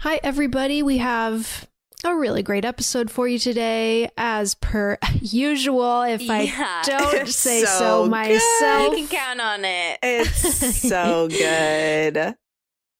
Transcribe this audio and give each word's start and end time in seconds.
Hi, 0.00 0.20
everybody. 0.22 0.82
We 0.82 0.98
have 0.98 1.66
a 2.04 2.14
really 2.14 2.42
great 2.42 2.64
episode 2.64 3.10
for 3.10 3.26
you 3.26 3.38
today, 3.38 4.08
as 4.16 4.54
per 4.54 4.98
usual. 5.20 6.02
If 6.02 6.22
Yeah. 6.22 6.34
I 6.34 6.82
don't 6.84 7.28
say 7.28 7.64
so, 7.64 7.78
So 7.78 8.06
myself, 8.06 8.96
You 8.96 9.06
can 9.06 9.08
count 9.08 9.40
on 9.40 9.64
it. 9.64 9.98
It's 10.02 10.88
so 10.88 11.28
good. 11.28 12.34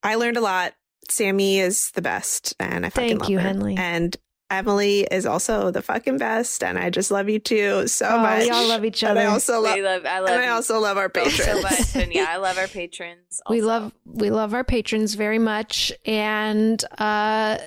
I 0.03 0.15
learned 0.17 0.37
a 0.37 0.41
lot. 0.41 0.75
Sammy 1.11 1.59
is 1.59 1.91
the 1.93 2.03
best, 2.03 2.55
and 2.61 2.85
I 2.85 2.91
fucking 2.91 3.09
Thank 3.11 3.21
love 3.23 3.31
you, 3.31 3.39
her. 3.39 3.49
Henley. 3.49 3.77
And 3.79 4.15
Emily 4.51 5.07
is 5.11 5.27
also 5.27 5.71
the 5.71 5.83
fucking 5.83 6.19
best, 6.19 6.65
and 6.65 6.79
I 6.79 6.89
just 6.91 7.11
love 7.11 7.29
you 7.29 7.39
too 7.39 7.87
so 7.87 8.09
oh, 8.09 8.19
much. 8.19 8.45
we 8.45 8.51
all 8.51 8.67
love 8.67 8.85
each 8.85 9.03
And 9.03 9.11
other. 9.13 9.21
I 9.21 9.27
also 9.27 9.61
love, 9.61 9.75
we 9.77 9.83
love, 9.83 10.07
I 10.07 10.21
love 10.21 10.31
and 10.31 10.41
I 10.41 10.49
also 10.49 10.81
love 10.81 10.97
our 10.97 11.09
patrons. 11.09 11.45
so 11.45 11.63
much. 11.63 11.79
And 11.97 12.13
yeah, 12.15 12.27
I 12.29 12.37
love 12.37 12.57
our 12.57 12.69
patrons. 12.69 13.43
we 13.51 13.61
love 13.61 13.93
we 14.07 14.31
love 14.31 14.55
our 14.55 14.65
patrons 14.65 15.15
very 15.15 15.39
much, 15.39 15.93
and 16.07 16.83
uh, 16.99 17.59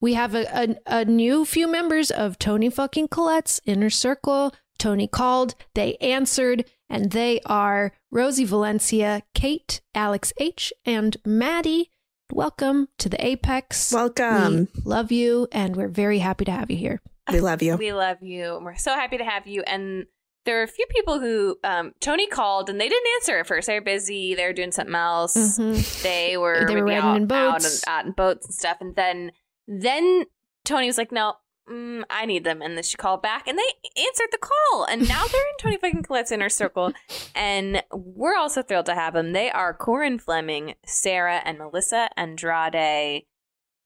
we 0.00 0.14
have 0.14 0.34
a, 0.34 0.76
a 0.88 1.00
a 1.00 1.04
new 1.04 1.44
few 1.44 1.68
members 1.68 2.10
of 2.10 2.38
Toni 2.38 2.70
fucking 2.70 3.08
Collette's 3.08 3.60
inner 3.64 3.90
circle. 3.90 4.52
Toni 4.76 5.06
called, 5.06 5.54
they 5.74 5.96
answered, 5.96 6.64
and 6.90 7.12
they 7.12 7.40
are 7.46 7.92
Rosie 8.10 8.44
Valencia, 8.44 9.22
Kate, 9.34 9.80
Alex 9.94 10.32
H, 10.38 10.72
and 10.84 11.16
Maddie. 11.24 11.90
Welcome 12.34 12.88
to 12.98 13.08
the 13.08 13.24
Apex. 13.24 13.92
Welcome. 13.92 14.66
We 14.74 14.82
love 14.84 15.12
you, 15.12 15.46
and 15.52 15.76
we're 15.76 15.86
very 15.86 16.18
happy 16.18 16.44
to 16.46 16.50
have 16.50 16.68
you 16.68 16.76
here. 16.76 17.00
We 17.30 17.38
love 17.40 17.62
you. 17.62 17.76
We 17.76 17.92
love 17.92 18.16
you. 18.22 18.58
We're 18.60 18.74
so 18.76 18.92
happy 18.94 19.18
to 19.18 19.24
have 19.24 19.46
you. 19.46 19.62
And 19.68 20.06
there 20.44 20.58
are 20.58 20.64
a 20.64 20.68
few 20.68 20.84
people 20.90 21.20
who 21.20 21.56
um, 21.62 21.92
Toni 22.00 22.26
called 22.26 22.68
and 22.68 22.80
they 22.80 22.88
didn't 22.88 23.06
answer 23.20 23.38
at 23.38 23.46
first. 23.46 23.68
They 23.68 23.74
were 23.78 23.84
busy. 23.84 24.34
They 24.34 24.46
were 24.46 24.52
doing 24.52 24.72
something 24.72 24.96
else. 24.96 25.36
Mhm. 25.36 26.02
They 26.02 26.36
were 26.36 26.66
They 26.66 26.74
were 26.74 26.84
riding 26.84 27.02
out, 27.04 27.16
in 27.18 27.26
boats. 27.28 27.64
out, 27.64 27.64
and, 27.64 27.82
out 28.00 28.06
in 28.06 28.12
boats 28.12 28.46
and 28.46 28.54
stuff. 28.54 28.78
And 28.80 28.96
then 28.96 29.30
then 29.68 30.24
Toni 30.64 30.88
was 30.88 30.98
like, 30.98 31.12
"No, 31.12 31.34
mm, 31.70 32.02
I 32.10 32.26
need 32.26 32.44
them." 32.44 32.62
And 32.62 32.76
then 32.76 32.84
she 32.84 32.96
called 32.96 33.22
back, 33.22 33.46
and 33.48 33.58
they 33.58 34.02
answered 34.02 34.28
the 34.30 34.38
call. 34.38 34.84
And 34.84 35.08
now 35.08 35.24
they're 35.32 35.40
in 35.40 35.56
Toni 35.58 35.76
fucking 35.78 36.02
Collette's 36.02 36.32
inner 36.32 36.48
circle, 36.48 36.92
and 37.34 37.82
we're 37.92 38.36
also 38.36 38.62
thrilled 38.62 38.86
to 38.86 38.94
have 38.94 39.14
them. 39.14 39.32
They 39.32 39.50
are 39.50 39.74
Corin 39.74 40.18
Fleming, 40.18 40.74
Sarah, 40.86 41.40
and 41.44 41.58
Melissa 41.58 42.08
Andrade. 42.16 43.24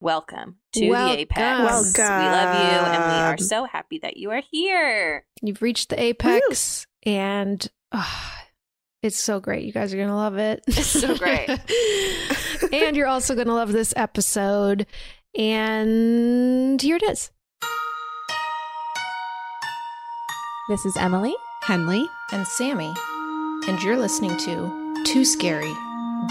Welcome 0.01 0.57
to 0.75 0.91
Welcome. 0.91 1.17
the 1.17 1.21
Apex. 1.23 1.99
We 1.99 2.05
love 2.05 2.55
you, 2.55 2.93
and 2.93 3.05
we 3.05 3.19
are 3.19 3.39
so 3.39 3.65
happy 3.65 3.99
that 3.99 4.17
you 4.17 4.31
are 4.31 4.43
here. 4.51 5.25
You've 5.43 5.61
reached 5.61 5.89
the 5.89 6.01
apex, 6.01 6.87
and 7.05 7.67
ah, 7.91 8.45
it's 9.03 9.19
so 9.19 9.41
great. 9.41 9.65
You 9.65 9.73
guys 9.73 9.93
are 9.93 9.97
going 9.97 10.09
to 10.09 10.15
love 10.15 10.39
it. 10.39 10.63
It's 10.67 10.87
so 10.87 11.17
great. 11.19 11.49
and 12.73 12.97
you're 12.97 13.07
also 13.07 13.35
going 13.35 13.47
to 13.47 13.55
love 13.55 13.73
this 13.73 13.95
episode. 13.97 14.87
And 15.37 16.81
here 16.81 16.97
it 16.97 17.03
is. 17.03 17.31
This 20.69 20.85
is 20.85 20.99
Emily. 20.99 21.35
Henley. 21.63 22.11
And 22.31 22.47
Sammy. 22.47 22.95
And 23.67 23.83
you're 23.83 23.97
listening 23.97 24.37
to 24.37 25.03
Too 25.07 25.25
Scary 25.25 25.75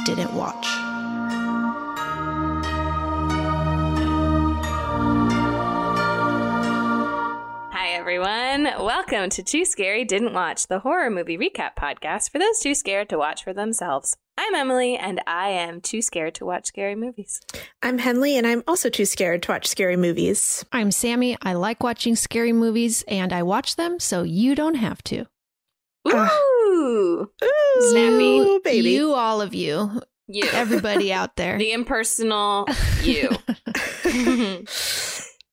Didn't 0.06 0.32
Watch. 0.34 0.87
Welcome 8.98 9.30
to 9.30 9.44
Too 9.44 9.64
Scary 9.64 10.04
Didn't 10.06 10.34
Watch, 10.34 10.66
the 10.66 10.80
horror 10.80 11.12
movie 11.12 11.38
recap 11.38 11.76
podcast 11.80 12.32
for 12.32 12.40
those 12.40 12.58
too 12.60 12.74
scared 12.74 13.10
to 13.10 13.18
watch 13.20 13.44
for 13.44 13.54
themselves. 13.54 14.18
I'm 14.40 14.56
Emily, 14.56 14.98
and 14.98 15.22
I 15.28 15.50
am 15.50 15.82
too 15.82 16.02
scared 16.02 16.34
to 16.36 16.48
watch 16.48 16.66
scary 16.66 16.96
movies. 16.96 17.40
I'm 17.84 18.00
Henley, 18.00 18.36
and 18.36 18.48
I'm 18.48 18.64
also 18.68 18.90
too 18.90 19.06
scared 19.06 19.44
to 19.44 19.52
watch 19.52 19.68
scary 19.68 19.98
movies. 19.98 20.66
I'm 20.72 20.90
Sammy. 20.90 21.38
I 21.44 21.54
like 21.54 21.84
watching 21.84 22.16
scary 22.16 22.52
movies, 22.52 23.04
and 23.08 23.32
I 23.32 23.44
watch 23.44 23.76
them 23.76 24.00
so 24.00 24.24
you 24.24 24.56
don't 24.56 24.74
have 24.76 25.04
to. 25.04 25.28
Ah. 26.08 26.36
Ooh, 26.36 27.30
Ooh, 27.44 27.98
you, 27.98 28.62
baby. 28.64 28.90
you, 28.90 29.14
all 29.14 29.42
of 29.42 29.54
you, 29.54 30.02
you, 30.28 30.46
everybody 30.52 31.14
out 31.14 31.36
there. 31.36 31.58
the 31.60 31.72
impersonal 31.72 32.66
you, 33.04 33.30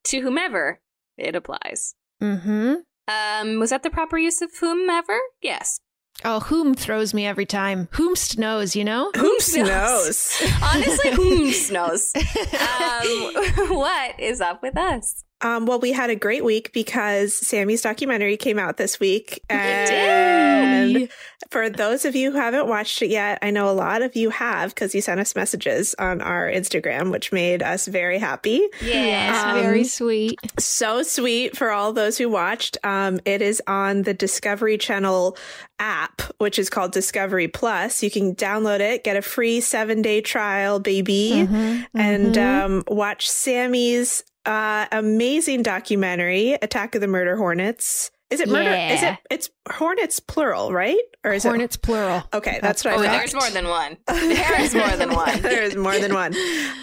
to 0.04 0.20
whomever 0.22 0.80
it 1.18 1.36
applies. 1.36 1.94
mm-hmm. 2.22 2.76
Um, 3.06 3.58
was 3.58 3.70
that 3.70 3.82
the 3.82 3.90
proper 3.90 4.18
use 4.18 4.40
of 4.40 4.50
whomever? 4.58 5.18
Yes. 5.42 5.80
Oh, 6.24 6.40
whom 6.40 6.74
throws 6.74 7.12
me 7.12 7.26
every 7.26 7.44
time. 7.44 7.88
Whomst 7.92 8.38
knows, 8.38 8.76
you 8.76 8.84
know? 8.84 9.10
Whoops 9.16 9.54
knows? 9.56 9.68
knows? 9.68 10.52
Honestly, 10.62 11.10
whom 11.10 11.52
knows? 11.72 12.12
Um, 12.54 13.34
what 13.76 14.18
is 14.20 14.40
up 14.40 14.62
with 14.62 14.76
us? 14.76 15.24
Um, 15.44 15.66
well, 15.66 15.78
we 15.78 15.92
had 15.92 16.08
a 16.10 16.16
great 16.16 16.42
week 16.44 16.72
because 16.72 17.34
Sammy's 17.34 17.82
documentary 17.82 18.36
came 18.36 18.58
out 18.58 18.78
this 18.78 18.98
week. 18.98 19.40
did. 19.48 19.90
And 19.90 21.08
for 21.50 21.68
those 21.68 22.04
of 22.04 22.16
you 22.16 22.32
who 22.32 22.38
haven't 22.38 22.66
watched 22.66 23.02
it 23.02 23.08
yet, 23.10 23.38
I 23.42 23.50
know 23.50 23.68
a 23.68 23.72
lot 23.72 24.02
of 24.02 24.16
you 24.16 24.30
have 24.30 24.74
because 24.74 24.94
you 24.94 25.00
sent 25.00 25.20
us 25.20 25.36
messages 25.36 25.94
on 25.98 26.20
our 26.22 26.48
Instagram, 26.50 27.10
which 27.12 27.30
made 27.30 27.62
us 27.62 27.86
very 27.86 28.18
happy. 28.18 28.66
Yes, 28.82 29.44
Um, 29.44 29.60
very 29.60 29.84
sweet. 29.84 30.38
So 30.58 31.02
sweet 31.02 31.56
for 31.56 31.70
all 31.70 31.92
those 31.92 32.16
who 32.18 32.28
watched. 32.28 32.78
Um, 32.82 33.20
it 33.24 33.42
is 33.42 33.62
on 33.66 34.02
the 34.02 34.14
Discovery 34.14 34.78
Channel 34.78 35.36
app, 35.78 36.22
which 36.38 36.58
is 36.58 36.70
called 36.70 36.92
Discovery 36.92 37.48
Plus. 37.48 38.02
You 38.02 38.10
can 38.10 38.34
download 38.34 38.80
it, 38.80 39.04
get 39.04 39.16
a 39.16 39.22
free 39.22 39.60
seven 39.60 40.00
day 40.02 40.20
trial, 40.22 40.80
baby 40.80 41.32
Mhm, 41.34 41.86
and 41.94 42.34
mhm. 42.34 42.64
um, 42.64 42.84
watch 42.88 43.28
Sammy's 43.28 44.24
uh, 44.46 44.86
amazing 44.92 45.62
documentary, 45.62 46.52
Attack 46.54 46.94
of 46.94 47.00
the 47.00 47.08
Murder 47.08 47.36
Hornets. 47.36 48.10
Is 48.30 48.40
it 48.40 48.48
murder? 48.48 48.70
Is 48.70 49.02
it? 49.02 49.18
It's 49.30 49.50
hornets 49.70 50.18
plural, 50.18 50.72
right? 50.72 50.98
Or 51.24 51.32
is 51.34 51.44
it 51.44 51.48
Hornets 51.48 51.76
plural. 51.76 52.24
Okay, 52.32 52.58
that's, 52.60 52.82
what 52.84 52.94
Oh, 52.94 52.98
I 53.00 53.06
thought. 53.06 53.12
there's 53.12 53.34
more 53.34 53.50
than 53.50 53.68
one. 53.68 53.96
There 54.08 54.60
is 54.60 54.74
more 54.74 54.96
than 54.96 55.12
one. 55.14 55.40
there 55.42 55.62
is 55.62 55.76
more 55.76 55.96
than 55.98 56.12
one. 56.14 56.34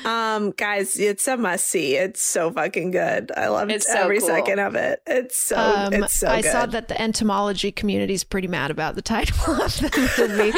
Um, 0.05 0.51
guys, 0.51 0.97
it's 0.97 1.27
a 1.27 1.35
must 1.35 1.65
see. 1.65 1.95
It's 1.97 2.21
so 2.21 2.51
fucking 2.51 2.91
good. 2.91 3.31
I 3.35 3.47
love 3.49 3.69
It's 3.69 3.85
so 3.91 3.99
every 3.99 4.19
cool. 4.19 4.27
second 4.29 4.59
of 4.59 4.75
it. 4.75 5.01
It's 5.05 5.35
so. 5.37 5.57
Um, 5.57 5.93
it's 5.93 6.13
so 6.15 6.27
I 6.29 6.41
good. 6.41 6.51
saw 6.51 6.65
that 6.67 6.87
the 6.87 7.01
entomology 7.01 7.71
community 7.73 8.13
is 8.13 8.23
pretty 8.23 8.47
mad 8.47 8.71
about 8.71 8.95
the 8.95 9.01
title 9.01 9.55
of 9.61 9.77
the 9.77 10.27
movie 10.29 10.51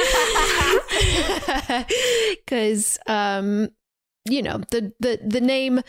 because, 2.45 2.99
um, 3.07 3.69
you 4.29 4.41
know, 4.43 4.57
the 4.69 4.93
the 4.99 5.19
the 5.25 5.41
name 5.41 5.81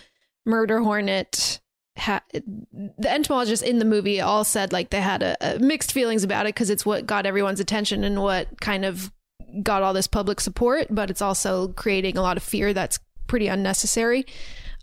Murder 0.46 0.80
Hornet. 0.80 1.60
Ha- 1.96 2.22
the 2.32 3.08
entomologists 3.08 3.64
in 3.64 3.78
the 3.78 3.84
movie 3.84 4.20
all 4.20 4.42
said 4.42 4.72
like 4.72 4.90
they 4.90 5.00
had 5.00 5.22
a, 5.22 5.36
a 5.40 5.58
mixed 5.60 5.92
feelings 5.92 6.24
about 6.24 6.46
it 6.46 6.54
because 6.54 6.68
it's 6.68 6.84
what 6.84 7.06
got 7.06 7.24
everyone's 7.24 7.60
attention 7.60 8.02
and 8.02 8.20
what 8.20 8.60
kind 8.60 8.84
of 8.84 9.12
got 9.62 9.82
all 9.82 9.92
this 9.92 10.08
public 10.08 10.40
support, 10.40 10.88
but 10.90 11.10
it's 11.10 11.22
also 11.22 11.68
creating 11.68 12.18
a 12.18 12.22
lot 12.22 12.36
of 12.36 12.42
fear 12.42 12.72
that's 12.72 12.98
pretty 13.26 13.46
unnecessary. 13.46 14.26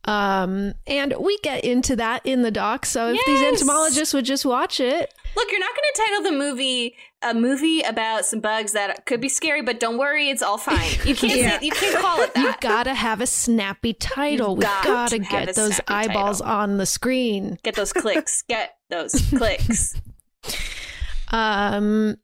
Um, 0.06 0.74
and 0.88 1.14
we 1.20 1.38
get 1.44 1.64
into 1.64 1.96
that 1.98 2.26
in 2.26 2.42
the 2.42 2.50
doc. 2.52 2.86
So 2.88 3.10
if 3.14 3.24
these 3.26 3.42
entomologists 3.42 4.14
would 4.16 4.26
just 4.26 4.46
watch 4.46 4.80
it, 4.80 5.14
Look, 5.36 5.50
you're 5.52 5.60
not 5.62 5.70
going 5.70 5.90
to 5.94 6.02
title 6.06 6.24
the 6.32 6.38
movie 6.38 6.96
a 7.24 7.36
movie 7.36 7.82
about 7.82 8.26
some 8.26 8.40
bugs 8.40 8.72
that 8.74 9.06
could 9.06 9.22
be 9.22 9.30
scary, 9.30 9.62
but 9.62 9.80
don't 9.80 10.00
worry, 10.00 10.30
it's 10.30 10.42
all 10.42 10.58
fine. 10.58 10.90
You 11.06 11.14
can't 11.16 11.36
Yeah. 11.38 11.60
say, 11.60 11.66
you 11.68 11.72
can't 11.72 11.96
call 12.02 12.20
it 12.22 12.34
that. 12.34 12.42
you 12.44 12.54
gotta 12.68 12.96
have 12.96 13.22
a 13.22 13.28
snappy 13.28 13.94
title. 13.94 14.50
You've 14.50 14.58
We 14.58 14.64
got 14.64 14.84
gotta 14.84 15.20
get 15.20 15.56
those 15.56 15.80
eyeballs 15.88 16.40
title. 16.42 16.52
on 16.56 16.78
the 16.78 16.88
screen. 16.88 17.60
Get 17.62 17.76
those 17.76 17.94
clicks. 18.02 18.42
Get 18.42 18.74
those 18.90 19.14
clicks. 19.38 20.02
Um, 21.30 22.18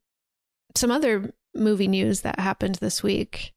some 0.75 0.91
other 0.91 1.31
movie 1.55 1.87
news 1.87 2.21
that 2.21 2.39
happened 2.39 2.75
this 2.75 3.01
week 3.03 3.53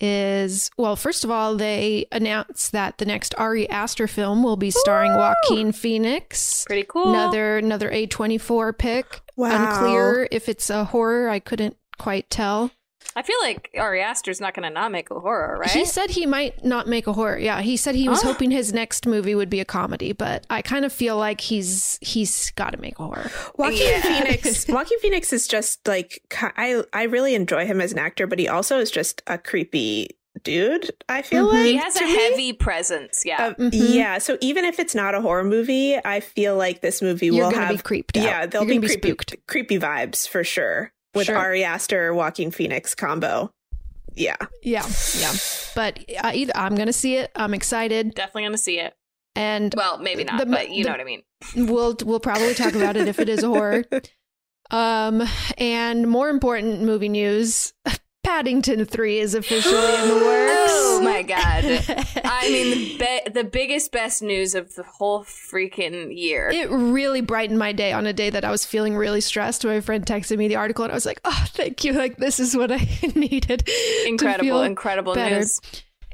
is 0.00 0.70
well, 0.76 0.96
first 0.96 1.24
of 1.24 1.30
all, 1.30 1.56
they 1.56 2.06
announced 2.12 2.72
that 2.72 2.98
the 2.98 3.04
next 3.04 3.34
Ari 3.36 3.68
Aster 3.70 4.06
film 4.06 4.42
will 4.42 4.56
be 4.56 4.70
starring 4.70 5.12
Woo! 5.12 5.18
Joaquin 5.18 5.72
Phoenix. 5.72 6.64
Pretty 6.66 6.86
cool. 6.88 7.10
Another 7.10 7.58
another 7.58 7.90
A 7.90 8.06
twenty 8.06 8.38
four 8.38 8.72
pick. 8.72 9.20
Wow. 9.36 9.72
Unclear 9.74 10.28
if 10.30 10.48
it's 10.48 10.70
a 10.70 10.84
horror. 10.84 11.28
I 11.28 11.38
couldn't 11.38 11.76
quite 11.98 12.30
tell. 12.30 12.70
I 13.14 13.22
feel 13.22 13.36
like 13.42 13.70
Ari 13.78 14.02
Aster's 14.02 14.40
not 14.40 14.54
going 14.54 14.64
to 14.64 14.70
not 14.70 14.90
make 14.92 15.10
a 15.10 15.18
horror, 15.20 15.58
right? 15.58 15.70
He 15.70 15.84
said 15.84 16.10
he 16.10 16.26
might 16.26 16.64
not 16.64 16.86
make 16.86 17.06
a 17.06 17.12
horror. 17.12 17.38
Yeah, 17.38 17.60
he 17.62 17.76
said 17.76 17.94
he 17.94 18.08
was 18.08 18.22
Oh. 18.24 18.28
hoping 18.32 18.50
his 18.50 18.72
next 18.72 19.06
movie 19.06 19.34
would 19.34 19.48
be 19.50 19.60
a 19.60 19.64
comedy, 19.64 20.12
but 20.12 20.46
I 20.50 20.62
kind 20.62 20.84
of 20.84 20.92
feel 20.92 21.16
like 21.16 21.40
he's 21.40 21.98
he's 22.00 22.50
got 22.52 22.70
to 22.70 22.78
make 22.78 22.98
a 22.98 23.04
horror. 23.04 23.30
Joaquin 23.56 23.78
Yeah. 23.88 24.00
Phoenix. 24.02 24.66
Joaquin 24.68 24.98
Phoenix 25.00 25.32
is 25.32 25.46
just 25.46 25.86
like 25.86 26.20
I. 26.56 26.82
I 26.92 27.04
really 27.04 27.34
enjoy 27.34 27.66
him 27.66 27.80
as 27.80 27.92
an 27.92 27.98
actor, 27.98 28.26
but 28.26 28.38
he 28.38 28.48
also 28.48 28.78
is 28.78 28.90
just 28.90 29.22
a 29.26 29.38
creepy 29.38 30.08
dude. 30.42 30.90
I 31.08 31.22
feel 31.22 31.46
Mhm. 31.48 31.52
like 31.52 31.64
he 31.66 31.76
has 31.76 31.96
a 31.96 32.04
me. 32.04 32.14
heavy 32.14 32.52
presence. 32.52 33.22
Yeah. 33.24 33.42
Uh, 33.42 33.54
Mhm. 33.54 33.94
Yeah, 33.94 34.18
so 34.18 34.36
even 34.42 34.66
if 34.66 34.78
it's 34.78 34.94
not 34.94 35.14
a 35.14 35.20
horror 35.22 35.44
movie, 35.44 35.96
I 36.04 36.20
feel 36.20 36.56
like 36.56 36.82
this 36.82 37.00
movie 37.00 37.26
You're 37.26 37.46
will 37.46 37.54
have 37.54 37.70
be 37.70 37.78
creeped 37.82 38.18
out. 38.18 38.22
Yeah, 38.24 38.46
there'll 38.46 38.66
You're 38.66 38.74
be, 38.82 38.86
gonna 38.88 38.98
be 38.98 39.00
creepy, 39.00 39.08
spooked. 39.08 39.46
creepy 39.46 39.78
vibes 39.78 40.28
for 40.28 40.44
sure 40.44 40.92
with 41.16 41.26
Sure. 41.26 41.36
Ari 41.36 41.64
Aster, 41.64 42.14
Joaquin 42.14 42.50
Phoenix 42.50 42.94
combo. 42.94 43.50
Yeah, 44.14 44.36
Yeah, 44.62 44.86
yeah. 45.18 45.32
But 45.74 45.98
uh, 46.24 46.30
either 46.34 46.52
I'm 46.54 46.74
gonna 46.74 46.92
see 46.92 47.16
it. 47.16 47.30
I'm 47.36 47.52
excited, 47.52 48.14
Definitely 48.14 48.42
going 48.44 48.52
to 48.52 48.58
see 48.58 48.78
it. 48.80 48.94
and 49.34 49.74
Well, 49.76 49.98
maybe 49.98 50.24
not, 50.24 50.38
The- 50.40 50.46
but 50.46 50.70
you 50.70 50.84
the- 50.84 50.88
know 50.90 50.94
what 50.94 51.00
I 51.00 51.04
mean. 51.04 51.22
we'll 51.54 51.96
we'll 52.04 52.20
probably 52.20 52.54
talk 52.54 52.74
about 52.74 52.96
it 52.96 53.08
if 53.08 53.18
it 53.18 53.28
is 53.28 53.42
a 53.42 53.48
horror. 53.48 53.84
Um, 54.68 55.22
and 55.58 56.08
more 56.10 56.28
important 56.28 56.82
movie 56.82 57.08
news: 57.08 57.72
Paddington 58.26 58.84
Three 58.86 59.18
is 59.20 59.34
officially 59.34 59.74
in 59.76 60.08
the 60.08 60.14
works. 60.16 60.52
Oh 60.96 61.00
my 61.02 61.22
god. 61.22 61.62
I 62.24 62.48
mean, 62.48 62.98
the, 62.98 62.98
be- 63.24 63.30
the 63.30 63.44
biggest, 63.44 63.92
best 63.92 64.22
news 64.22 64.54
of 64.54 64.74
the 64.74 64.82
whole 64.82 65.24
freaking 65.24 66.16
year. 66.16 66.48
It 66.48 66.70
really 66.70 67.20
brightened 67.20 67.58
my 67.58 67.72
day 67.72 67.92
on 67.92 68.06
a 68.06 68.12
day 68.14 68.30
that 68.30 68.44
I 68.46 68.50
was 68.50 68.64
feeling 68.64 68.96
really 68.96 69.20
stressed. 69.20 69.64
My 69.64 69.80
friend 69.80 70.04
texted 70.06 70.38
me 70.38 70.48
the 70.48 70.56
article, 70.56 70.84
and 70.84 70.92
I 70.92 70.94
was 70.94 71.04
like, 71.06 71.20
"Oh, 71.24 71.44
thank 71.48 71.84
you! 71.84 71.92
Like 71.92 72.16
this 72.16 72.40
is 72.40 72.56
what 72.56 72.72
I 72.72 72.78
needed." 73.14 73.68
incredible, 74.06 74.62
incredible 74.62 75.14
better. 75.14 75.36
news. 75.36 75.60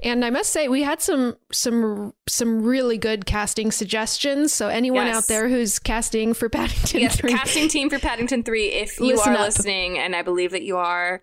And 0.03 0.25
I 0.25 0.31
must 0.31 0.53
say, 0.53 0.67
we 0.67 0.83
had 0.83 1.01
some 1.01 1.37
some 1.53 2.13
some 2.29 2.63
really 2.65 2.99
good 2.99 3.25
casting 3.25 3.71
suggestions. 3.71 4.53
So 4.53 4.67
anyone 4.69 5.07
Yes. 5.07 5.17
out 5.17 5.29
there 5.29 5.49
who's 5.49 5.79
casting 5.79 6.35
for 6.35 6.49
Paddington 6.49 7.01
Yes, 7.01 7.17
3, 7.17 7.33
casting 7.33 7.69
team 7.69 7.89
for 7.89 8.01
Paddington 8.01 8.43
3, 8.43 8.67
if 8.67 8.99
you 8.99 9.07
Listen 9.07 9.33
are 9.35 9.37
up. 9.37 9.41
listening, 9.43 9.99
and 9.99 10.17
I 10.17 10.23
believe 10.23 10.51
that 10.51 10.63
you 10.65 10.77
are, 10.77 11.23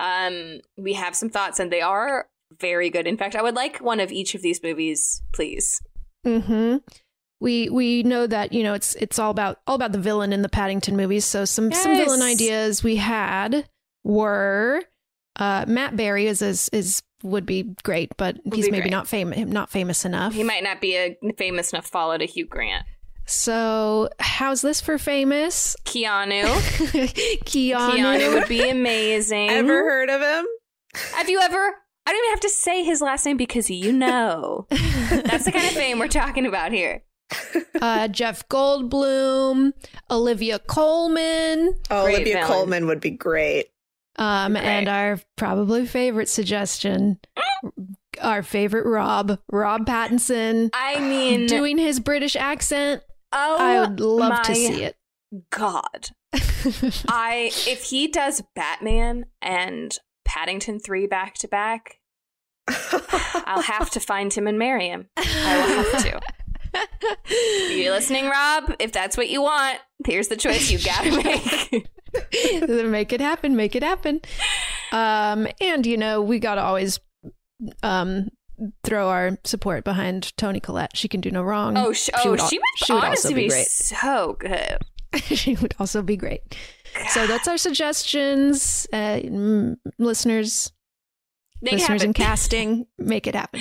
um, 0.00 0.60
we 0.76 0.94
have 0.94 1.14
some 1.14 1.28
thoughts, 1.28 1.60
and 1.60 1.70
they 1.70 1.82
are 1.82 2.26
very 2.58 2.90
good. 2.90 3.06
In 3.06 3.16
fact, 3.16 3.36
I 3.36 3.42
would 3.42 3.54
like 3.54 3.78
one 3.78 4.00
of 4.00 4.10
each 4.10 4.34
of 4.34 4.42
these 4.42 4.62
movies, 4.62 5.22
please. 5.32 5.82
hmm 6.24 6.78
We 7.40 7.68
we 7.68 8.02
know 8.02 8.26
that 8.26 8.52
you 8.52 8.62
know 8.62 8.74
it's 8.74 8.94
it's 8.96 9.18
all 9.18 9.30
about 9.30 9.58
all 9.66 9.76
about 9.76 9.92
the 9.92 10.00
villain 10.00 10.32
in 10.32 10.42
the 10.42 10.48
Paddington 10.48 10.96
movies. 10.96 11.24
So 11.24 11.44
some 11.44 11.72
some 11.72 11.96
villain 11.96 12.22
ideas 12.22 12.82
we 12.82 12.96
had 12.96 13.68
were 14.02 14.82
uh, 15.38 15.64
Matt 15.68 15.96
Berry 15.96 16.26
is 16.26 16.42
is 16.42 16.68
is 16.72 17.02
would 17.22 17.44
be 17.44 17.74
great, 17.82 18.16
but 18.16 18.38
he's 18.54 18.70
maybe 18.70 18.82
great. 18.82 18.90
not 18.90 19.06
famous 19.06 19.38
not 19.38 19.70
famous 19.70 20.04
enough. 20.04 20.32
He 20.32 20.42
might 20.42 20.62
not 20.62 20.80
be 20.80 20.96
a 20.96 21.16
famous 21.36 21.72
enough 21.72 21.86
follow 21.86 22.16
to 22.16 22.24
Hugh 22.26 22.46
Grant. 22.46 22.84
So 23.30 24.08
how's 24.18 24.60
this 24.60 24.80
for 24.80 24.98
famous? 24.98 25.76
Keanu. 25.84 26.42
Keanu. 27.44 27.76
Keanu 27.96 28.34
would 28.34 28.48
be 28.48 28.68
amazing. 28.68 29.50
ever 29.50 29.68
heard 29.84 30.10
of 30.10 30.20
him? 30.20 30.46
Have 31.14 31.28
you 31.30 31.38
ever? 31.40 31.56
I 31.56 32.12
don't 32.12 32.16
even 32.24 32.30
have 32.30 32.40
to 32.40 32.48
say 32.48 32.82
his 32.82 33.00
last 33.00 33.24
name 33.24 33.36
because 33.36 33.70
you 33.70 33.92
know. 33.92 34.66
That's 34.70 35.44
the 35.44 35.52
kind 35.52 35.64
of 35.64 35.72
fame 35.72 36.00
we're 36.00 36.08
talking 36.08 36.44
about 36.44 36.72
here. 36.72 37.04
uh, 37.80 38.08
Jeff 38.08 38.48
Goldblum, 38.48 39.74
Olivia 40.10 40.58
Colman, 40.58 41.74
Oh, 41.88 42.02
Great 42.02 42.16
Olivia 42.16 42.34
villain. 42.34 42.48
Colman 42.48 42.86
would 42.88 43.00
be 43.00 43.10
great. 43.10 43.66
um, 44.16 44.54
Great. 44.54 44.64
and 44.64 44.88
our 44.88 45.20
probably 45.36 45.86
favorite 45.86 46.28
suggestion, 46.28 47.20
our 48.20 48.42
favorite 48.42 48.86
Rob, 48.86 49.38
Rob 49.52 49.86
Pattinson, 49.86 50.70
I 50.74 50.98
mean, 50.98 51.46
doing 51.46 51.78
his 51.78 52.00
British 52.00 52.34
accent. 52.34 53.02
Oh, 53.32 53.56
I 53.58 53.80
would 53.80 54.00
love 54.00 54.42
to 54.42 54.54
see 54.54 54.84
it. 54.84 54.96
God, 55.50 56.10
I 57.08 57.50
if 57.66 57.84
he 57.84 58.08
does 58.08 58.42
Batman 58.54 59.26
and 59.40 59.96
Paddington 60.24 60.80
three 60.80 61.06
back 61.06 61.34
to 61.36 61.48
back, 61.48 61.98
I'll 62.68 63.62
have 63.62 63.90
to 63.90 64.00
find 64.00 64.32
him 64.32 64.46
and 64.46 64.58
marry 64.58 64.88
him. 64.88 65.08
I 65.16 65.56
will 65.56 65.84
have 65.84 66.02
to. 66.04 66.20
Are 66.74 67.72
you 67.72 67.90
listening, 67.90 68.28
Rob? 68.28 68.74
If 68.78 68.92
that's 68.92 69.16
what 69.16 69.28
you 69.28 69.42
want, 69.42 69.78
here's 70.06 70.28
the 70.28 70.36
choice 70.36 70.70
you 70.70 70.78
gotta 70.78 71.10
make. 71.16 71.88
make 72.86 73.12
it 73.12 73.20
happen, 73.20 73.56
make 73.56 73.74
it 73.74 73.82
happen. 73.82 74.20
Um, 74.92 75.46
and 75.60 75.86
you 75.86 75.96
know, 75.96 76.22
we 76.22 76.38
gotta 76.38 76.62
always 76.62 77.00
um 77.82 78.28
throw 78.84 79.08
our 79.08 79.38
support 79.44 79.84
behind 79.84 80.36
Toni 80.36 80.60
Collette. 80.60 80.96
She 80.96 81.08
can 81.08 81.20
do 81.20 81.30
no 81.30 81.42
wrong. 81.42 81.76
oh, 81.76 81.92
sh- 81.92 82.10
oh, 82.14 82.30
would 82.30 82.40
al- 82.40 82.48
she 82.48 82.58
would, 82.58 82.64
she 82.76 82.92
would 82.92 83.04
honestly 83.04 83.28
also 83.30 83.34
be 83.34 83.42
be 83.44 83.48
great. 83.48 83.66
so 83.66 84.36
good. 84.38 84.78
she 85.36 85.56
would 85.56 85.74
also 85.78 86.02
be 86.02 86.16
great. 86.16 86.42
So 87.08 87.26
that's 87.26 87.48
our 87.48 87.56
suggestions, 87.58 88.86
uh, 88.92 89.20
mm, 89.22 89.76
listeners, 89.98 90.72
Make 91.62 91.72
it 91.74 91.76
listeners 91.76 92.02
in 92.02 92.10
happen. 92.10 92.12
casting. 92.24 92.86
Make 92.98 93.26
it 93.26 93.34
happen. 93.34 93.60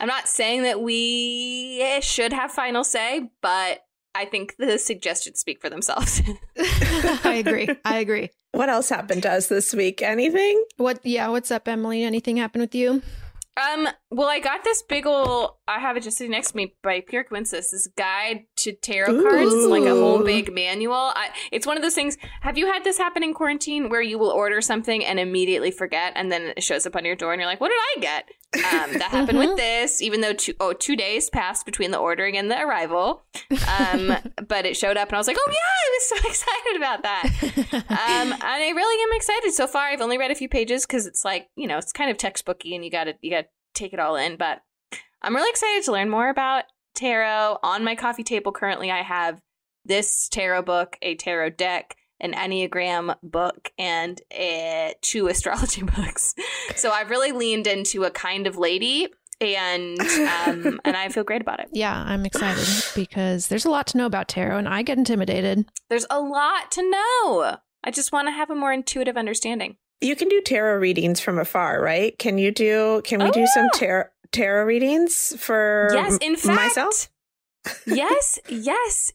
I'm 0.00 0.08
not 0.08 0.26
saying 0.28 0.62
that 0.62 0.80
we 0.80 2.00
should 2.00 2.32
have 2.32 2.50
final 2.50 2.82
say, 2.84 3.30
but 3.42 3.80
I 4.14 4.24
think 4.24 4.56
the 4.58 4.78
suggestions 4.78 5.38
speak 5.40 5.60
for 5.60 5.68
themselves. 5.70 6.22
I 6.58 7.42
agree. 7.44 7.68
I 7.84 7.98
agree. 7.98 8.30
what 8.52 8.68
else 8.70 8.88
happened 8.88 9.22
to 9.24 9.32
us 9.32 9.48
this 9.48 9.74
week? 9.74 10.00
Anything? 10.00 10.62
What? 10.78 11.04
Yeah. 11.04 11.28
What's 11.28 11.50
up, 11.50 11.68
Emily? 11.68 12.02
Anything 12.02 12.38
happen 12.38 12.60
with 12.62 12.74
you? 12.74 13.02
Um, 13.56 13.88
well, 14.10 14.28
I 14.28 14.38
got 14.38 14.64
this 14.64 14.82
big 14.82 15.06
ol' 15.06 15.58
I 15.66 15.80
have 15.80 15.96
it 15.96 16.02
just 16.02 16.18
sitting 16.18 16.32
next 16.32 16.50
to 16.50 16.56
me 16.56 16.74
by 16.82 17.02
pure 17.06 17.24
coincidence. 17.24 17.70
This 17.70 17.88
guide 17.96 18.44
to 18.56 18.72
tarot 18.72 19.22
cards, 19.22 19.52
It's 19.52 19.66
like 19.66 19.84
a 19.84 19.94
whole 19.94 20.24
big 20.24 20.52
manual. 20.52 20.94
I, 20.94 21.28
it's 21.52 21.66
one 21.66 21.76
of 21.76 21.82
those 21.82 21.94
things. 21.94 22.16
Have 22.40 22.56
you 22.56 22.66
had 22.66 22.84
this 22.84 22.98
happen 22.98 23.22
in 23.22 23.34
quarantine 23.34 23.88
where 23.88 24.00
you 24.00 24.18
will 24.18 24.30
order 24.30 24.60
something 24.60 25.04
and 25.04 25.20
immediately 25.20 25.70
forget, 25.70 26.12
and 26.16 26.32
then 26.32 26.54
it 26.56 26.62
shows 26.62 26.86
up 26.86 26.96
on 26.96 27.04
your 27.04 27.16
door, 27.16 27.32
and 27.32 27.40
you're 27.40 27.48
like, 27.48 27.60
"What 27.60 27.68
did 27.68 27.78
I 27.78 28.00
get?" 28.00 28.28
Um, 28.54 28.98
that 28.98 29.10
happened 29.10 29.38
with 29.38 29.56
this, 29.56 30.00
even 30.00 30.22
though 30.22 30.32
two, 30.32 30.54
oh, 30.60 30.72
two 30.72 30.96
days 30.96 31.28
passed 31.28 31.66
between 31.66 31.90
the 31.90 31.98
ordering 31.98 32.36
and 32.36 32.50
the 32.50 32.60
arrival. 32.60 33.24
Um, 33.78 34.16
but 34.48 34.64
it 34.64 34.76
showed 34.76 34.96
up, 34.96 35.08
and 35.08 35.16
I 35.16 35.18
was 35.18 35.26
like, 35.26 35.36
"Oh 35.38 35.50
yeah, 35.50 35.58
I 35.58 35.90
was 35.92 36.08
so 36.08 36.16
excited 36.28 36.76
about 36.76 37.02
that." 37.02 37.84
um, 37.90 38.32
and 38.32 38.42
I 38.42 38.72
really 38.74 39.02
am 39.04 39.16
excited 39.16 39.52
so 39.52 39.66
far. 39.66 39.88
I've 39.88 40.00
only 40.00 40.18
read 40.18 40.30
a 40.30 40.34
few 40.34 40.48
pages 40.48 40.86
because 40.86 41.06
it's 41.06 41.24
like 41.24 41.48
you 41.56 41.66
know 41.66 41.78
it's 41.78 41.92
kind 41.92 42.10
of 42.10 42.16
textbooky 42.16 42.74
and 42.74 42.84
you 42.84 42.90
got 42.90 43.04
to 43.04 43.14
you 43.20 43.30
got 43.30 43.42
to 43.42 43.48
take 43.74 43.92
it 43.92 44.00
all 44.00 44.16
in. 44.16 44.36
But 44.36 44.62
I'm 45.22 45.34
really 45.34 45.50
excited 45.50 45.84
to 45.84 45.92
learn 45.92 46.08
more 46.08 46.28
about 46.28 46.64
tarot. 46.96 47.58
On 47.62 47.84
my 47.84 47.94
coffee 47.94 48.24
table 48.24 48.50
currently, 48.52 48.90
I 48.90 49.02
have 49.02 49.40
this 49.84 50.28
tarot 50.28 50.62
book, 50.62 50.96
a 51.02 51.14
tarot 51.14 51.50
deck, 51.50 51.96
an 52.18 52.32
enneagram 52.32 53.14
book, 53.22 53.70
and 53.78 54.20
uh 54.36 54.90
two 55.02 55.28
astrology 55.32 55.82
books. 55.82 56.34
So 56.74 56.90
I've 56.90 57.10
really 57.10 57.32
leaned 57.32 57.66
into 57.66 58.04
a 58.04 58.10
kind 58.10 58.46
of 58.46 58.56
lady, 58.56 59.08
and 59.40 60.00
um, 60.00 60.80
and 60.84 60.96
I 60.96 61.08
feel 61.10 61.24
great 61.24 61.42
about 61.42 61.60
it. 61.60 61.68
yeah, 61.72 62.02
I'm 62.06 62.24
excited 62.26 62.66
because 62.94 63.48
there's 63.48 63.64
a 63.66 63.70
lot 63.70 63.86
to 63.88 63.98
know 63.98 64.06
about 64.06 64.28
tarot, 64.28 64.58
and 64.58 64.68
I 64.68 64.82
get 64.82 64.98
intimidated. 64.98 65.66
There's 65.90 66.06
a 66.10 66.20
lot 66.20 66.70
to 66.72 66.90
know. 66.90 67.56
I 67.84 67.90
just 67.92 68.10
want 68.12 68.26
to 68.28 68.32
have 68.32 68.50
a 68.50 68.54
more 68.56 68.72
intuitive 68.72 69.16
understanding. 69.16 69.76
You 70.00 70.16
can 70.16 70.28
do 70.28 70.42
tarot 70.42 70.78
readings 70.78 71.20
from 71.20 71.38
afar, 71.38 71.80
right? 71.80 72.18
Can 72.18 72.36
you 72.38 72.50
do? 72.50 73.00
Can 73.04 73.20
we 73.22 73.28
Oh, 73.28 73.32
do 73.32 73.46
some 73.46 73.68
tarot 73.72 74.06
tarot 74.36 74.64
readings 74.66 75.34
for 75.38 75.90
yes, 75.92 76.18
in 76.20 76.36
fact, 76.36 76.56
myself? 76.56 77.08
yes, 77.86 78.38
yes, 78.48 79.12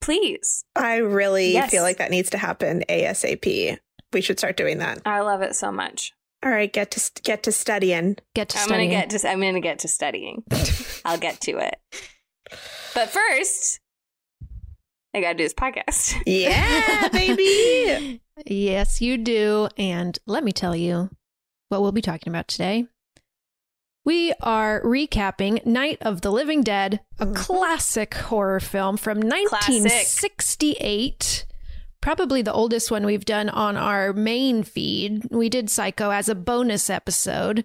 please. 0.00 0.64
I 0.74 0.96
really 0.96 1.52
Yes. 1.52 1.70
feel 1.70 1.82
like 1.82 1.98
that 1.98 2.10
needs 2.10 2.30
to 2.30 2.38
happen 2.38 2.84
ASAP. 2.88 3.78
We 4.12 4.20
should 4.20 4.38
start 4.38 4.56
doing 4.56 4.78
that. 4.78 5.00
I 5.04 5.20
love 5.20 5.42
it 5.42 5.54
so 5.56 5.70
much. 5.72 6.12
All 6.44 6.50
right, 6.50 6.72
get 6.72 6.90
to 6.92 7.22
get 7.22 7.42
to 7.44 7.52
studying. 7.52 8.16
Get 8.34 8.48
to 8.50 8.58
I'm 8.58 8.64
studying. 8.64 8.90
gonna 8.90 9.06
get 9.06 9.20
to 9.20 9.28
I'm 9.28 9.40
gonna 9.40 9.60
get 9.60 9.78
to 9.80 9.88
studying. 9.88 10.42
I'll 11.04 11.18
get 11.18 11.40
to 11.42 11.58
it. 11.58 11.76
But 12.94 13.08
first, 13.10 13.78
I 15.14 15.20
gotta 15.20 15.34
do 15.38 15.44
this 15.44 15.54
podcast. 15.54 16.20
Yeah, 16.26 17.08
baby. 17.08 18.20
Yes, 18.46 19.00
you 19.02 19.18
do. 19.18 19.68
And 19.76 20.18
let 20.26 20.42
me 20.42 20.52
tell 20.52 20.74
you 20.74 21.10
what 21.68 21.80
we'll 21.82 21.92
be 21.92 22.00
talking 22.02 22.32
about 22.32 22.48
today. 22.48 22.86
We 24.04 24.32
are 24.40 24.82
recapping 24.82 25.64
Night 25.64 25.98
of 26.00 26.22
the 26.22 26.32
Living 26.32 26.62
Dead, 26.62 27.00
a 27.20 27.26
Mhm. 27.26 27.36
classic 27.36 28.14
horror 28.14 28.58
film 28.60 28.96
from 28.96 29.20
Classic. 29.22 29.50
1968. 29.50 31.46
Probably 32.00 32.42
the 32.42 32.52
oldest 32.52 32.90
one 32.90 33.06
we've 33.06 33.24
done 33.24 33.48
on 33.48 33.76
our 33.76 34.12
main 34.12 34.64
feed. 34.64 35.22
We 35.30 35.48
did 35.48 35.70
Psycho 35.70 36.10
as 36.10 36.28
a 36.28 36.34
bonus 36.34 36.90
episode. 36.90 37.64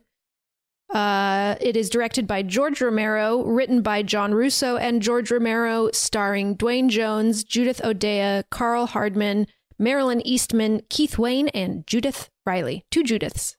Uh, 0.94 1.56
it 1.60 1.75
is 1.75 1.89
directed 1.89 2.27
by 2.27 2.44
George 2.44 2.79
Romero, 2.82 3.44
written 3.44 3.82
by 3.82 4.03
John 4.03 4.34
Russo 4.34 4.77
and 4.77 5.01
George 5.01 5.32
Romero, 5.32 5.89
starring 5.91 6.53
Duane 6.53 6.88
Jones, 6.89 7.44
Judith 7.44 7.84
O'Dea, 7.84 8.44
Karl 8.51 8.86
Hardman, 8.86 9.48
Marilyn 9.79 10.22
Eastman, 10.25 10.84
Keith 10.89 11.17
Wayne, 11.17 11.50
and 11.50 11.86
Judith 11.88 12.29
Ridley. 12.46 12.86
Two 12.91 13.03
Judiths. 13.03 13.56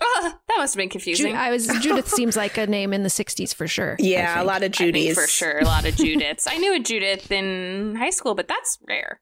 Oh, 0.00 0.34
that 0.48 0.56
must 0.58 0.74
have 0.74 0.78
been 0.78 0.88
confusing. 0.88 1.32
Ju- 1.32 1.36
I 1.38 1.50
was 1.50 1.66
Judith 1.80 2.08
seems 2.14 2.36
like 2.36 2.58
a 2.58 2.66
name 2.66 2.92
in 2.92 3.02
the 3.02 3.08
'60s 3.08 3.54
for 3.54 3.66
sure. 3.68 3.96
Yeah, 3.98 4.42
a 4.42 4.44
lot 4.44 4.62
of 4.62 4.72
I 4.74 4.76
think 4.76 4.94
Judys 4.96 5.14
for 5.14 5.26
sure. 5.26 5.58
A 5.60 5.64
lot 5.64 5.86
of 5.86 5.94
Judiths. 5.96 6.46
I 6.48 6.58
knew 6.58 6.74
a 6.74 6.80
Judith 6.80 7.30
in 7.30 7.94
high 7.96 8.10
school, 8.10 8.34
but 8.34 8.48
that's 8.48 8.78
rare. 8.88 9.20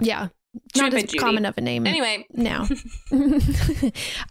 Yeah, 0.00 0.28
Should've 0.74 0.82
not 0.82 0.90
been 0.92 1.04
as 1.04 1.10
Judy. 1.10 1.18
common 1.18 1.44
of 1.46 1.58
a 1.58 1.60
name. 1.60 1.86
Anyway, 1.86 2.26
now. 2.32 2.68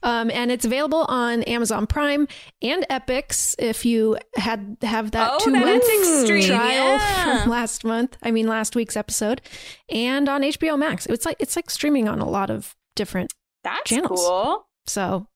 um, 0.04 0.32
and 0.32 0.52
it's 0.52 0.66
available 0.66 1.06
on 1.10 1.44
Amazon 1.44 1.88
Prime 1.88 2.28
and 2.62 2.86
Epix 2.90 3.56
if 3.60 3.86
you 3.86 4.18
had 4.36 4.78
have 4.82 5.12
that 5.12 5.30
Oh, 5.34 5.40
two 5.44 5.52
that 5.52 5.66
month 5.66 5.84
Epix 5.84 6.48
trial 6.48 6.98
yeah. 6.98 7.42
from 7.44 7.50
last 7.52 7.84
month. 7.84 8.18
I 8.24 8.32
mean 8.32 8.48
last 8.48 8.76
week's 8.76 8.96
episode, 8.98 9.42
and 9.90 10.30
on 10.30 10.42
HBO 10.42 10.78
Max. 10.78 11.06
It's 11.08 11.26
like 11.26 11.38
it's 11.40 11.56
like 11.56 11.70
streaming 11.70 12.08
on 12.08 12.20
a 12.20 12.30
lot 12.30 12.50
of 12.50 12.76
different. 12.96 13.34
that's 13.64 13.90
Channels. 13.90 14.20
cool. 14.26 14.68
So 14.86 15.28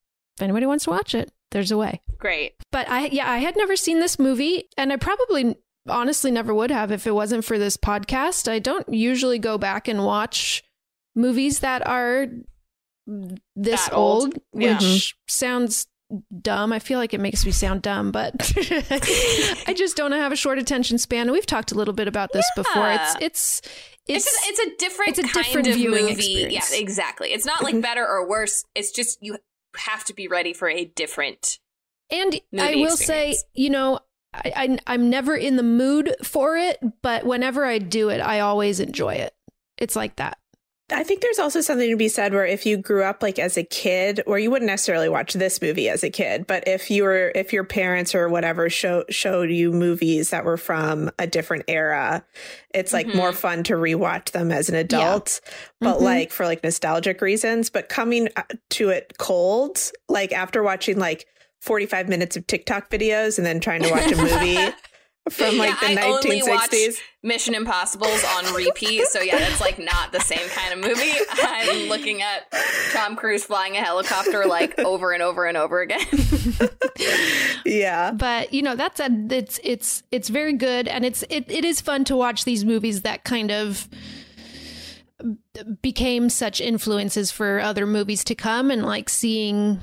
if 0.42 0.44
anybody 0.44 0.66
wants 0.66 0.86
to 0.86 0.90
watch 0.90 1.14
it, 1.14 1.32
there's 1.52 1.70
a 1.72 1.78
way. 1.78 2.02
Great. 2.18 2.54
But 2.72 2.90
I 2.90 3.06
yeah 3.08 3.30
I 3.30 3.38
had 3.38 3.56
never 3.56 3.76
seen 3.76 4.00
this 4.00 4.18
movie, 4.18 4.70
and 4.78 4.92
I 4.92 4.96
probably 4.96 5.56
honestly 5.88 6.32
never 6.32 6.54
would 6.54 6.72
have 6.72 6.92
if 6.92 7.06
it 7.06 7.12
wasn't 7.12 7.46
for 7.46 7.60
this 7.60 7.78
podcast. 7.78 8.50
I 8.52 8.60
don't 8.60 8.92
usually 8.92 9.38
go 9.40 9.58
back 9.58 9.88
and 9.88 10.04
watch 10.06 10.64
movies 11.16 11.60
that 11.60 11.86
are 11.86 12.28
this 13.56 13.86
That 13.86 13.94
old. 13.94 14.24
old, 14.34 14.38
Yeah. 14.54 14.78
which 14.80 15.16
sounds 15.28 15.88
dumb. 16.42 16.74
I 16.74 16.80
feel 16.80 17.00
like 17.00 17.14
it 17.14 17.20
makes 17.22 17.46
me 17.46 17.52
sound 17.52 17.82
dumb, 17.82 18.12
but 18.12 18.34
I 19.68 19.74
just 19.76 19.96
don't 19.96 20.12
have 20.12 20.32
a 20.32 20.36
short 20.36 20.60
attention 20.60 20.98
span. 20.98 21.22
And 21.24 21.32
we've 21.32 21.46
talked 21.46 21.72
a 21.72 21.76
little 21.76 21.94
bit 21.94 22.08
about 22.08 22.32
this 22.34 22.46
before. 22.56 22.90
It's 22.92 23.16
it's 23.22 23.62
It's, 24.08 24.26
it's, 24.28 24.28
a, 24.28 24.50
it's 24.50 24.60
a 24.60 24.78
different 24.78 25.10
it's 25.10 25.20
a 25.20 25.24
kind 25.24 25.46
different 25.46 25.68
of 25.70 25.76
viewing 25.76 26.06
movie. 26.06 26.12
experience. 26.14 26.72
Yeah, 26.74 26.80
exactly. 26.80 27.30
It's 27.34 27.46
not 27.46 27.64
like 27.68 27.80
better 27.82 28.06
or 28.08 28.28
worse. 28.30 28.66
It's 28.76 28.92
just 28.92 29.20
you 29.22 29.38
have 29.78 30.04
to 30.06 30.14
be 30.14 30.28
ready 30.28 30.54
for 30.54 30.70
a 30.70 30.86
different. 30.86 31.60
And 32.10 32.40
I 32.58 32.76
will 32.76 32.98
say, 32.98 33.38
you 33.54 33.70
know, 33.70 34.00
I, 34.34 34.52
I 34.56 34.80
I'm 34.88 35.10
never 35.10 35.36
in 35.36 35.56
the 35.56 35.64
mood 35.64 36.16
for 36.24 36.58
it, 36.58 36.80
but 37.02 37.26
whenever 37.26 37.66
I 37.66 37.78
do 37.78 38.10
it, 38.10 38.20
I 38.20 38.42
always 38.42 38.80
enjoy 38.80 39.16
it. 39.16 39.34
It's 39.78 39.96
like 39.96 40.18
that. 40.18 40.38
I 40.92 41.04
think 41.04 41.22
there's 41.22 41.40
also 41.40 41.62
something 41.62 41.90
to 41.90 41.96
be 41.96 42.08
said 42.10 42.34
where 42.34 42.46
if 42.46 42.66
you 42.66 42.78
grew 42.78 43.04
up 43.04 43.22
like 43.24 43.40
as 43.40 43.58
a 43.58 43.64
kid, 43.64 44.22
or 44.26 44.38
you 44.40 44.52
wouldn't 44.52 44.70
necessarily 44.70 45.10
watch 45.10 45.34
this 45.34 45.62
movie 45.62 45.90
as 45.90 46.04
a 46.04 46.10
kid, 46.10 46.46
but 46.48 46.68
if 46.68 46.92
you 46.92 47.04
were, 47.04 47.32
if 47.36 47.54
your 47.54 47.64
parents 47.64 48.14
or 48.14 48.28
whatever 48.30 48.70
show, 48.70 49.06
showed 49.10 49.50
you 49.50 49.72
movies 49.72 50.30
that 50.32 50.46
were 50.46 50.58
from 50.58 51.10
a 51.18 51.26
different 51.28 51.64
era, 51.68 52.24
it's 52.74 52.94
like 52.94 53.08
Mhm. 53.08 53.16
more 53.16 53.34
fun 53.34 53.64
to 53.64 53.74
rewatch 53.74 54.32
them 54.32 54.52
as 54.52 54.70
an 54.70 54.76
adult, 54.76 55.40
but 55.80 55.98
Mhm. 55.98 56.02
like 56.02 56.32
for 56.32 56.46
like 56.46 56.64
nostalgic 56.64 57.22
reasons. 57.22 57.70
But 57.70 57.90
coming 57.90 58.30
uh, 58.36 58.44
to 58.72 58.90
it 58.90 59.14
cold, 59.18 59.92
like 60.10 60.32
after 60.34 60.62
watching 60.64 60.98
like 61.00 61.26
45 61.60 62.10
minutes 62.10 62.36
of 62.36 62.48
TikTok 62.48 62.90
videos 62.90 63.38
and 63.38 63.46
then 63.46 63.60
trying 63.60 63.84
to 63.84 63.90
watch 63.92 64.12
a 64.12 64.16
movie 64.18 64.58
from 65.32 65.58
like 65.58 65.70
Yeah, 65.82 65.96
the 65.96 66.02
I 66.02 66.06
only 66.10 66.42
watch 66.44 66.70
1960s. 66.72 66.96
Mission 67.24 67.54
Impossible's 67.56 68.24
on 68.38 68.54
repeat. 68.56 69.06
So 69.08 69.22
yeah, 69.22 69.38
it's 69.38 69.62
like 69.62 69.78
not 69.80 70.12
the 70.12 70.20
same 70.20 70.48
kind 70.50 70.74
of 70.74 70.80
movie. 70.80 71.12
I'm 71.32 71.88
looking 71.90 72.22
at 72.22 72.52
Tom 72.94 73.16
Cruise 73.16 73.44
flying 73.44 73.76
a 73.78 73.82
helicopter 73.82 74.46
like 74.46 74.78
over 74.80 75.12
and 75.14 75.22
over 75.24 75.46
and 75.46 75.58
over 75.58 75.82
again. 75.82 76.02
Yeah. 77.66 78.12
But 78.12 78.54
you 78.54 78.62
know, 78.62 78.76
that's 78.76 79.00
a 79.00 79.10
it's 79.30 79.60
it's 79.64 80.04
it's 80.12 80.30
very 80.30 80.54
good, 80.54 80.88
and 80.88 81.06
it's 81.06 81.24
it, 81.30 81.50
it 81.50 81.64
is 81.66 81.80
fun 81.82 82.04
to 82.06 82.16
watch 82.16 82.44
these 82.44 82.66
movies 82.66 83.02
that 83.04 83.24
kind 83.24 83.52
of 83.52 83.88
became 85.82 86.30
such 86.30 86.60
influences 86.62 87.32
for 87.32 87.60
other 87.60 87.86
movies 87.86 88.24
to 88.26 88.36
come, 88.36 88.72
and 88.72 88.84
like 88.86 89.10
seeing 89.10 89.80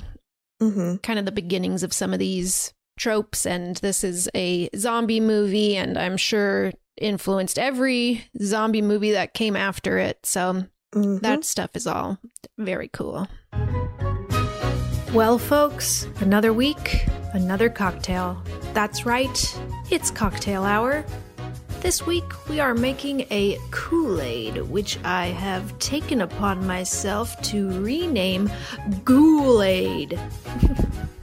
hmm 0.59 0.97
kind 0.97 1.17
of 1.19 1.25
the 1.25 1.31
beginnings 1.31 1.83
of 1.83 1.93
some 1.93 2.13
of 2.13 2.19
these 2.19 2.73
tropes. 2.99 3.47
And 3.47 3.77
this 3.77 4.03
is 4.03 4.29
a 4.35 4.69
zombie 4.75 5.19
movie, 5.19 5.75
and 5.75 5.97
I'm 5.97 6.17
sure 6.17 6.71
influenced 6.97 7.57
every 7.57 8.25
zombie 8.41 8.81
movie 8.81 9.13
that 9.13 9.33
came 9.33 9.55
after 9.55 9.97
it. 9.97 10.25
So 10.25 10.65
hmm 10.93 11.17
that 11.17 11.45
stuff 11.45 11.75
is 11.75 11.87
all 11.87 12.19
very 12.57 12.89
cool. 12.89 13.27
Well, 15.13 15.39
folks, 15.39 16.07
another 16.19 16.53
week, 16.53 17.05
another 17.33 17.69
cocktail. 17.69 18.43
That's 18.73 19.05
right, 19.05 19.59
it's 19.89 20.11
cocktail 20.11 20.63
hour. 20.63 21.03
This 21.81 22.05
week, 22.05 22.25
we 22.49 22.59
are 22.59 22.75
making 22.75 23.21
a 23.31 23.57
Kool 23.71 24.21
Aid, 24.21 24.57
which 24.63 24.99
I 25.05 25.27
have 25.27 25.79
taken 25.79 26.19
upon 26.21 26.67
myself 26.67 27.41
to 27.43 27.69
rename 27.81 28.51
Ghoul 29.05 29.63
Aid. 29.63 30.19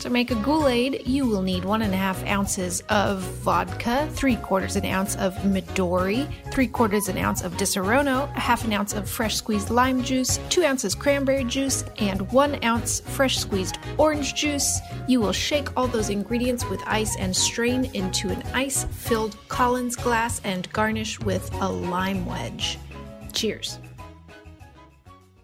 To 0.00 0.10
make 0.10 0.32
a 0.32 0.34
Ghoul-Aid, 0.34 1.06
you 1.06 1.26
will 1.26 1.42
need 1.42 1.64
one 1.64 1.82
and 1.82 1.94
a 1.94 1.96
half 1.96 2.26
ounces 2.26 2.82
of 2.88 3.20
vodka, 3.20 4.08
three 4.10 4.34
quarters 4.34 4.74
an 4.74 4.84
ounce 4.84 5.14
of 5.14 5.32
Midori, 5.44 6.28
three 6.52 6.66
quarters 6.66 7.06
an 7.06 7.18
ounce 7.18 7.42
of 7.44 7.56
Disaronno, 7.56 8.24
a 8.36 8.40
half 8.40 8.64
an 8.64 8.72
ounce 8.72 8.94
of 8.94 9.08
fresh 9.08 9.36
squeezed 9.36 9.70
lime 9.70 10.02
juice, 10.02 10.40
two 10.48 10.64
ounces 10.64 10.96
cranberry 10.96 11.44
juice, 11.44 11.84
and 11.98 12.28
one 12.32 12.58
ounce 12.64 12.98
fresh 12.98 13.38
squeezed 13.38 13.78
orange 13.96 14.34
juice. 14.34 14.80
You 15.06 15.20
will 15.20 15.32
shake 15.32 15.68
all 15.76 15.86
those 15.86 16.10
ingredients 16.10 16.68
with 16.68 16.82
ice 16.84 17.16
and 17.16 17.34
strain 17.34 17.88
into 17.94 18.28
an 18.28 18.42
ice-filled 18.54 19.36
Collins 19.46 19.94
glass 19.94 20.40
and 20.42 20.68
garnish 20.72 21.20
with 21.20 21.48
a 21.60 21.68
lime 21.68 22.26
wedge. 22.26 22.76
Cheers. 23.32 23.78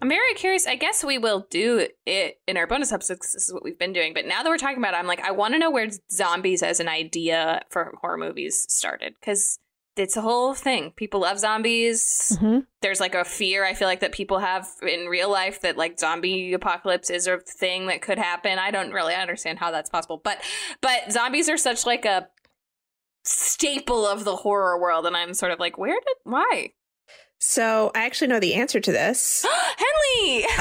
I'm 0.01 0.09
very 0.09 0.33
curious. 0.33 0.65
I 0.65 0.75
guess 0.75 1.03
we 1.03 1.17
will 1.17 1.45
do 1.49 1.85
it 2.05 2.39
in 2.47 2.57
our 2.57 2.67
bonus 2.67 2.91
episodes. 2.91 3.33
This 3.33 3.47
is 3.47 3.53
what 3.53 3.63
we've 3.63 3.77
been 3.79 3.93
doing. 3.93 4.13
But 4.13 4.25
now 4.25 4.43
that 4.43 4.49
we're 4.49 4.57
talking 4.57 4.77
about 4.77 4.93
it, 4.93 4.97
I'm 4.97 5.07
like, 5.07 5.21
I 5.21 5.31
want 5.31 5.53
to 5.53 5.59
know 5.59 5.69
where 5.71 5.89
zombies 6.11 6.63
as 6.63 6.79
an 6.79 6.87
idea 6.87 7.61
for 7.69 7.93
horror 8.01 8.17
movies 8.17 8.65
started 8.69 9.15
because 9.19 9.59
it's 9.97 10.15
a 10.15 10.21
whole 10.21 10.53
thing. 10.53 10.91
People 10.95 11.19
love 11.21 11.39
zombies. 11.39 12.37
Mhm. 12.39 12.65
There's 12.81 13.01
like 13.01 13.15
a 13.15 13.25
fear 13.25 13.65
I 13.65 13.73
feel 13.73 13.89
like 13.89 13.99
that 13.99 14.13
people 14.13 14.39
have 14.39 14.69
in 14.81 15.07
real 15.07 15.29
life 15.29 15.59
that 15.61 15.75
like 15.75 15.99
zombie 15.99 16.53
apocalypse 16.53 17.09
is 17.09 17.27
a 17.27 17.39
thing 17.39 17.87
that 17.87 18.01
could 18.01 18.17
happen. 18.17 18.57
I 18.59 18.71
don't 18.71 18.93
really 18.93 19.15
understand 19.15 19.59
how 19.59 19.71
that's 19.71 19.89
possible, 19.89 20.21
but 20.23 20.41
but 20.79 21.11
zombies 21.11 21.49
are 21.49 21.57
such 21.57 21.85
like 21.85 22.05
a 22.05 22.29
staple 23.25 24.05
of 24.07 24.23
the 24.23 24.37
horror 24.37 24.79
world, 24.79 25.05
and 25.05 25.17
I'm 25.17 25.33
sort 25.33 25.51
of 25.51 25.59
like, 25.59 25.77
where 25.77 25.99
did 25.99 26.17
why? 26.23 26.71
So 27.41 27.89
I 27.95 28.05
actually 28.05 28.27
know 28.27 28.39
the 28.41 28.55
answer 28.55 28.79
to 28.81 28.91
this. 28.91 29.45
Henley! 29.77 30.45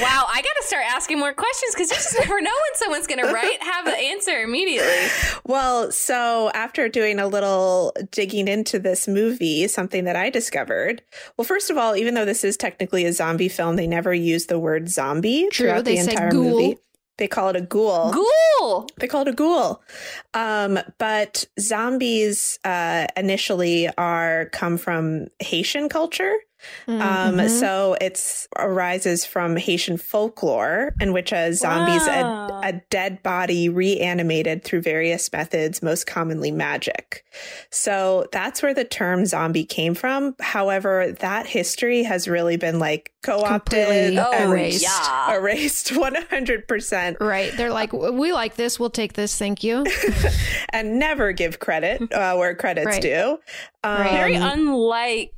wow, 0.00 0.24
I 0.28 0.40
got 0.42 0.54
to 0.60 0.62
start 0.62 0.84
asking 0.88 1.18
more 1.18 1.32
questions 1.32 1.74
because 1.74 1.90
you 1.90 1.96
just 1.96 2.16
never 2.18 2.40
know 2.40 2.50
when 2.50 2.74
someone's 2.74 3.06
going 3.08 3.24
to 3.26 3.32
write 3.32 3.60
have 3.62 3.84
the 3.86 3.96
answer 3.96 4.42
immediately. 4.42 4.86
Well, 5.46 5.92
so 5.92 6.50
after 6.54 6.88
doing 6.88 7.20
a 7.20 7.26
little 7.28 7.94
digging 8.10 8.48
into 8.48 8.80
this 8.80 9.06
movie, 9.06 9.68
something 9.68 10.04
that 10.04 10.16
I 10.16 10.28
discovered. 10.28 11.02
Well, 11.36 11.44
first 11.44 11.70
of 11.70 11.78
all, 11.78 11.94
even 11.96 12.14
though 12.14 12.24
this 12.24 12.42
is 12.42 12.56
technically 12.56 13.04
a 13.04 13.12
zombie 13.12 13.48
film, 13.48 13.76
they 13.76 13.86
never 13.86 14.12
use 14.12 14.46
the 14.46 14.58
word 14.58 14.88
zombie 14.88 15.48
True, 15.52 15.68
throughout 15.68 15.84
they 15.84 15.94
the 15.94 16.10
entire 16.10 16.30
ghoul. 16.32 16.42
movie. 16.42 16.78
They 17.18 17.28
call 17.28 17.48
it 17.48 17.56
a 17.56 17.62
ghoul. 17.62 18.12
Ghoul! 18.12 18.86
They 18.98 19.08
call 19.08 19.22
it 19.22 19.28
a 19.28 19.32
ghoul. 19.32 19.82
Um, 20.34 20.78
but 20.98 21.46
zombies 21.58 22.58
uh, 22.64 23.06
initially 23.16 23.88
are 23.96 24.50
come 24.52 24.76
from 24.76 25.28
Haitian 25.40 25.88
culture. 25.88 26.34
Um, 26.88 26.98
Mhm. 27.36 27.48
so 27.50 27.96
it's 28.00 28.48
arises 28.58 29.24
from 29.24 29.56
Haitian 29.56 29.96
folklore 29.98 30.94
in 31.00 31.12
which 31.12 31.32
a 31.32 31.52
zombie's 31.52 32.06
Wow. 32.06 32.60
a, 32.62 32.68
a 32.68 32.72
dead 32.90 33.22
body 33.22 33.68
reanimated 33.68 34.64
through 34.64 34.82
various 34.82 35.30
methods, 35.32 35.82
most 35.82 36.06
commonly 36.06 36.50
magic. 36.50 37.24
So 37.70 38.26
that's 38.32 38.62
where 38.62 38.74
the 38.74 38.84
term 38.84 39.26
zombie 39.26 39.64
came 39.64 39.94
from. 39.94 40.34
However, 40.40 41.12
that 41.20 41.46
history 41.46 42.02
has 42.04 42.26
really 42.28 42.56
been 42.56 42.78
like 42.78 43.12
co-opted, 43.22 43.86
Completely 43.86 44.18
Oh, 44.18 44.50
erased. 44.50 44.82
yeah. 44.82 45.34
erased 45.34 45.90
100% 45.92 47.16
Right. 47.20 47.52
They're 47.56 47.72
like, 47.72 47.92
we 47.92 48.32
like 48.32 48.54
this. 48.56 48.78
We'll 48.80 48.90
take 48.90 49.12
this. 49.14 49.36
Thank 49.36 49.62
you. 49.64 49.84
and 50.70 50.98
never 50.98 51.32
give 51.32 51.58
credit 51.58 52.12
uh, 52.12 52.36
where 52.36 52.54
credit's 52.54 52.86
Right. 52.86 53.02
due. 53.02 53.38
Um, 53.84 54.02
Very 54.04 54.34
unlike 54.34 55.32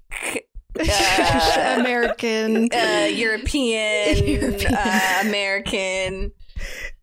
uh, 0.78 1.76
American. 1.78 2.68
uh, 2.72 3.08
European, 3.10 4.26
European. 4.26 4.74
Uh, 4.74 5.18
American, 5.22 6.32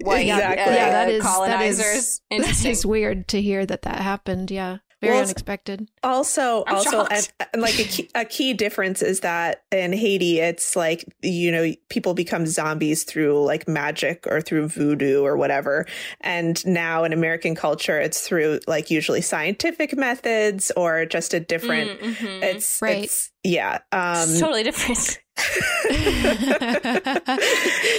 white 0.01 0.22
Exactly. 0.27 0.63
uh, 0.63 0.75
yeah, 0.75 0.89
that 0.91 1.10
is 1.10 1.24
colonizers. 1.24 2.22
That 2.29 2.39
is, 2.41 2.63
that 2.63 2.69
is 2.69 2.86
weird 2.86 3.27
to 3.29 3.41
hear 3.41 3.65
that 3.65 3.84
that 3.84 4.00
happened. 4.00 4.51
Yeah. 4.51 4.77
Very 5.01 5.15
Well, 5.15 5.23
unexpected. 5.23 5.89
Also, 6.03 6.63
I'm 6.67 6.75
also, 6.75 7.05
and, 7.05 7.29
and 7.53 7.61
like 7.61 7.77
a 7.79 7.83
key, 7.83 8.09
a 8.15 8.25
key 8.25 8.53
difference 8.53 9.01
is 9.01 9.19
that 9.19 9.63
in 9.71 9.91
Haiti, 9.91 10.39
it's 10.39 10.75
like 10.75 11.05
you 11.21 11.51
know 11.51 11.73
people 11.89 12.13
become 12.13 12.45
zombies 12.45 13.03
through 13.03 13.43
like 13.43 13.67
magic 13.67 14.25
or 14.27 14.39
through 14.41 14.69
voodoo 14.69 15.23
or 15.23 15.35
whatever, 15.35 15.85
and 16.21 16.65
now 16.65 17.03
in 17.03 17.11
American 17.13 17.55
culture, 17.55 17.99
it's 17.99 18.21
through 18.21 18.59
like 18.67 18.89
usually 18.89 19.21
scientific 19.21 19.97
methods 19.97 20.71
or 20.77 21.05
just 21.05 21.33
a 21.33 21.39
different. 21.39 21.99
Mm, 21.99 22.15
mhm. 22.15 22.43
It's 22.43 22.81
Right. 22.81 23.03
It's, 23.03 23.31
yeah. 23.43 23.79
Um, 23.91 24.29
It's 24.29 24.39
totally 24.39 24.63
different. 24.63 25.19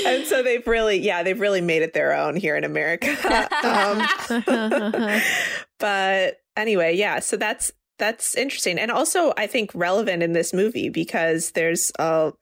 and 0.06 0.26
so 0.26 0.42
they've 0.42 0.66
really, 0.66 0.98
yeah, 0.98 1.22
they've 1.22 1.38
really 1.38 1.60
made 1.60 1.82
it 1.82 1.92
their 1.92 2.14
own 2.14 2.34
here 2.36 2.56
in 2.56 2.64
America. 2.64 3.10
um, 3.62 4.02
but 5.78 6.40
anyway, 6.56 6.96
yeah, 6.96 7.20
so 7.20 7.36
that's 7.36 7.72
that's 7.98 8.34
interesting, 8.34 8.78
and 8.78 8.90
also 8.90 9.32
I 9.36 9.46
think 9.46 9.70
relevant 9.74 10.22
in 10.22 10.32
this 10.32 10.52
movie 10.52 10.88
because 10.88 11.52
there's 11.52 11.92
uh 11.98 12.32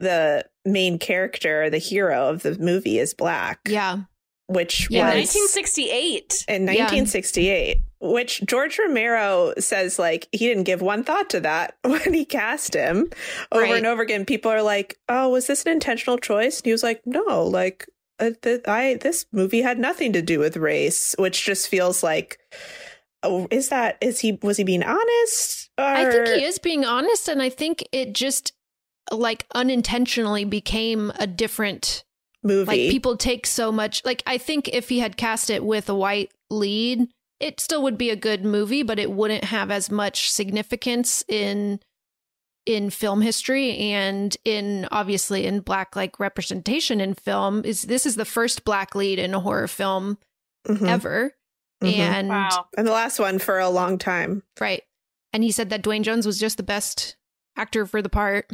the 0.00 0.44
main 0.64 0.98
character, 0.98 1.70
the 1.70 1.78
hero 1.78 2.28
of 2.28 2.42
the 2.42 2.58
movie, 2.58 2.98
is 2.98 3.14
black, 3.14 3.60
yeah. 3.68 4.00
which 4.46 4.88
Yeah, 4.90 5.04
was 5.14 5.14
1968. 5.34 6.44
in 6.48 6.62
Yeah. 6.62 6.84
1968. 6.84 7.78
Which 7.98 8.42
George 8.44 8.78
Romero 8.78 9.54
says, 9.58 9.98
like, 9.98 10.28
he 10.30 10.46
didn't 10.46 10.64
give 10.64 10.82
one 10.82 11.02
thought 11.02 11.30
to 11.30 11.40
that 11.40 11.76
when 11.82 12.12
he 12.12 12.26
cast 12.26 12.74
him 12.74 13.08
over 13.50 13.62
Right. 13.62 13.76
and 13.76 13.86
over 13.86 14.02
again. 14.02 14.26
People 14.26 14.50
are 14.50 14.60
like, 14.62 14.98
"Oh, 15.08 15.30
was 15.30 15.46
this 15.46 15.64
an 15.64 15.72
intentional 15.72 16.18
choice?" 16.18 16.58
And 16.58 16.66
he 16.66 16.72
was 16.72 16.82
like, 16.82 17.00
"No, 17.06 17.44
like, 17.46 17.86
uh, 18.20 18.30
th- 18.42 18.68
I 18.68 18.94
this 19.00 19.24
movie 19.32 19.62
had 19.62 19.78
nothing 19.78 20.12
to 20.12 20.20
do 20.20 20.38
with 20.38 20.58
race," 20.58 21.14
which 21.18 21.42
just 21.44 21.68
feels 21.68 22.02
like, 22.02 22.38
is 23.50 23.68
that 23.68 23.98
is 24.00 24.20
he 24.20 24.38
was 24.42 24.56
he 24.56 24.64
being 24.64 24.82
honest? 24.82 25.70
Or... 25.78 25.84
I 25.84 26.10
think 26.10 26.28
he 26.28 26.44
is 26.44 26.58
being 26.58 26.84
honest, 26.84 27.28
and 27.28 27.42
I 27.42 27.48
think 27.48 27.86
it 27.92 28.14
just 28.14 28.52
like 29.12 29.46
unintentionally 29.54 30.44
became 30.44 31.12
a 31.18 31.26
different 31.26 32.04
movie. 32.42 32.66
like 32.66 32.90
people 32.90 33.16
take 33.16 33.46
so 33.46 33.70
much 33.70 34.04
like 34.04 34.22
I 34.26 34.38
think 34.38 34.68
if 34.68 34.88
he 34.88 34.98
had 34.98 35.16
cast 35.16 35.50
it 35.50 35.64
with 35.64 35.88
a 35.88 35.94
white 35.94 36.32
lead, 36.50 37.08
it 37.40 37.60
still 37.60 37.82
would 37.82 37.98
be 37.98 38.10
a 38.10 38.16
good 38.16 38.44
movie, 38.44 38.82
but 38.82 38.98
it 38.98 39.10
wouldn't 39.10 39.44
have 39.44 39.70
as 39.70 39.90
much 39.90 40.30
significance 40.30 41.24
in 41.28 41.80
in 42.64 42.90
film 42.90 43.20
history 43.20 43.78
and 43.78 44.36
in 44.44 44.88
obviously 44.90 45.46
in 45.46 45.60
black 45.60 45.94
like 45.94 46.18
representation 46.18 47.00
in 47.00 47.14
film 47.14 47.64
is 47.64 47.82
this 47.82 48.04
is 48.04 48.16
the 48.16 48.24
first 48.24 48.64
black 48.64 48.96
lead 48.96 49.20
in 49.20 49.34
a 49.34 49.40
horror 49.40 49.68
film 49.68 50.18
Mhm, 50.66 50.88
ever 50.88 51.35
mhm. 51.82 51.92
and 51.98 52.28
Wow. 52.28 52.66
and 52.76 52.86
the 52.86 52.92
last 52.92 53.18
one 53.18 53.38
for 53.38 53.58
a 53.58 53.68
long 53.70 53.98
time. 53.98 54.42
right 54.60 54.82
and 55.32 55.42
he 55.44 55.50
said 55.52 55.70
that 55.70 55.82
Duane 55.82 56.02
Jones 56.02 56.26
was 56.26 56.38
just 56.40 56.56
the 56.56 56.62
best 56.62 57.16
actor 57.56 57.84
for 57.86 58.00
the 58.02 58.08
part 58.08 58.50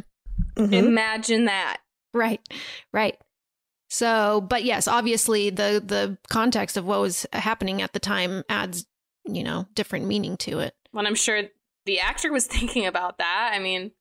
Mhm. 0.55 0.73
Imagine 0.73 1.45
that. 1.45 1.77
Right. 2.13 2.39
Right. 2.91 3.17
So, 3.89 4.41
but 4.41 4.63
yes, 4.63 4.87
obviously 4.87 5.49
the 5.49 5.81
the 5.85 6.17
context 6.29 6.77
of 6.77 6.85
what 6.85 6.99
was 7.01 7.25
happening 7.33 7.81
at 7.81 7.93
the 7.93 7.99
time 7.99 8.43
adds, 8.49 8.85
you 9.25 9.43
know, 9.43 9.67
different 9.73 10.05
meaning 10.05 10.37
to 10.37 10.59
it. 10.59 10.75
When 10.91 11.05
I'm 11.07 11.15
sure 11.15 11.43
the 11.85 11.99
actor 11.99 12.31
was 12.31 12.45
thinking 12.55 12.85
about 12.85 13.17
that. 13.19 13.51
I 13.53 13.59
mean, 13.59 13.91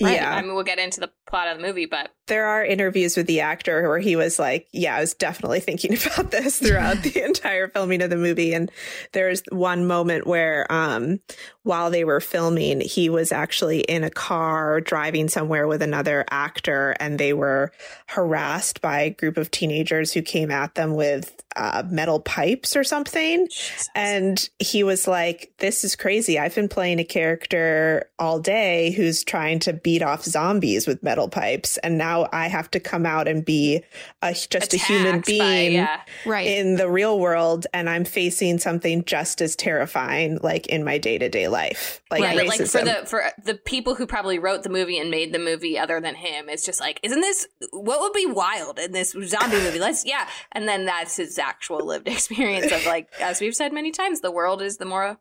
Yeah. 0.00 0.34
I 0.34 0.42
mean, 0.42 0.54
we'll 0.54 0.64
get 0.64 0.78
into 0.78 1.00
the 1.00 1.10
plot 1.28 1.48
of 1.48 1.58
the 1.58 1.66
movie, 1.66 1.86
but 1.86 2.10
there 2.26 2.46
are 2.46 2.64
interviews 2.64 3.16
with 3.16 3.26
the 3.26 3.40
actor 3.40 3.88
where 3.88 3.98
he 3.98 4.16
was 4.16 4.38
like, 4.38 4.68
"Yeah, 4.72 4.96
I 4.96 5.00
was 5.00 5.14
definitely 5.14 5.60
thinking 5.60 5.92
about 6.06 6.30
this 6.30 6.58
throughout 6.58 7.02
the 7.02 7.22
entire 7.24 7.68
filming 7.68 8.02
of 8.02 8.10
the 8.10 8.16
movie." 8.16 8.54
And 8.54 8.70
there's 9.12 9.42
one 9.50 9.86
moment 9.86 10.26
where, 10.26 10.70
um, 10.72 11.20
while 11.62 11.90
they 11.90 12.04
were 12.04 12.20
filming, 12.20 12.80
he 12.80 13.10
was 13.10 13.32
actually 13.32 13.80
in 13.80 14.04
a 14.04 14.10
car 14.10 14.80
driving 14.80 15.28
somewhere 15.28 15.66
with 15.66 15.82
another 15.82 16.24
actor, 16.30 16.96
and 17.00 17.18
they 17.18 17.32
were 17.32 17.72
harassed 18.06 18.80
by 18.80 19.00
a 19.00 19.10
group 19.10 19.36
of 19.36 19.50
teenagers 19.50 20.12
who 20.12 20.22
came 20.22 20.50
at 20.50 20.74
them 20.74 20.94
with 20.94 21.42
uh, 21.56 21.82
metal 21.90 22.20
pipes 22.20 22.76
or 22.76 22.84
something. 22.84 23.48
And 23.94 24.48
he 24.58 24.82
was 24.82 25.08
like, 25.08 25.52
This 25.58 25.84
is 25.84 25.96
crazy. 25.96 26.38
I've 26.38 26.54
been 26.54 26.68
playing 26.68 27.00
a 27.00 27.04
character 27.04 28.08
all 28.18 28.38
day 28.38 28.92
who's 28.92 29.24
trying 29.24 29.58
to 29.60 29.72
beat 29.90 30.02
off 30.02 30.22
zombies 30.22 30.86
with 30.86 31.02
metal 31.02 31.28
pipes. 31.28 31.76
And 31.78 31.98
now 31.98 32.28
I 32.32 32.46
have 32.46 32.70
to 32.70 32.78
come 32.78 33.04
out 33.04 33.26
and 33.26 33.44
be 33.44 33.82
a, 34.22 34.32
just 34.32 34.72
a 34.72 34.76
human 34.76 35.16
attacked 35.16 35.26
by- 35.26 35.32
being 35.32 35.72
yeah. 35.72 36.00
Right. 36.24 36.46
in 36.46 36.76
the 36.76 36.88
real 36.88 37.18
world. 37.18 37.66
And 37.74 37.90
I'm 37.90 38.04
facing 38.04 38.58
something 38.58 39.04
just 39.04 39.42
as 39.42 39.56
terrifying, 39.56 40.38
like 40.44 40.68
in 40.68 40.84
my 40.84 40.98
day 40.98 41.18
to 41.18 41.28
day 41.28 41.48
life, 41.48 42.00
like 42.08 42.22
yeah, 42.22 42.36
but 42.36 42.46
like 42.46 42.60
for 42.60 42.84
the 42.84 43.02
for 43.04 43.24
the 43.44 43.54
people 43.56 43.96
who 43.96 44.06
probably 44.06 44.38
wrote 44.38 44.62
the 44.62 44.68
movie 44.68 44.96
and 44.96 45.10
made 45.10 45.32
the 45.32 45.40
movie 45.40 45.76
other 45.76 46.00
than 46.00 46.14
him, 46.14 46.48
it's 46.48 46.64
just 46.64 46.78
like, 46.78 47.00
isn't 47.02 47.20
this 47.20 47.48
what 47.72 48.00
would 48.00 48.12
be 48.12 48.26
wild 48.26 48.78
in 48.78 48.92
this 48.92 49.10
zombie 49.24 49.56
movie? 49.56 49.80
Let's 49.80 50.06
yeah, 50.06 50.28
and 50.52 50.68
then 50.68 50.84
that's 50.84 51.16
his 51.16 51.36
actual 51.36 51.84
lived 51.84 52.06
experience 52.16 52.70
of 52.70 52.86
like, 52.86 53.08
as 53.20 53.40
we've 53.40 53.56
said 53.56 53.72
many 53.72 53.90
times, 53.90 54.20
the 54.20 54.30
world 54.30 54.62
is 54.62 54.76
the 54.76 54.84
more 54.84 55.18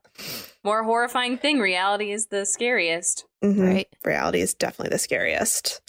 more 0.63 0.83
horrifying 0.83 1.39
thing. 1.39 1.59
Reality 1.59 2.11
is 2.11 2.27
the 2.27 2.45
scariest. 2.45 3.25
Mhm. 3.43 3.61
Right. 3.67 3.87
Reality 4.03 4.41
is 4.41 4.53
definitely 4.53 4.91
the 4.91 4.99
scariest. 4.99 5.81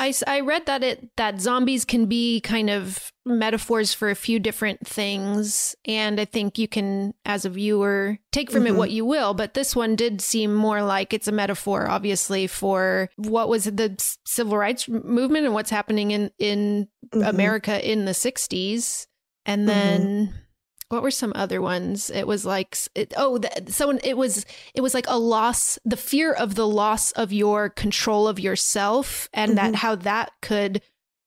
I, 0.00 0.14
I 0.28 0.40
read 0.40 0.66
that 0.66 0.84
it 0.84 1.08
that 1.16 1.40
zombies 1.40 1.84
can 1.84 2.06
be 2.06 2.40
kind 2.40 2.70
of 2.70 3.12
metaphors 3.26 3.92
for 3.92 4.10
a 4.10 4.14
few 4.14 4.38
different 4.38 4.86
things 4.86 5.74
and 5.84 6.20
I 6.20 6.24
think 6.24 6.56
you 6.56 6.68
can 6.68 7.14
as 7.26 7.44
a 7.44 7.50
viewer 7.50 8.16
take 8.30 8.50
from 8.50 8.66
it 8.66 8.72
Mhm. 8.74 8.76
what 8.76 8.90
you 8.92 9.04
will 9.04 9.34
but 9.34 9.54
this 9.54 9.74
one 9.74 9.96
did 9.96 10.20
seem 10.20 10.54
more 10.54 10.82
like 10.82 11.12
it's 11.12 11.26
a 11.28 11.32
metaphor 11.32 11.90
obviously 11.90 12.46
for 12.46 13.10
what 13.16 13.48
was 13.48 13.64
the 13.64 13.96
civil 14.24 14.56
rights 14.56 14.88
movement 14.88 15.44
and 15.46 15.52
what's 15.52 15.68
happening 15.70 16.12
in 16.12 16.30
in 16.38 16.86
Mhm. 17.12 17.28
America 17.28 17.90
in 17.90 18.04
the 18.04 18.14
60s. 18.14 19.08
And 19.46 19.68
then 19.68 20.32
what 20.90 21.02
were 21.02 21.10
some 21.10 21.32
other 21.34 21.60
ones? 21.60 22.10
It 22.10 22.26
was 22.26 22.44
like 22.46 22.76
it, 22.94 23.12
oh, 23.16 23.38
the, 23.38 23.50
someone 23.68 24.00
it 24.02 24.16
was 24.16 24.46
it 24.74 24.80
was 24.80 24.94
like 24.94 25.06
a 25.08 25.18
loss, 25.18 25.78
the 25.84 25.96
fear 25.96 26.32
of 26.32 26.54
the 26.54 26.66
loss 26.66 27.12
of 27.12 27.32
your 27.32 27.68
control 27.68 28.26
of 28.28 28.40
yourself 28.40 29.28
and 29.32 29.52
Mhm. 29.52 29.56
that 29.56 29.74
how 29.76 29.94
that 29.96 30.32
could 30.42 30.82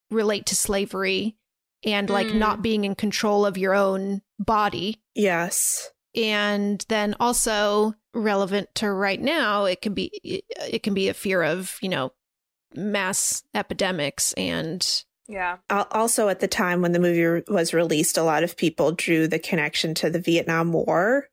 relate 0.10 0.46
to 0.48 0.56
slavery 0.56 1.36
and 1.84 2.10
like 2.10 2.28
Mm. 2.28 2.36
not 2.36 2.62
being 2.62 2.84
in 2.86 2.96
control 2.96 3.46
of 3.46 3.58
your 3.58 3.74
own 3.74 4.22
body. 4.40 5.02
Yes. 5.16 5.92
And 6.16 6.84
then 6.90 7.16
also 7.20 7.94
relevant 8.14 8.70
to 8.76 8.92
right 8.92 9.22
now, 9.22 9.66
it 9.66 9.82
can 9.82 9.94
be 9.94 10.12
it 10.24 10.84
can 10.84 10.94
be 10.94 11.08
a 11.08 11.14
fear 11.14 11.42
of, 11.44 11.78
you 11.82 11.90
know, 11.90 12.12
mass 12.76 13.44
epidemics 13.54 14.34
and 14.34 15.04
Yeah. 15.32 15.58
Also, 15.70 16.28
at 16.28 16.40
the 16.42 16.48
time 16.48 16.82
when 16.82 16.92
the 16.92 17.00
movie 17.00 17.44
was 17.48 17.74
released, 17.74 18.18
a 18.18 18.24
lot 18.24 18.44
of 18.44 18.58
people 18.58 18.92
drew 18.92 19.28
the 19.28 19.40
connection 19.40 19.94
to 19.96 20.10
the 20.10 20.20
Vietnam 20.20 20.74
War 20.74 21.28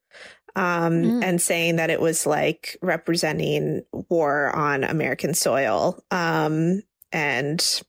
um, 0.57 1.03
Mm. 1.03 1.25
and 1.25 1.43
saying 1.43 1.77
that 1.77 1.91
it 1.91 2.01
was 2.01 2.25
like 2.27 2.77
representing 2.81 3.83
war 4.09 4.55
on 4.55 4.85
American 4.85 5.35
soil. 5.35 6.03
Um, 6.13 6.83
and 7.13 7.83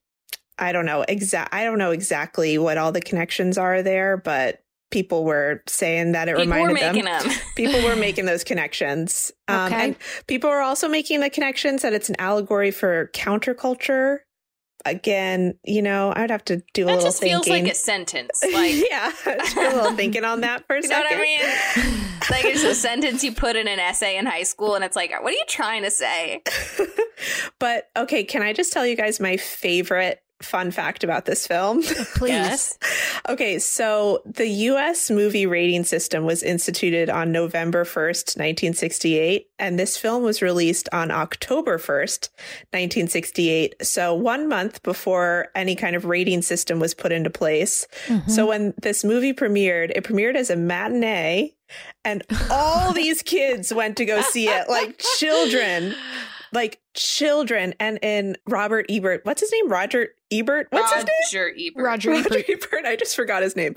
I 0.58 0.72
don't 0.72 0.86
know 0.86 1.04
exact. 1.08 1.54
I 1.54 1.64
don't 1.64 1.78
know 1.78 1.92
exactly 1.92 2.58
what 2.58 2.78
all 2.78 2.92
the 2.92 3.02
connections 3.02 3.58
are 3.58 3.82
there, 3.82 4.18
but 4.18 4.62
people 4.92 5.24
were 5.24 5.62
saying 5.68 6.14
that 6.14 6.28
it 6.28 6.36
People 6.38 6.52
reminded 6.56 6.78
them. 6.82 6.96
making 6.96 7.06
them. 7.06 7.24
People 7.56 7.84
were 7.84 7.96
making 8.08 8.26
those 8.26 8.44
connections. 8.44 9.32
Um, 9.48 9.72
Okay. 9.72 9.84
And 9.86 9.96
people 10.28 10.50
were 10.50 10.62
also 10.62 10.88
making 10.90 11.20
the 11.20 11.30
connections 11.30 11.84
that 11.84 11.94
it's 11.94 12.10
an 12.10 12.16
allegory 12.20 12.72
for 12.72 13.10
counterculture. 13.14 14.20
Again, 14.86 15.56
you 15.66 15.82
know, 15.82 16.14
I'd 16.16 16.32
have 16.32 16.46
to 16.46 16.64
do 16.74 16.84
a 16.84 16.86
that 16.86 16.96
little 16.96 17.04
just 17.10 17.22
feels 17.22 17.46
thinking. 17.46 17.66
like 17.66 17.74
a 17.74 17.76
sentence. 17.76 18.42
Like, 18.54 18.76
yeah, 18.90 19.12
do 19.26 19.60
a 19.60 19.76
little 19.76 19.94
thinking 19.94 20.24
on 20.24 20.42
that 20.42 20.66
for 20.68 20.76
a 20.76 20.82
you 20.82 20.90
know 20.90 21.00
what 21.00 21.14
I 21.14 21.22
mean? 21.22 21.40
like 22.32 22.46
it's 22.46 22.64
a 22.64 22.76
sentence 22.76 23.24
you 23.24 23.32
put 23.32 23.56
in 23.56 23.68
an 23.68 23.80
essay 23.80 24.18
in 24.18 24.26
high 24.26 24.44
school, 24.44 24.76
and 24.76 24.84
it's 24.84 24.96
like, 24.96 25.12
what 25.12 25.34
are 25.34 25.38
you 25.38 25.44
trying 25.48 25.84
to 25.84 25.92
say? 25.92 26.44
but 27.60 27.90
okay, 27.98 28.24
can 28.24 28.42
I 28.42 28.54
just 28.54 28.72
tell 28.74 28.86
you 28.86 28.96
guys 28.96 29.20
my 29.20 29.38
favorite 29.38 30.22
fun 30.42 30.72
fact 30.72 31.04
about 31.04 31.26
this 31.26 31.46
film? 31.46 31.82
please. 32.16 32.30
Yes. 32.30 32.78
Okay, 33.28 33.60
so 33.60 34.22
the 34.26 34.48
US 34.48 35.10
movie 35.10 35.46
rating 35.46 35.84
system 35.84 36.24
was 36.26 36.44
instituted 36.44 37.10
on 37.10 37.32
November 37.32 37.84
1st, 37.84 38.38
1968, 38.38 39.48
and 39.60 39.78
this 39.78 39.98
film 39.98 40.24
was 40.24 40.42
released 40.42 40.88
on 40.94 41.12
October 41.12 41.78
1st, 41.78 42.30
1968. 42.72 43.76
So, 43.86 44.14
one 44.14 44.48
month 44.48 44.82
before 44.84 45.50
any 45.56 45.76
kind 45.76 45.96
of 45.96 46.06
rating 46.06 46.42
system 46.42 46.80
was 46.80 46.94
put 46.94 47.12
into 47.12 47.30
place. 47.30 47.88
Mhm. 48.08 48.30
So, 48.30 48.48
when 48.48 48.74
this 48.82 49.04
movie 49.04 49.34
premiered, 49.34 49.92
it 49.96 50.04
premiered 50.04 50.36
as 50.36 50.50
a 50.50 50.56
matinee, 50.56 51.54
and 52.06 52.24
all 52.50 52.94
these 52.94 53.22
kids 53.22 53.74
went 53.74 53.98
to 53.98 54.06
go 54.06 54.22
see 54.22 54.48
it, 54.48 54.70
like 54.70 55.02
children. 55.18 55.94
like 56.52 56.80
children 56.94 57.74
and 57.80 58.00
in 58.02 58.36
Robert 58.48 58.86
Ebert. 58.90 59.22
What's 59.24 59.42
his 59.42 59.52
name? 59.52 59.70
Roger 59.70 60.10
Ebert. 60.32 60.68
What's 60.72 60.94
his 60.94 61.04
name? 61.06 61.14
Roger 61.26 61.54
Ebert. 61.58 61.84
Roger 61.84 62.12
Roger 62.12 62.34
Ebert. 62.34 62.50
Ebert. 62.50 62.86
I 62.86 62.96
just 62.96 63.16
forgot 63.16 63.42
his 63.42 63.56
name. 63.56 63.76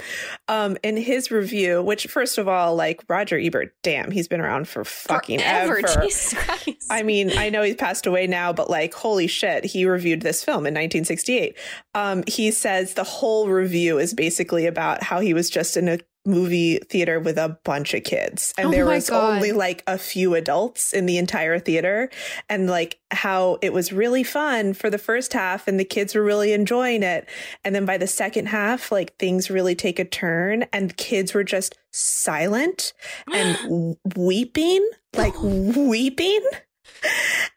Um, 0.48 0.76
in 0.82 0.96
his 0.96 1.30
review, 1.30 1.82
which 1.82 2.06
first 2.06 2.38
of 2.38 2.48
all, 2.48 2.74
like 2.74 3.02
Roger 3.08 3.38
Ebert, 3.38 3.74
damn, 3.82 4.10
he's 4.10 4.28
been 4.28 4.40
around 4.40 4.68
for 4.68 4.84
fucking 4.84 5.38
Forever. 5.38 5.78
ever. 5.78 6.02
Jesus 6.02 6.34
Christ. 6.34 6.86
I 6.90 7.02
mean, 7.02 7.36
I 7.36 7.50
know 7.50 7.62
he's 7.62 7.76
passed 7.76 8.06
away 8.06 8.26
now, 8.26 8.52
but 8.52 8.68
like, 8.68 8.94
holy 8.94 9.26
shit, 9.26 9.64
he 9.64 9.86
reviewed 9.86 10.22
this 10.22 10.44
film 10.44 10.66
in 10.66 10.74
1968. 10.74 11.56
Um, 11.94 12.24
he 12.26 12.50
says 12.50 12.94
the 12.94 13.04
whole 13.04 13.48
review 13.48 13.98
is 13.98 14.14
basically 14.14 14.66
about 14.66 15.02
how 15.02 15.20
he 15.20 15.34
was 15.34 15.48
just 15.50 15.76
in 15.76 15.88
a 15.88 15.98
movie 16.24 16.78
theater 16.78 17.18
with 17.18 17.36
a 17.36 17.58
bunch 17.64 17.94
of 17.94 18.04
kids. 18.04 18.54
And 18.56 18.68
Oh 18.68 18.70
there 18.70 18.86
was 18.86 19.10
God. 19.10 19.36
only 19.36 19.52
like 19.52 19.82
a 19.86 19.98
few 19.98 20.34
adults 20.34 20.92
in 20.92 21.06
the 21.06 21.18
entire 21.18 21.58
theater. 21.58 22.10
And 22.48 22.68
like 22.68 23.00
how 23.10 23.58
it 23.62 23.72
was 23.72 23.92
really 23.92 24.22
fun 24.22 24.74
for 24.74 24.88
the 24.88 24.98
first 24.98 25.32
half 25.32 25.66
and 25.66 25.78
the 25.80 25.84
kids 25.84 26.14
were 26.14 26.22
really 26.22 26.52
enjoying 26.52 27.02
it. 27.02 27.28
And 27.64 27.74
then 27.74 27.84
by 27.84 27.98
the 27.98 28.06
second 28.06 28.46
half 28.46 28.92
like 28.92 29.16
things 29.18 29.50
really 29.50 29.74
take 29.74 29.98
a 29.98 30.04
turn 30.04 30.64
and 30.72 30.96
kids 30.96 31.34
were 31.34 31.44
just 31.44 31.76
silent 31.90 32.92
and 33.32 33.96
weeping 34.16 34.88
like 35.16 35.34
weeping. 35.42 36.40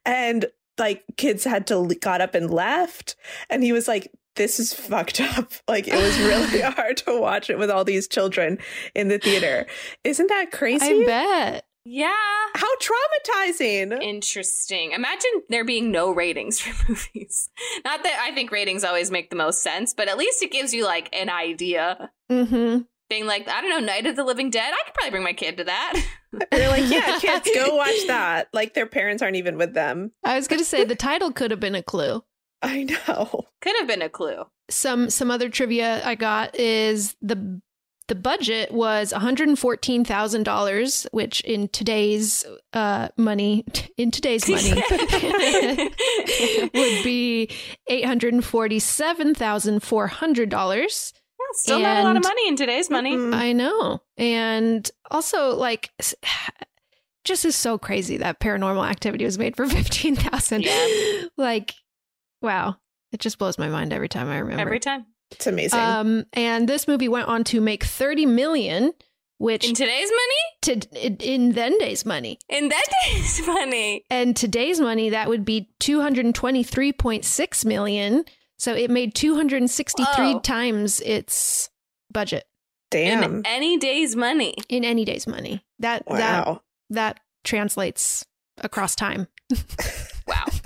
And 0.05 0.45
like 0.77 1.03
kids 1.17 1.43
had 1.43 1.67
to 1.67 1.87
got 2.01 2.21
up 2.21 2.35
and 2.35 2.49
left. 2.49 3.15
And 3.49 3.63
he 3.63 3.71
was 3.71 3.87
like 3.87 4.11
this 4.35 4.59
is 4.59 4.73
fucked 4.73 5.19
up 5.21 5.51
like 5.67 5.87
it 5.87 5.95
was 5.95 6.17
really 6.19 6.61
hard 6.75 6.97
to 6.97 7.19
watch 7.19 7.49
it 7.49 7.57
with 7.57 7.69
all 7.69 7.83
these 7.83 8.07
children 8.07 8.57
in 8.93 9.07
the 9.07 9.17
theater 9.17 9.65
isn't 10.03 10.27
that 10.27 10.51
crazy 10.51 10.85
I 10.85 11.05
bet. 11.05 11.65
yeah. 11.85 12.13
how 12.55 12.67
traumatizing 12.77 14.01
Interesting. 14.01 14.91
Imagine 14.91 15.31
there 15.49 15.65
being 15.65 15.91
no 15.91 16.11
ratings 16.11 16.59
for 16.61 16.91
movies. 16.91 17.49
Not 17.83 18.03
that 18.03 18.19
I 18.27 18.33
think 18.33 18.51
ratings 18.51 18.83
always 18.83 19.11
make 19.11 19.29
the 19.29 19.35
most 19.35 19.61
sense, 19.61 19.93
but 19.93 20.07
at 20.07 20.17
least 20.17 20.41
it 20.43 20.51
gives 20.51 20.73
you 20.73 20.83
like 20.85 21.09
an 21.13 21.29
idea. 21.29 22.11
Mm-hmm. 22.31 22.79
Being 23.09 23.27
like, 23.27 23.47
I 23.47 23.61
don't 23.61 23.69
know, 23.69 23.79
Night 23.85 24.07
of 24.07 24.15
the 24.15 24.23
Living 24.23 24.49
Dead. 24.49 24.73
I 24.73 24.83
could 24.85 24.93
probably 24.95 25.11
bring 25.11 25.23
my 25.23 25.33
kid 25.33 25.57
to 25.57 25.63
that. 25.65 25.93
they're 26.51 26.69
like 26.69 26.89
yeah 26.89 27.17
kids 27.19 27.49
go 27.53 27.75
watch 27.77 28.07
that 28.07 28.49
like 28.51 28.73
their 28.73 28.85
parents 28.85 29.23
aren't 29.23 29.37
even 29.37 29.57
with 29.57 29.73
them 29.73 30.11
I 30.21 30.35
was 30.35 30.49
gonna 30.49 30.65
say 30.65 30.83
the 30.83 30.93
title 30.95 31.31
could 31.31 31.49
have 31.51 31.61
been 31.61 31.75
a 31.75 31.83
clue. 31.83 32.23
I 32.65 32.83
know 32.83 33.45
Could 33.61 33.75
have 33.79 33.87
been 33.87 34.01
a 34.03 34.09
clue. 34.09 34.45
Some 34.69 35.09
some 35.09 35.31
other 35.31 35.49
trivia 35.49 36.05
I 36.05 36.13
got 36.15 36.55
is 36.55 37.15
the 37.21 37.61
the 38.07 38.13
budget 38.15 38.71
was 38.71 39.11
one 39.11 39.21
hundred 39.21 39.47
and 39.47 39.57
fourteen 39.57 40.05
thousand 40.05 40.43
dollars, 40.43 41.07
which 41.11 41.41
in 41.41 41.67
today's 41.69 42.45
uh, 42.73 43.09
money 43.17 43.65
in 43.97 44.11
today's 44.11 44.47
money 44.49 44.71
would 46.73 47.03
be 47.03 47.49
eight 47.87 48.05
hundred 48.05 48.33
and 48.35 48.45
forty 48.45 48.77
seven 48.77 49.33
thousand 49.33 49.81
four 49.81 50.07
hundred 50.07 50.49
dollars. 50.49 51.13
Still 51.53 51.79
not 51.79 51.97
a 51.97 52.03
lot 52.03 52.17
of 52.17 52.23
money 52.23 52.47
in 52.47 52.55
today's 52.55 52.89
money. 52.89 53.15
I 53.15 53.53
know. 53.53 54.01
And 54.17 54.89
also 55.09 55.55
like 55.55 55.89
just 57.23 57.45
is 57.45 57.55
so 57.55 57.77
crazy 57.77 58.17
that 58.17 58.39
paranormal 58.39 58.87
activity 58.87 59.25
was 59.25 59.39
made 59.39 59.55
for 59.55 59.65
15,000. 59.65 60.61
Yeah. 60.63 61.23
Like 61.37 61.73
wow. 62.45 62.77
It 63.11 63.19
just 63.19 63.37
blows 63.37 63.57
my 63.57 63.67
mind 63.69 63.91
every 63.93 64.09
time 64.09 64.29
I 64.29 64.37
remember. 64.39 64.61
Every 64.61 64.79
time. 64.79 65.05
it's 65.31 65.47
amazing 65.47 65.79
Um 65.79 66.25
and 66.33 66.67
this 66.69 66.87
movie 66.87 67.07
went 67.07 67.27
on 67.27 67.43
to 67.45 67.59
make 67.61 67.83
30 67.83 68.25
million 68.25 68.93
which 69.37 69.67
In 69.67 69.75
today's 69.75 70.09
money? 70.09 70.79
to 70.81 71.05
in, 71.05 71.17
in 71.17 71.51
then 71.51 71.77
days 71.79 72.05
money. 72.05 72.39
In 72.47 72.69
that 72.69 72.85
day's 73.05 73.45
money. 73.47 74.05
And 74.09 74.35
today's 74.35 74.79
money 74.79 75.09
that 75.09 75.27
would 75.27 75.43
be 75.43 75.69
223.6 75.81 77.65
million. 77.65 78.25
So 78.57 78.73
it 78.73 78.89
made 78.89 79.13
263 79.15 80.05
Whoa. 80.33 80.39
times 80.39 81.01
its 81.01 81.69
budget 82.11 82.45
damn 82.91 83.23
In 83.23 83.45
any 83.45 83.77
day's 83.77 84.15
money. 84.15 84.55
in 84.69 84.85
any 84.85 85.03
day's 85.03 85.27
money. 85.27 85.65
That 85.79 86.05
that 86.07 86.47
wow 86.47 86.61
that 86.91 87.19
translates 87.43 88.25
across 88.61 88.95
time. 88.95 89.27
Wow. 90.27 90.45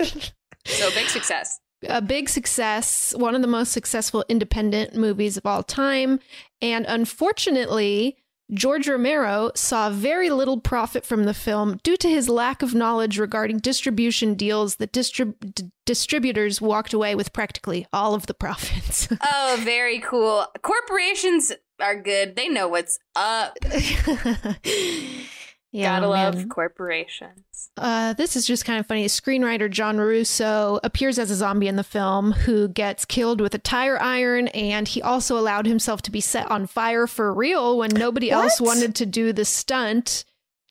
so 0.66 0.90
big 0.92 1.08
success. 1.08 1.58
A 1.88 2.02
big 2.02 2.28
success, 2.28 3.14
one 3.16 3.34
of 3.34 3.42
the 3.42 3.48
most 3.48 3.72
successful 3.72 4.24
independent 4.28 4.94
movies 4.94 5.36
of 5.36 5.46
all 5.46 5.62
time. 5.62 6.20
And 6.60 6.84
unfortunately, 6.86 8.16
George 8.52 8.88
Romero 8.88 9.52
saw 9.54 9.90
very 9.90 10.28
little 10.28 10.60
profit 10.60 11.06
from 11.06 11.24
the 11.24 11.34
film 11.34 11.78
due 11.82 11.96
to 11.96 12.08
his 12.08 12.28
lack 12.28 12.62
of 12.62 12.74
knowledge 12.74 13.18
regarding 13.18 13.58
distribution 13.58 14.34
deals 14.34 14.76
that 14.76 14.92
distrib- 14.92 15.54
d- 15.54 15.70
distributors 15.86 16.60
walked 16.60 16.92
away 16.92 17.14
with 17.14 17.32
practically 17.32 17.86
all 17.92 18.14
of 18.14 18.26
the 18.26 18.34
profits. 18.34 19.08
Oh, 19.22 19.58
very 19.60 19.98
cool. 20.00 20.46
Corporations 20.62 21.52
are 21.80 22.00
good. 22.00 22.36
They 22.36 22.48
know 22.48 22.68
what's 22.68 22.98
up. 23.16 23.56
yeah, 25.72 26.00
Gotta 26.00 26.08
love 26.08 26.48
corporations. 26.48 27.70
Uh, 27.76 28.12
this 28.14 28.34
is 28.34 28.44
just 28.46 28.64
kind 28.64 28.80
of 28.80 28.86
funny. 28.86 29.06
Screenwriter 29.06 29.70
John 29.70 29.98
Russo 29.98 30.80
appears 30.82 31.18
as 31.18 31.30
a 31.30 31.36
zombie 31.36 31.68
in 31.68 31.76
the 31.76 31.84
film 31.84 32.32
who 32.32 32.68
gets 32.68 33.04
killed 33.04 33.40
with 33.40 33.54
a 33.54 33.58
tire 33.58 34.00
iron, 34.00 34.48
and 34.48 34.88
he 34.88 35.00
also 35.00 35.38
allowed 35.38 35.66
himself 35.66 36.02
to 36.02 36.10
be 36.10 36.20
set 36.20 36.50
on 36.50 36.66
fire 36.66 37.06
for 37.06 37.32
real 37.32 37.78
when 37.78 37.90
nobody 37.90 38.30
else 38.30 38.60
wanted 38.60 38.94
to 38.96 39.06
do 39.06 39.32
the 39.32 39.44
stunt. 39.44 40.24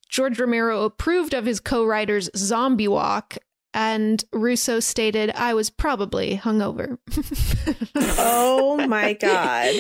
George 0.10 0.40
Romero 0.40 0.84
approved 0.84 1.34
of 1.34 1.46
his 1.46 1.60
co 1.60 1.86
writer's 1.86 2.30
zombie 2.36 2.88
walk, 2.88 3.38
and 3.74 4.24
Russo 4.34 4.80
stated, 4.80 5.32
I 5.36 5.54
was 5.54 5.70
probably 5.70 6.38
hungover. 6.38 6.98
oh 7.96 8.86
my 8.88 9.14
god 9.14 9.76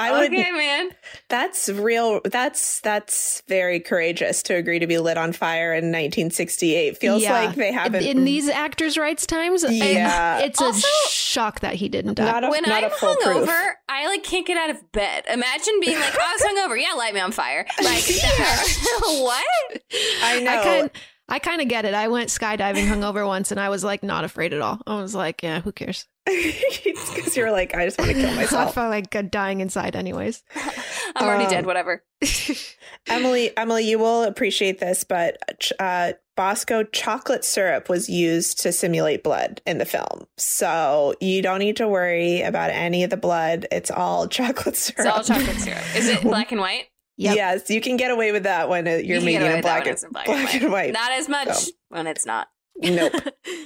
i 0.00 0.12
would 0.12 0.32
okay, 0.32 0.50
man. 0.52 0.90
That's 1.28 1.68
real. 1.68 2.20
That's 2.24 2.80
that's 2.82 3.42
very 3.48 3.80
courageous 3.80 4.44
to 4.44 4.54
agree 4.54 4.78
to 4.78 4.86
be 4.86 4.96
lit 4.98 5.18
on 5.18 5.32
fire 5.32 5.72
in 5.72 5.86
1968. 5.86 6.98
Feels 6.98 7.22
Yeah. 7.22 7.32
like 7.32 7.56
they 7.56 7.72
haven't. 7.72 8.04
In 8.04 8.24
these 8.24 8.48
actors' 8.48 8.96
rights 8.96 9.26
times, 9.26 9.64
I- 9.64 9.70
Yeah. 9.72 10.38
it's 10.38 10.60
Also- 10.62 10.86
a 10.86 11.08
shock 11.10 11.60
that 11.60 11.74
he 11.74 11.88
didn't 11.88 12.14
die. 12.14 12.26
not 12.30 12.44
a, 12.44 12.48
when 12.48 12.62
not 12.62 12.84
I'm 12.84 12.92
a 12.92 12.94
foolproof. 12.94 13.48
hungover, 13.48 13.72
I 13.88 14.06
like 14.06 14.22
can't 14.22 14.46
get 14.46 14.56
out 14.56 14.70
of 14.70 14.92
bed. 14.92 15.24
Imagine 15.28 15.80
being 15.80 15.98
like, 15.98 16.14
I 16.14 16.32
was 16.32 16.42
hungover. 16.42 16.80
Yeah, 16.80 16.92
light 16.96 17.12
me 17.14 17.20
on 17.20 17.32
fire. 17.32 17.66
Like, 17.82 18.04
that- 18.04 19.00
what? 19.20 19.82
I 20.22 20.40
know. 20.40 20.50
I 20.52 20.62
kind 20.62 20.90
I 21.28 21.38
kind 21.38 21.60
of 21.60 21.68
get 21.68 21.84
it. 21.84 21.94
I 21.94 22.08
went 22.08 22.30
skydiving 22.30 22.86
hungover 22.86 23.26
once, 23.26 23.50
and 23.50 23.60
I 23.60 23.68
was 23.68 23.84
like 23.84 24.02
not 24.02 24.24
afraid 24.24 24.52
at 24.54 24.60
all. 24.60 24.80
I 24.86 25.00
was 25.00 25.14
like, 25.14 25.42
yeah, 25.42 25.60
who 25.60 25.72
cares? 25.72 26.06
because 26.26 27.36
you're 27.36 27.50
like, 27.52 27.74
I 27.74 27.84
just 27.86 27.98
want 27.98 28.10
to 28.10 28.14
kill 28.16 28.34
myself. 28.34 28.52
I 28.52 28.56
myself. 28.56 28.74
felt 28.74 28.90
like 28.90 29.14
uh, 29.14 29.22
dying 29.22 29.60
inside, 29.60 29.96
anyways. 29.96 30.42
I'm 31.16 31.26
already 31.26 31.44
Um, 31.44 31.50
dead. 31.50 31.66
Whatever. 31.66 32.02
Emily, 33.08 33.56
Emily, 33.56 33.88
you 33.88 33.98
will 33.98 34.24
appreciate 34.24 34.78
this, 34.78 35.04
but 35.04 35.38
uh, 35.78 36.12
Bosco 36.36 36.84
chocolate 36.84 37.44
syrup 37.44 37.88
was 37.88 38.08
used 38.08 38.60
to 38.62 38.72
simulate 38.72 39.22
blood 39.22 39.60
in 39.66 39.78
the 39.78 39.84
film, 39.86 40.26
so 40.36 41.14
you 41.20 41.40
don't 41.42 41.58
need 41.60 41.76
to 41.76 41.88
worry 41.88 42.42
about 42.42 42.70
any 42.70 43.04
of 43.04 43.10
the 43.10 43.16
blood. 43.16 43.66
It's 43.72 43.90
all 43.90 44.28
chocolate 44.28 44.76
syrup. 44.76 45.06
It's 45.06 45.30
all 45.30 45.36
chocolate 45.36 45.56
syrup. 45.58 45.82
Is 45.96 46.08
it 46.08 46.22
black 46.22 46.52
and 46.52 46.60
white? 46.60 46.86
Yep. 47.18 47.36
Yes, 47.36 47.68
you 47.70 47.80
can 47.80 47.96
get 47.96 48.10
away 48.12 48.30
with 48.32 48.44
that 48.44 48.68
when 48.68 48.86
you're 48.86 48.98
You 49.00 49.16
can 49.16 49.24
making 49.24 49.40
get 49.40 49.58
it 49.58 49.62
black, 49.62 49.86
and, 49.86 49.98
black, 50.12 50.26
black 50.26 50.54
and 50.54 50.70
white. 50.72 50.92
Not 50.92 51.10
as 51.12 51.28
much 51.28 51.52
So. 51.52 51.70
when 51.88 52.06
it's 52.06 52.24
not. 52.24 52.48
Nope. 52.76 53.12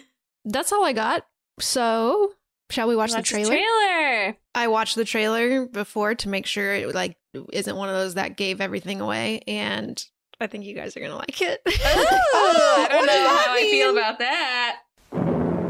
That's 0.46 0.72
all 0.72 0.84
I 0.84 0.94
got. 0.94 1.26
So, 1.60 2.32
shall 2.70 2.88
we 2.88 2.96
watch, 2.96 3.10
Watch 3.12 3.28
the 3.28 3.34
trailer? 3.36 3.50
trailer. 3.50 4.36
I 4.54 4.68
watched 4.68 4.96
the 4.96 5.04
trailer 5.04 5.66
before 5.66 6.14
to 6.14 6.28
make 6.30 6.46
sure 6.46 6.74
it 6.74 6.94
like 6.94 7.16
isn't 7.52 7.76
one 7.76 7.90
of 7.90 7.94
those 7.94 8.14
that 8.14 8.36
gave 8.38 8.60
everything 8.62 9.02
away, 9.02 9.42
and 9.46 10.02
I 10.40 10.46
think 10.46 10.64
you 10.64 10.74
guys 10.74 10.96
are 10.96 11.00
gonna 11.00 11.16
like 11.16 11.40
it. 11.42 11.60
Ooh, 11.68 11.70
I 11.74 12.86
don't 12.90 13.06
know 13.06 13.12
does 13.12 13.22
that 13.22 13.44
how 13.46 13.54
I 13.54 13.60
feel 13.70 13.90
about 13.90 14.18
that. 14.18 14.80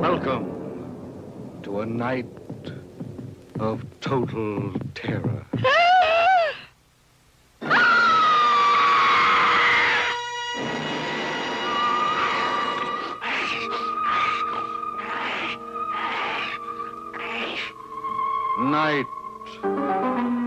Welcome 0.01 1.61
to 1.65 1.81
a 1.81 1.87
night 1.87 2.27
of 3.59 3.85
total 4.01 4.73
terror. 4.95 5.45
Night 7.63 7.77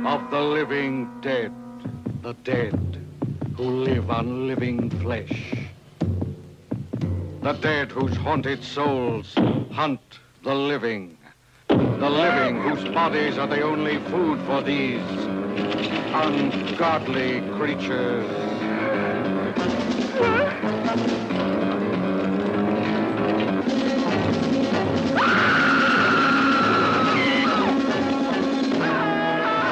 of 0.05 0.29
the 0.29 0.41
living 0.41 1.09
dead, 1.21 1.53
the 2.21 2.33
dead 2.43 3.01
who 3.55 3.63
live 3.63 4.11
on 4.11 4.47
living 4.47 4.89
flesh. 4.99 5.53
The 7.41 7.53
dead 7.53 7.91
whose 7.91 8.17
haunted 8.17 8.61
souls 8.61 9.33
hunt 9.71 10.01
the 10.43 10.53
living. 10.53 11.17
The 11.69 12.09
living 12.09 12.61
whose 12.61 12.83
bodies 12.93 13.37
are 13.37 13.47
the 13.47 13.61
only 13.61 13.99
food 14.09 14.41
for 14.41 14.61
these 14.61 14.99
ungodly 16.23 17.41
creatures. 17.57 18.25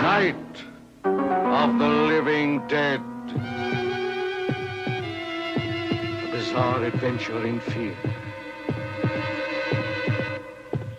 Night 0.01 0.35
of 1.05 1.79
the 1.79 1.87
living 1.87 2.67
dead. 2.67 3.01
A 6.23 6.29
bizarre 6.29 6.83
adventure 6.83 7.45
in 7.45 7.61
fear. 7.61 7.95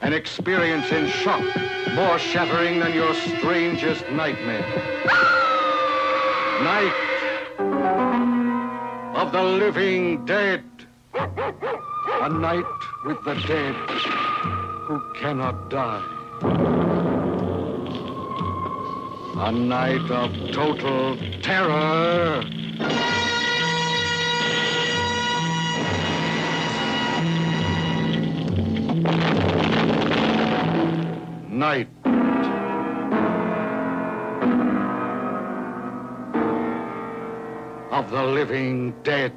An 0.00 0.14
experience 0.14 0.90
in 0.90 1.06
shock 1.08 1.73
more 1.94 2.18
shattering 2.18 2.80
than 2.80 2.92
your 2.92 3.14
strangest 3.14 4.08
nightmare. 4.10 4.66
Night 6.64 6.92
of 9.14 9.30
the 9.30 9.42
living 9.42 10.24
dead. 10.24 10.64
A 11.14 12.28
night 12.28 12.64
with 13.04 13.22
the 13.24 13.34
dead 13.46 13.74
who 14.86 15.00
cannot 15.14 15.70
die. 15.70 16.02
A 19.36 19.52
night 19.52 20.10
of 20.10 20.32
total 20.52 21.16
terror. 21.42 22.42
Night. 31.54 31.88
Of 37.92 38.10
the 38.10 38.24
living 38.24 38.92
dead. 39.04 39.32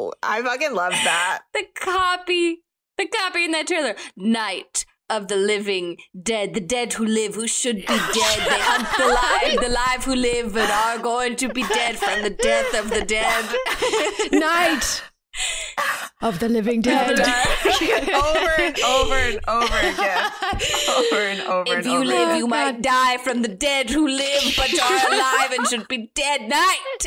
Oh, 0.00 0.12
I 0.24 0.42
fucking 0.42 0.74
love 0.74 0.90
that. 0.90 1.42
The 1.52 1.66
copy, 1.80 2.64
the 2.98 3.06
copy 3.06 3.44
in 3.44 3.52
that 3.52 3.68
trailer. 3.68 3.94
Night 4.16 4.86
of 5.08 5.28
the 5.28 5.36
living 5.36 5.98
dead, 6.20 6.52
the 6.52 6.60
dead 6.60 6.94
who 6.94 7.04
live, 7.06 7.36
who 7.36 7.46
should 7.46 7.76
be 7.76 7.82
dead. 7.86 8.38
They 8.40 8.60
hunt 8.60 8.88
the 8.98 9.06
live, 9.06 9.60
the 9.60 9.72
live 9.72 10.04
who 10.04 10.16
live, 10.16 10.52
but 10.52 10.68
are 10.68 10.98
going 10.98 11.36
to 11.36 11.48
be 11.48 11.62
dead 11.62 11.96
from 11.96 12.22
the 12.22 12.30
death 12.30 12.74
of 12.74 12.90
the 12.90 13.04
dead. 13.04 13.44
Night 14.32 15.02
of 16.22 16.38
the 16.38 16.48
living 16.48 16.80
dead. 16.80 17.20
over 17.20 18.50
and 18.58 18.78
over 18.80 19.14
and 19.14 19.40
over 19.48 19.78
again. 19.78 20.30
Over 20.88 21.16
and 21.20 21.40
over 21.42 21.72
If 21.72 21.76
and 21.78 21.86
you 21.86 21.96
over. 21.98 22.04
live, 22.04 22.36
you 22.38 22.46
might 22.46 22.80
die 22.80 23.18
from 23.18 23.42
the 23.42 23.48
dead 23.48 23.90
who 23.90 24.08
live, 24.08 24.42
but 24.56 24.70
are 24.82 25.12
alive 25.14 25.52
and 25.52 25.66
should 25.68 25.88
be 25.88 26.10
dead. 26.14 26.48
Night 26.48 27.06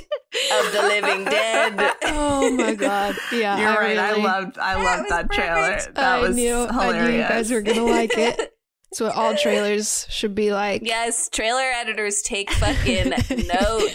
of 0.54 0.72
the 0.72 0.82
living 0.84 1.26
dead. 1.26 1.94
oh 2.04 2.52
my 2.52 2.76
god. 2.76 3.16
Yeah. 3.32 3.58
You're 3.60 3.80
right. 3.82 3.98
I 3.98 4.14
loved 4.16 4.58
I 4.60 4.76
loved 4.76 5.02
was 5.04 5.10
that 5.10 5.32
trailer. 5.32 5.80
That 5.96 5.98
I 5.98 6.20
was 6.20 6.36
knew, 6.36 6.68
hilarious. 6.68 6.78
I 6.78 7.08
knew 7.08 7.14
you 7.18 7.22
guys 7.24 7.52
were 7.52 7.62
gonna 7.62 7.86
like 7.86 8.16
it. 8.18 8.38
That's 8.92 9.02
what 9.02 9.16
all 9.16 9.36
trailers 9.36 10.08
should 10.10 10.34
be 10.34 10.52
like. 10.52 10.82
Yes, 10.84 11.30
trailer 11.30 11.62
editors 11.62 12.24
take 12.24 12.50
fucking 12.52 13.10
note. 13.10 13.20
Oh 13.62 13.90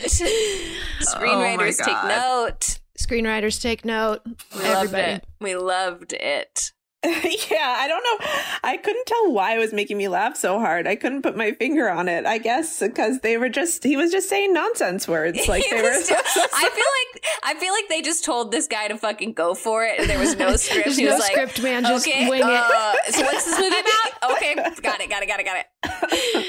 Screenwriters 1.01 1.85
take 1.85 2.05
note. 2.05 2.79
Screenwriters 2.99 3.61
take 3.61 3.85
note. 3.85 4.23
We 4.25 4.63
loved 4.63 4.95
Everybody. 4.95 5.13
it. 5.13 5.25
We 5.41 5.57
loved 5.57 6.13
it. 6.13 6.73
yeah, 7.05 7.77
I 7.79 7.87
don't 7.87 8.03
know. 8.03 8.27
I 8.65 8.79
couldn't 8.79 9.05
tell 9.07 9.31
why 9.31 9.55
it 9.57 9.59
was 9.59 9.75
making 9.75 9.99
me 9.99 10.09
laugh 10.09 10.37
so 10.39 10.59
hard. 10.59 10.87
I 10.87 10.97
couldn't 10.97 11.21
put 11.21 11.37
my 11.37 11.53
finger 11.53 11.91
on 11.91 12.09
it. 12.09 12.25
I 12.25 12.39
guess 12.39 12.81
because 12.81 13.21
they 13.21 13.37
were 13.37 13.51
just 13.51 13.85
he 13.85 13.95
was 13.99 14.11
just 14.11 14.27
saying 14.31 14.55
nonsense 14.55 15.07
words 15.07 15.39
like 15.49 15.65
they 15.71 15.83
were. 15.83 15.93
just- 15.93 16.11
I 16.55 16.71
feel 16.71 16.85
like 17.21 17.25
I 17.43 17.55
feel 17.61 17.75
like 17.75 17.89
they 17.91 18.01
just 18.01 18.25
told 18.25 18.53
this 18.53 18.67
guy 18.67 18.89
to 18.89 18.97
fucking 18.97 19.35
go 19.35 19.53
for 19.55 19.85
it, 19.85 20.01
and 20.01 20.09
there 20.09 20.19
was 20.19 20.35
no 20.39 20.57
script. 20.57 20.85
There's 20.87 20.97
he 20.97 21.05
no 21.05 21.11
was 21.13 21.21
like, 21.21 21.33
script, 21.33 21.63
man. 21.63 21.83
Just 21.83 22.09
okay, 22.09 22.27
wing 22.31 22.41
it. 22.41 22.47
uh, 22.47 22.95
so 23.11 23.23
what's 23.23 23.45
this 23.45 23.59
movie 23.61 23.77
about? 23.77 24.33
Okay, 24.39 24.55
got 24.81 25.01
it, 25.03 25.11
got 25.11 25.23
it, 25.23 25.29
got 25.29 25.41
it, 25.41 25.45
got 25.45 25.57
it. 25.59 26.47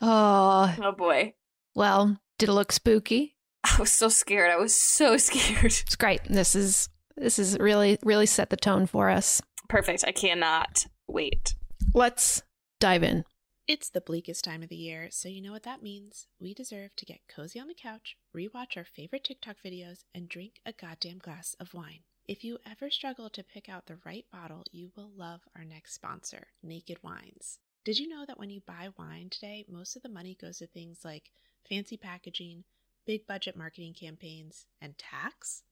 Oh, 0.00 0.74
Oh 0.82 0.92
boy, 0.92 1.34
well, 1.74 2.18
did 2.38 2.48
it 2.48 2.52
look 2.52 2.72
spooky? 2.72 3.34
I 3.64 3.76
was 3.78 3.92
so 3.92 4.08
scared. 4.08 4.50
I 4.50 4.56
was 4.56 4.76
so 4.76 5.16
scared. 5.18 5.64
It's 5.64 5.96
great. 5.96 6.24
This 6.24 6.54
is 6.54 6.88
this 7.16 7.38
is 7.38 7.58
really 7.58 7.98
really 8.02 8.26
set 8.26 8.50
the 8.50 8.56
tone 8.56 8.86
for 8.86 9.10
us. 9.10 9.42
Perfect. 9.68 10.04
I 10.06 10.12
cannot 10.12 10.86
wait. 11.06 11.54
Let's 11.94 12.42
dive 12.80 13.02
in. 13.02 13.24
It's 13.66 13.90
the 13.90 14.00
bleakest 14.00 14.44
time 14.44 14.62
of 14.62 14.70
the 14.70 14.76
year, 14.76 15.08
so 15.10 15.28
you 15.28 15.42
know 15.42 15.52
what 15.52 15.64
that 15.64 15.82
means. 15.82 16.26
We 16.40 16.54
deserve 16.54 16.96
to 16.96 17.04
get 17.04 17.20
cozy 17.28 17.60
on 17.60 17.68
the 17.68 17.74
couch, 17.74 18.16
rewatch 18.34 18.78
our 18.78 18.84
favorite 18.84 19.24
TikTok 19.24 19.56
videos, 19.62 20.04
and 20.14 20.26
drink 20.26 20.54
a 20.64 20.72
goddamn 20.72 21.18
glass 21.18 21.54
of 21.60 21.74
wine. 21.74 22.00
If 22.26 22.44
you 22.44 22.56
ever 22.70 22.90
struggle 22.90 23.28
to 23.28 23.44
pick 23.44 23.68
out 23.68 23.86
the 23.86 23.98
right 24.06 24.24
bottle, 24.32 24.64
you 24.72 24.90
will 24.96 25.10
love 25.14 25.42
our 25.54 25.64
next 25.64 25.92
sponsor, 25.92 26.46
Naked 26.62 27.02
Wines. 27.02 27.58
Did 27.84 27.98
you 27.98 28.08
know 28.08 28.24
that 28.26 28.38
when 28.38 28.48
you 28.48 28.62
buy 28.66 28.88
wine 28.98 29.28
today, 29.30 29.66
most 29.68 29.96
of 29.96 30.02
the 30.02 30.08
money 30.08 30.36
goes 30.40 30.58
to 30.58 30.66
things 30.66 31.00
like 31.04 31.30
fancy 31.68 31.98
packaging, 31.98 32.64
big 33.08 33.26
budget 33.26 33.56
marketing 33.56 33.94
campaigns, 33.94 34.66
and 34.82 34.98
tax? 34.98 35.62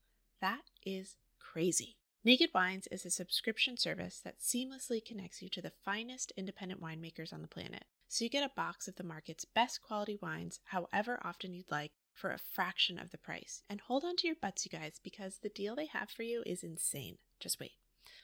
That 0.41 0.63
is 0.87 1.17
crazy. 1.39 1.99
Naked 2.25 2.49
Wines 2.55 2.89
is 2.91 3.05
a 3.05 3.11
subscription 3.11 3.77
service 3.77 4.23
that 4.25 4.41
seamlessly 4.41 5.05
connects 5.05 5.43
you 5.43 5.51
to 5.51 5.61
the 5.61 5.73
finest 5.85 6.33
independent 6.39 6.83
winemakers 6.83 7.35
on 7.35 7.43
the 7.43 7.47
planet. 7.47 7.85
So 8.09 8.25
you 8.25 8.31
get 8.31 8.43
a 8.43 8.55
box 8.57 8.89
of 8.89 8.97
the 8.97 9.05
market's 9.05 9.45
best 9.45 9.83
quality 9.83 10.19
wines, 10.23 10.61
however 10.65 11.21
often 11.23 11.53
you'd 11.53 11.71
like, 11.71 11.93
for 12.15 12.31
a 12.31 12.39
fraction 12.39 12.99
of 12.99 13.11
the 13.11 13.19
price. 13.19 13.63
And 13.69 13.83
hold 13.83 14.03
on 14.03 14.17
to 14.17 14.27
your 14.27 14.37
butts, 14.41 14.65
you 14.65 14.71
guys, 14.71 14.99
because 15.05 15.41
the 15.43 15.51
deal 15.51 15.77
they 15.77 15.87
have 15.93 16.09
for 16.09 16.23
you 16.23 16.43
is 16.47 16.65
insane. 16.65 17.19
Just 17.39 17.61
wait. 17.61 17.73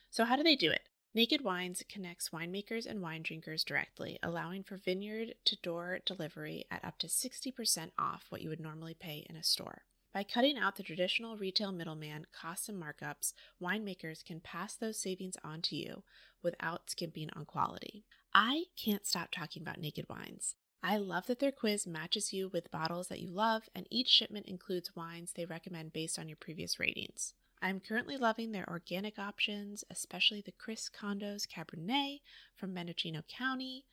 So, 0.08 0.24
how 0.24 0.36
do 0.36 0.42
they 0.42 0.56
do 0.56 0.70
it? 0.70 0.88
Naked 1.14 1.42
Wines 1.42 1.82
connects 1.90 2.30
winemakers 2.30 2.86
and 2.86 3.02
wine 3.02 3.22
drinkers 3.22 3.64
directly, 3.64 4.18
allowing 4.22 4.62
for 4.62 4.78
vineyard 4.78 5.34
to 5.44 5.56
door 5.56 5.98
delivery 6.06 6.64
at 6.70 6.82
up 6.82 6.96
to 7.00 7.06
60% 7.06 7.90
off 7.98 8.24
what 8.30 8.40
you 8.40 8.48
would 8.48 8.60
normally 8.60 8.94
pay 8.94 9.26
in 9.28 9.36
a 9.36 9.42
store. 9.42 9.82
By 10.14 10.24
cutting 10.24 10.56
out 10.56 10.76
the 10.76 10.82
traditional 10.82 11.36
retail 11.36 11.70
middleman 11.70 12.28
costs 12.32 12.70
and 12.70 12.82
markups, 12.82 13.34
winemakers 13.62 14.24
can 14.24 14.40
pass 14.40 14.74
those 14.74 14.98
savings 14.98 15.36
on 15.44 15.60
to 15.62 15.76
you 15.76 16.02
without 16.42 16.88
skimping 16.88 17.28
on 17.36 17.44
quality. 17.44 18.06
I 18.32 18.64
can't 18.82 19.06
stop 19.06 19.30
talking 19.30 19.60
about 19.60 19.80
Naked 19.80 20.06
Wines. 20.08 20.54
I 20.82 20.96
love 20.96 21.26
that 21.26 21.40
their 21.40 21.52
quiz 21.52 21.86
matches 21.86 22.32
you 22.32 22.48
with 22.48 22.70
bottles 22.70 23.08
that 23.08 23.20
you 23.20 23.28
love, 23.28 23.68
and 23.74 23.86
each 23.90 24.08
shipment 24.08 24.46
includes 24.46 24.96
wines 24.96 25.34
they 25.34 25.44
recommend 25.44 25.92
based 25.92 26.18
on 26.18 26.28
your 26.28 26.38
previous 26.38 26.80
ratings. 26.80 27.34
I'm 27.62 27.78
currently 27.78 28.16
loving 28.16 28.50
their 28.50 28.68
organic 28.68 29.20
options, 29.20 29.84
especially 29.88 30.40
the 30.40 30.50
Chris 30.50 30.90
Condos 30.90 31.46
Cabernet 31.46 32.20
from 32.56 32.74
Mendocino 32.74 33.22
County. 33.28 33.84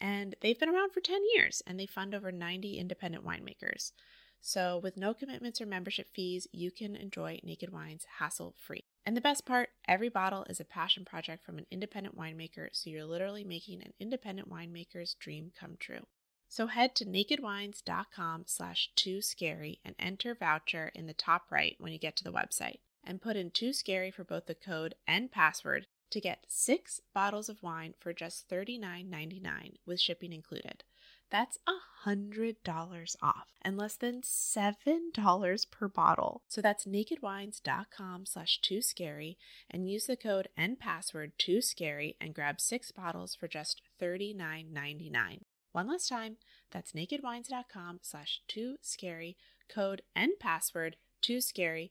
And 0.00 0.34
they've 0.40 0.58
been 0.58 0.70
around 0.70 0.92
for 0.92 1.00
10 1.00 1.20
years 1.34 1.62
and 1.66 1.78
they 1.78 1.86
fund 1.86 2.14
over 2.14 2.32
90 2.32 2.78
independent 2.78 3.24
winemakers. 3.24 3.92
So, 4.40 4.78
with 4.82 4.96
no 4.96 5.14
commitments 5.14 5.60
or 5.60 5.66
membership 5.66 6.08
fees, 6.14 6.46
you 6.52 6.70
can 6.70 6.96
enjoy 6.96 7.40
Naked 7.42 7.72
Wines 7.72 8.06
hassle 8.18 8.54
free. 8.58 8.84
And 9.06 9.16
the 9.16 9.22
best 9.22 9.46
part 9.46 9.70
every 9.86 10.08
bottle 10.08 10.44
is 10.48 10.60
a 10.60 10.64
passion 10.64 11.04
project 11.04 11.44
from 11.44 11.58
an 11.58 11.66
independent 11.70 12.16
winemaker, 12.16 12.68
so 12.72 12.90
you're 12.90 13.04
literally 13.04 13.44
making 13.44 13.82
an 13.82 13.92
independent 14.00 14.50
winemaker's 14.50 15.14
dream 15.14 15.52
come 15.58 15.76
true. 15.78 16.06
So 16.48 16.66
head 16.66 16.94
to 16.96 17.04
nakedwines.com 17.04 18.44
slash 18.46 18.90
too 18.94 19.22
scary 19.22 19.80
and 19.84 19.94
enter 19.98 20.34
voucher 20.34 20.90
in 20.94 21.06
the 21.06 21.14
top 21.14 21.50
right 21.50 21.76
when 21.78 21.92
you 21.92 21.98
get 21.98 22.16
to 22.16 22.24
the 22.24 22.32
website. 22.32 22.80
And 23.06 23.20
put 23.20 23.36
in 23.36 23.50
too 23.50 23.72
scary 23.72 24.10
for 24.10 24.24
both 24.24 24.46
the 24.46 24.54
code 24.54 24.94
and 25.06 25.30
password 25.30 25.86
to 26.10 26.20
get 26.20 26.44
six 26.48 27.00
bottles 27.12 27.48
of 27.48 27.62
wine 27.62 27.94
for 27.98 28.12
just 28.12 28.48
$39.99 28.48 29.74
with 29.86 30.00
shipping 30.00 30.32
included. 30.32 30.84
That's 31.30 31.58
a 31.66 32.08
$100 32.08 33.16
off 33.22 33.48
and 33.62 33.76
less 33.76 33.96
than 33.96 34.22
$7 34.22 35.70
per 35.70 35.88
bottle. 35.88 36.42
So 36.48 36.60
that's 36.60 36.84
nakedwines.com 36.84 38.26
slash 38.26 38.60
too 38.60 38.80
scary 38.80 39.36
and 39.68 39.90
use 39.90 40.06
the 40.06 40.16
code 40.16 40.48
and 40.56 40.78
password 40.78 41.32
too 41.38 41.60
scary 41.60 42.16
and 42.20 42.34
grab 42.34 42.60
six 42.60 42.92
bottles 42.92 43.34
for 43.34 43.48
just 43.48 43.82
$39.99. 44.00 45.40
One 45.72 45.88
last 45.88 46.08
time, 46.08 46.36
that's 46.70 46.92
nakedwines.com 46.92 47.98
slash 48.02 48.40
too 48.46 48.76
scary, 48.80 49.36
code 49.68 50.02
and 50.14 50.32
password 50.38 50.96
too 51.20 51.40
scary 51.40 51.90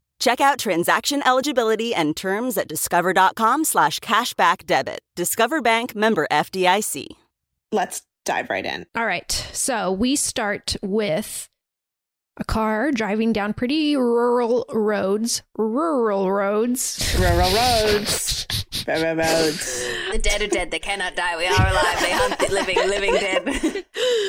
Check 0.21 0.39
out 0.39 0.59
transaction 0.59 1.23
eligibility 1.25 1.95
and 1.95 2.15
terms 2.15 2.55
at 2.55 2.67
discover.com 2.67 3.63
slash 3.65 3.99
cashback 4.01 4.67
debit. 4.67 4.99
Discover 5.15 5.63
Bank 5.63 5.95
member 5.95 6.27
FDIC. 6.29 7.07
Let's 7.71 8.03
dive 8.23 8.51
right 8.51 8.63
in. 8.63 8.85
All 8.95 9.07
right. 9.07 9.31
So 9.51 9.91
we 9.91 10.15
start 10.15 10.75
with 10.83 11.49
a 12.37 12.43
car 12.43 12.91
driving 12.91 13.33
down 13.33 13.55
pretty 13.55 13.95
rural 13.95 14.65
roads. 14.71 15.41
Rural 15.57 16.31
roads. 16.31 17.15
Rural 17.19 17.51
roads. 17.51 18.45
Rural 18.87 19.15
roads. 19.15 19.87
The 20.11 20.19
dead 20.19 20.43
are 20.43 20.47
dead. 20.47 20.69
They 20.69 20.77
cannot 20.77 21.15
die. 21.15 21.35
We 21.35 21.47
are 21.47 21.67
alive. 21.67 21.99
They 21.99 22.11
hunt 22.11 22.37
the 22.37 22.53
living, 22.53 22.77
living 22.77 23.13
dead. 23.15 23.85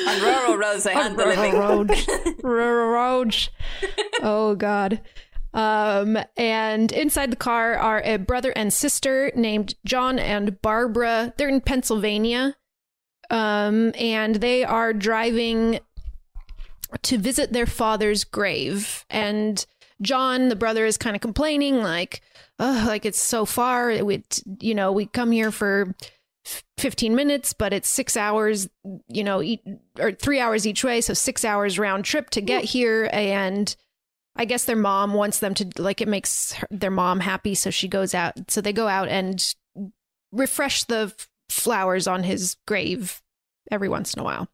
On 0.07 0.21
rural 0.23 0.57
roads, 0.57 0.85
they 0.85 0.93
hunt 0.95 1.17
the 1.17 1.25
living. 1.27 1.53
roads. 1.53 2.07
rural 2.43 2.87
roads. 2.89 3.51
Oh 4.23 4.55
God. 4.55 4.99
Um, 5.53 6.17
and 6.35 6.91
inside 6.91 7.31
the 7.31 7.37
car 7.37 7.75
are 7.75 8.01
a 8.03 8.17
brother 8.17 8.51
and 8.55 8.73
sister 8.73 9.31
named 9.35 9.75
John 9.85 10.17
and 10.17 10.61
Barbra. 10.61 11.33
They're 11.37 11.49
in 11.49 11.61
Pennsylvania. 11.61 12.55
Um, 13.29 13.93
and 13.97 14.35
they 14.35 14.63
are 14.63 14.93
driving 14.93 15.79
to 17.01 17.17
visit 17.17 17.53
their 17.53 17.65
father's 17.65 18.23
grave. 18.23 19.05
And 19.09 19.65
John, 20.01 20.49
the 20.49 20.55
brother, 20.55 20.85
is 20.85 20.97
kind 20.97 21.15
of 21.15 21.21
complaining, 21.21 21.81
like, 21.81 22.21
oh, 22.59 22.85
like 22.87 23.05
it's 23.05 23.21
so 23.21 23.45
far. 23.45 24.03
We, 24.03 24.23
you 24.59 24.75
know, 24.75 24.91
we 24.91 25.05
come 25.05 25.31
here 25.31 25.51
for 25.51 25.95
15 26.77 27.15
minutes, 27.15 27.53
but 27.53 27.73
it's 27.73 27.89
six 27.89 28.17
hours, 28.17 28.69
you 29.07 29.23
know, 29.23 29.41
e- 29.41 29.63
or 29.99 30.11
three 30.11 30.39
hours 30.39 30.67
each 30.67 30.83
way. 30.83 31.01
So 31.01 31.13
six 31.13 31.45
hours 31.45 31.79
round 31.79 32.05
trip 32.05 32.29
to 32.31 32.41
get 32.41 32.63
here. 32.65 33.09
And 33.13 33.75
I 34.35 34.45
guess 34.45 34.65
their 34.65 34.75
mom 34.75 35.13
wants 35.13 35.39
them 35.39 35.53
to, 35.55 35.69
like, 35.77 36.01
it 36.01 36.07
makes 36.07 36.53
her, 36.53 36.67
their 36.71 36.91
mom 36.91 37.19
happy. 37.19 37.55
So 37.55 37.69
she 37.69 37.87
goes 37.87 38.15
out. 38.15 38.51
So 38.51 38.61
they 38.61 38.73
go 38.73 38.87
out 38.87 39.07
and 39.07 39.53
refresh 40.31 40.83
the 40.85 41.13
f- 41.17 41.29
flowers 41.49 42.07
on 42.07 42.23
his 42.23 42.57
grave 42.67 43.21
every 43.71 43.89
once 43.89 44.13
in 44.13 44.19
a 44.19 44.23
while. 44.23 44.47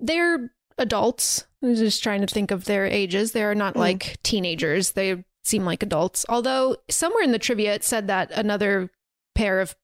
They're 0.00 0.50
adults. 0.78 1.46
I'm 1.62 1.74
just 1.74 2.02
trying 2.02 2.20
to 2.20 2.26
think 2.26 2.50
of 2.50 2.64
their 2.64 2.86
ages. 2.86 3.32
They're 3.32 3.54
not 3.54 3.74
hmm. 3.74 3.80
like 3.80 4.22
teenagers. 4.22 4.92
They 4.92 5.24
seem 5.44 5.64
like 5.64 5.82
adults. 5.82 6.24
Although 6.28 6.76
somewhere 6.90 7.22
in 7.22 7.32
the 7.32 7.38
trivia 7.38 7.74
it 7.74 7.84
said 7.84 8.08
that 8.08 8.30
another 8.32 8.90
pair 9.34 9.60
of 9.60 9.74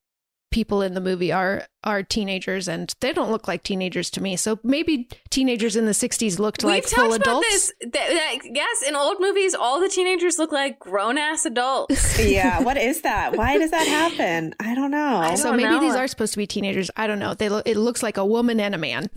people 0.52 0.82
in 0.82 0.94
the 0.94 1.00
movie 1.00 1.32
are 1.32 1.66
are 1.84 2.04
teenagers 2.04 2.68
and 2.68 2.94
they 3.00 3.12
don't 3.12 3.32
look 3.32 3.48
like 3.48 3.64
teenagers 3.64 4.08
to 4.10 4.22
me. 4.22 4.36
So 4.36 4.60
maybe 4.62 5.08
teenagers 5.30 5.74
in 5.74 5.86
the 5.86 5.90
60s 5.92 6.38
looked 6.38 6.62
like 6.62 6.84
We've 6.84 6.90
full 6.92 7.08
talked 7.08 7.16
about 7.16 7.42
adults. 7.42 7.48
this. 7.50 7.72
That, 7.80 7.90
that, 7.92 8.36
yes, 8.44 8.82
in 8.86 8.94
old 8.94 9.16
movies, 9.20 9.52
all 9.54 9.80
the 9.80 9.88
teenagers 9.88 10.38
look 10.38 10.52
like 10.52 10.78
grown 10.78 11.18
ass 11.18 11.44
adults. 11.44 12.18
Yeah, 12.32 12.60
what 12.62 12.76
is 12.76 13.02
that? 13.02 13.36
Why 13.36 13.58
does 13.58 13.72
that 13.72 13.86
happen? 13.88 14.54
I 14.60 14.76
don't 14.76 14.92
know. 14.92 15.32
So 15.34 15.44
don't 15.48 15.56
maybe 15.56 15.70
know. 15.70 15.80
these 15.80 15.96
are 15.96 16.06
supposed 16.06 16.34
to 16.34 16.38
be 16.38 16.46
teenagers. 16.46 16.88
I 16.96 17.08
don't 17.08 17.18
know. 17.18 17.34
They 17.34 17.48
look 17.48 17.66
it 17.66 17.76
looks 17.76 18.02
like 18.02 18.16
a 18.16 18.24
woman 18.24 18.60
and 18.60 18.74
a 18.74 18.78
man. 18.78 19.10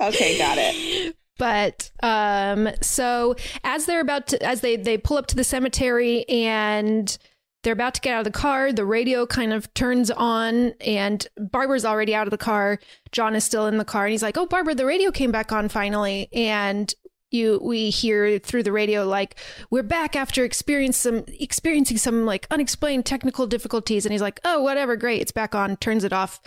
Okay, 0.00 0.38
got 0.38 0.56
it. 0.58 1.16
but 1.38 1.90
um 2.02 2.68
so 2.80 3.34
as 3.64 3.86
they're 3.86 4.00
about 4.00 4.26
to 4.28 4.42
as 4.42 4.60
they 4.62 4.76
they 4.76 4.96
pull 4.98 5.16
up 5.18 5.26
to 5.26 5.36
the 5.36 5.44
cemetery 5.44 6.26
and 6.28 7.18
they're 7.62 7.72
about 7.72 7.94
to 7.94 8.00
get 8.00 8.14
out 8.14 8.20
of 8.20 8.32
the 8.32 8.38
car. 8.38 8.72
The 8.72 8.84
radio 8.84 9.26
kind 9.26 9.52
of 9.52 9.72
turns 9.74 10.10
on 10.10 10.72
and 10.80 11.26
barbra's 11.36 11.84
already 11.84 12.14
out 12.14 12.26
of 12.26 12.30
the 12.30 12.38
car. 12.38 12.78
John 13.12 13.34
is 13.34 13.44
still 13.44 13.66
in 13.66 13.78
the 13.78 13.84
car 13.84 14.06
and 14.06 14.12
he's 14.12 14.22
like 14.22 14.38
oh 14.38 14.46
barbra 14.46 14.74
the 14.74 14.86
radio 14.86 15.10
came 15.10 15.30
back 15.30 15.52
on 15.52 15.68
finally. 15.68 16.28
And 16.32 16.92
you 17.30 17.60
we 17.62 17.90
hear 17.90 18.38
through 18.38 18.62
the 18.62 18.72
radio 18.72 19.06
like 19.06 19.36
we're 19.70 19.82
back 19.82 20.16
after 20.16 20.48
some 20.52 21.24
experiencing 21.28 21.98
some 21.98 22.24
like 22.24 22.46
unexplained 22.50 23.04
technical 23.06 23.46
difficulties. 23.46 24.06
And 24.06 24.12
he's 24.12 24.22
like 24.22 24.40
oh 24.44 24.62
whatever 24.62 24.96
great 24.96 25.20
it's 25.20 25.32
back 25.32 25.54
on. 25.54 25.76
Turns 25.76 26.04
it 26.04 26.12
off 26.12 26.40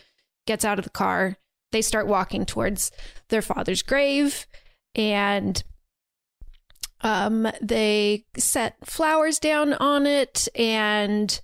gets 0.48 0.66
out 0.66 0.80
of 0.80 0.84
the 0.84 0.92
car. 0.92 1.38
They 1.72 1.82
start 1.82 2.08
walking 2.08 2.46
towards 2.46 2.92
their 3.30 3.42
father's 3.42 3.82
grave 3.82 4.48
and 4.96 5.64
um 7.04 7.48
they 7.62 8.26
set 8.38 8.76
flowers 8.86 9.40
down 9.40 9.74
on 9.74 10.06
it 10.06 10.48
and 10.56 11.42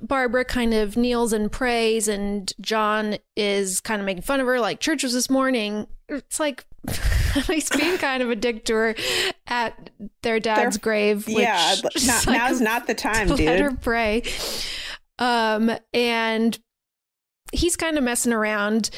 Barbra 0.00 0.44
kind 0.44 0.74
of 0.74 0.96
kneels 0.96 1.32
and 1.32 1.50
prays 1.50 2.06
and 2.06 2.52
John 2.60 3.16
is 3.36 3.80
kind 3.80 4.00
of 4.00 4.06
making 4.06 4.22
fun 4.22 4.40
of 4.40 4.46
her 4.46 4.60
like 4.60 4.80
church 4.80 5.02
was 5.02 5.12
this 5.12 5.30
morning 5.30 5.86
it's 6.08 6.38
like 6.38 6.64
he's 7.46 7.70
being 7.70 7.98
kind 7.98 8.22
of 8.22 8.30
a 8.30 8.36
dick 8.36 8.64
to 8.66 8.74
her 8.74 8.94
at 9.46 9.90
their 10.22 10.40
dad's 10.40 10.76
Their- 10.76 10.82
grave 10.82 11.26
which 11.26 11.38
yeah, 11.38 11.74
not, 12.06 12.26
like, 12.26 12.38
now's 12.38 12.60
not 12.60 12.86
the 12.86 12.94
time, 12.94 13.28
let 13.28 13.60
her 13.60 13.76
pray. 13.76 14.22
Um, 15.18 15.70
and 15.92 16.58
he's 17.52 17.76
kind 17.76 17.96
of 17.98 18.04
messing 18.04 18.32
around 18.32 18.90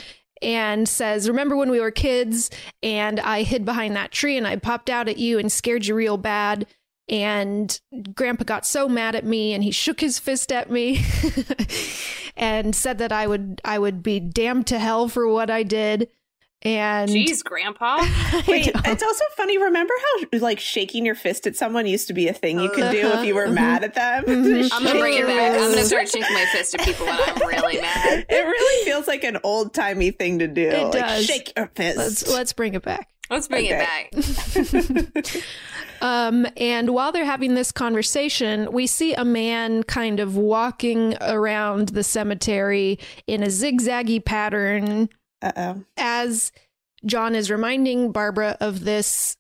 and 0.43 0.89
says, 0.89 1.29
Remember 1.29 1.57
when 1.57 1.71
we 1.71 1.81
were 1.81 1.91
kids 1.91 2.51
and 2.83 3.21
I 3.21 3.43
hid 3.43 3.65
behind 3.65 3.97
that 3.97 4.13
tree 4.13 4.37
and 4.37 4.47
I 4.47 4.57
popped 4.57 4.91
out 4.91 5.09
at 5.09 5.19
you 5.19 5.39
and 5.39 5.51
scared 5.51 5.87
you 5.87 5.95
real 5.95 6.17
bad? 6.17 6.67
And 7.09 7.79
grandpa 8.15 8.45
got 8.45 8.65
so 8.65 8.89
mad 8.89 9.15
at 9.15 9.25
me 9.25 9.53
and 9.53 9.63
he 9.63 9.71
shook 9.71 10.01
his 10.01 10.19
fist 10.19 10.51
at 10.51 10.71
me 10.71 11.05
and 12.37 12.75
said 12.75 12.99
that 12.99 13.13
I 13.13 13.27
would 13.27 13.61
I 13.65 13.79
would 13.79 14.03
be 14.03 14.21
damned 14.21 14.67
to 14.69 14.79
hell 14.79 15.09
for 15.09 15.29
what 15.29 15.51
I 15.51 15.63
did. 15.63 16.09
And 16.67 17.11
Jeez, 17.11 17.45
Grandpa. 17.45 17.99
Wait, 18.49 18.71
it's 18.75 19.03
also 19.03 19.25
funny. 19.37 19.59
Remember 19.59 19.93
how 20.23 20.39
like 20.39 20.59
shaking 20.59 21.05
your 21.05 21.15
fist 21.15 21.47
at 21.47 21.57
someone 21.57 21.87
used 21.87 22.07
to 22.09 22.15
be 22.15 22.27
a 22.29 22.33
thing 22.33 22.59
you 22.59 22.71
could 22.71 22.91
do 22.91 23.07
if 23.13 23.27
you 23.27 23.35
were 23.35 23.49
mad 23.49 23.85
at 23.85 23.95
them? 23.95 24.25
Mhm. 24.35 24.71
I'm 24.73 24.83
gonna 24.85 24.99
bring 24.99 25.19
it 25.19 25.27
back. 25.27 25.61
I'm 25.61 25.71
gonna 25.71 25.85
start 25.85 26.09
shaking 26.09 26.33
my 26.33 26.47
fist 26.53 26.75
at 26.75 26.81
people 26.85 27.05
when 27.07 27.15
I'm 27.19 27.49
really 27.49 27.81
mad. 27.81 28.25
It 28.31 28.45
really 28.47 28.85
feels 28.87 29.07
like 29.07 29.25
an 29.25 29.39
old 29.45 29.75
timey 29.75 30.11
thing 30.11 30.39
to 30.39 30.47
do. 30.49 30.69
It 30.69 30.83
like, 30.85 30.93
does. 30.93 31.27
Shake 31.27 31.53
your 31.57 31.67
fist. 31.75 31.99
let's 31.99 32.29
let's 32.33 32.53
bring 32.55 32.73
it 32.75 32.83
back. 32.83 33.09
Let's 33.31 33.49
bring 33.49 33.67
Okay. 33.67 34.09
it 34.13 35.25
back. 35.25 35.43
Um, 36.03 36.47
and 36.59 36.91
while 36.91 37.13
they're 37.13 37.25
having 37.25 37.55
this 37.55 37.73
conversation, 37.73 38.71
we 38.73 38.87
see 38.87 39.15
a 39.15 39.25
man 39.25 39.83
kind 39.85 40.21
of 40.21 40.37
walking 40.37 41.17
around 41.23 41.91
the 41.91 42.03
cemetery 42.05 42.99
in 43.27 43.43
a 43.43 43.47
zigzaggy 43.47 44.23
pattern 44.23 45.09
Uh 45.45 45.53
oh. 45.57 45.85
as 45.97 46.51
John 47.07 47.35
is 47.35 47.51
reminding 47.51 48.11
Barbra 48.13 48.57
of 48.61 48.85
this 48.85 49.37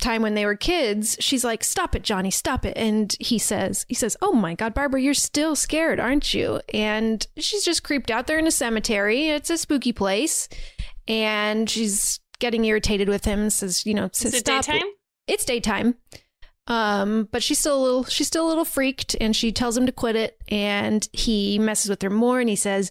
time 0.00 0.22
when 0.22 0.34
they 0.34 0.46
were 0.46 0.54
kids. 0.56 1.16
She's 1.20 1.44
like, 1.44 1.62
"Stop 1.64 1.94
it, 1.94 2.02
Johnny, 2.02 2.30
stop 2.30 2.64
it." 2.64 2.74
And 2.76 3.14
he 3.20 3.38
says, 3.38 3.84
he 3.88 3.94
says, 3.94 4.16
"Oh 4.22 4.32
my 4.32 4.54
god, 4.54 4.72
Barbra, 4.72 5.00
you're 5.00 5.12
still 5.12 5.56
scared, 5.56 5.98
aren't 6.00 6.32
you?" 6.32 6.60
And 6.72 7.26
she's 7.36 7.64
just 7.64 7.82
creeped 7.84 8.10
out 8.10 8.26
there 8.26 8.38
in 8.38 8.46
a 8.46 8.50
cemetery. 8.52 9.28
It's 9.28 9.50
a 9.50 9.58
spooky 9.58 9.92
place. 9.92 10.48
And 11.06 11.68
she's 11.68 12.20
getting 12.38 12.64
irritated 12.64 13.08
with 13.10 13.24
him, 13.26 13.50
says, 13.50 13.84
you 13.84 13.92
know, 13.92 14.06
Is 14.06 14.24
it 14.24 14.34
stop 14.38 14.64
daytime? 14.64 14.86
it's 15.26 15.44
daytime 15.44 15.96
um 16.66 17.28
but 17.30 17.42
she's 17.42 17.58
still 17.58 17.78
a 17.78 17.82
little 17.84 18.04
she's 18.04 18.26
still 18.26 18.46
a 18.46 18.48
little 18.48 18.64
freaked 18.64 19.14
and 19.20 19.36
she 19.36 19.52
tells 19.52 19.76
him 19.76 19.84
to 19.84 19.92
quit 19.92 20.16
it 20.16 20.38
and 20.48 21.08
he 21.12 21.58
messes 21.58 21.90
with 21.90 22.00
her 22.00 22.08
more 22.10 22.40
and 22.40 22.48
he 22.48 22.56
says 22.56 22.90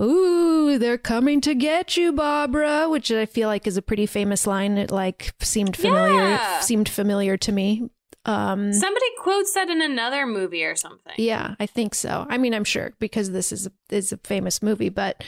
ooh 0.00 0.78
they're 0.78 0.98
coming 0.98 1.40
to 1.40 1.54
get 1.54 1.96
you 1.96 2.12
barbra 2.12 2.88
which 2.88 3.10
i 3.10 3.24
feel 3.24 3.48
like 3.48 3.66
is 3.66 3.76
a 3.76 3.82
pretty 3.82 4.06
famous 4.06 4.46
line 4.46 4.76
it 4.76 4.90
like 4.90 5.32
seemed 5.40 5.76
familiar 5.76 6.20
Yeah. 6.20 6.60
seemed 6.60 6.88
familiar 6.88 7.36
to 7.38 7.52
me 7.52 7.88
um 8.26 8.72
Somebody 8.72 9.06
quotes 9.18 9.52
that 9.54 9.70
in 9.70 9.80
another 9.82 10.26
movie 10.26 10.64
or 10.64 10.76
something. 10.76 11.12
yeah 11.16 11.54
i 11.60 11.66
think 11.66 11.94
so 11.94 12.26
i 12.28 12.36
mean 12.38 12.52
i'm 12.54 12.64
sure 12.64 12.92
because 12.98 13.30
this 13.30 13.52
is 13.52 13.66
a, 13.66 13.72
is 13.90 14.12
a 14.12 14.16
famous 14.18 14.62
movie 14.62 14.88
but 14.90 15.22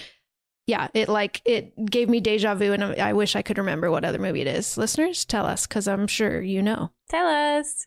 yeah 0.66 0.88
it 0.94 1.08
like 1.08 1.40
it 1.44 1.72
gave 1.86 2.08
me 2.08 2.20
deja 2.20 2.54
vu 2.54 2.72
and 2.72 2.82
i 2.84 3.12
wish 3.12 3.36
i 3.36 3.42
could 3.42 3.58
remember 3.58 3.90
what 3.90 4.04
other 4.04 4.18
movie 4.18 4.40
it 4.40 4.46
is 4.46 4.76
listeners 4.76 5.24
tell 5.24 5.46
us 5.46 5.66
because 5.66 5.86
i'm 5.86 6.06
sure 6.06 6.40
you 6.40 6.62
know 6.62 6.90
Tell 7.08 7.26
us. 7.26 7.86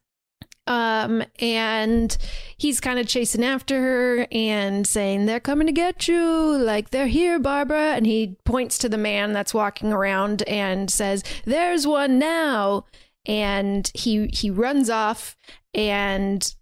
Um, 0.68 1.24
and 1.40 2.16
he's 2.58 2.80
kind 2.80 3.00
of 3.00 3.08
chasing 3.08 3.44
after 3.44 3.82
her 3.82 4.28
and 4.32 4.86
saying, 4.86 5.26
They're 5.26 5.40
coming 5.40 5.68
to 5.68 5.74
get 5.74 6.08
you. 6.08 6.58
Like, 6.58 6.92
they're 6.92 7.08
here, 7.08 7.40
Barbra. 7.40 7.94
And 7.94 8.06
he 8.06 8.38
points 8.46 8.78
to 8.80 8.90
the 8.90 8.98
man 8.98 9.34
that's 9.34 9.54
walking 9.54 9.92
around 9.92 10.44
and 10.44 10.90
says, 10.90 11.24
There's 11.46 11.88
one 11.88 12.20
now. 12.20 12.86
And 13.26 13.92
he 13.94 14.28
he 14.28 14.50
runs 14.50 14.90
off 14.90 15.36
and 15.74 16.56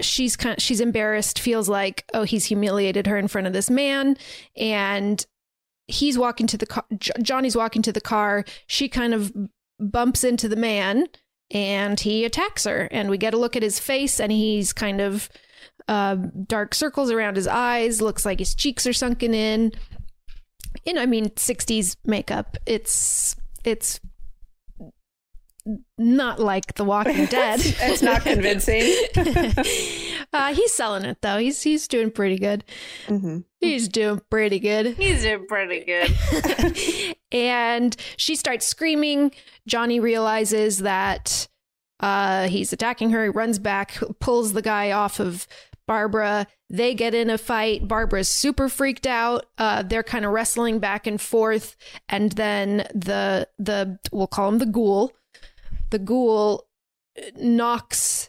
she's 0.00 0.36
kind 0.36 0.56
of, 0.56 0.62
she's 0.62 0.80
embarrassed, 0.80 1.38
feels 1.38 1.68
like, 1.68 2.04
oh, 2.14 2.22
he's 2.22 2.44
humiliated 2.46 3.06
her 3.06 3.16
in 3.16 3.28
front 3.28 3.46
of 3.46 3.52
this 3.52 3.70
man. 3.70 4.16
And 4.56 5.24
he's 5.86 6.18
walking 6.18 6.46
to 6.46 6.56
the 6.56 6.66
car 6.66 6.84
Johnny's 6.98 7.56
walking 7.56 7.82
to 7.82 7.92
the 7.92 8.00
car. 8.00 8.44
She 8.66 8.88
kind 8.88 9.14
of 9.14 9.32
bumps 9.78 10.24
into 10.24 10.48
the 10.48 10.56
man 10.56 11.06
and 11.50 11.98
he 12.00 12.24
attacks 12.24 12.64
her. 12.64 12.88
And 12.90 13.10
we 13.10 13.18
get 13.18 13.34
a 13.34 13.38
look 13.38 13.56
at 13.56 13.62
his 13.62 13.78
face 13.78 14.20
and 14.20 14.32
he's 14.32 14.72
kind 14.72 15.00
of 15.00 15.28
uh, 15.88 16.16
dark 16.46 16.74
circles 16.74 17.10
around 17.10 17.36
his 17.36 17.46
eyes. 17.46 18.00
Looks 18.00 18.24
like 18.24 18.38
his 18.38 18.54
cheeks 18.54 18.86
are 18.86 18.92
sunken 18.92 19.34
in. 19.34 19.72
And 20.86 20.98
i 20.98 21.06
mean 21.06 21.30
60s 21.30 21.96
makeup. 22.04 22.56
It's 22.66 23.36
it's 23.64 24.00
not 25.98 26.40
like 26.40 26.74
The 26.74 26.84
Walking 26.84 27.26
Dead. 27.26 27.60
it's 27.64 28.02
not 28.02 28.22
convincing. 28.24 28.82
uh, 30.32 30.54
he's 30.54 30.72
selling 30.72 31.04
it 31.04 31.18
though. 31.22 31.38
He's 31.38 31.62
he's 31.62 31.88
doing 31.88 32.10
pretty 32.10 32.38
good. 32.38 32.64
hmm 33.06 33.38
He's 33.60 33.88
doing 33.88 34.20
pretty 34.30 34.58
good. 34.58 34.94
He's 34.98 35.22
doing 35.22 35.46
pretty 35.46 35.84
good. 35.84 37.16
and 37.32 37.96
she 38.18 38.36
starts 38.36 38.66
screaming. 38.66 39.32
Johnny 39.66 40.00
realizes 40.00 40.78
that 40.80 41.48
uh, 42.00 42.48
he's 42.48 42.74
attacking 42.74 43.10
her. 43.10 43.24
He 43.24 43.30
runs 43.30 43.58
back, 43.58 43.96
pulls 44.20 44.52
the 44.52 44.60
guy 44.60 44.90
off 44.92 45.18
of 45.18 45.46
Barbra. 45.88 46.46
They 46.68 46.92
get 46.94 47.14
in 47.14 47.30
a 47.30 47.38
fight. 47.38 47.88
Barbra's 47.88 48.28
super 48.28 48.68
freaked 48.68 49.06
out. 49.06 49.46
Uh, 49.56 49.82
they're 49.82 50.02
kind 50.02 50.26
of 50.26 50.32
wrestling 50.32 50.78
back 50.78 51.06
and 51.06 51.18
forth, 51.18 51.74
and 52.08 52.32
then 52.32 52.86
the 52.94 53.48
the 53.58 53.98
we'll 54.12 54.26
call 54.26 54.48
him 54.50 54.58
the 54.58 54.66
ghoul. 54.66 55.12
The 55.94 56.00
ghoul 56.00 56.66
uh, 57.16 57.22
knocks 57.36 58.28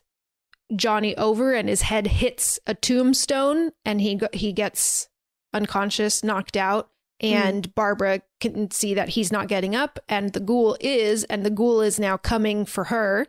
Johnny 0.76 1.18
over, 1.18 1.52
and 1.56 1.68
his 1.68 1.82
head 1.82 2.06
hits 2.06 2.60
a 2.68 2.76
tombstone, 2.76 3.72
and 3.84 4.00
he 4.00 4.22
he 4.34 4.54
gets 4.54 5.10
unconscious, 5.52 6.24
knocked 6.24 6.56
out. 6.56 6.92
Hmm. 7.20 7.28
And 7.28 7.74
Barbra 7.74 8.22
can 8.40 8.70
see 8.70 8.94
that 8.94 9.10
he's 9.10 9.32
not 9.32 9.48
getting 9.48 9.76
up, 9.76 9.98
and 10.08 10.32
the 10.32 10.40
ghoul 10.40 10.78
is, 10.80 11.24
and 11.24 11.44
the 11.44 11.50
ghoul 11.50 11.82
is 11.82 12.00
now 12.00 12.18
coming 12.18 12.68
for 12.68 12.84
her. 12.84 13.26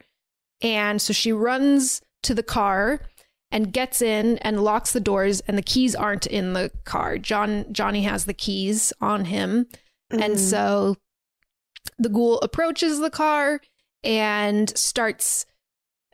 And 0.60 1.00
so 1.00 1.14
she 1.14 1.32
runs 1.32 2.02
to 2.24 2.34
the 2.34 2.42
car 2.42 3.00
and 3.50 3.72
gets 3.72 4.02
in 4.02 4.36
and 4.42 4.62
locks 4.62 4.92
the 4.92 5.00
doors 5.00 5.40
and 5.48 5.56
the 5.56 5.62
keys 5.62 5.94
aren't 5.94 6.26
in 6.26 6.52
the 6.52 6.70
car. 6.84 7.16
John 7.16 7.72
Johnny 7.72 8.02
has 8.02 8.26
the 8.26 8.34
keys 8.34 8.92
on 9.00 9.24
him. 9.24 9.66
And 10.10 10.20
mm-hmm. 10.20 10.36
so 10.36 10.96
the 11.98 12.10
ghoul 12.10 12.38
approaches 12.40 12.98
the 12.98 13.08
car 13.08 13.62
and 14.06 14.70
starts 14.78 15.44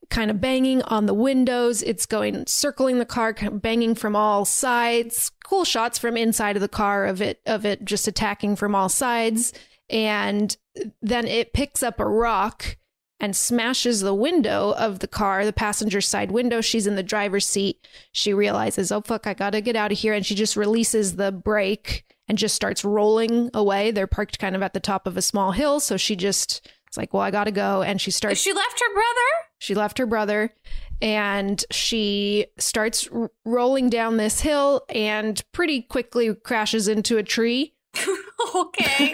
kind 0.09 0.31
of 0.31 0.41
banging 0.41 0.83
on 0.83 1.07
the 1.07 1.15
windows. 1.15 1.83
It's 1.83 2.07
going 2.07 2.47
circling 2.47 2.99
the 2.99 3.07
car, 3.07 3.33
kind 3.35 3.53
of 3.53 3.63
banging 3.63 3.95
from 3.95 4.17
all 4.17 4.45
sides. 4.45 5.31
Cool 5.45 5.65
shots 5.65 5.99
from 5.99 6.17
inside 6.17 6.57
of 6.57 6.63
the 6.63 6.69
car 6.69 7.05
of 7.05 7.23
it 7.23 7.41
of 7.47 7.65
it 7.65 7.85
just 7.85 8.09
attacking 8.09 8.57
from 8.57 8.75
all 8.75 8.89
sides. 8.89 9.53
And 9.89 10.57
then 11.03 11.27
it 11.27 11.53
picks 11.53 11.83
up 11.83 12.01
a 12.01 12.07
rock 12.07 12.79
and 13.21 13.37
smashes 13.37 14.01
the 14.01 14.15
window 14.15 14.75
of 14.77 14.99
the 14.99 15.07
car, 15.07 15.45
the 15.45 15.53
passenger 15.53 16.01
side 16.01 16.33
window. 16.33 16.61
She's 16.61 16.87
in 16.87 16.97
the 16.97 17.03
driver's 17.03 17.47
seat. 17.47 17.87
She 18.11 18.35
realizes, 18.35 18.91
oh, 18.91 19.03
fuck, 19.03 19.27
I 19.27 19.35
gotta 19.35 19.61
get 19.61 19.77
out 19.77 19.93
of 19.93 19.99
here. 19.99 20.15
And 20.15 20.25
she 20.27 20.35
just 20.35 20.57
releases 20.57 21.17
the 21.17 21.31
brake 21.31 22.05
and 22.27 22.39
just 22.39 22.55
starts 22.55 22.85
rolling 22.85 23.51
away. 23.55 23.91
They're 23.91 24.07
parked 24.07 24.39
kind 24.39 24.57
of 24.57 24.63
at 24.63 24.73
the 24.73 24.81
top 24.81 25.07
of 25.07 25.17
a 25.17 25.23
small 25.23 25.53
hill. 25.53 25.79
So 25.79 25.97
she 25.97 26.17
just, 26.17 26.67
it's 26.93 26.99
like, 26.99 27.15
well, 27.15 27.23
I 27.23 27.31
gotta 27.31 27.51
go. 27.53 27.81
And 27.81 27.99
she 27.99 28.11
starts, 28.11 28.39
she 28.39 28.53
left 28.53 28.79
her 28.81 28.93
brother. 28.93 29.29
she 29.59 29.75
left 29.75 29.97
her 29.97 30.05
brother 30.05 30.53
and 31.01 31.65
she 31.71 32.49
starts 32.59 33.09
r- 33.09 33.31
rolling 33.47 33.89
down 33.89 34.19
this 34.19 34.41
hill 34.43 34.85
and 34.91 35.43
pretty 35.53 35.81
quickly 35.81 36.35
crashes 36.35 36.89
into 36.89 37.17
a 37.17 37.23
tree. 37.23 37.73
okay. 38.55 39.11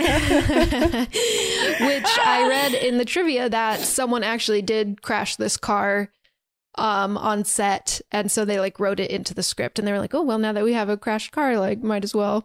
which 1.07 2.19
I 2.19 2.47
read 2.49 2.75
in 2.75 2.99
the 2.99 3.05
trivia 3.05 3.49
that 3.49 3.79
someone 3.81 4.25
actually 4.25 4.63
did 4.63 5.03
crash 5.03 5.37
this 5.37 5.57
car 5.57 6.11
um 6.77 7.17
on 7.17 7.45
set 7.45 8.01
and 8.13 8.31
so 8.31 8.45
they 8.45 8.61
like 8.61 8.79
wrote 8.79 9.01
it 9.01 9.11
into 9.11 9.35
the 9.35 9.43
script 9.43 9.79
and 9.81 9.89
they 9.89 9.93
were 9.93 9.99
like 9.99 10.15
oh 10.15 10.23
well 10.23 10.39
now 10.39 10.53
that 10.53 10.63
we 10.63 10.75
have 10.75 10.89
a 10.89 10.97
crashed 10.97 11.33
car 11.33 11.59
like 11.59 11.83
might 11.83 12.05
as 12.05 12.15
well 12.15 12.45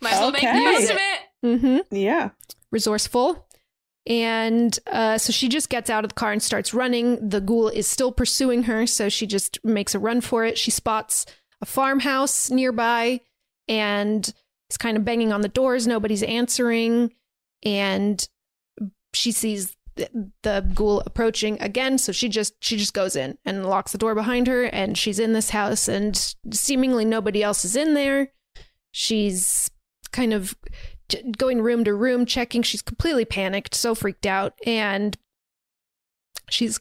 Might 0.00 0.12
as 0.12 0.20
well 0.20 0.30
make 0.30 0.42
the 0.42 0.52
most 0.54 0.90
of 0.90 0.96
it. 0.96 1.20
mm-hmm. 1.44 1.94
Yeah. 1.96 2.30
resourceful 2.70 3.47
and 4.08 4.76
uh, 4.90 5.18
so 5.18 5.32
she 5.32 5.50
just 5.50 5.68
gets 5.68 5.90
out 5.90 6.02
of 6.02 6.08
the 6.08 6.14
car 6.14 6.32
and 6.32 6.42
starts 6.42 6.72
running. 6.72 7.28
The 7.28 7.42
ghoul 7.42 7.68
is 7.68 7.86
still 7.86 8.10
pursuing 8.10 8.62
her 8.64 8.86
so 8.86 9.10
she 9.10 9.26
just 9.26 9.62
makes 9.62 9.94
a 9.94 9.98
run 9.98 10.22
for 10.22 10.46
it. 10.46 10.56
She 10.56 10.70
spots 10.70 11.26
a 11.60 11.66
farmhouse 11.66 12.50
nearby 12.50 13.20
and 13.68 14.32
is 14.70 14.78
kind 14.78 14.96
of 14.96 15.04
banging 15.04 15.30
on 15.30 15.42
the 15.42 15.48
doors. 15.48 15.86
Nobody's 15.86 16.22
answering. 16.22 17.12
And 17.62 18.26
she 19.12 19.30
sees 19.30 19.76
th- 19.96 20.10
the 20.42 20.66
ghoul 20.74 21.02
approaching 21.04 21.60
again. 21.60 21.98
So 21.98 22.10
she 22.10 22.30
just 22.30 22.54
she 22.64 22.78
just 22.78 22.94
goes 22.94 23.14
in 23.14 23.36
and 23.44 23.66
locks 23.66 23.92
the 23.92 23.98
door 23.98 24.14
behind 24.14 24.46
her 24.46 24.64
and 24.64 24.96
she's 24.96 25.18
in 25.18 25.34
this 25.34 25.50
house 25.50 25.86
and 25.86 26.34
seemingly 26.50 27.04
nobody 27.04 27.42
else 27.42 27.62
is 27.62 27.76
in 27.76 27.92
there. 27.92 28.32
She's 28.90 29.70
kind 30.12 30.32
of 30.32 30.56
going 31.38 31.60
room 31.62 31.84
to 31.84 31.94
room 31.94 32.26
checking 32.26 32.62
she's 32.62 32.82
completely 32.82 33.24
panicked 33.24 33.74
so 33.74 33.94
freaked 33.94 34.26
out 34.26 34.54
and 34.66 35.16
she's 36.50 36.78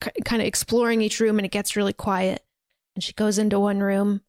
k- 0.00 0.10
kind 0.24 0.42
of 0.42 0.48
exploring 0.48 1.00
each 1.02 1.20
room 1.20 1.38
and 1.38 1.46
it 1.46 1.50
gets 1.52 1.76
really 1.76 1.92
quiet 1.92 2.42
and 2.94 3.02
she 3.02 3.12
goes 3.12 3.38
into 3.38 3.58
one 3.58 3.80
room 3.80 4.20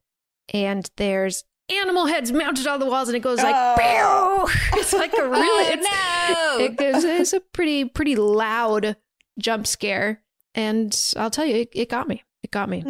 and 0.54 0.89
there's 0.97 1.43
animal 1.72 2.08
heads 2.08 2.32
mounted 2.32 2.66
on 2.68 2.80
the 2.80 2.86
walls 2.86 3.08
and 3.10 3.16
it 3.16 3.20
goes 3.22 3.38
like 3.38 3.56
Oh. 3.56 4.52
It's 4.74 4.93
like 4.93 5.14
a 5.14 5.24
really 5.30 5.39
Oh, 5.41 5.70
it's, 5.72 6.60
no. 6.60 6.66
it 6.66 6.76
goes 6.78 7.04
it's 7.04 7.34
a 7.34 7.39
pretty 7.39 7.86
pretty 7.86 8.16
loud 8.16 8.95
jump 9.38 9.66
scare 9.68 10.22
and 10.56 11.00
i'll 11.16 11.30
tell 11.30 11.45
you 11.45 11.56
it, 11.56 11.70
it 11.74 11.89
got 11.89 12.08
me 12.08 12.24
it 12.43 12.52
got 12.52 12.70
me 12.70 12.84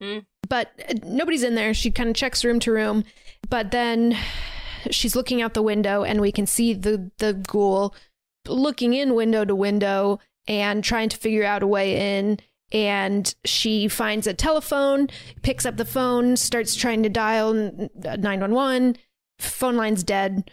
Mm. 0.00 0.24
but 0.48 0.70
uh, 0.88 0.94
nobody's 1.04 1.42
in 1.42 1.56
there. 1.56 1.74
She 1.74 1.90
kind 1.90 2.08
of 2.08 2.14
checks 2.14 2.44
room 2.44 2.60
to 2.60 2.70
room, 2.70 3.02
but 3.50 3.72
then 3.72 4.16
she's 4.90 5.16
looking 5.16 5.42
out 5.42 5.54
the 5.54 5.62
window, 5.62 6.04
and 6.04 6.20
we 6.20 6.32
can 6.32 6.46
see 6.46 6.74
the 6.74 7.10
the 7.18 7.34
ghoul 7.34 7.94
looking 8.46 8.94
in 8.94 9.14
window 9.14 9.44
to 9.44 9.54
window 9.54 10.18
and 10.48 10.82
trying 10.82 11.08
to 11.08 11.16
figure 11.16 11.44
out 11.44 11.62
a 11.62 11.66
way 11.66 12.18
in. 12.18 12.38
And 12.72 13.34
she 13.44 13.86
finds 13.86 14.26
a 14.26 14.32
telephone, 14.32 15.08
picks 15.42 15.66
up 15.66 15.76
the 15.76 15.84
phone, 15.84 16.36
starts 16.36 16.74
trying 16.74 17.02
to 17.02 17.10
dial 17.10 17.50
uh, 18.06 18.16
one 18.16 18.52
one. 18.52 18.96
Phone 19.38 19.76
line's 19.76 20.02
dead. 20.02 20.50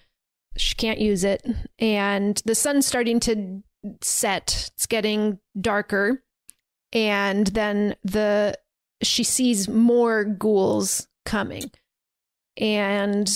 She 0.58 0.76
can't 0.76 1.00
use 1.00 1.24
it, 1.24 1.46
and 1.78 2.42
the 2.44 2.56
sun's 2.56 2.86
starting 2.86 3.20
to 3.22 3.64
set. 4.02 4.72
It's 4.76 4.86
getting 4.86 5.40
darker, 5.60 6.24
and 6.92 7.48
then 7.48 7.96
the 8.04 8.58
she 9.02 9.24
sees 9.24 9.70
more 9.70 10.26
ghouls 10.26 11.08
coming. 11.26 11.72
And 12.58 13.30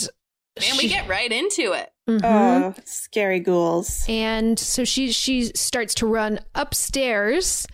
Man, 0.60 0.78
we 0.78 0.88
get 0.88 1.08
right 1.08 1.32
into 1.32 1.72
it. 1.74 1.92
Mhm. 2.10 2.22
Oh, 2.24 2.74
scary 2.86 3.40
ghouls. 3.40 4.04
and 4.10 4.60
so 4.60 4.84
she 4.84 5.12
she 5.12 5.46
starts 5.56 5.94
to 5.96 6.06
run 6.06 6.40
upstairs 6.54 7.66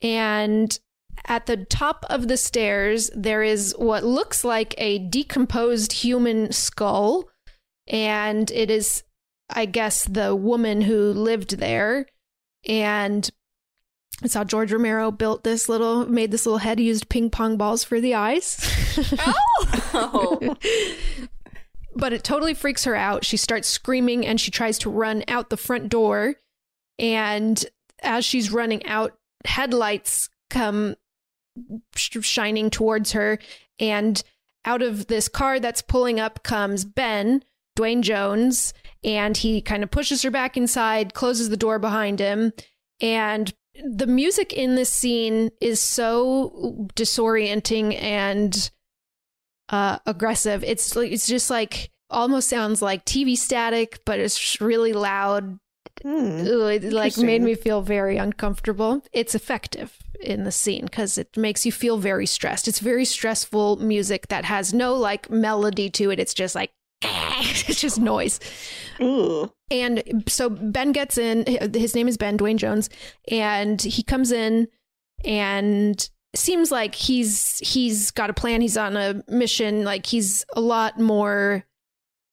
and 0.00 0.78
at 1.24 1.46
the 1.46 1.56
top 1.56 2.04
of 2.08 2.28
the 2.28 2.36
stairs 2.36 3.10
there 3.16 3.42
is 3.42 3.74
what 3.76 4.04
looks 4.04 4.44
like 4.44 4.74
a 4.78 5.00
decomposed 5.00 5.92
human 5.92 6.52
skull 6.52 7.28
and 7.88 8.52
it 8.52 8.70
is 8.70 9.02
i 9.50 9.64
guess 9.64 10.04
the 10.04 10.36
woman 10.36 10.82
who 10.82 11.12
lived 11.12 11.58
there 11.58 12.06
and 12.64 13.30
it's 14.22 14.34
how 14.34 14.44
george 14.44 14.70
romero 14.72 15.10
built 15.10 15.42
this 15.42 15.68
little 15.68 16.06
made 16.08 16.30
this 16.30 16.46
little 16.46 16.58
head 16.58 16.78
he 16.78 16.84
used 16.86 17.08
ping 17.08 17.28
pong 17.28 17.56
balls 17.56 17.82
for 17.82 18.00
the 18.00 18.14
eyes 18.14 18.56
Oh. 19.92 20.56
but 21.98 22.12
it 22.12 22.22
totally 22.22 22.54
freaks 22.54 22.84
her 22.84 22.94
out. 22.94 23.24
She 23.24 23.36
starts 23.36 23.68
screaming 23.68 24.24
and 24.24 24.40
she 24.40 24.52
tries 24.52 24.78
to 24.78 24.90
run 24.90 25.24
out 25.26 25.50
the 25.50 25.56
front 25.56 25.88
door. 25.88 26.36
And 26.98 27.62
as 28.02 28.24
she's 28.24 28.52
running 28.52 28.86
out, 28.86 29.18
headlights 29.44 30.30
come 30.48 30.94
sh- 31.96 32.18
shining 32.20 32.70
towards 32.70 33.12
her. 33.12 33.40
And 33.80 34.22
out 34.64 34.80
of 34.80 35.08
this 35.08 35.28
car 35.28 35.58
that's 35.58 35.82
pulling 35.82 36.20
up 36.20 36.44
comes 36.44 36.84
Ben, 36.84 37.42
Duane 37.74 38.02
Jones, 38.02 38.72
and 39.02 39.36
he 39.36 39.60
kind 39.60 39.82
of 39.82 39.90
pushes 39.90 40.22
her 40.22 40.30
back 40.30 40.56
inside, 40.56 41.14
closes 41.14 41.48
the 41.48 41.56
door 41.56 41.80
behind 41.80 42.20
him. 42.20 42.52
And 43.00 43.52
the 43.84 44.06
music 44.06 44.52
in 44.52 44.76
this 44.76 44.90
scene 44.90 45.50
is 45.60 45.80
so 45.80 46.88
disorienting 46.94 48.00
and 48.00 48.70
uh, 49.68 49.98
aggressive. 50.06 50.64
It's 50.64 50.96
like 50.96 51.12
it's 51.12 51.26
just 51.26 51.50
like 51.50 51.90
almost 52.10 52.48
sounds 52.48 52.82
like 52.82 53.04
TV 53.04 53.36
static, 53.36 54.00
but 54.04 54.18
it's 54.18 54.60
really 54.60 54.92
loud. 54.92 55.58
Hmm. 56.02 56.46
Ooh, 56.46 56.66
it 56.66 56.84
like 56.92 57.16
made 57.18 57.42
me 57.42 57.54
feel 57.54 57.82
very 57.82 58.16
uncomfortable. 58.16 59.02
It's 59.12 59.34
effective 59.34 59.96
in 60.20 60.44
the 60.44 60.52
scene 60.52 60.84
because 60.84 61.18
it 61.18 61.36
makes 61.36 61.66
you 61.66 61.72
feel 61.72 61.98
very 61.98 62.26
stressed. 62.26 62.68
It's 62.68 62.80
very 62.80 63.04
stressful 63.04 63.76
music 63.76 64.28
that 64.28 64.44
has 64.44 64.72
no 64.72 64.94
like 64.94 65.30
melody 65.30 65.90
to 65.90 66.10
it. 66.10 66.20
It's 66.20 66.34
just 66.34 66.54
like 66.54 66.70
it's 67.02 67.80
just 67.80 67.98
noise. 67.98 68.40
Ooh. 69.00 69.52
And 69.70 70.24
so 70.28 70.48
Ben 70.50 70.92
gets 70.92 71.18
in. 71.18 71.46
His 71.74 71.94
name 71.94 72.08
is 72.08 72.16
Ben 72.16 72.36
Duane 72.36 72.58
Jones, 72.58 72.90
and 73.30 73.80
he 73.80 74.02
comes 74.02 74.32
in 74.32 74.68
and 75.24 76.08
seems 76.34 76.70
like 76.70 76.94
he's 76.94 77.58
he's 77.58 78.10
got 78.10 78.30
a 78.30 78.34
plan. 78.34 78.60
He's 78.60 78.76
on 78.76 78.96
a 78.96 79.22
mission. 79.28 79.84
Like 79.84 80.06
he's 80.06 80.44
a 80.54 80.60
lot 80.60 80.98
more 80.98 81.64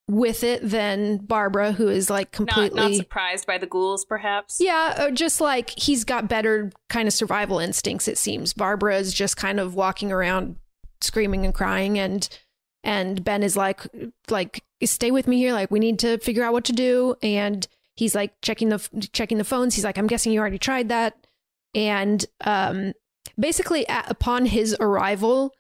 with 0.08 0.43
it 0.43 0.62
than 0.68 1.18
Barbra, 1.18 1.72
who 1.72 1.88
is 1.88 2.10
like 2.10 2.28
Not, 2.39 2.48
completely 2.48 2.82
not 2.82 2.93
surprised 2.96 3.48
by 3.48 3.58
the 3.58 3.66
ghouls, 3.66 4.06
perhaps. 4.06 4.58
yeah, 4.60 5.04
or 5.06 5.12
just 5.12 5.41
like 5.41 5.72
he's 5.72 6.04
got 6.04 6.28
better 6.30 6.72
kind 6.89 7.08
of 7.08 7.14
survival 7.14 7.60
instincts. 7.60 8.08
It 8.08 8.18
seems 8.18 8.54
Barbra 8.54 8.98
is 8.98 9.14
just 9.14 9.38
kind 9.38 9.60
of 9.60 9.74
walking 9.76 10.12
around 10.12 10.58
screaming 11.02 11.43
and 11.46 11.54
crying, 11.54 11.98
and 11.98 12.28
and 12.84 13.24
Ben 13.24 13.41
is 13.41 13.58
like 13.58 13.82
like 14.30 14.64
stay 14.84 15.10
with 15.10 15.28
me 15.28 15.38
here. 15.38 15.54
Like 15.54 15.72
we 15.72 15.80
need 15.80 16.00
to 16.00 16.18
figure 16.20 16.43
out 16.43 16.54
what 16.54 16.66
to 16.66 16.74
do. 16.74 17.16
And 17.24 17.68
he's 17.96 18.14
like 18.14 18.34
checking 18.41 18.70
the 18.70 19.10
checking 19.14 19.38
the 19.39 19.43
phones. 19.43 19.74
He's 19.74 19.84
like, 19.84 19.98
I'm 19.98 20.08
guessing 20.08 20.32
you 20.32 20.39
already 20.39 20.60
tried 20.60 20.89
that. 20.89 21.16
And 21.74 22.24
um, 22.41 22.93
basically, 23.40 23.88
at, 23.88 24.10
upon 24.10 24.46
his 24.48 24.76
arrival, 24.80 25.54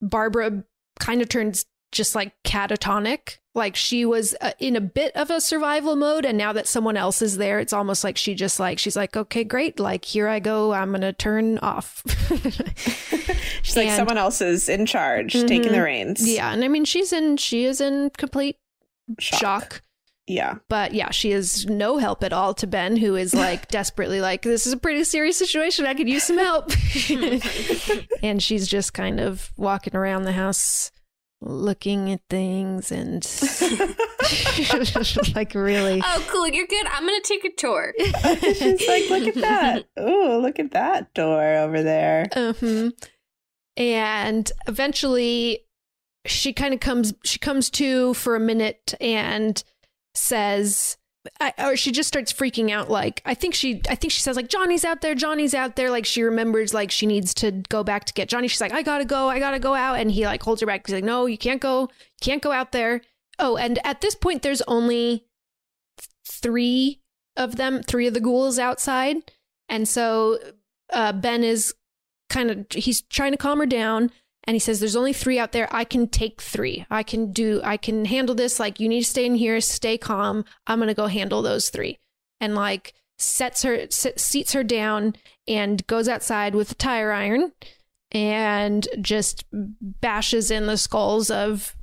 Barbra 0.00 0.64
kind 0.98 1.22
of 1.22 1.28
turns 1.28 1.66
just 1.92 2.14
like 2.14 2.32
catatonic. 2.44 3.38
Like 3.54 3.76
she 3.76 4.06
was 4.06 4.34
uh, 4.40 4.52
in 4.58 4.76
a 4.76 4.80
bit 4.80 5.14
of 5.14 5.30
a 5.30 5.38
survival 5.38 5.94
mode, 5.94 6.24
and 6.24 6.38
now 6.38 6.54
that 6.54 6.66
someone 6.66 6.96
else 6.96 7.20
is 7.20 7.36
there, 7.36 7.60
it's 7.60 7.74
almost 7.74 8.02
like 8.02 8.16
she 8.16 8.34
just 8.34 8.58
like 8.58 8.78
she's 8.78 8.96
like, 8.96 9.14
okay, 9.14 9.44
great, 9.44 9.78
like 9.78 10.06
here 10.06 10.26
I 10.26 10.38
go, 10.40 10.72
I'm 10.72 10.90
gonna 10.90 11.12
turn 11.12 11.58
off. 11.58 12.02
She's 13.62 13.76
like 13.76 13.90
someone 13.90 14.18
else 14.18 14.40
is 14.40 14.68
in 14.68 14.86
charge, 14.86 15.34
taking 15.34 15.70
the 15.72 15.78
Mhm. 15.78 15.84
reins. 15.84 16.28
yeah, 16.28 16.50
and 16.52 16.64
I 16.64 16.68
mean 16.68 16.84
she's 16.84 17.12
in 17.12 17.36
she 17.36 17.64
is 17.64 17.80
in 17.80 18.10
complete 18.16 18.56
Shock. 19.20 19.40
shock. 19.40 19.82
Yeah. 20.26 20.56
But 20.68 20.94
yeah, 20.94 21.10
she 21.10 21.32
is 21.32 21.66
no 21.66 21.98
help 21.98 22.22
at 22.22 22.32
all 22.32 22.54
to 22.54 22.66
Ben, 22.66 22.96
who 22.96 23.16
is 23.16 23.34
like 23.34 23.68
desperately 23.68 24.20
like, 24.20 24.42
this 24.42 24.66
is 24.66 24.72
a 24.72 24.78
pretty 24.78 25.04
serious 25.04 25.36
situation. 25.36 25.86
I 25.86 25.94
could 25.94 26.08
use 26.08 26.24
some 26.24 26.38
help. 26.38 26.70
and 28.22 28.42
she's 28.42 28.68
just 28.68 28.94
kind 28.94 29.20
of 29.20 29.50
walking 29.56 29.96
around 29.96 30.24
the 30.24 30.32
house 30.32 30.90
looking 31.44 32.12
at 32.12 32.20
things 32.30 32.92
and 32.92 33.24
like 35.34 35.52
really. 35.54 36.00
Oh, 36.04 36.24
cool. 36.28 36.46
You're 36.46 36.68
good. 36.68 36.86
I'm 36.86 37.04
going 37.04 37.20
to 37.20 37.28
take 37.28 37.44
a 37.44 37.50
tour. 37.56 37.92
She's 38.40 38.86
like, 38.88 39.10
look 39.10 39.26
at 39.26 39.34
that. 39.42 39.84
oh 39.96 40.38
look 40.40 40.60
at 40.60 40.70
that 40.70 41.12
door 41.14 41.42
over 41.56 41.82
there. 41.82 42.26
hmm 42.32 42.90
And 43.76 44.52
eventually 44.68 45.64
she 46.26 46.52
kind 46.52 46.72
of 46.72 46.78
comes 46.78 47.12
she 47.24 47.40
comes 47.40 47.68
to 47.70 48.14
for 48.14 48.36
a 48.36 48.40
minute 48.40 48.94
and 49.00 49.64
says 50.14 50.96
I, 51.40 51.52
or 51.58 51.76
she 51.76 51.92
just 51.92 52.08
starts 52.08 52.32
freaking 52.32 52.70
out 52.70 52.90
like 52.90 53.22
i 53.24 53.34
think 53.34 53.54
she 53.54 53.80
i 53.88 53.94
think 53.94 54.12
she 54.12 54.20
says 54.20 54.34
like 54.34 54.48
johnny's 54.48 54.84
out 54.84 55.02
there 55.02 55.14
johnny's 55.14 55.54
out 55.54 55.76
there 55.76 55.88
like 55.88 56.04
she 56.04 56.22
remembers 56.22 56.74
like 56.74 56.90
she 56.90 57.06
needs 57.06 57.32
to 57.34 57.52
go 57.68 57.84
back 57.84 58.04
to 58.06 58.12
get 58.12 58.28
johnny. 58.28 58.48
She's 58.48 58.60
like 58.60 58.72
i 58.72 58.82
gotta 58.82 59.04
go 59.04 59.28
i 59.28 59.38
gotta 59.38 59.60
go 59.60 59.74
out 59.74 60.00
and 60.00 60.10
he 60.10 60.24
like 60.24 60.42
holds 60.42 60.60
her 60.60 60.66
back. 60.66 60.86
He's 60.86 60.94
like 60.94 61.04
no 61.04 61.26
you 61.26 61.38
can't 61.38 61.60
go 61.60 61.82
you 61.82 61.88
can't 62.20 62.42
go 62.42 62.50
out 62.50 62.72
there. 62.72 63.02
Oh 63.38 63.56
and 63.56 63.78
at 63.84 64.00
this 64.00 64.14
point 64.14 64.42
there's 64.42 64.62
only 64.62 65.24
three 66.26 67.00
of 67.36 67.56
them 67.56 67.82
three 67.82 68.06
of 68.08 68.14
the 68.14 68.20
ghouls 68.20 68.58
outside. 68.58 69.16
And 69.68 69.86
so 69.86 70.38
uh, 70.92 71.12
ben 71.12 71.44
is 71.44 71.74
kind 72.28 72.50
of 72.50 72.66
he's 72.74 73.02
trying 73.02 73.32
to 73.32 73.38
calm 73.38 73.58
her 73.60 73.66
down 73.66 74.10
and 74.44 74.54
he 74.54 74.58
says 74.58 74.80
there's 74.80 74.96
only 74.96 75.12
three 75.12 75.38
out 75.38 75.52
there. 75.52 75.68
I 75.70 75.84
can 75.84 76.08
take 76.08 76.40
three. 76.42 76.84
I 76.90 77.02
can 77.02 77.32
do 77.32 77.60
i 77.62 77.76
can 77.76 78.04
handle 78.06 78.34
this. 78.34 78.58
Like 78.58 78.80
you 78.80 78.88
need 78.88 79.02
to 79.02 79.08
stay 79.08 79.26
in 79.26 79.34
here. 79.36 79.60
Stay 79.60 79.96
calm. 79.98 80.44
I'm 80.66 80.78
gonna 80.78 80.94
go 80.94 81.06
handle 81.06 81.42
those 81.42 81.70
three. 81.70 81.98
And 82.40 82.54
like 82.54 82.92
sets 83.18 83.62
her 83.62 83.86
seats 83.90 84.52
her 84.52 84.64
down 84.64 85.14
and 85.46 85.86
goes 85.86 86.08
outside 86.08 86.54
with 86.56 86.72
a 86.72 86.74
tire 86.74 87.12
iron 87.12 87.52
and 88.10 88.88
just 89.00 89.44
bashes 89.52 90.50
in 90.50 90.66
the 90.66 90.76
skulls 90.76 91.30
of 91.30 91.76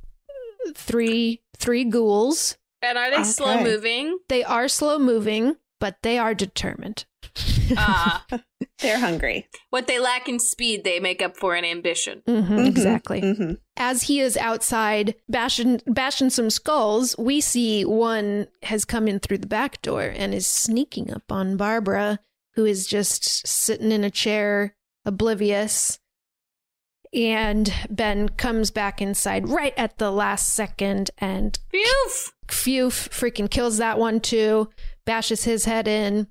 three 0.74 1.40
three 1.56 1.84
ghouls. 1.84 2.56
And 2.82 2.96
are 2.98 3.10
they 3.10 3.16
Okay. 3.16 3.24
slow 3.24 3.62
moving? 3.62 4.18
they 4.28 4.44
are 4.44 4.68
slow 4.68 4.98
moving 4.98 5.56
but 5.78 5.96
they 6.02 6.18
are 6.18 6.34
determined 6.34 7.04
Ah, 7.76 8.24
They're 8.80 8.98
hungry. 8.98 9.46
what 9.70 9.86
they 9.86 9.98
lack 9.98 10.28
in 10.28 10.38
speed, 10.38 10.84
they 10.84 11.00
make 11.00 11.20
up 11.22 11.36
for 11.36 11.54
in 11.54 11.64
ambition. 11.64 12.22
Mhm, 12.26 12.66
exactly 12.66 13.20
hmm 13.20 13.52
as 13.76 14.02
he 14.02 14.20
is 14.20 14.36
outside 14.36 15.14
bashing 15.28 15.80
bashing 15.86 16.28
some 16.30 16.50
skulls, 16.50 17.16
we 17.18 17.40
see 17.40 17.82
one 17.84 18.46
has 18.64 18.84
come 18.84 19.08
in 19.08 19.18
through 19.20 19.38
the 19.38 19.46
back 19.46 19.80
door 19.80 20.02
and 20.02 20.34
is 20.34 20.46
sneaking 20.46 21.10
up 21.10 21.32
on 21.32 21.56
Barbra, 21.56 22.18
who 22.56 22.66
is 22.66 22.86
just 22.86 23.46
sitting 23.46 23.90
in 23.90 24.04
a 24.04 24.10
chair, 24.10 24.74
oblivious. 25.06 25.98
And 27.12 27.72
Ben 27.88 28.28
comes 28.28 28.70
back 28.70 29.00
inside 29.02 29.48
right 29.48 29.74
at 29.76 29.98
the 29.98 30.10
last 30.12 30.52
second 30.54 31.10
and 31.18 31.58
Phew! 31.70 32.10
phew, 32.48 32.86
freaking 32.88 33.50
kills 33.50 33.78
that 33.78 33.98
one 33.98 34.20
too, 34.20 34.68
bashes 35.06 35.44
his 35.44 35.64
head 35.64 35.88
in. 35.88 36.28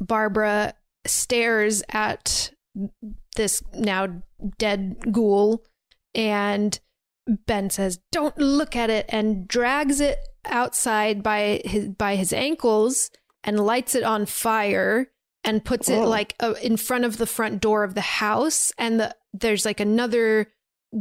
Barbra 0.00 0.74
stares 1.06 1.82
at 1.90 2.52
this 3.36 3.62
now 3.74 4.22
dead 4.58 4.96
ghoul, 5.12 5.64
and 6.14 6.78
Ben 7.46 7.70
says, 7.70 8.00
"Don't 8.10 8.36
look 8.38 8.74
at 8.76 8.90
it," 8.90 9.06
and 9.08 9.46
drags 9.46 10.00
it 10.00 10.18
outside 10.44 11.22
by 11.22 11.60
his 11.64 11.88
by 11.88 12.16
his 12.16 12.32
ankles 12.32 13.10
and 13.44 13.60
lights 13.60 13.94
it 13.94 14.02
on 14.02 14.26
fire 14.26 15.10
and 15.44 15.64
puts 15.64 15.88
it 15.88 16.00
like 16.04 16.34
uh, 16.40 16.54
in 16.62 16.76
front 16.76 17.04
of 17.04 17.16
the 17.16 17.26
front 17.26 17.60
door 17.60 17.84
of 17.84 17.94
the 17.94 18.00
house. 18.00 18.72
And 18.78 19.00
the 19.00 19.16
there's 19.32 19.64
like 19.64 19.80
another 19.80 20.52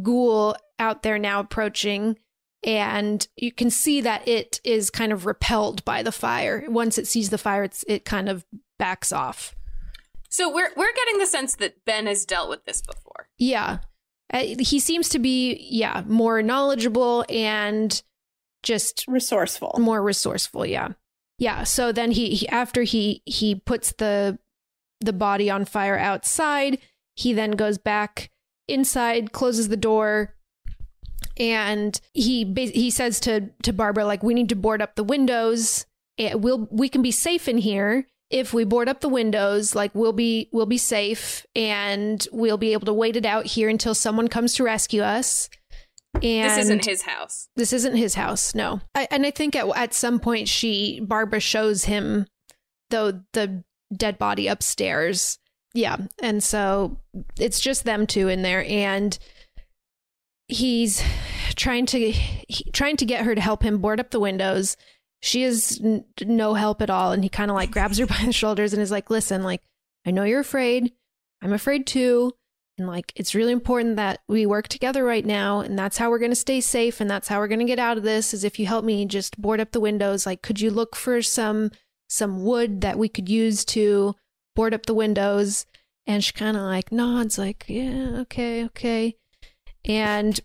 ghoul 0.03 0.55
out 0.77 1.03
there 1.03 1.17
now 1.17 1.39
approaching 1.39 2.17
and 2.63 3.25
you 3.37 3.51
can 3.51 3.69
see 3.69 4.01
that 4.01 4.27
it 4.27 4.59
is 4.63 4.89
kind 4.89 5.11
of 5.11 5.25
repelled 5.25 5.83
by 5.85 6.03
the 6.03 6.11
fire. 6.11 6.65
Once 6.67 6.97
it 6.97 7.07
sees 7.07 7.29
the 7.29 7.37
fire, 7.37 7.63
it's, 7.63 7.85
it 7.87 8.03
kind 8.03 8.27
of 8.27 8.45
backs 8.79 9.11
off. 9.11 9.53
So 10.29 10.49
we're 10.51 10.71
we're 10.75 10.93
getting 10.93 11.19
the 11.19 11.27
sense 11.27 11.55
that 11.57 11.85
Ben 11.85 12.07
has 12.07 12.25
dealt 12.25 12.49
with 12.49 12.65
this 12.65 12.81
before. 12.81 13.27
Yeah. 13.37 13.79
Uh, 14.31 14.43
he 14.59 14.79
seems 14.79 15.09
to 15.09 15.17
be, 15.19 15.57
yeah, 15.71 16.03
more 16.07 16.43
knowledgeable 16.43 17.25
and 17.29 18.01
just 18.61 19.05
Resourceful. 19.07 19.75
more 19.79 20.01
resourceful. 20.03 20.65
Yeah. 20.67 20.89
Yeah. 21.39 21.63
So 21.63 21.91
then 21.91 22.11
he, 22.11 22.35
he 22.35 22.47
after 22.49 22.83
he, 22.83 23.23
he 23.25 23.55
puts 23.55 23.91
the, 23.93 24.37
the 24.99 25.13
body 25.13 25.49
on 25.49 25.65
fire 25.65 25.97
outside, 25.97 26.77
he 27.15 27.33
then 27.33 27.51
goes 27.51 27.77
back 27.79 28.29
inside, 28.67 29.31
closes 29.31 29.69
the 29.69 29.77
door, 29.77 30.35
and 31.37 31.99
he 32.13 32.45
ba- 32.45 32.61
he 32.73 32.91
says 32.91 33.19
to 33.21 33.49
to 33.63 33.73
Barbra 33.73 34.05
like 34.05 34.21
we 34.21 34.33
need 34.33 34.49
to 34.49 34.55
board 34.55 34.81
up 34.81 34.95
the 34.95 35.03
windows. 35.03 35.85
And 36.17 36.43
we'll 36.43 36.67
we 36.69 36.87
can 36.89 37.01
be 37.01 37.11
safe 37.11 37.47
in 37.47 37.57
here 37.57 38.05
if 38.29 38.53
we 38.53 38.63
board 38.63 38.89
up 38.89 39.01
the 39.01 39.09
windows. 39.09 39.75
Like 39.75 39.91
we'll 39.93 40.13
be 40.13 40.49
we'll 40.51 40.65
be 40.65 40.77
safe 40.77 41.45
and 41.55 42.25
we'll 42.31 42.57
be 42.57 42.73
able 42.73 42.85
to 42.85 42.93
wait 42.93 43.15
it 43.15 43.25
out 43.25 43.45
here 43.45 43.69
until 43.69 43.95
someone 43.95 44.27
comes 44.27 44.55
to 44.55 44.63
rescue 44.63 45.01
us. 45.01 45.49
And 46.15 46.49
this 46.49 46.57
isn't 46.65 46.85
his 46.85 47.01
house. 47.03 47.49
this 47.55 47.71
isn't 47.71 47.95
his 47.95 48.15
house 48.15 48.55
no 48.55 48.81
I, 48.95 49.07
and 49.11 49.27
i 49.27 49.31
think 49.31 49.55
at, 49.55 49.67
at 49.77 49.93
some 49.93 50.19
point 50.19 50.47
she 50.47 50.99
barbra 50.99 51.39
shows 51.39 51.85
him 51.85 52.25
though 52.89 53.21
the 53.33 53.63
dead 53.95 54.17
body 54.17 54.47
upstairs 54.47 55.37
yeah 55.75 55.97
and 56.19 56.43
so 56.43 56.97
it's 57.39 57.59
just 57.59 57.83
them 57.83 58.07
two 58.07 58.27
in 58.27 58.41
there 58.41 58.65
and 58.67 59.19
he's 60.47 61.03
trying 61.55 61.85
to 61.85 62.09
he, 62.09 62.71
trying 62.71 62.97
to 62.97 63.05
get 63.05 63.23
her 63.23 63.35
to 63.35 63.41
help 63.41 63.61
him 63.61 63.77
board 63.77 63.99
up 63.99 64.09
the 64.09 64.19
windows 64.19 64.75
she 65.21 65.43
is 65.43 65.79
n- 65.83 66.05
no 66.25 66.53
help 66.53 66.81
at 66.81 66.89
all. 66.89 67.11
And 67.11 67.23
he 67.23 67.29
kind 67.29 67.51
of 67.51 67.55
like 67.55 67.71
grabs 67.71 67.97
her 67.97 68.05
by 68.07 68.21
the 68.25 68.33
shoulders 68.33 68.73
and 68.73 68.81
is 68.81 68.91
like 68.91 69.09
listen 69.09 69.43
like 69.43 69.61
i 70.05 70.11
know 70.11 70.23
you're 70.23 70.39
afraid. 70.39 70.93
I'm 71.41 71.53
afraid 71.53 71.87
too. 71.87 72.33
And 72.77 72.87
like 72.87 73.11
it's 73.15 73.35
really 73.35 73.51
important 73.51 73.97
that 73.97 74.21
we 74.27 74.45
work 74.45 74.67
together 74.67 75.03
right 75.03 75.25
now. 75.25 75.59
And 75.59 75.77
that's 75.77 75.97
how 75.97 76.09
we're 76.09 76.19
going 76.19 76.31
to 76.31 76.35
stay 76.35 76.61
safe. 76.61 77.01
And 77.01 77.09
that's 77.09 77.27
how 77.27 77.39
we're 77.39 77.47
going 77.49 77.59
to 77.59 77.65
get 77.65 77.79
out 77.79 77.97
of 77.97 78.03
this 78.03 78.33
is 78.33 78.43
if 78.43 78.57
you 78.57 78.65
help 78.65 78.85
me 78.85 79.05
just 79.05 79.39
board 79.41 79.59
up 79.59 79.71
the 79.71 79.79
windows. 79.79 80.25
Like 80.25 80.41
could 80.41 80.61
you 80.61 80.71
look 80.71 80.95
for 80.95 81.21
some 81.21 81.71
some 82.07 82.43
wood 82.43 82.81
that 82.81 82.97
we 82.97 83.07
could 83.09 83.29
use 83.29 83.63
to 83.65 84.15
board 84.55 84.73
up 84.73 84.85
the 84.85 84.93
windows? 84.93 85.65
And 86.07 86.23
she 86.23 86.31
kind 86.31 86.57
of 86.57 86.63
like 86.63 86.91
nods 86.91 87.37
like 87.37 87.65
yeah 87.67 88.19
okay 88.21 88.65
okay. 88.65 89.15
And 89.83 90.39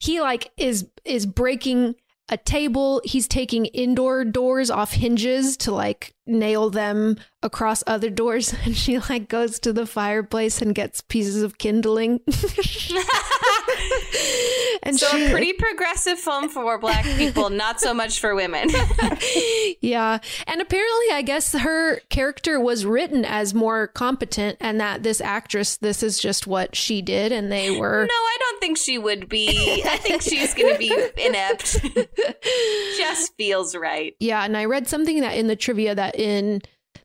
he 0.00 0.20
like 0.20 0.50
is 0.58 0.86
is 1.04 1.24
breaking 1.24 1.94
a 2.28 2.36
table. 2.36 3.00
He's 3.04 3.28
taking 3.28 3.66
indoor 3.66 4.24
doors 4.24 4.70
off 4.70 4.92
hinges 4.92 5.56
to 5.58 5.72
like 5.72 6.14
nail 6.26 6.70
them 6.70 7.16
across 7.42 7.84
other 7.86 8.10
doors 8.10 8.54
and 8.64 8.76
she 8.76 8.98
like 8.98 9.28
goes 9.28 9.58
to 9.58 9.72
the 9.72 9.86
fireplace 9.86 10.62
and 10.62 10.74
gets 10.74 11.00
pieces 11.02 11.42
of 11.42 11.58
kindling 11.58 12.20
and 14.82 14.98
so 14.98 15.06
she 15.08 15.26
a 15.26 15.30
pretty 15.30 15.52
progressive 15.52 16.18
film 16.18 16.48
for 16.48 16.78
black 16.78 17.04
people, 17.16 17.50
not 17.50 17.80
so 17.80 17.94
much 17.94 18.20
for 18.20 18.34
women. 18.34 18.70
yeah. 19.80 20.18
And 20.46 20.60
apparently, 20.60 21.06
I 21.12 21.22
guess 21.22 21.52
her 21.52 22.00
character 22.10 22.60
was 22.60 22.84
written 22.84 23.24
as 23.24 23.54
more 23.54 23.88
competent, 23.88 24.58
and 24.60 24.80
that 24.80 25.02
this 25.02 25.20
actress, 25.20 25.76
this 25.78 26.02
is 26.02 26.18
just 26.18 26.46
what 26.46 26.76
she 26.76 27.02
did, 27.02 27.32
and 27.32 27.50
they 27.50 27.70
were. 27.78 28.06
No, 28.06 28.14
I 28.14 28.36
don't 28.40 28.60
think 28.60 28.78
she 28.78 28.98
would 28.98 29.28
be. 29.28 29.82
I 29.84 29.96
think 29.96 30.22
she's 30.22 30.54
going 30.54 30.72
to 30.72 30.78
be 30.78 30.92
inept. 31.16 31.80
Just 32.96 33.34
feels 33.36 33.74
right. 33.74 34.14
Yeah, 34.20 34.44
and 34.44 34.56
I 34.56 34.66
read 34.66 34.88
something 34.88 35.20
that 35.20 35.36
in 35.36 35.46
the 35.46 35.56
trivia 35.56 35.94
that 35.94 36.13
in 36.14 36.62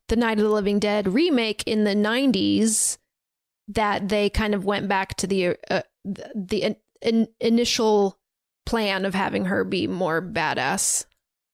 the 0.08 0.16
Night 0.16 0.38
of 0.38 0.44
the 0.44 0.50
Living 0.50 0.80
Dead 0.80 1.08
remake 1.08 1.64
in 1.66 1.84
the 1.84 1.96
90s 1.96 2.98
that 3.68 4.10
they 4.10 4.30
kind 4.30 4.56
of 4.56 4.66
went 4.66 4.88
back 4.88 5.16
to 5.18 5.28
the 5.28 5.56
uh, 5.70 5.82
the, 6.04 6.32
the 6.36 6.64
in, 6.64 6.76
in, 7.02 7.28
initial 7.40 8.18
plan 8.66 9.06
of 9.06 9.14
having 9.14 9.46
her 9.46 9.64
be 9.64 9.88
more 9.88 10.22
badass. 10.22 11.06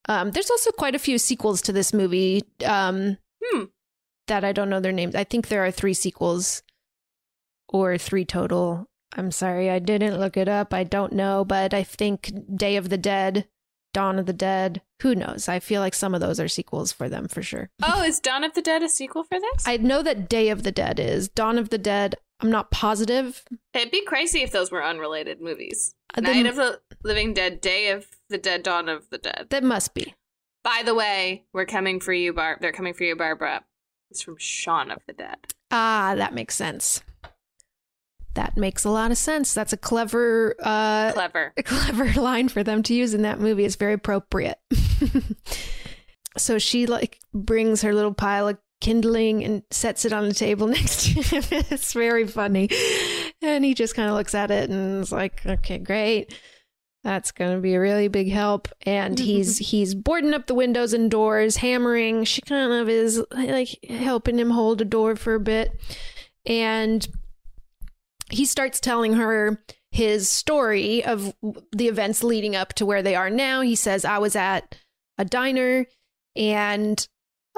Um, 0.07 0.31
there's 0.31 0.51
also 0.51 0.71
quite 0.71 0.95
a 0.95 0.99
few 0.99 1.17
sequels 1.17 1.61
to 1.63 1.71
this 1.73 1.93
movie 1.93 2.43
um, 2.65 3.17
Hmm. 3.43 3.65
that 4.27 4.43
I 4.43 4.51
don't 4.51 4.69
know 4.69 4.79
their 4.79 4.91
names. 4.91 5.15
I 5.15 5.23
think 5.23 5.47
there 5.47 5.65
are 5.65 5.71
three 5.71 5.93
sequels 5.93 6.63
or 7.69 7.97
three 7.97 8.25
total. 8.25 8.87
I'm 9.15 9.31
sorry, 9.31 9.69
I 9.69 9.79
didn't 9.79 10.19
look 10.19 10.37
it 10.37 10.47
up. 10.47 10.73
I 10.73 10.83
don't 10.83 11.13
know, 11.13 11.45
but 11.45 11.73
I 11.73 11.83
think 11.83 12.31
Day 12.55 12.75
of 12.75 12.89
the 12.89 12.97
Dead, 12.97 13.47
Dawn 13.95 14.19
of 14.19 14.25
the 14.25 14.33
Dead, 14.33 14.81
who 15.01 15.15
knows? 15.15 15.47
I 15.47 15.59
feel 15.59 15.79
like 15.79 15.95
some 15.95 16.13
of 16.13 16.19
those 16.19 16.37
are 16.37 16.49
sequels 16.49 16.91
for 16.91 17.07
them 17.07 17.29
for 17.29 17.41
sure. 17.41 17.69
Oh, 17.81 18.03
is 18.03 18.19
Dawn 18.19 18.43
of 18.43 18.53
the 18.53 18.61
Dead 18.61 18.83
a 18.83 18.89
sequel 18.89 19.23
for 19.23 19.39
this? 19.39 19.65
I 19.65 19.77
know 19.77 20.03
that 20.03 20.27
Day 20.27 20.49
of 20.49 20.63
the 20.63 20.71
Dead 20.71 20.99
is. 20.99 21.29
Dawn 21.29 21.57
of 21.57 21.69
the 21.69 21.77
Dead, 21.77 22.15
I'm 22.41 22.51
not 22.51 22.71
positive. 22.71 23.45
It'd 23.73 23.91
be 23.91 24.03
crazy 24.03 24.41
if 24.41 24.51
those 24.51 24.69
were 24.69 24.83
unrelated 24.83 25.39
movies. 25.39 25.95
Uh, 26.13 26.19
Night 26.19 26.45
of 26.45 26.57
the 26.57 26.81
Living 27.05 27.33
Dead, 27.33 27.61
Day 27.61 27.89
of 27.91 28.07
the 28.27 28.37
Dead, 28.37 28.63
Dawn 28.63 28.89
of 28.89 29.09
the 29.11 29.17
Dead. 29.17 29.47
That 29.49 29.63
must 29.63 29.93
be. 29.93 30.13
By 30.61 30.81
the 30.83 30.93
way, 30.93 31.45
we're 31.53 31.65
coming 31.65 32.01
for 32.01 32.11
you, 32.11 32.33
Barb. 32.33 32.59
They're 32.59 32.73
coming 32.73 32.93
for 32.93 33.05
you, 33.05 33.15
Barbra. 33.15 33.63
It's 34.11 34.21
from 34.21 34.35
Shaun 34.37 34.91
of 34.91 35.03
the 35.07 35.13
Dead. 35.13 35.37
Ah, 35.71 36.15
that 36.17 36.33
makes 36.33 36.55
sense. 36.55 37.01
That 38.35 38.55
makes 38.57 38.85
a 38.85 38.89
lot 38.89 39.11
of 39.11 39.17
sense. 39.17 39.53
That's 39.53 39.73
a 39.73 39.77
clever 39.77 40.55
uh 40.61 41.11
Clever. 41.13 41.53
a 41.57 41.63
clever 41.63 42.21
line 42.21 42.47
for 42.49 42.63
them 42.63 42.83
to 42.83 42.93
use 42.93 43.13
in 43.13 43.23
that 43.23 43.39
movie. 43.39 43.65
It's 43.65 43.75
very 43.75 43.93
appropriate. 43.93 44.59
so 46.37 46.59
she 46.59 46.85
like 46.85 47.19
brings 47.33 47.81
her 47.81 47.93
little 47.93 48.13
pile 48.13 48.49
of 48.49 48.57
kindling 48.81 49.43
and 49.43 49.63
sets 49.71 50.05
it 50.05 50.13
on 50.13 50.27
the 50.27 50.33
table 50.33 50.67
next 50.77 51.05
to 51.05 51.21
him. 51.21 51.43
it's 51.71 51.93
very 51.93 52.27
funny. 52.27 52.69
And 53.41 53.63
he 53.63 53.73
just 53.73 53.95
kind 53.95 54.09
of 54.09 54.15
looks 54.15 54.35
at 54.35 54.51
it 54.51 54.69
and 54.69 55.01
is 55.01 55.11
like, 55.11 55.45
okay, 55.45 55.77
great. 55.77 56.37
That's 57.03 57.31
going 57.31 57.55
to 57.55 57.61
be 57.61 57.75
a 57.75 57.79
really 57.79 58.07
big 58.07 58.31
help. 58.31 58.67
And 58.81 59.19
he's 59.19 59.59
he's 59.59 59.93
boarding 59.93 60.33
up 60.33 60.47
the 60.47 60.55
windows 60.55 60.91
and 60.91 61.09
doors, 61.11 61.57
hammering. 61.57 62.23
She 62.23 62.41
kind 62.41 62.73
of 62.73 62.89
is 62.89 63.23
like 63.31 63.77
helping 63.87 64.39
him 64.39 64.49
hold 64.49 64.81
a 64.81 64.85
door 64.85 65.15
for 65.15 65.35
a 65.35 65.39
bit. 65.39 65.79
And 66.47 67.07
he 68.35 68.45
starts 68.45 68.79
telling 68.79 69.13
her 69.13 69.63
his 69.91 70.29
story 70.29 71.03
of 71.05 71.33
the 71.71 71.87
events 71.87 72.23
leading 72.23 72.55
up 72.55 72.73
to 72.73 72.85
where 72.85 73.01
they 73.01 73.15
are 73.15 73.29
now. 73.29 73.61
He 73.61 73.75
says, 73.75 74.03
I 74.03 74.17
was 74.17 74.35
at 74.35 74.77
a 75.17 75.23
diner 75.23 75.85
and 76.35 77.07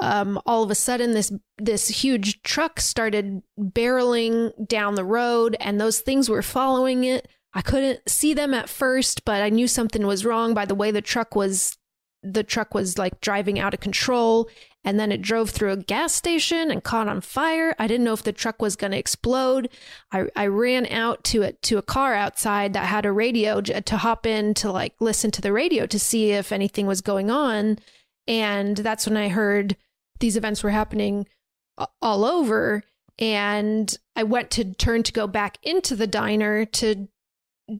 um, 0.00 0.40
all 0.46 0.62
of 0.62 0.70
a 0.70 0.76
sudden 0.76 1.12
this 1.12 1.32
this 1.58 1.88
huge 1.88 2.40
truck 2.42 2.78
started 2.78 3.42
barreling 3.58 4.52
down 4.68 4.94
the 4.94 5.04
road 5.04 5.56
and 5.58 5.80
those 5.80 5.98
things 5.98 6.28
were 6.28 6.42
following 6.42 7.02
it. 7.02 7.26
I 7.52 7.62
couldn't 7.62 8.08
see 8.08 8.34
them 8.34 8.54
at 8.54 8.68
first, 8.68 9.24
but 9.24 9.42
I 9.42 9.48
knew 9.48 9.66
something 9.66 10.06
was 10.06 10.24
wrong 10.24 10.54
by 10.54 10.66
the 10.66 10.76
way 10.76 10.92
the 10.92 11.02
truck 11.02 11.34
was 11.34 11.76
the 12.22 12.44
truck 12.44 12.74
was 12.74 12.98
like 12.98 13.20
driving 13.20 13.58
out 13.58 13.74
of 13.74 13.80
control 13.80 14.48
and 14.84 14.98
then 14.98 15.12
it 15.12 15.22
drove 15.22 15.50
through 15.50 15.72
a 15.72 15.76
gas 15.76 16.14
station 16.14 16.70
and 16.70 16.84
caught 16.84 17.08
on 17.08 17.20
fire. 17.20 17.74
I 17.78 17.86
didn't 17.86 18.04
know 18.04 18.12
if 18.12 18.22
the 18.22 18.32
truck 18.32 18.62
was 18.62 18.76
going 18.76 18.92
to 18.92 18.98
explode. 18.98 19.68
I, 20.12 20.28
I 20.36 20.46
ran 20.46 20.86
out 20.86 21.24
to 21.24 21.42
it 21.42 21.60
to 21.62 21.78
a 21.78 21.82
car 21.82 22.14
outside 22.14 22.72
that 22.72 22.86
had 22.86 23.04
a 23.04 23.12
radio 23.12 23.60
to 23.60 23.96
hop 23.96 24.24
in 24.24 24.54
to 24.54 24.70
like 24.70 24.94
listen 25.00 25.30
to 25.32 25.42
the 25.42 25.52
radio 25.52 25.86
to 25.86 25.98
see 25.98 26.30
if 26.32 26.52
anything 26.52 26.86
was 26.86 27.00
going 27.00 27.30
on. 27.30 27.78
And 28.26 28.76
that's 28.76 29.06
when 29.06 29.16
I 29.16 29.28
heard 29.28 29.76
these 30.20 30.36
events 30.36 30.62
were 30.62 30.70
happening 30.70 31.26
all 32.00 32.24
over. 32.24 32.82
And 33.18 33.94
I 34.14 34.22
went 34.22 34.50
to 34.52 34.74
turn 34.74 35.02
to 35.02 35.12
go 35.12 35.26
back 35.26 35.58
into 35.62 35.96
the 35.96 36.06
diner 36.06 36.64
to 36.64 37.08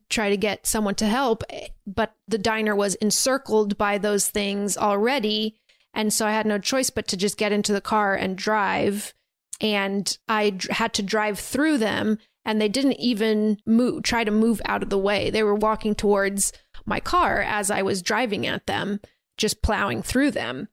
try 0.08 0.30
to 0.30 0.36
get 0.36 0.66
someone 0.66 0.94
to 0.96 1.06
help, 1.06 1.42
eh, 1.50 1.68
but 1.86 2.14
the 2.26 2.38
diner 2.38 2.74
was 2.74 2.94
encircled 2.96 3.78
by 3.78 3.98
those 3.98 4.28
things 4.28 4.76
already. 4.76 5.57
And 5.94 6.12
so 6.12 6.26
I 6.26 6.32
had 6.32 6.46
no 6.46 6.58
choice 6.58 6.90
but 6.90 7.08
to 7.08 7.16
just 7.16 7.38
get 7.38 7.52
into 7.52 7.72
the 7.72 7.80
car 7.80 8.14
and 8.14 8.36
drive. 8.36 9.14
And 9.60 10.16
I 10.28 10.58
had 10.70 10.94
to 10.94 11.02
drive 11.02 11.38
through 11.38 11.78
them. 11.78 12.18
And 12.44 12.60
they 12.60 12.68
didn't 12.68 13.00
even 13.00 13.58
move, 13.66 14.04
try 14.04 14.24
to 14.24 14.30
move 14.30 14.62
out 14.64 14.82
of 14.82 14.88
the 14.88 14.98
way. 14.98 15.28
They 15.28 15.42
were 15.42 15.54
walking 15.54 15.94
towards 15.94 16.52
my 16.86 16.98
car 17.00 17.42
as 17.42 17.70
I 17.70 17.82
was 17.82 18.00
driving 18.00 18.46
at 18.46 18.66
them, 18.66 19.00
just 19.36 19.62
plowing 19.62 20.02
through 20.02 20.30
them. 20.30 20.68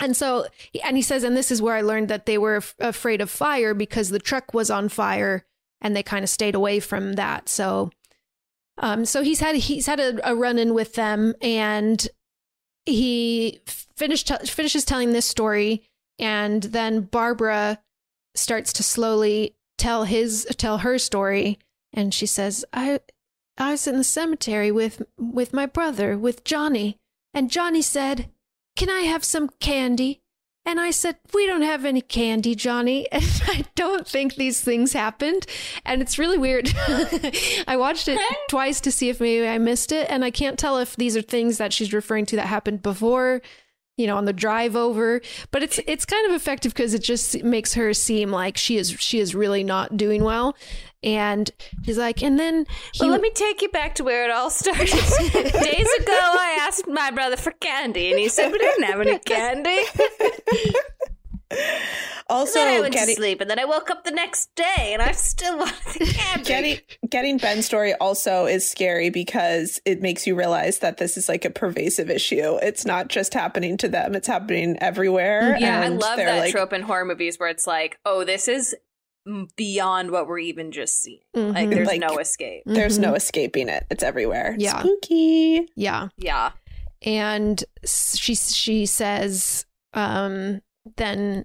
And 0.00 0.16
so, 0.16 0.46
and 0.84 0.96
he 0.96 1.02
says, 1.02 1.24
and 1.24 1.36
this 1.36 1.50
is 1.50 1.62
where 1.62 1.74
I 1.74 1.80
learned 1.80 2.08
that 2.08 2.26
they 2.26 2.38
were 2.38 2.56
af- 2.56 2.74
afraid 2.78 3.20
of 3.20 3.30
fire 3.30 3.74
because 3.74 4.10
the 4.10 4.18
truck 4.18 4.52
was 4.52 4.70
on 4.70 4.88
fire 4.88 5.46
and 5.80 5.96
they 5.96 6.02
kind 6.02 6.22
of 6.22 6.28
stayed 6.30 6.54
away 6.54 6.80
from 6.80 7.14
that. 7.14 7.48
So, 7.48 7.90
um, 8.78 9.04
so 9.06 9.22
he's 9.22 9.40
had 9.40 9.56
he's 9.56 9.86
had 9.86 10.00
a, 10.00 10.30
a 10.30 10.34
run 10.34 10.58
in 10.58 10.74
with 10.74 10.94
them, 10.94 11.34
and 11.40 12.06
he 12.86 13.60
finished 13.66 14.30
finishes 14.46 14.84
telling 14.84 15.12
this 15.12 15.26
story, 15.26 15.82
and 16.18 16.62
then 16.62 17.02
Barbra 17.02 17.80
starts 18.34 18.72
to 18.74 18.82
slowly 18.82 19.54
tell 19.76 20.04
his 20.04 20.46
tell 20.56 20.78
her 20.78 20.98
story, 20.98 21.58
and 21.92 22.14
she 22.14 22.26
says, 22.26 22.64
"I 22.72 23.00
I 23.58 23.72
was 23.72 23.86
in 23.86 23.96
the 23.98 24.04
cemetery 24.04 24.70
with 24.70 25.02
with 25.18 25.52
my 25.52 25.66
brother 25.66 26.16
with 26.16 26.44
Johnny, 26.44 26.98
and 27.34 27.50
Johnny 27.50 27.82
said." 27.82 28.30
Can 28.76 28.90
I 28.90 29.00
have 29.00 29.24
some 29.24 29.48
candy? 29.58 30.20
And 30.66 30.80
I 30.80 30.90
said, 30.90 31.16
We 31.32 31.46
don't 31.46 31.62
have 31.62 31.84
any 31.84 32.00
candy, 32.00 32.54
Johnny. 32.54 33.06
And 33.16 33.42
I 33.46 33.64
don't 33.76 34.06
think 34.06 34.34
these 34.34 34.60
things 34.60 34.92
happened. 34.92 35.46
And 35.84 36.02
it's 36.02 36.18
really 36.18 36.36
weird. 36.36 36.72
I 37.68 37.76
watched 37.78 38.08
it 38.08 38.20
twice 38.50 38.80
to 38.82 38.90
see 38.90 39.08
if 39.08 39.20
maybe 39.20 39.46
I 39.46 39.58
missed 39.58 39.92
it. 39.92 40.10
And 40.10 40.24
I 40.24 40.30
can't 40.30 40.58
tell 40.58 40.78
if 40.78 40.96
these 40.96 41.16
are 41.16 41.22
things 41.22 41.58
that 41.58 41.72
she's 41.72 41.92
referring 41.92 42.26
to 42.26 42.36
that 42.36 42.46
happened 42.46 42.82
before, 42.82 43.40
you 43.96 44.06
know, 44.06 44.16
on 44.16 44.24
the 44.24 44.32
drive 44.32 44.74
over. 44.74 45.20
But 45.52 45.62
it's 45.62 45.78
it's 45.86 46.04
kind 46.04 46.26
of 46.26 46.34
effective 46.34 46.74
because 46.74 46.92
it 46.92 47.02
just 47.02 47.42
makes 47.44 47.74
her 47.74 47.94
seem 47.94 48.30
like 48.30 48.56
she 48.56 48.76
is 48.76 48.90
she 48.90 49.20
is 49.20 49.34
really 49.34 49.62
not 49.62 49.96
doing 49.96 50.24
well. 50.24 50.56
And 51.06 51.48
he's 51.84 51.96
like, 51.96 52.20
and 52.20 52.36
then 52.36 52.66
he 52.92 53.04
Well, 53.04 53.10
let 53.10 53.20
me 53.20 53.30
take 53.30 53.62
you 53.62 53.68
back 53.68 53.94
to 53.94 54.04
where 54.04 54.24
it 54.24 54.30
all 54.32 54.50
started. 54.50 54.88
Days 54.90 55.88
ago, 56.00 56.12
I 56.12 56.58
asked 56.62 56.88
my 56.88 57.12
brother 57.12 57.36
for 57.36 57.52
candy, 57.52 58.10
and 58.10 58.18
he 58.18 58.28
said 58.28 58.50
we 58.50 58.58
didn't 58.58 58.82
have 58.82 59.00
any 59.00 59.18
candy. 59.20 59.78
Also, 62.28 62.58
then 62.58 62.78
I 62.78 62.80
went 62.80 62.92
getting, 62.92 63.14
to 63.14 63.20
sleep, 63.20 63.40
and 63.40 63.48
then 63.48 63.60
I 63.60 63.64
woke 63.64 63.88
up 63.88 64.02
the 64.02 64.10
next 64.10 64.52
day, 64.56 64.90
and 64.92 65.00
I 65.00 65.12
still 65.12 65.56
wanted 65.58 65.76
the 65.94 66.06
candy. 66.06 66.44
getting 66.44 66.78
getting 67.08 67.38
Ben's 67.38 67.66
story 67.66 67.94
also 67.94 68.46
is 68.46 68.68
scary 68.68 69.10
because 69.10 69.80
it 69.84 70.02
makes 70.02 70.26
you 70.26 70.34
realize 70.34 70.80
that 70.80 70.96
this 70.96 71.16
is 71.16 71.28
like 71.28 71.44
a 71.44 71.50
pervasive 71.50 72.10
issue. 72.10 72.58
It's 72.62 72.84
not 72.84 73.08
just 73.08 73.32
happening 73.32 73.76
to 73.76 73.88
them; 73.88 74.16
it's 74.16 74.26
happening 74.26 74.76
everywhere. 74.80 75.56
Yeah, 75.56 75.80
I 75.80 75.86
love 75.86 76.16
that 76.16 76.40
like, 76.40 76.50
trope 76.50 76.72
in 76.72 76.82
horror 76.82 77.04
movies 77.04 77.38
where 77.38 77.48
it's 77.48 77.66
like, 77.66 78.00
oh, 78.04 78.24
this 78.24 78.48
is 78.48 78.74
m- 78.74 78.80
beyond 79.56 80.10
what 80.10 80.26
we're 80.28 80.38
even 80.38 80.70
just 80.72 81.00
seeing. 81.00 81.20
Mhm. 81.34 81.54
Like, 81.54 81.70
there's 81.70 81.86
Like- 81.88 82.00
no 82.00 82.18
escape. 82.18 82.62
There's 82.66 82.98
Mhm. 82.98 83.02
no 83.02 83.14
escaping 83.14 83.68
it. 83.68 83.84
It's 83.90 84.02
everywhere. 84.04 84.54
Yeah. 84.58 84.78
Spooky. 84.80 85.68
yeah. 85.76 86.08
Yeah. 86.16 86.52
and 87.02 87.62
she 87.84 88.34
she 88.34 88.86
says 88.86 89.66
um 89.92 90.62
then 90.96 91.44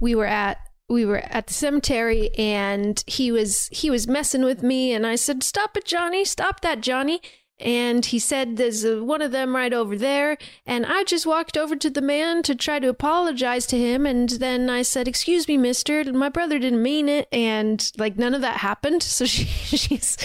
we 0.00 0.14
were 0.14 0.24
at 0.26 0.58
we 0.88 1.04
were 1.04 1.18
at 1.18 1.48
the 1.48 1.52
cemetery 1.54 2.30
and 2.38 3.02
he 3.08 3.32
was 3.32 3.68
he 3.72 3.90
was 3.90 4.06
messing 4.06 4.44
with 4.44 4.62
me 4.62 4.92
and 4.92 5.04
I 5.04 5.16
said 5.16 5.42
stop 5.42 5.76
it 5.76 5.84
Johnny 5.84 6.24
stop 6.24 6.60
that 6.60 6.80
Johnny 6.80 7.20
and 7.60 8.06
he 8.06 8.18
said 8.18 8.56
there's 8.56 8.84
a, 8.84 9.02
one 9.04 9.22
of 9.22 9.30
them 9.30 9.54
right 9.54 9.72
over 9.72 9.96
there 9.96 10.36
and 10.66 10.84
I 10.84 11.04
just 11.04 11.24
walked 11.26 11.56
over 11.56 11.76
to 11.76 11.88
the 11.88 12.02
man 12.02 12.42
to 12.44 12.54
try 12.54 12.78
to 12.80 12.88
apologize 12.88 13.64
to 13.66 13.78
him 13.78 14.06
and 14.06 14.28
then 14.28 14.68
I 14.68 14.82
said 14.82 15.06
excuse 15.06 15.46
me 15.46 15.56
mister 15.56 16.04
my 16.12 16.28
brother 16.28 16.58
didn't 16.58 16.82
mean 16.82 17.08
it 17.08 17.28
and 17.30 17.90
like 17.96 18.16
none 18.16 18.34
of 18.34 18.40
that 18.40 18.56
happened 18.58 19.02
so 19.16 19.24
she 19.24 19.44
she's 19.44 20.16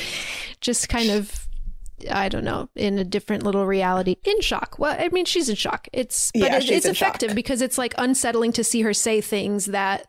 just 0.62 0.90
kind 0.90 1.12
of 1.12 1.46
I 2.10 2.30
don't 2.30 2.46
know, 2.46 2.70
in 2.76 2.98
a 2.98 3.04
different 3.04 3.44
little 3.44 3.66
reality, 3.66 4.16
in 4.24 4.40
shock. 4.40 4.78
Well, 4.80 4.96
I 4.98 5.10
mean, 5.10 5.26
she's 5.26 5.50
in 5.50 5.58
shock. 5.58 5.90
It's 5.92 6.32
but 6.32 6.44
Yeah, 6.50 6.56
it, 6.56 6.70
it's 6.70 6.86
effective 6.86 7.32
shock. 7.32 7.36
because 7.36 7.62
it's 7.62 7.78
like 7.78 7.94
unsettling 7.98 8.54
to 8.54 8.64
see 8.64 8.84
her 8.84 8.94
say 8.94 9.20
things 9.20 9.66
that 9.66 10.08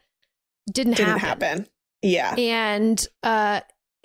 didn't, 0.72 0.98
Didn't 0.98 1.18
happen. 1.18 1.48
happen. 1.48 1.66
Yeah. 2.00 2.36
And 2.36 3.04
uh, 3.24 3.62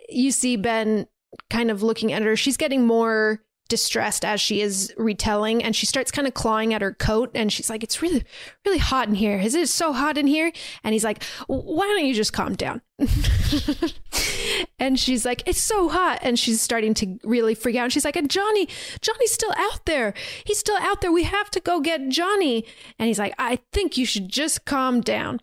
you 0.10 0.32
see 0.32 0.58
Ben 0.58 1.06
kind 1.50 1.72
of 1.72 1.84
looking 1.84 2.12
at 2.12 2.22
her. 2.22 2.36
She's 2.36 2.58
getting 2.58 2.86
more 2.86 3.42
distressed 3.68 4.24
as 4.24 4.40
she 4.40 4.62
is 4.62 4.94
retelling, 4.96 5.64
and 5.64 5.76
she 5.76 5.86
starts 5.86 6.12
kind 6.12 6.28
of 6.28 6.34
clawing 6.34 6.74
at 6.74 6.82
her 6.82 6.94
coat. 6.94 7.32
And 7.34 7.52
she's 7.52 7.70
like, 7.70 7.84
"It's 7.84 8.02
really, 8.02 8.24
really 8.66 8.78
hot 8.78 9.08
in 9.08 9.16
here. 9.16 9.40
Is 9.40 9.56
it 9.56 9.70
so 9.70 9.92
hot 9.94 10.18
in 10.18 10.28
here?" 10.28 10.52
And 10.84 10.94
he's 10.94 11.04
like, 11.04 11.24
"Why 11.48 11.86
don't 11.86 12.06
you 12.06 12.14
just 12.14 12.34
calm 12.34 12.56
down?" 12.56 12.82
and 14.80 15.00
she's 15.00 15.26
like, 15.26 15.44
"It's 15.48 15.62
so 15.62 15.90
hot," 15.90 16.20
and 16.22 16.38
she's 16.38 16.62
starting 16.62 16.94
to 16.96 17.18
really 17.24 17.56
freak 17.56 17.76
out. 17.76 17.86
And 17.86 17.94
she's 17.94 18.06
like, 18.06 18.16
"And 18.16 18.30
Johnny, 18.30 18.68
Johnny's 19.02 19.34
still 19.34 19.54
out 19.58 19.86
there. 19.86 20.14
He's 20.46 20.60
still 20.60 20.78
out 20.78 21.02
there. 21.02 21.12
We 21.12 21.24
have 21.24 21.50
to 21.52 21.60
go 21.60 21.80
get 21.80 22.10
Johnny." 22.10 22.66
And 23.00 23.08
he's 23.08 23.20
like, 23.20 23.34
"I 23.40 23.60
think 23.74 23.98
you 23.98 24.06
should 24.06 24.30
just 24.30 24.66
calm 24.66 25.02
down." 25.02 25.42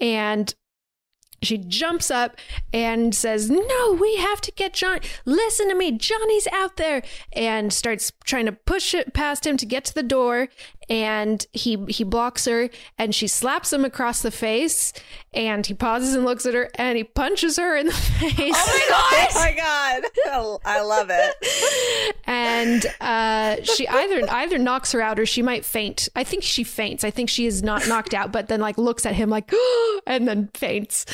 And 0.00 0.54
she 1.46 1.58
jumps 1.58 2.10
up 2.10 2.36
and 2.72 3.14
says, 3.14 3.50
No, 3.50 3.92
we 3.92 4.16
have 4.16 4.40
to 4.42 4.52
get 4.52 4.74
Johnny. 4.74 5.00
Listen 5.24 5.68
to 5.68 5.74
me. 5.74 5.92
Johnny's 5.92 6.46
out 6.48 6.76
there. 6.76 7.02
And 7.32 7.72
starts 7.72 8.12
trying 8.24 8.46
to 8.46 8.52
push 8.52 8.94
it 8.94 9.14
past 9.14 9.46
him 9.46 9.56
to 9.56 9.66
get 9.66 9.84
to 9.86 9.94
the 9.94 10.02
door. 10.02 10.48
And 10.88 11.46
he 11.52 11.84
he 11.88 12.04
blocks 12.04 12.44
her 12.46 12.68
and 12.98 13.14
she 13.14 13.26
slaps 13.26 13.72
him 13.72 13.84
across 13.84 14.22
the 14.22 14.30
face. 14.30 14.92
And 15.32 15.66
he 15.66 15.74
pauses 15.74 16.14
and 16.14 16.24
looks 16.24 16.46
at 16.46 16.54
her 16.54 16.70
and 16.76 16.96
he 16.96 17.02
punches 17.04 17.56
her 17.56 17.76
in 17.76 17.86
the 17.86 17.92
face. 17.92 18.54
Oh 18.56 19.32
my 19.34 19.54
god! 19.56 20.04
Oh 20.26 20.58
my 20.60 20.60
god! 20.60 20.60
I 20.64 20.80
love 20.82 21.08
it. 21.10 22.14
and 22.26 22.86
uh, 23.00 23.56
she 23.64 23.86
either 23.88 24.30
either 24.30 24.58
knocks 24.58 24.92
her 24.92 25.00
out 25.00 25.18
or 25.18 25.26
she 25.26 25.42
might 25.42 25.64
faint. 25.64 26.08
I 26.14 26.24
think 26.24 26.42
she 26.42 26.64
faints. 26.64 27.04
I 27.04 27.10
think 27.10 27.28
she 27.30 27.46
is 27.46 27.62
not 27.62 27.88
knocked 27.88 28.14
out, 28.14 28.30
but 28.32 28.48
then 28.48 28.60
like 28.60 28.78
looks 28.78 29.04
at 29.06 29.14
him 29.14 29.28
like, 29.30 29.52
and 30.06 30.28
then 30.28 30.50
faints. 30.54 31.04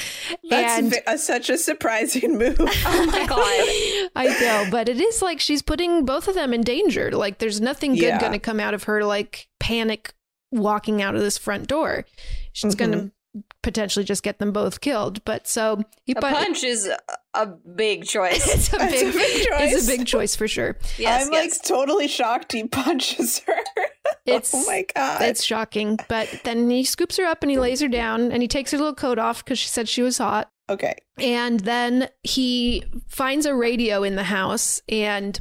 That's 0.49 0.79
and 0.79 0.95
a, 1.07 1.19
such 1.19 1.49
a 1.51 1.57
surprising 1.59 2.37
move. 2.39 2.59
Oh 2.93 3.07
my 3.07 3.27
god. 3.27 4.11
I 4.17 4.39
know, 4.41 4.69
but 4.71 4.89
it 4.89 5.01
is 5.01 5.23
like 5.23 5.41
she's 5.41 5.63
putting 5.63 6.05
both 6.05 6.29
of 6.29 6.35
them 6.35 6.53
in 6.53 6.63
danger. 6.63 7.11
Like 7.11 7.39
there's 7.39 7.61
nothing 7.61 7.93
good 7.95 8.03
Yeah. 8.03 8.21
going 8.21 8.33
to 8.33 8.39
come 8.39 8.59
out 8.61 8.75
of 8.75 8.85
her 8.85 9.05
like 9.05 9.49
panic 9.61 10.15
walking 10.51 11.01
out 11.01 11.15
of 11.15 11.21
this 11.21 11.39
front 11.39 11.69
door. 11.69 12.05
She's 12.53 12.75
going 12.75 12.93
to 12.93 12.99
mm-hmm. 12.99 13.41
potentially 13.63 14.05
just 14.05 14.23
get 14.23 14.39
them 14.39 14.53
both 14.53 14.81
killed. 14.81 15.25
But 15.25 15.47
so 15.47 15.83
he 16.05 16.13
A 16.13 16.21
put 16.21 16.33
punch 16.33 16.65
is 16.65 16.87
a, 16.87 16.99
a 17.35 17.47
big 17.47 18.05
choice. 18.05 18.53
it's 18.53 18.73
a 18.73 18.79
That's 18.79 18.93
big, 18.93 19.15
a 19.15 19.19
big 19.19 19.47
choice. 19.47 19.73
It's 19.73 19.85
a 19.85 19.97
big 19.97 20.07
choice 20.07 20.35
for 20.35 20.49
sure. 20.49 20.77
yes, 20.99 21.27
I'm 21.27 21.33
yes. 21.33 21.59
like 21.59 21.63
totally 21.63 22.09
shocked 22.09 22.53
he 22.53 22.67
punches 22.67 23.41
her. 23.41 23.55
Oh 24.29 24.37
it's 24.37 24.55
oh 24.55 24.65
my 24.67 24.85
god! 24.95 25.23
It's 25.23 25.43
shocking. 25.43 25.99
But 26.09 26.43
then 26.45 26.69
he 26.69 26.85
scoops 26.85 27.17
her 27.17 27.25
up 27.25 27.43
and 27.43 27.51
he 27.51 27.59
lays 27.59 27.81
her 27.81 27.89
down 27.89 28.31
and 28.31 28.43
he 28.43 28.49
takes 28.49 28.71
her 28.71 28.77
little 28.77 28.95
coat 28.95 29.19
off 29.19 29.43
because 29.43 29.59
she 29.59 29.69
said 29.69 29.89
she 29.89 30.03
was 30.03 30.19
hot. 30.19 30.51
okay. 30.69 30.95
And 31.19 31.61
then 31.61 32.09
he 32.23 32.85
finds 33.09 33.47
a 33.47 33.55
radio 33.55 34.03
in 34.03 34.17
the 34.17 34.25
house 34.25 34.83
and 34.89 35.41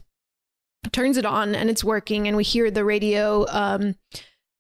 turns 0.92 1.18
it 1.18 1.26
on 1.26 1.56
and 1.56 1.70
it's 1.70 1.84
working. 1.84 2.28
And 2.28 2.36
we 2.38 2.44
hear 2.44 2.70
the 2.72 2.84
radio, 2.86 3.46
um, 3.50 3.96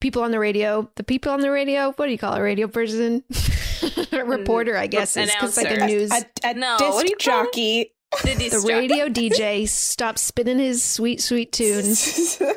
people 0.01 0.23
on 0.23 0.31
the 0.31 0.39
radio, 0.39 0.89
the 0.95 1.03
people 1.03 1.31
on 1.31 1.41
the 1.41 1.51
radio, 1.51 1.91
what 1.93 2.05
do 2.05 2.11
you 2.11 2.17
call 2.17 2.33
a 2.33 2.41
radio 2.41 2.67
person? 2.67 3.23
a 4.11 4.23
reporter, 4.25 4.77
I 4.77 4.87
guess. 4.87 5.15
It's 5.17 5.33
'cause 5.35 5.57
like 5.57 5.71
a 5.71 5.85
news. 5.85 6.11
A, 6.11 6.25
a 6.43 6.53
No, 6.53 6.77
disc 6.77 6.91
what 6.93 7.05
do 7.05 7.11
you 7.11 7.17
call 7.17 7.41
it? 7.43 7.45
jockey. 7.45 7.93
Did 8.23 8.51
the 8.51 8.63
radio 8.67 9.07
DJ 9.07 9.67
stops 9.67 10.21
spinning 10.23 10.57
his 10.57 10.83
sweet, 10.83 11.21
sweet 11.21 11.51
tunes. 11.51 12.41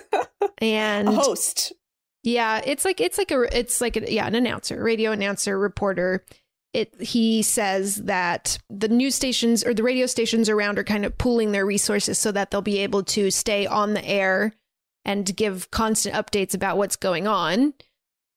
And 0.58 1.08
a 1.08 1.12
host. 1.12 1.72
Yeah, 2.22 2.60
it's 2.64 2.84
like 2.84 3.00
it's 3.00 3.18
like 3.18 3.32
a 3.32 3.42
it's 3.58 3.80
like 3.80 3.96
a, 3.96 4.10
yeah, 4.12 4.26
an 4.26 4.34
announcer, 4.36 4.80
radio 4.82 5.10
announcer, 5.10 5.58
reporter. 5.58 6.24
It 6.72 7.00
he 7.00 7.42
says 7.42 7.96
that 7.96 8.58
the 8.70 8.88
news 8.88 9.14
stations 9.14 9.64
or 9.64 9.74
the 9.74 9.82
radio 9.82 10.06
stations 10.06 10.48
around 10.48 10.78
are 10.78 10.84
kind 10.84 11.04
of 11.04 11.18
pooling 11.18 11.52
their 11.52 11.66
resources 11.66 12.18
so 12.18 12.32
that 12.32 12.50
they'll 12.50 12.62
be 12.62 12.78
able 12.78 13.02
to 13.04 13.30
stay 13.30 13.66
on 13.66 13.94
the 13.94 14.04
air 14.04 14.54
and 15.04 15.36
give 15.36 15.70
constant 15.70 16.14
updates 16.14 16.54
about 16.54 16.78
what's 16.78 16.96
going 16.96 17.26
on. 17.26 17.74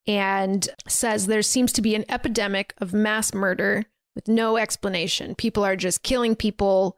And 0.07 0.67
says 0.88 1.27
there 1.27 1.41
seems 1.41 1.71
to 1.73 1.81
be 1.81 1.95
an 1.95 2.05
epidemic 2.09 2.73
of 2.79 2.93
mass 2.93 3.33
murder 3.33 3.86
with 4.15 4.27
no 4.27 4.57
explanation. 4.57 5.36
People 5.36 5.63
are 5.63 5.75
just 5.75 6.03
killing 6.03 6.36
people 6.36 6.97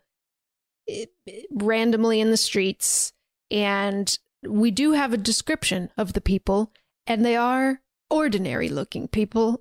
randomly 1.52 2.20
in 2.20 2.32
the 2.32 2.38
streets 2.38 3.14
and 3.50 4.18
we 4.44 4.72
do 4.72 4.92
have 4.94 5.14
a 5.14 5.18
description 5.18 5.90
of 5.98 6.14
the 6.14 6.22
people, 6.22 6.72
and 7.06 7.26
they 7.26 7.36
are 7.36 7.82
ordinary 8.10 8.70
looking 8.70 9.08
people. 9.08 9.60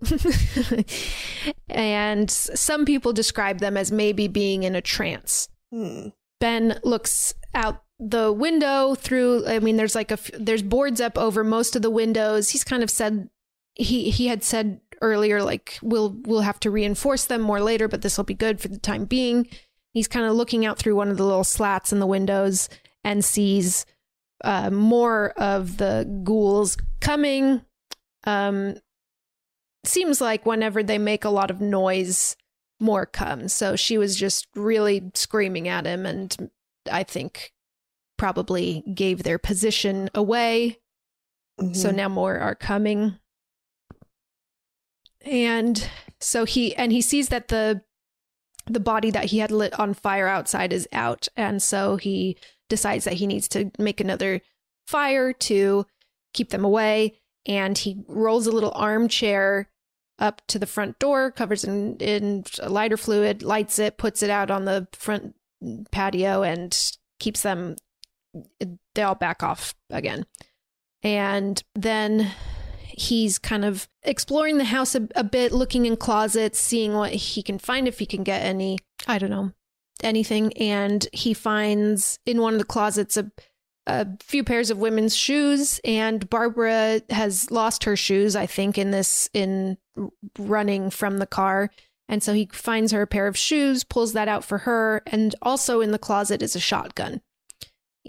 and 1.69 2.31
some 2.31 2.85
people 2.85 3.13
describe 3.13 3.59
them 3.59 3.77
as 3.77 3.91
maybe 3.91 4.29
being 4.29 4.63
in 4.63 4.75
a 4.75 4.81
trance. 4.81 5.49
Hmm. 5.73 6.09
Ben 6.41 6.79
looks 6.85 7.35
out 7.55 7.83
the 7.99 8.31
window 8.31 8.95
through 8.95 9.47
I 9.47 9.59
mean 9.59 9.77
there's 9.77 9.95
like 9.95 10.11
a 10.11 10.19
there's 10.39 10.63
boards 10.63 11.01
up 11.01 11.17
over 11.17 11.43
most 11.43 11.77
of 11.77 11.83
the 11.83 11.91
windows. 11.91 12.51
He's 12.51 12.65
kind 12.65 12.83
of 12.83 12.91
said 12.91 13.31
he 13.75 14.11
he 14.11 14.27
had 14.27 14.45
said 14.45 14.81
earlier 15.01 15.43
like 15.43 15.79
we'll 15.83 16.17
we'll 16.25 16.41
have 16.41 16.61
to 16.61 16.71
reinforce 16.71 17.25
them 17.27 17.41
more 17.41 17.61
later 17.61 17.89
but 17.89 18.03
this 18.03 18.17
will 18.17 18.25
be 18.25 18.35
good 18.35 18.61
for 18.61 18.69
the 18.69 18.79
time 18.79 19.07
being. 19.07 19.49
He's 19.93 20.09
kind 20.09 20.27
of 20.27 20.35
looking 20.35 20.67
out 20.67 20.79
through 20.79 20.95
one 20.95 21.09
of 21.09 21.17
the 21.17 21.25
little 21.25 21.45
slats 21.45 21.91
in 21.91 22.01
the 22.01 22.07
windows 22.07 22.69
and 23.03 23.25
sees 23.25 23.87
uh, 24.45 24.71
more 24.71 25.31
of 25.39 25.79
the 25.79 26.21
ghouls 26.23 26.77
coming. 27.01 27.63
Um, 28.27 28.77
seems 29.85 30.21
like 30.21 30.45
whenever 30.45 30.83
they 30.83 30.99
make 30.99 31.25
a 31.25 31.31
lot 31.31 31.51
of 31.51 31.61
noise, 31.61 32.37
more 32.81 33.07
come. 33.07 33.49
So 33.49 33.77
she 33.77 33.97
was 33.97 34.17
just 34.17 34.47
really 34.55 35.11
screaming 35.15 35.69
at 35.69 35.87
him, 35.87 36.05
and 36.05 36.51
I 36.91 37.05
think 37.05 37.53
probably 38.19 38.83
gave 38.95 39.23
their 39.23 39.39
position 39.39 40.11
away. 40.15 40.79
So 41.73 41.91
Mhm. 41.91 41.95
now 41.95 42.09
more 42.09 42.39
are 42.39 42.55
coming. 42.55 43.19
And 45.23 45.89
so 46.21 46.45
he 46.45 46.75
and 46.77 46.93
he 46.93 47.01
sees 47.01 47.29
that 47.29 47.49
the 47.49 47.83
the 48.67 48.81
body 48.81 49.11
that 49.11 49.27
he 49.27 49.39
had 49.39 49.51
lit 49.51 49.79
on 49.79 49.95
fire 49.95 50.27
outside 50.27 50.73
is 50.73 50.89
out 50.93 51.29
and 51.37 51.63
so 51.63 51.97
he 51.97 52.37
decides 52.69 53.05
that 53.05 53.15
he 53.15 53.27
needs 53.27 53.47
to 53.47 53.71
make 53.79 54.01
another 54.01 54.41
fire 54.89 55.33
to 55.33 55.87
keep 56.33 56.51
them 56.51 56.65
away 56.65 57.21
and 57.47 57.79
he 57.79 58.05
rolls 58.09 58.47
a 58.47 58.53
little 58.53 58.73
armchair 58.75 59.69
up 60.19 60.43
to 60.49 60.59
the 60.59 60.67
front 60.67 60.99
door 60.99 61.31
covers 61.31 61.63
in, 61.63 61.97
in 61.99 62.43
lighter 62.67 62.97
fluid 62.97 63.43
lights 63.43 63.79
it 63.79 63.99
puts 63.99 64.23
it 64.23 64.31
out 64.31 64.51
on 64.51 64.65
the 64.65 64.89
front 64.93 65.35
patio 65.91 66.43
and 66.43 66.93
keeps 67.19 67.43
them 67.43 67.77
they 68.95 69.03
all 69.03 69.15
back 69.15 69.43
off 69.43 69.75
again. 69.91 70.27
And 71.03 71.63
then 71.75 72.33
he's 72.83 73.39
kind 73.39 73.65
of 73.65 73.89
exploring 74.03 74.59
the 74.59 74.65
house 74.65 74.95
a, 74.95 75.09
a 75.15 75.25
bit 75.25 75.53
looking 75.53 75.87
in 75.87 75.97
closets 75.97 76.59
seeing 76.59 76.95
what 76.95 77.13
he 77.13 77.43
can 77.43 77.59
find 77.59 77.87
if 77.87 77.99
he 77.99 78.07
can 78.07 78.23
get 78.23 78.43
any 78.43 78.79
i 79.07 79.19
don't 79.19 79.31
know 79.31 79.53
anything. 80.03 80.53
And 80.55 81.07
he 81.13 81.35
finds 81.35 82.19
in 82.27 82.41
one 82.41 82.55
of 82.55 82.59
the 82.59 82.65
closets 82.65 83.17
a, 83.17 83.31
a 83.87 84.07
few 84.21 84.43
pairs 84.43 84.71
of 84.71 84.79
women's 84.79 85.15
shoes 85.17 85.81
and 85.85 86.29
barbra 86.29 87.01
has 87.11 87.51
lost 87.51 87.85
her 87.85 87.97
shoes 87.97 88.35
i 88.37 88.47
think 88.47 88.77
in 88.79 88.91
this 88.91 89.29
in 89.33 89.77
running 90.39 90.91
from 90.91 91.19
the 91.19 91.27
car 91.27 91.71
and 92.09 92.23
so 92.23 92.33
he 92.33 92.49
finds 92.53 92.93
her 92.93 93.03
a 93.03 93.07
pair 93.07 93.27
of 93.27 93.37
shoes 93.37 93.85
pulls 93.85 94.13
that 94.13 94.29
out 94.29 94.45
for 94.45 94.59
her 94.59 95.03
and 95.07 95.35
also 95.43 95.81
in 95.81 95.93
the 95.93 95.99
closet 95.99 96.43
is 96.43 96.57
a 96.57 96.61
shotgun 96.61 97.21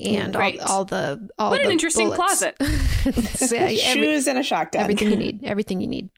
and 0.04 0.34
Great. 0.34 0.60
all, 0.60 0.70
all 0.80 0.86
the 0.86 1.28
all 1.40 1.50
What 1.52 1.62
an 1.62 1.68
the 1.68 1.72
interesting 1.72 2.10
bullets. 2.10 2.40
closet. 2.42 2.56
So, 3.38 3.56
yeah, 3.56 3.62
every- 3.62 3.78
Shoes 4.04 4.28
and 4.28 4.38
a 4.38 4.44
shotgun. 4.44 4.82
everything 4.82 5.10
you 5.12 5.16
need 5.16 5.44
everything 5.44 5.82
you 5.82 5.88
need 5.88 6.10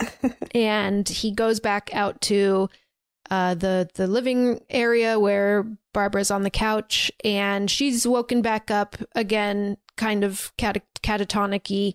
and 0.54 1.08
he 1.08 1.30
goes 1.30 1.60
back 1.60 1.90
out 1.92 2.20
to 2.22 2.68
uh, 3.32 3.54
the 3.54 3.88
the 3.94 4.06
living 4.06 4.60
area 4.68 5.18
where 5.18 5.64
Barbra's 5.94 6.30
on 6.30 6.42
the 6.42 6.50
couch 6.50 7.10
and 7.24 7.70
she's 7.70 8.06
woken 8.06 8.42
back 8.42 8.70
up 8.70 8.96
again 9.14 9.78
kind 9.96 10.22
of 10.22 10.52
cat- 10.58 10.84
catatonic 11.02 11.94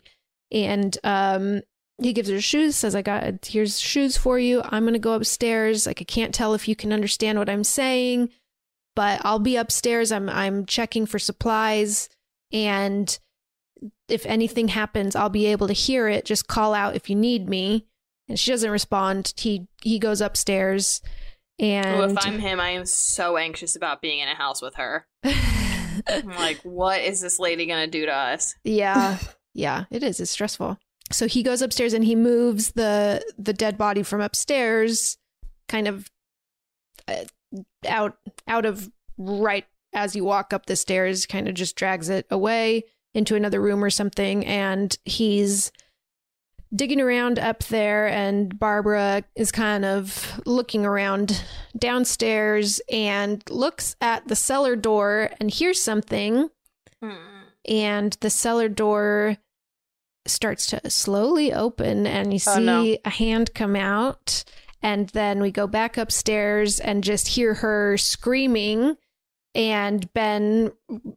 and 0.52 0.98
um 1.04 1.62
he 2.02 2.14
gives 2.14 2.30
her 2.30 2.40
shoes 2.40 2.76
says 2.76 2.96
i 2.96 3.02
got 3.02 3.46
here's 3.46 3.80
shoes 3.80 4.16
for 4.16 4.40
you 4.40 4.62
i'm 4.66 4.86
gonna 4.86 5.00
go 5.00 5.14
upstairs 5.14 5.88
like 5.88 6.00
i 6.00 6.06
can't 6.06 6.34
tell 6.34 6.54
if 6.54 6.68
you 6.68 6.76
can 6.76 6.94
understand 6.94 7.38
what 7.38 7.50
i'm 7.50 7.64
saying 7.64 8.30
but 8.96 9.20
i'll 9.26 9.40
be 9.40 9.58
upstairs 9.58 10.12
i'm 10.12 10.30
i'm 10.30 10.66
checking 10.66 11.06
for 11.06 11.20
supplies 11.20 12.08
and 12.52 13.20
if 14.08 14.26
anything 14.26 14.70
happens, 14.70 15.16
I'll 15.16 15.30
be 15.30 15.48
able 15.48 15.68
to 15.68 15.74
hear 15.74 16.08
it. 16.08 16.26
Just 16.26 16.48
call 16.48 16.74
out 16.74 16.96
if 16.96 17.10
you 17.10 17.16
need 17.16 17.50
me. 17.50 17.86
And 18.30 18.40
she 18.40 18.52
doesn't 18.52 18.70
respond. 18.70 19.34
He 19.38 19.68
he 19.82 20.00
goes 20.00 20.22
upstairs 20.22 21.02
Ooh, 21.62 21.66
and 21.66 22.12
if 22.12 22.26
I'm 22.26 22.40
him, 22.40 22.60
I 22.60 22.70
am 22.70 22.86
so 22.86 23.38
anxious 23.38 23.76
about 23.76 24.02
being 24.02 24.20
in 24.20 24.28
a 24.28 24.36
house 24.36 24.62
with 24.62 24.76
her. 24.76 25.08
I'm 25.24 26.28
like, 26.38 26.60
what 26.64 27.02
is 27.02 27.22
this 27.22 27.40
lady 27.40 27.66
gonna 27.66 27.88
do 27.88 28.06
to 28.06 28.14
us? 28.14 28.56
yeah, 28.64 29.18
yeah, 29.54 29.86
it 29.90 30.04
is. 30.04 30.20
It's 30.20 30.32
stressful. 30.32 30.78
So 31.12 31.28
he 31.28 31.42
goes 31.42 31.62
upstairs 31.62 31.94
and 31.94 32.04
he 32.04 32.16
moves 32.16 32.72
the 32.74 33.24
the 33.38 33.54
dead 33.54 33.78
body 33.78 34.04
from 34.04 34.22
upstairs, 34.22 35.18
kind 35.68 35.88
of 35.88 36.12
uh, 37.08 37.24
out 37.88 38.18
out 38.48 38.66
of 38.66 38.92
right 39.18 39.66
as 39.94 40.16
you 40.16 40.24
walk 40.24 40.54
up 40.54 40.66
the 40.66 40.76
stairs. 40.76 41.26
Kind 41.26 41.48
of 41.48 41.56
just 41.56 41.76
drags 41.76 42.10
it 42.10 42.28
away 42.30 42.84
into 43.14 43.36
another 43.36 43.62
room 43.62 43.84
or 43.84 43.90
something, 43.90 44.46
and 44.46 44.96
he's 45.06 45.72
digging 46.76 47.00
around 47.02 47.40
up 47.40 47.64
there, 47.66 48.08
and 48.08 48.58
Barbra 48.60 49.24
is 49.36 49.52
kind 49.52 49.86
of 49.86 50.40
looking 50.46 50.86
around 50.86 51.44
downstairs 51.78 52.82
and 52.92 53.42
looks 53.50 53.96
at 54.02 54.28
the 54.28 54.36
cellar 54.36 54.76
door 54.76 55.32
and 55.40 55.50
hears 55.52 55.82
something. 55.82 56.50
Hmm. 57.02 57.14
And 57.68 58.18
the 58.22 58.30
cellar 58.30 58.70
door 58.70 59.38
starts 60.26 60.68
to 60.68 60.90
slowly 60.90 61.54
open, 61.54 62.06
and 62.08 62.34
you 62.34 62.40
see 62.40 62.52
Oh, 62.52 62.60
no. 62.60 62.98
a 63.06 63.10
hand 63.10 63.54
come 63.54 63.76
out. 63.76 64.44
And 64.82 65.10
then 65.10 65.42
we 65.42 65.52
go 65.52 65.66
back 65.68 65.98
upstairs 65.98 66.80
and 66.80 67.04
just 67.04 67.30
hear 67.30 67.56
her 67.56 67.98
screaming. 67.98 68.96
And 69.56 70.12
Ben 70.14 70.72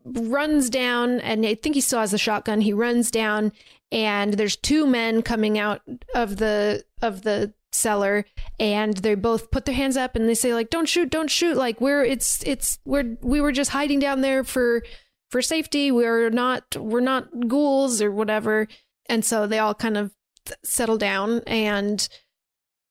runs 0.04 0.70
down, 0.70 1.20
and 1.20 1.44
I 1.44 1.54
think 1.54 1.74
he 1.74 1.80
still 1.82 1.98
has 2.00 2.12
the 2.12 2.18
shotgun. 2.18 2.62
He 2.62 2.72
runs 2.72 3.10
down, 3.10 3.52
and 3.92 4.34
there's 4.34 4.56
two 4.56 4.86
men 4.86 5.22
coming 5.22 5.58
out 5.58 5.82
of 6.14 6.36
the 6.36 6.84
of 7.02 7.22
the 7.22 7.54
cellar, 7.72 8.24
and 8.58 8.96
they 8.98 9.14
both 9.14 9.50
put 9.50 9.64
their 9.64 9.74
hands 9.74 9.96
up 9.96 10.16
and 10.16 10.28
they 10.28 10.34
say 10.34 10.54
like, 10.54 10.70
"Don't 10.70 10.88
shoot, 10.88 11.10
don't 11.10 11.30
shoot!" 11.30 11.56
Like 11.56 11.80
we're 11.80 12.04
it's 12.04 12.42
it's 12.44 12.78
we're 12.84 13.16
we 13.22 13.40
were 13.40 13.52
just 13.52 13.70
hiding 13.70 13.98
down 13.98 14.20
there 14.20 14.44
for 14.44 14.82
for 15.30 15.42
safety. 15.42 15.90
We're 15.90 16.30
not 16.30 16.76
we're 16.76 17.00
not 17.00 17.48
ghouls 17.48 18.02
or 18.02 18.10
whatever. 18.10 18.68
And 19.08 19.24
so 19.24 19.46
they 19.46 19.58
all 19.58 19.74
kind 19.74 19.96
of 19.96 20.12
settle 20.64 20.98
down, 20.98 21.40
and 21.46 22.08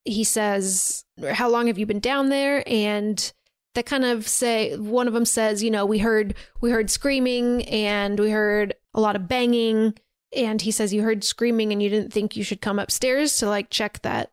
he 0.06 0.24
says, 0.24 1.06
"How 1.32 1.50
long 1.50 1.68
have 1.68 1.78
you 1.78 1.86
been 1.86 2.00
down 2.00 2.30
there?" 2.30 2.64
And 2.68 3.32
they 3.76 3.84
kind 3.84 4.06
of 4.06 4.28
say 4.28 4.76
one 4.76 5.08
of 5.08 5.14
them 5.14 5.26
says, 5.26 5.64
"You 5.64 5.72
know, 5.72 5.86
we 5.86 6.00
heard 6.00 6.36
we 6.62 6.72
heard 6.72 6.90
screaming 6.90 7.64
and 7.66 8.20
we 8.20 8.32
heard 8.32 8.76
a 8.94 9.02
lot 9.02 9.16
of 9.16 9.28
banging." 9.28 9.94
And 10.36 10.62
he 10.62 10.72
says, 10.72 10.94
"You 10.94 11.04
heard 11.04 11.24
screaming 11.24 11.72
and 11.72 11.82
you 11.82 11.90
didn't 11.90 12.14
think 12.14 12.36
you 12.36 12.44
should 12.44 12.62
come 12.62 12.80
upstairs 12.80 13.38
to 13.38 13.48
like 13.48 13.70
check 13.70 14.02
that 14.02 14.32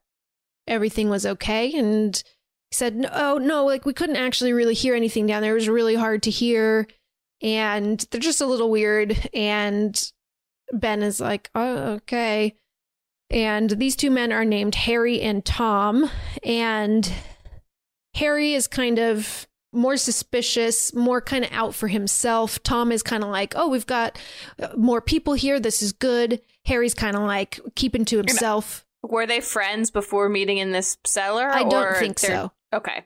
everything 0.66 1.08
was 1.08 1.24
okay." 1.26 1.72
And 1.72 2.16
he 2.70 2.74
said, 2.74 2.96
"No, 2.96 3.08
oh, 3.12 3.38
no, 3.38 3.64
like 3.64 3.86
we 3.86 3.94
couldn't 3.94 4.16
actually 4.16 4.52
really 4.52 4.74
hear 4.74 4.94
anything 4.94 5.26
down 5.26 5.42
there. 5.42 5.52
It 5.52 5.54
was 5.54 5.68
really 5.68 5.94
hard 5.94 6.22
to 6.24 6.30
hear." 6.30 6.86
And 7.42 8.00
they're 8.10 8.20
just 8.20 8.40
a 8.40 8.46
little 8.46 8.70
weird 8.70 9.28
and 9.34 10.12
Ben 10.72 11.02
is 11.02 11.20
like, 11.20 11.50
"Oh, 11.54 11.76
okay." 11.94 12.56
And 13.30 13.70
these 13.70 13.96
two 13.96 14.10
men 14.10 14.32
are 14.32 14.44
named 14.44 14.74
Harry 14.74 15.20
and 15.20 15.44
Tom. 15.44 16.10
And 16.42 17.10
Harry 18.14 18.54
is 18.54 18.66
kind 18.66 18.98
of 18.98 19.46
more 19.76 19.96
suspicious, 19.96 20.94
more 20.94 21.20
kind 21.20 21.44
of 21.44 21.52
out 21.52 21.74
for 21.74 21.88
himself. 21.88 22.62
Tom 22.62 22.90
is 22.90 23.02
kind 23.02 23.22
of 23.22 23.30
like, 23.30 23.54
oh, 23.56 23.68
we've 23.68 23.86
got 23.86 24.18
uh, 24.60 24.68
more 24.76 25.00
people 25.00 25.34
here. 25.34 25.60
This 25.60 25.82
is 25.82 25.92
good. 25.92 26.40
Harry's 26.64 26.94
kind 26.94 27.14
of 27.14 27.22
like 27.22 27.60
keeping 27.74 28.04
to 28.06 28.16
himself. 28.16 28.84
Were 29.02 29.26
they 29.26 29.40
friends 29.40 29.90
before 29.90 30.28
meeting 30.28 30.58
in 30.58 30.72
this 30.72 30.96
cellar? 31.04 31.48
I 31.48 31.62
don't 31.62 31.74
or 31.74 31.94
think 32.00 32.18
so. 32.18 32.50
Okay. 32.74 33.04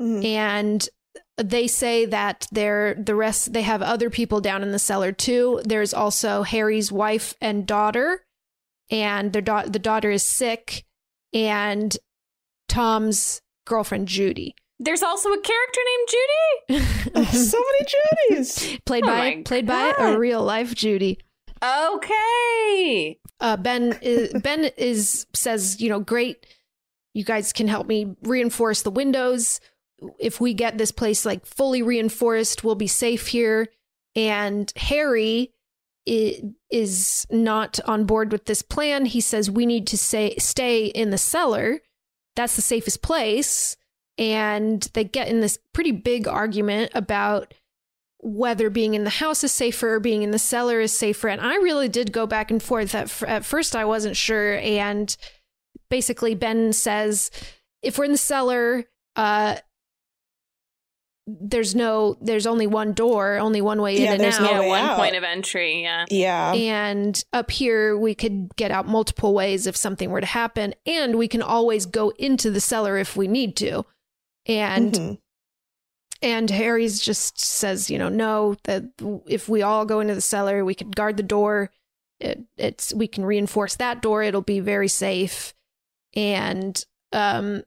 Mhm. 0.00 0.24
And 0.24 0.88
they 1.38 1.66
say 1.66 2.04
that 2.06 2.46
they're 2.52 2.94
the 2.94 3.14
rest 3.14 3.52
they 3.52 3.62
have 3.62 3.80
other 3.80 4.10
people 4.10 4.40
down 4.40 4.62
in 4.62 4.72
the 4.72 4.78
cellar 4.78 5.12
too. 5.12 5.62
There's 5.64 5.94
also 5.94 6.42
Harry's 6.42 6.92
wife 6.92 7.34
and 7.40 7.66
daughter, 7.66 8.26
and 8.90 9.32
their 9.32 9.42
da- 9.42 9.64
the 9.66 9.78
daughter 9.78 10.10
is 10.10 10.22
sick, 10.22 10.84
and 11.32 11.96
Tom's 12.68 13.40
girlfriend 13.66 14.08
Judy, 14.08 14.54
There's 14.82 15.02
also 15.02 15.28
a 15.28 15.40
character 15.40 15.80
named 15.86 16.08
Judy. 16.08 17.24
so 17.26 17.58
many 17.58 18.38
Judys. 18.40 18.84
played 18.86 19.04
Oh 19.04 19.08
by 19.08 19.18
my 19.18 19.42
played 19.44 19.66
by 19.66 19.92
a 19.98 20.18
real 20.18 20.42
life 20.42 20.74
Judy. 20.74 21.18
Okay. 21.62 23.18
uh, 23.40 23.58
Ben 23.58 23.98
is, 24.00 24.32
Ben 24.42 24.70
is 24.78 25.26
says, 25.34 25.80
you 25.80 25.90
know, 25.90 26.00
great. 26.00 26.46
You 27.12 27.24
guys 27.24 27.52
can 27.52 27.68
help 27.68 27.86
me 27.86 28.16
reinforce 28.22 28.80
the 28.80 28.90
windows. 28.90 29.60
If 30.18 30.40
we 30.40 30.54
get 30.54 30.78
this 30.78 30.92
place 30.92 31.26
like 31.26 31.44
fully 31.44 31.82
reinforced, 31.82 32.64
we'll 32.64 32.74
be 32.74 32.86
safe 32.86 33.26
here. 33.26 33.68
And 34.16 34.72
Harry 34.76 35.52
is 36.06 37.26
not 37.30 37.78
on 37.84 38.04
board 38.06 38.32
with 38.32 38.46
this 38.46 38.62
plan. 38.62 39.04
He 39.04 39.20
says 39.20 39.50
we 39.50 39.66
need 39.66 39.86
to 39.88 39.98
say 39.98 40.34
stay 40.38 40.86
in 40.86 41.10
the 41.10 41.18
cellar. 41.18 41.80
That's 42.34 42.56
the 42.56 42.62
safest 42.62 43.02
place. 43.02 43.76
And 44.20 44.86
they 44.92 45.02
get 45.02 45.26
in 45.28 45.40
this 45.40 45.58
pretty 45.72 45.92
big 45.92 46.28
argument 46.28 46.92
about 46.94 47.54
whether 48.18 48.68
being 48.68 48.92
in 48.92 49.04
the 49.04 49.10
house 49.10 49.42
is 49.42 49.50
safer 49.50 49.94
or 49.94 49.98
being 50.00 50.22
in 50.22 50.30
the 50.30 50.38
cellar 50.38 50.78
is 50.78 50.92
safer. 50.92 51.28
And 51.28 51.40
I 51.40 51.54
really 51.56 51.88
did 51.88 52.12
go 52.12 52.26
back 52.26 52.50
and 52.50 52.62
forth. 52.62 52.94
At, 52.94 53.04
f- 53.04 53.22
at 53.26 53.46
first, 53.46 53.74
I 53.74 53.86
wasn't 53.86 54.14
sure. 54.16 54.58
And 54.58 55.16
basically, 55.88 56.34
Ben 56.34 56.74
says, 56.74 57.30
if 57.82 57.96
we're 57.96 58.04
in 58.04 58.12
the 58.12 58.18
cellar, 58.18 58.84
uh, 59.16 59.56
there's 61.26 61.74
no, 61.74 62.18
there's 62.20 62.46
only 62.46 62.66
one 62.66 62.92
door, 62.92 63.38
only 63.38 63.60
one 63.62 63.80
way 63.80 63.96
Yeah, 63.98 64.08
in 64.08 64.12
and 64.14 64.20
there's 64.20 64.36
out. 64.36 64.42
no 64.42 64.50
yeah, 64.50 64.60
way 64.60 64.68
one 64.68 64.80
out. 64.84 64.98
point 64.98 65.16
of 65.16 65.22
entry. 65.22 65.82
Yeah. 65.82 66.04
Yeah. 66.10 66.52
And 66.52 67.22
up 67.32 67.50
here, 67.50 67.96
we 67.96 68.14
could 68.14 68.54
get 68.56 68.70
out 68.70 68.86
multiple 68.86 69.32
ways 69.32 69.66
if 69.66 69.76
something 69.76 70.10
were 70.10 70.20
to 70.20 70.26
happen. 70.26 70.74
And 70.86 71.16
we 71.16 71.28
can 71.28 71.40
always 71.40 71.86
go 71.86 72.10
into 72.18 72.50
the 72.50 72.60
cellar 72.60 72.98
if 72.98 73.16
we 73.16 73.28
need 73.28 73.56
to. 73.56 73.84
And 74.46 74.92
Mhm. 74.92 75.18
and 76.22 76.50
Harry's 76.50 77.00
just 77.00 77.38
says, 77.40 77.90
you 77.90 77.98
know, 77.98 78.08
no, 78.08 78.56
that 78.64 78.84
if 79.26 79.48
we 79.48 79.62
all 79.62 79.84
go 79.84 80.00
into 80.00 80.14
the 80.14 80.20
cellar, 80.20 80.64
we 80.64 80.74
could 80.74 80.94
guard 80.94 81.16
the 81.16 81.22
door. 81.22 81.70
It, 82.18 82.40
it's 82.58 82.92
we 82.92 83.06
can 83.08 83.24
reinforce 83.24 83.76
that 83.76 84.02
door. 84.02 84.22
It'll 84.22 84.42
be 84.42 84.60
very 84.60 84.88
safe. 84.88 85.54
And 86.14 86.84
um, 87.12 87.62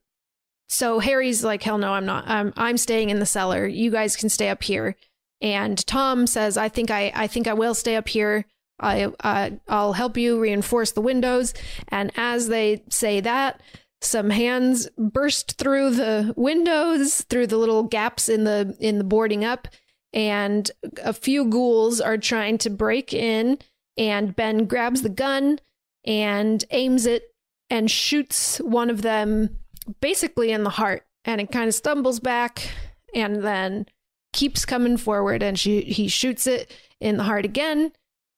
so 0.69 0.99
Harry's 0.99 1.43
like, 1.43 1.63
hell 1.63 1.77
no, 1.77 1.93
I'm 1.93 2.05
not. 2.05 2.27
I'm 2.27 2.53
I'm 2.55 2.77
staying 2.77 3.09
in 3.09 3.19
the 3.19 3.25
cellar. 3.25 3.65
You 3.65 3.89
guys 3.91 4.15
can 4.15 4.29
stay 4.29 4.49
up 4.49 4.63
here. 4.63 4.95
And 5.41 5.85
Tom 5.87 6.27
says, 6.27 6.55
I 6.57 6.69
think 6.69 6.91
I 6.91 7.11
I 7.15 7.27
think 7.27 7.47
I 7.47 7.53
will 7.53 7.73
stay 7.73 7.95
up 7.95 8.07
here. 8.07 8.45
I 8.79 9.05
uh, 9.21 9.51
I'll 9.67 9.93
help 9.93 10.17
you 10.17 10.39
reinforce 10.39 10.91
the 10.91 11.01
windows. 11.01 11.53
And 11.89 12.11
as 12.15 12.47
they 12.47 12.83
say 12.89 13.19
that, 13.21 13.61
some 14.05 14.29
hands 14.29 14.89
burst 14.97 15.57
through 15.57 15.91
the 15.91 16.33
windows 16.35 17.21
through 17.23 17.47
the 17.47 17.57
little 17.57 17.83
gaps 17.83 18.29
in 18.29 18.43
the 18.43 18.75
in 18.79 18.97
the 18.97 19.03
boarding 19.03 19.43
up 19.45 19.67
and 20.13 20.69
a 21.03 21.13
few 21.13 21.45
ghouls 21.45 21.99
are 21.99 22.17
trying 22.17 22.57
to 22.57 22.69
break 22.69 23.13
in 23.13 23.57
and 23.97 24.35
ben 24.35 24.65
grabs 24.65 25.01
the 25.01 25.09
gun 25.09 25.59
and 26.05 26.65
aims 26.71 27.05
it 27.05 27.33
and 27.69 27.89
shoots 27.89 28.57
one 28.59 28.89
of 28.89 29.01
them 29.01 29.57
basically 30.01 30.51
in 30.51 30.63
the 30.63 30.69
heart 30.69 31.05
and 31.25 31.41
it 31.41 31.51
kind 31.51 31.67
of 31.67 31.73
stumbles 31.73 32.19
back 32.19 32.69
and 33.13 33.43
then 33.43 33.85
keeps 34.33 34.65
coming 34.65 34.97
forward 34.97 35.43
and 35.43 35.59
she 35.59 35.81
he 35.81 36.07
shoots 36.07 36.47
it 36.47 36.71
in 36.99 37.17
the 37.17 37.23
heart 37.23 37.45
again 37.45 37.91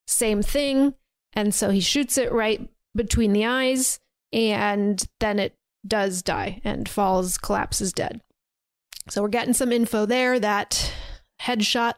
same 0.08 0.42
thing 0.42 0.94
and 1.34 1.54
so 1.54 1.70
he 1.70 1.82
shoots 1.82 2.18
it 2.18 2.32
right 2.32 2.70
between 2.96 3.34
the 3.34 3.46
eyes 3.46 4.00
and 4.32 5.04
then 5.20 5.40
it 5.40 5.56
does 5.88 6.22
die 6.22 6.62
and 6.64 6.90
falls, 6.90 7.38
collapses 7.38 7.94
dead. 7.94 8.22
So 9.10 9.22
we're 9.22 9.28
getting 9.30 9.54
some 9.54 9.72
info 9.72 10.06
there 10.06 10.40
that 10.40 10.92
headshot 11.42 11.94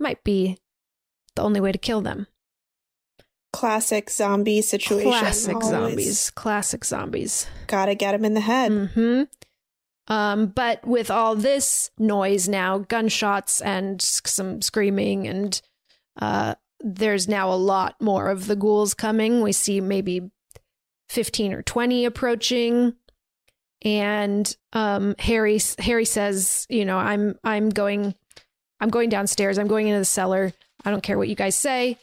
might 0.00 0.24
be 0.24 0.58
the 1.36 1.42
only 1.42 1.60
way 1.60 1.72
to 1.72 1.78
kill 1.78 2.00
them. 2.00 2.26
Classic 3.52 4.10
zombie 4.10 4.62
situation. 4.62 5.10
Classic 5.10 5.54
Always 5.54 5.68
zombies. 5.70 6.30
Classic 6.30 6.84
zombies. 6.84 7.46
Gotta 7.66 7.94
get 7.94 8.14
him 8.14 8.24
in 8.24 8.34
the 8.34 8.40
head. 8.40 8.72
Mm-hmm. 8.72 9.22
Um, 10.08 10.46
but 10.46 10.86
with 10.86 11.10
all 11.10 11.34
this 11.34 11.90
noise 11.98 12.48
now, 12.48 12.78
gunshots 12.78 13.60
and 13.60 14.00
some 14.00 14.62
screaming, 14.62 15.26
and 15.26 15.60
uh, 16.20 16.54
there's 16.80 17.28
now 17.28 17.52
a 17.52 17.56
lot 17.56 18.00
more 18.00 18.28
of 18.28 18.46
the 18.46 18.56
ghouls 18.56 18.94
coming. 18.94 19.42
We 19.42 19.52
see 19.52 19.80
maybe 19.80 20.30
15 21.08 21.52
or 21.52 21.62
20 21.62 22.04
approaching. 22.04 22.94
And 23.82 24.56
um, 24.72 25.14
Harry 25.18 25.60
Harry 25.78 26.04
says, 26.04 26.66
you 26.68 26.84
know, 26.84 26.98
I'm 26.98 27.38
I'm 27.44 27.68
going 27.68 28.14
I'm 28.80 28.88
going 28.88 29.08
downstairs. 29.08 29.58
I'm 29.58 29.68
going 29.68 29.86
into 29.86 30.00
the 30.00 30.04
cellar. 30.04 30.52
I 30.84 30.90
don't 30.90 31.02
care 31.02 31.18
what 31.18 31.28
you 31.28 31.34
guys 31.34 31.54
say. 31.54 31.96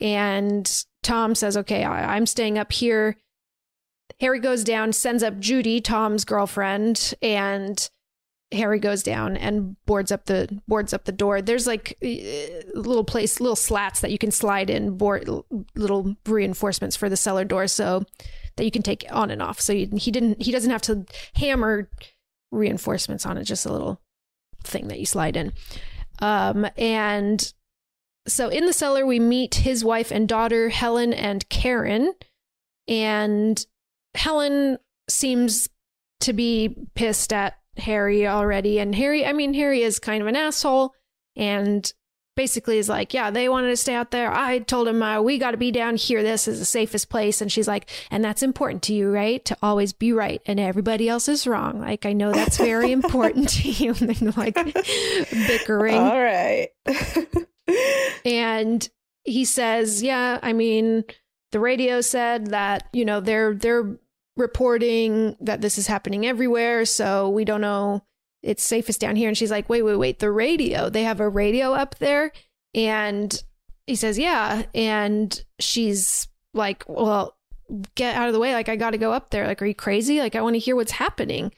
And 0.00 0.84
Tom 1.02 1.34
says, 1.34 1.56
okay, 1.56 1.84
I, 1.84 2.16
I'm 2.16 2.26
staying 2.26 2.58
up 2.58 2.72
here. 2.72 3.16
Harry 4.20 4.40
goes 4.40 4.64
down, 4.64 4.92
sends 4.92 5.22
up 5.22 5.38
Judy, 5.38 5.80
Tom's 5.80 6.24
girlfriend, 6.24 7.14
and 7.22 7.88
Harry 8.56 8.78
goes 8.78 9.02
down 9.02 9.36
and 9.36 9.76
boards 9.86 10.10
up 10.10 10.26
the 10.26 10.60
boards 10.66 10.92
up 10.92 11.04
the 11.04 11.12
door. 11.12 11.40
There's 11.40 11.66
like 11.66 11.96
a 12.02 12.62
little 12.74 13.04
place, 13.04 13.40
little 13.40 13.56
slats 13.56 14.00
that 14.00 14.10
you 14.10 14.18
can 14.18 14.30
slide 14.30 14.70
in, 14.70 14.96
board 14.96 15.28
little 15.74 16.16
reinforcements 16.26 16.96
for 16.96 17.08
the 17.08 17.16
cellar 17.16 17.44
door, 17.44 17.66
so 17.68 18.04
that 18.56 18.64
you 18.64 18.70
can 18.70 18.82
take 18.82 19.04
on 19.10 19.30
and 19.30 19.42
off. 19.42 19.60
So 19.60 19.74
he, 19.74 19.86
he 19.96 20.10
didn't, 20.10 20.42
he 20.42 20.50
doesn't 20.52 20.70
have 20.70 20.82
to 20.82 21.04
hammer 21.34 21.90
reinforcements 22.50 23.26
on 23.26 23.38
it. 23.38 23.44
Just 23.44 23.66
a 23.66 23.72
little 23.72 24.00
thing 24.62 24.88
that 24.88 24.98
you 24.98 25.06
slide 25.06 25.36
in. 25.36 25.52
Um, 26.20 26.66
and 26.76 27.52
so 28.26 28.48
in 28.48 28.66
the 28.66 28.72
cellar, 28.72 29.06
we 29.06 29.20
meet 29.20 29.56
his 29.56 29.84
wife 29.84 30.10
and 30.10 30.28
daughter, 30.28 30.70
Helen 30.70 31.12
and 31.12 31.48
Karen. 31.48 32.14
And 32.88 33.64
Helen 34.14 34.78
seems 35.08 35.68
to 36.20 36.32
be 36.32 36.74
pissed 36.94 37.32
at 37.32 37.58
Harry 37.78 38.26
already. 38.26 38.78
And 38.78 38.94
Harry, 38.94 39.26
I 39.26 39.32
mean, 39.32 39.54
Harry 39.54 39.82
is 39.82 39.98
kind 39.98 40.22
of 40.22 40.28
an 40.28 40.36
asshole 40.36 40.94
and 41.34 41.92
basically 42.36 42.78
is 42.78 42.88
like, 42.88 43.14
yeah, 43.14 43.30
they 43.30 43.48
wanted 43.48 43.68
to 43.68 43.76
stay 43.76 43.94
out 43.94 44.10
there. 44.10 44.30
I 44.32 44.58
told 44.60 44.86
him, 44.86 45.02
uh, 45.02 45.20
we 45.22 45.38
got 45.38 45.52
to 45.52 45.56
be 45.56 45.72
down 45.72 45.96
here. 45.96 46.22
This 46.22 46.46
is 46.46 46.58
the 46.58 46.64
safest 46.64 47.08
place. 47.08 47.40
And 47.40 47.50
she's 47.50 47.66
like, 47.66 47.90
and 48.10 48.22
that's 48.22 48.42
important 48.42 48.82
to 48.84 48.94
you, 48.94 49.10
right? 49.10 49.44
To 49.46 49.56
always 49.62 49.92
be 49.92 50.12
right 50.12 50.42
and 50.46 50.60
everybody 50.60 51.08
else 51.08 51.28
is 51.28 51.46
wrong. 51.46 51.80
Like, 51.80 52.06
I 52.06 52.12
know 52.12 52.32
that's 52.32 52.58
very 52.58 52.92
important 52.92 53.48
to 53.50 53.70
you. 53.70 53.94
And 54.06 54.10
they're 54.10 54.32
like 54.36 54.54
bickering. 55.46 55.96
All 55.96 56.20
right. 56.20 56.68
and 58.24 58.88
he 59.24 59.44
says, 59.44 60.02
yeah, 60.02 60.38
I 60.42 60.52
mean, 60.52 61.04
the 61.52 61.60
radio 61.60 62.02
said 62.02 62.48
that, 62.48 62.88
you 62.92 63.04
know, 63.04 63.20
they're, 63.20 63.54
they're 63.54 63.98
reporting 64.36 65.36
that 65.40 65.60
this 65.60 65.78
is 65.78 65.86
happening 65.86 66.26
everywhere. 66.26 66.84
So 66.84 67.28
we 67.28 67.44
don't 67.44 67.60
know 67.60 68.02
it's 68.42 68.62
safest 68.62 69.00
down 69.00 69.16
here. 69.16 69.28
And 69.28 69.36
she's 69.36 69.50
like, 69.50 69.68
wait, 69.68 69.82
wait, 69.82 69.96
wait, 69.96 70.18
the 70.20 70.30
radio. 70.30 70.88
They 70.88 71.02
have 71.02 71.20
a 71.20 71.28
radio 71.28 71.72
up 71.72 71.96
there. 71.96 72.32
And 72.74 73.42
he 73.86 73.96
says, 73.96 74.18
yeah. 74.18 74.64
And 74.74 75.44
she's 75.58 76.28
like, 76.54 76.84
well, 76.86 77.36
get 77.96 78.14
out 78.14 78.28
of 78.28 78.34
the 78.34 78.38
way. 78.38 78.54
Like, 78.54 78.68
I 78.68 78.76
got 78.76 78.90
to 78.90 78.98
go 78.98 79.12
up 79.12 79.30
there. 79.30 79.46
Like, 79.46 79.60
are 79.62 79.66
you 79.66 79.74
crazy? 79.74 80.20
Like, 80.20 80.36
I 80.36 80.42
want 80.42 80.54
to 80.54 80.60
hear 80.60 80.76
what's 80.76 80.92
happening. 80.92 81.52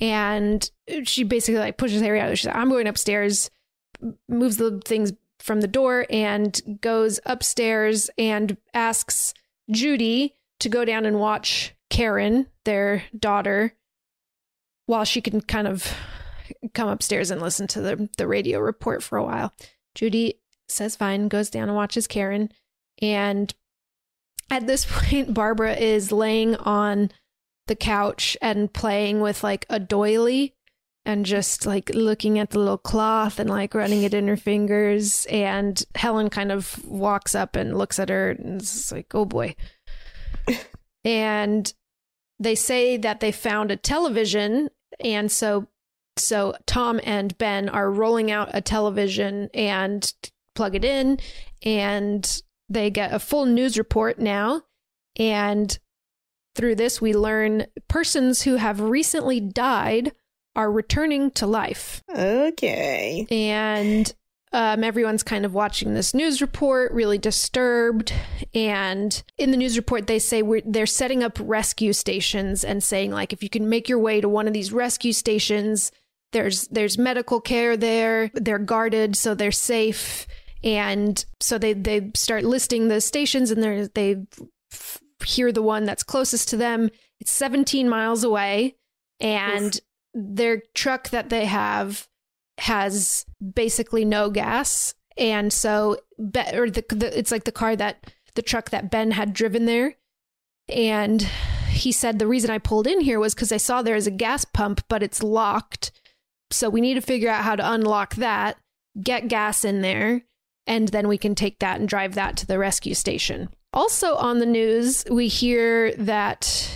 And 0.00 0.70
she 1.02 1.24
basically 1.24 1.58
like 1.58 1.76
pushes 1.76 2.02
Harry 2.02 2.20
out. 2.20 2.36
She's 2.38 2.46
like, 2.46 2.54
I'm 2.54 2.68
going 2.68 2.86
upstairs, 2.86 3.50
moves 4.28 4.58
the 4.58 4.80
things 4.84 5.12
from 5.40 5.60
the 5.60 5.66
door 5.66 6.06
and 6.08 6.78
goes 6.80 7.18
upstairs 7.26 8.10
and 8.16 8.56
asks 8.74 9.34
Judy 9.70 10.36
to 10.60 10.68
go 10.68 10.84
down 10.84 11.04
and 11.04 11.18
watch 11.18 11.74
Karen, 11.90 12.46
their 12.64 13.04
daughter, 13.18 13.74
while 14.86 15.04
she 15.04 15.20
can 15.20 15.40
kind 15.40 15.68
of 15.68 15.94
come 16.74 16.88
upstairs 16.88 17.30
and 17.30 17.40
listen 17.40 17.66
to 17.68 17.80
the, 17.80 18.08
the 18.16 18.26
radio 18.26 18.58
report 18.58 19.02
for 19.02 19.18
a 19.18 19.24
while. 19.24 19.52
Judy 19.94 20.40
says 20.68 20.96
fine, 20.96 21.28
goes 21.28 21.50
down 21.50 21.68
and 21.68 21.76
watches 21.76 22.06
Karen. 22.06 22.50
And 23.00 23.54
at 24.50 24.66
this 24.66 24.86
point, 24.88 25.34
Barbra 25.34 25.74
is 25.74 26.12
laying 26.12 26.56
on 26.56 27.10
the 27.66 27.76
couch 27.76 28.36
and 28.40 28.72
playing 28.72 29.20
with 29.20 29.44
like 29.44 29.66
a 29.68 29.78
doily 29.78 30.54
and 31.04 31.24
just 31.24 31.64
like 31.64 31.90
looking 31.94 32.38
at 32.38 32.50
the 32.50 32.58
little 32.58 32.78
cloth 32.78 33.38
and 33.38 33.48
like 33.48 33.74
running 33.74 34.02
it 34.02 34.14
in 34.14 34.28
her 34.28 34.36
fingers. 34.36 35.26
And 35.30 35.82
Helen 35.94 36.28
kind 36.28 36.52
of 36.52 36.84
walks 36.86 37.34
up 37.34 37.56
and 37.56 37.76
looks 37.76 37.98
at 37.98 38.08
her 38.08 38.30
and 38.30 38.60
is 38.60 38.92
like, 38.92 39.14
oh 39.14 39.24
boy. 39.24 39.54
and 41.04 41.72
they 42.38 42.54
say 42.54 42.96
that 42.96 43.20
they 43.20 43.32
found 43.32 43.70
a 43.70 43.76
television. 43.76 44.70
And 45.00 45.30
so 45.30 45.68
so 46.16 46.54
Tom 46.66 47.00
and 47.04 47.36
Ben 47.38 47.68
are 47.68 47.90
rolling 47.90 48.30
out 48.30 48.50
a 48.52 48.60
television 48.60 49.50
and 49.54 50.12
plug 50.54 50.74
it 50.74 50.84
in, 50.84 51.18
and 51.62 52.42
they 52.68 52.90
get 52.90 53.14
a 53.14 53.18
full 53.18 53.46
news 53.46 53.78
report 53.78 54.18
now. 54.18 54.62
And 55.16 55.78
through 56.54 56.74
this, 56.74 57.00
we 57.00 57.14
learn 57.14 57.66
persons 57.86 58.42
who 58.42 58.56
have 58.56 58.80
recently 58.80 59.40
died 59.40 60.12
are 60.56 60.70
returning 60.70 61.30
to 61.30 61.46
life. 61.46 62.02
Okay. 62.12 63.26
And 63.30 64.12
um, 64.52 64.82
everyone's 64.82 65.22
kind 65.22 65.44
of 65.44 65.54
watching 65.54 65.94
this 65.94 66.14
news 66.14 66.40
report, 66.40 66.92
really 66.92 67.18
disturbed. 67.18 68.12
And 68.54 69.22
in 69.36 69.50
the 69.50 69.56
news 69.56 69.76
report, 69.76 70.06
they 70.06 70.18
say 70.18 70.42
they're 70.64 70.86
setting 70.86 71.22
up 71.22 71.38
rescue 71.40 71.92
stations 71.92 72.64
and 72.64 72.82
saying, 72.82 73.10
like, 73.10 73.32
if 73.32 73.42
you 73.42 73.50
can 73.50 73.68
make 73.68 73.88
your 73.88 73.98
way 73.98 74.20
to 74.20 74.28
one 74.28 74.46
of 74.46 74.54
these 74.54 74.72
rescue 74.72 75.12
stations, 75.12 75.92
there's 76.32 76.68
there's 76.68 76.98
medical 76.98 77.40
care 77.40 77.76
there. 77.76 78.30
They're 78.34 78.58
guarded, 78.58 79.16
so 79.16 79.34
they're 79.34 79.52
safe. 79.52 80.26
And 80.64 81.22
so 81.40 81.58
they 81.58 81.72
they 81.72 82.10
start 82.14 82.44
listing 82.44 82.88
the 82.88 83.00
stations, 83.00 83.50
and 83.50 83.62
they 83.62 83.88
they 83.94 84.26
hear 85.24 85.52
the 85.52 85.62
one 85.62 85.84
that's 85.84 86.02
closest 86.02 86.48
to 86.48 86.56
them. 86.56 86.90
It's 87.20 87.30
17 87.30 87.88
miles 87.88 88.24
away, 88.24 88.76
and 89.20 89.74
Oof. 89.76 89.80
their 90.14 90.62
truck 90.74 91.10
that 91.10 91.28
they 91.28 91.46
have 91.46 92.08
has 92.58 93.24
basically 93.54 94.04
no 94.04 94.30
gas, 94.30 94.94
and 95.16 95.52
so 95.52 95.98
or 96.18 96.70
the, 96.70 96.84
the 96.90 97.10
it's 97.16 97.30
like 97.30 97.44
the 97.44 97.52
car 97.52 97.76
that 97.76 98.12
the 98.34 98.42
truck 98.42 98.70
that 98.70 98.90
Ben 98.90 99.12
had 99.12 99.32
driven 99.32 99.66
there, 99.66 99.96
and 100.68 101.22
he 101.70 101.92
said 101.92 102.18
the 102.18 102.26
reason 102.26 102.50
I 102.50 102.58
pulled 102.58 102.86
in 102.86 103.00
here 103.00 103.20
was 103.20 103.34
because 103.34 103.52
I 103.52 103.56
saw 103.56 103.82
there 103.82 103.96
is 103.96 104.06
a 104.06 104.12
gas 104.12 104.44
pump, 104.44 104.82
but 104.88 105.02
it's 105.02 105.22
locked. 105.22 105.92
So 106.50 106.70
we 106.70 106.80
need 106.80 106.94
to 106.94 107.00
figure 107.00 107.28
out 107.28 107.44
how 107.44 107.56
to 107.56 107.72
unlock 107.72 108.14
that, 108.16 108.56
get 109.00 109.28
gas 109.28 109.64
in 109.64 109.82
there, 109.82 110.22
and 110.66 110.88
then 110.88 111.06
we 111.06 111.18
can 111.18 111.34
take 111.34 111.58
that 111.58 111.78
and 111.78 111.88
drive 111.88 112.14
that 112.14 112.36
to 112.38 112.46
the 112.46 112.58
rescue 112.58 112.94
station. 112.94 113.50
Also 113.72 114.16
on 114.16 114.38
the 114.38 114.46
news, 114.46 115.04
we 115.10 115.28
hear 115.28 115.92
that 115.96 116.70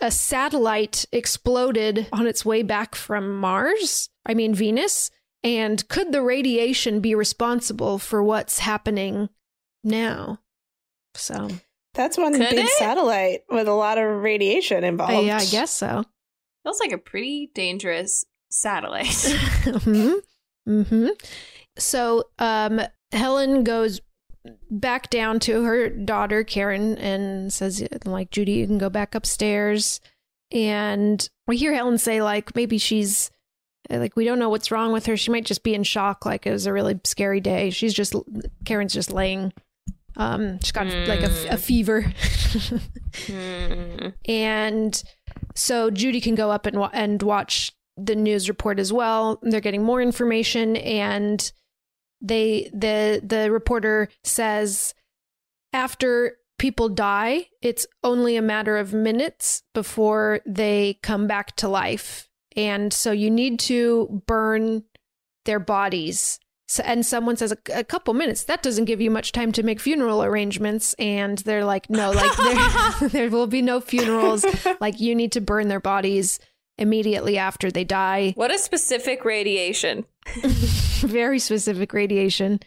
a 0.00 0.10
satellite 0.10 1.06
exploded 1.12 2.08
on 2.12 2.26
its 2.26 2.44
way 2.44 2.62
back 2.62 2.96
from 2.96 3.38
Mars, 3.38 4.10
I 4.26 4.34
mean 4.34 4.54
Venus, 4.54 5.11
and 5.44 5.86
could 5.88 6.12
the 6.12 6.22
radiation 6.22 7.00
be 7.00 7.14
responsible 7.14 7.98
for 7.98 8.22
what's 8.22 8.60
happening 8.60 9.28
now? 9.82 10.40
So 11.14 11.48
that's 11.94 12.16
one 12.16 12.32
could 12.32 12.50
big 12.50 12.64
it? 12.64 12.70
satellite 12.78 13.42
with 13.50 13.68
a 13.68 13.74
lot 13.74 13.98
of 13.98 14.22
radiation 14.22 14.84
involved. 14.84 15.14
Uh, 15.14 15.20
yeah, 15.20 15.38
I 15.38 15.44
guess 15.44 15.70
so. 15.70 16.04
Feels 16.64 16.80
like 16.80 16.92
a 16.92 16.98
pretty 16.98 17.50
dangerous 17.54 18.24
satellite. 18.50 19.06
mm-hmm. 19.06 20.14
Mm-hmm. 20.68 21.08
So 21.76 22.24
um, 22.38 22.80
Helen 23.10 23.64
goes 23.64 24.00
back 24.70 25.10
down 25.10 25.40
to 25.40 25.62
her 25.64 25.88
daughter 25.88 26.44
Karen 26.44 26.96
and 26.98 27.52
says, 27.52 27.86
like, 28.04 28.30
Judy, 28.30 28.52
you 28.52 28.66
can 28.66 28.78
go 28.78 28.90
back 28.90 29.14
upstairs. 29.14 30.00
And 30.50 31.28
we 31.46 31.56
hear 31.56 31.72
Helen 31.72 31.98
say, 31.98 32.22
like, 32.22 32.54
maybe 32.54 32.78
she's 32.78 33.30
like, 34.00 34.16
we 34.16 34.24
don't 34.24 34.38
know 34.38 34.48
what's 34.48 34.70
wrong 34.70 34.92
with 34.92 35.06
her. 35.06 35.16
She 35.16 35.30
might 35.30 35.44
just 35.44 35.62
be 35.62 35.74
in 35.74 35.82
shock. 35.82 36.24
Like, 36.24 36.46
it 36.46 36.50
was 36.50 36.66
a 36.66 36.72
really 36.72 36.98
scary 37.04 37.40
day. 37.40 37.70
She's 37.70 37.94
just, 37.94 38.14
Karen's 38.64 38.94
just 38.94 39.12
laying. 39.12 39.52
Um, 40.16 40.60
she's 40.60 40.72
got 40.72 40.86
mm. 40.86 41.08
like 41.08 41.22
a, 41.22 41.54
a 41.54 41.56
fever. 41.56 42.02
mm. 42.02 44.12
And 44.28 45.02
so 45.54 45.90
Judy 45.90 46.20
can 46.20 46.34
go 46.34 46.50
up 46.50 46.66
and 46.66 46.78
and 46.92 47.22
watch 47.22 47.72
the 47.96 48.16
news 48.16 48.48
report 48.48 48.78
as 48.78 48.92
well. 48.92 49.38
They're 49.42 49.60
getting 49.60 49.82
more 49.82 50.00
information 50.00 50.76
and 50.76 51.52
they 52.20 52.70
the 52.72 53.20
the 53.24 53.50
reporter 53.50 54.08
says 54.24 54.94
after 55.72 56.36
people 56.58 56.88
die, 56.88 57.46
it's 57.60 57.86
only 58.04 58.36
a 58.36 58.42
matter 58.42 58.76
of 58.76 58.92
minutes 58.92 59.62
before 59.74 60.40
they 60.46 60.98
come 61.02 61.26
back 61.26 61.56
to 61.56 61.68
life. 61.68 62.28
And 62.56 62.92
so 62.92 63.12
you 63.12 63.30
need 63.30 63.58
to 63.60 64.22
burn 64.26 64.84
their 65.44 65.58
bodies. 65.58 66.38
So, 66.68 66.82
and 66.86 67.04
someone 67.04 67.36
says 67.36 67.52
a, 67.52 67.58
a, 67.74 67.84
couple 67.84 68.14
minutes. 68.14 68.44
That 68.44 68.62
doesn't 68.62 68.86
give 68.86 69.00
you 69.00 69.10
much 69.10 69.32
time 69.32 69.52
to 69.52 69.62
make 69.62 69.78
funeral 69.78 70.22
arrangements. 70.22 70.94
And 70.94 71.38
they're 71.38 71.64
like, 71.64 71.90
no, 71.90 72.12
like 72.12 72.34
there, 72.36 73.08
there 73.08 73.30
will 73.30 73.46
be 73.46 73.60
no 73.62 73.80
funerals. 73.80 74.46
like 74.80 75.00
you 75.00 75.14
need 75.14 75.32
to 75.32 75.40
burn 75.40 75.68
their 75.68 75.80
bodies 75.80 76.38
immediately 76.78 77.36
after 77.36 77.70
they 77.70 77.84
die. 77.84 78.32
What 78.36 78.52
a 78.52 78.58
specific 78.58 79.24
radiation. 79.24 80.06
Very 80.42 81.38
specific 81.38 81.92
radiation. 81.92 82.60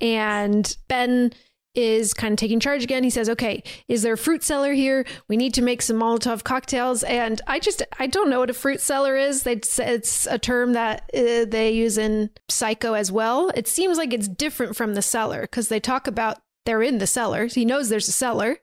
And 0.00 0.76
Ben 0.88 1.32
is 1.78 2.12
kind 2.12 2.32
of 2.32 2.38
taking 2.38 2.58
charge 2.58 2.82
again. 2.82 3.04
He 3.04 3.10
says, 3.10 3.28
"Okay, 3.28 3.62
is 3.86 4.02
there 4.02 4.14
a 4.14 4.18
fruit 4.18 4.42
cellar 4.42 4.72
here? 4.72 5.06
We 5.28 5.36
need 5.36 5.54
to 5.54 5.62
make 5.62 5.80
some 5.80 5.96
Molotov 5.96 6.42
cocktails." 6.42 7.04
And 7.04 7.40
I 7.46 7.60
just 7.60 7.82
I 7.98 8.08
don't 8.08 8.28
know 8.28 8.40
what 8.40 8.50
a 8.50 8.54
fruit 8.54 8.80
cellar 8.80 9.16
is. 9.16 9.46
It's 9.46 9.78
it's 9.78 10.26
a 10.26 10.38
term 10.38 10.72
that 10.72 11.08
uh, 11.14 11.46
they 11.46 11.70
use 11.70 11.96
in 11.96 12.30
Psycho 12.48 12.94
as 12.94 13.12
well. 13.12 13.50
It 13.54 13.68
seems 13.68 13.96
like 13.96 14.12
it's 14.12 14.28
different 14.28 14.76
from 14.76 14.94
the 14.94 15.02
cellar 15.02 15.42
because 15.42 15.68
they 15.68 15.80
talk 15.80 16.08
about 16.08 16.38
they're 16.66 16.82
in 16.82 16.98
the 16.98 17.06
cellar. 17.06 17.46
He 17.46 17.64
knows 17.64 17.88
there's 17.88 18.08
a 18.08 18.12
cellar. 18.12 18.58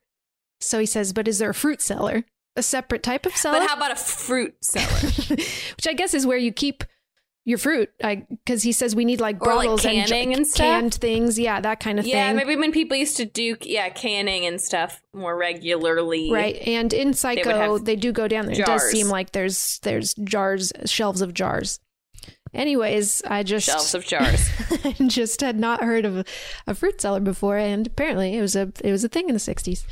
So 0.60 0.80
he 0.80 0.86
says, 0.86 1.14
"But 1.14 1.28
is 1.28 1.40
there 1.40 1.50
a 1.50 1.56
fruit 1.56 1.82
cellar?" 1.82 2.26
a 2.58 2.64
separate 2.64 3.04
type 3.04 3.26
of 3.26 3.36
cellar. 3.36 3.60
But 3.60 3.68
how 3.68 3.76
about 3.76 3.92
a 3.92 3.98
fruit 3.98 4.56
cellar? 4.62 5.12
Which 5.30 5.88
I 5.88 5.94
guess 5.94 6.14
is 6.14 6.26
where 6.26 6.38
you 6.38 6.54
keep 6.54 6.86
your 7.46 7.60
fruit. 7.60 7.92
Because 8.00 8.64
he 8.64 8.72
says 8.72 8.96
we 8.96 9.06
need 9.06 9.22
like 9.22 9.40
bottles 9.40 9.86
like 9.86 9.94
canning 9.94 10.34
and, 10.34 10.46
and 10.46 10.54
canned 10.54 10.96
things. 10.96 11.40
Yeah, 11.40 11.62
that 11.62 11.80
kind 11.80 12.00
of 12.00 12.06
yeah, 12.06 12.28
thing. 12.28 12.38
Yeah, 12.38 12.44
maybe 12.44 12.60
when 12.60 12.72
people 12.72 12.98
used 12.98 13.18
to 13.18 13.26
do 13.26 13.56
yeah 13.62 13.90
canning 13.90 14.46
and 14.46 14.60
stuff 14.60 15.02
more 15.14 15.38
regularly. 15.38 16.32
Right, 16.32 16.56
and 16.68 16.92
in 16.92 17.14
Psycho 17.14 17.78
they, 17.78 17.84
they 17.84 17.96
do 17.96 18.12
go 18.12 18.28
down 18.28 18.48
there. 18.48 18.56
Jars. 18.56 18.68
It 18.68 18.72
does 18.72 18.92
seem 18.92 19.08
like 19.08 19.32
there's 19.32 19.80
there's 19.84 20.14
jars, 20.16 20.74
shelves 20.86 21.22
of 21.22 21.34
jars. 21.34 21.80
Anyways, 22.54 23.22
I 23.26 23.44
just 23.44 23.68
shelves 23.68 23.94
of 23.94 24.06
jars. 24.06 24.50
just 25.08 25.42
had 25.42 25.60
not 25.60 25.84
heard 25.84 26.06
of 26.06 26.18
a, 26.18 26.26
a 26.68 26.74
fruit 26.74 27.00
cellar 27.00 27.20
before, 27.20 27.58
and 27.58 27.86
apparently 27.86 28.36
it 28.36 28.42
was 28.42 28.56
a 28.56 28.72
it 28.84 28.92
was 28.92 29.04
a 29.04 29.10
thing 29.10 29.30
in 29.30 29.34
the 29.34 29.40
'60s. 29.40 29.86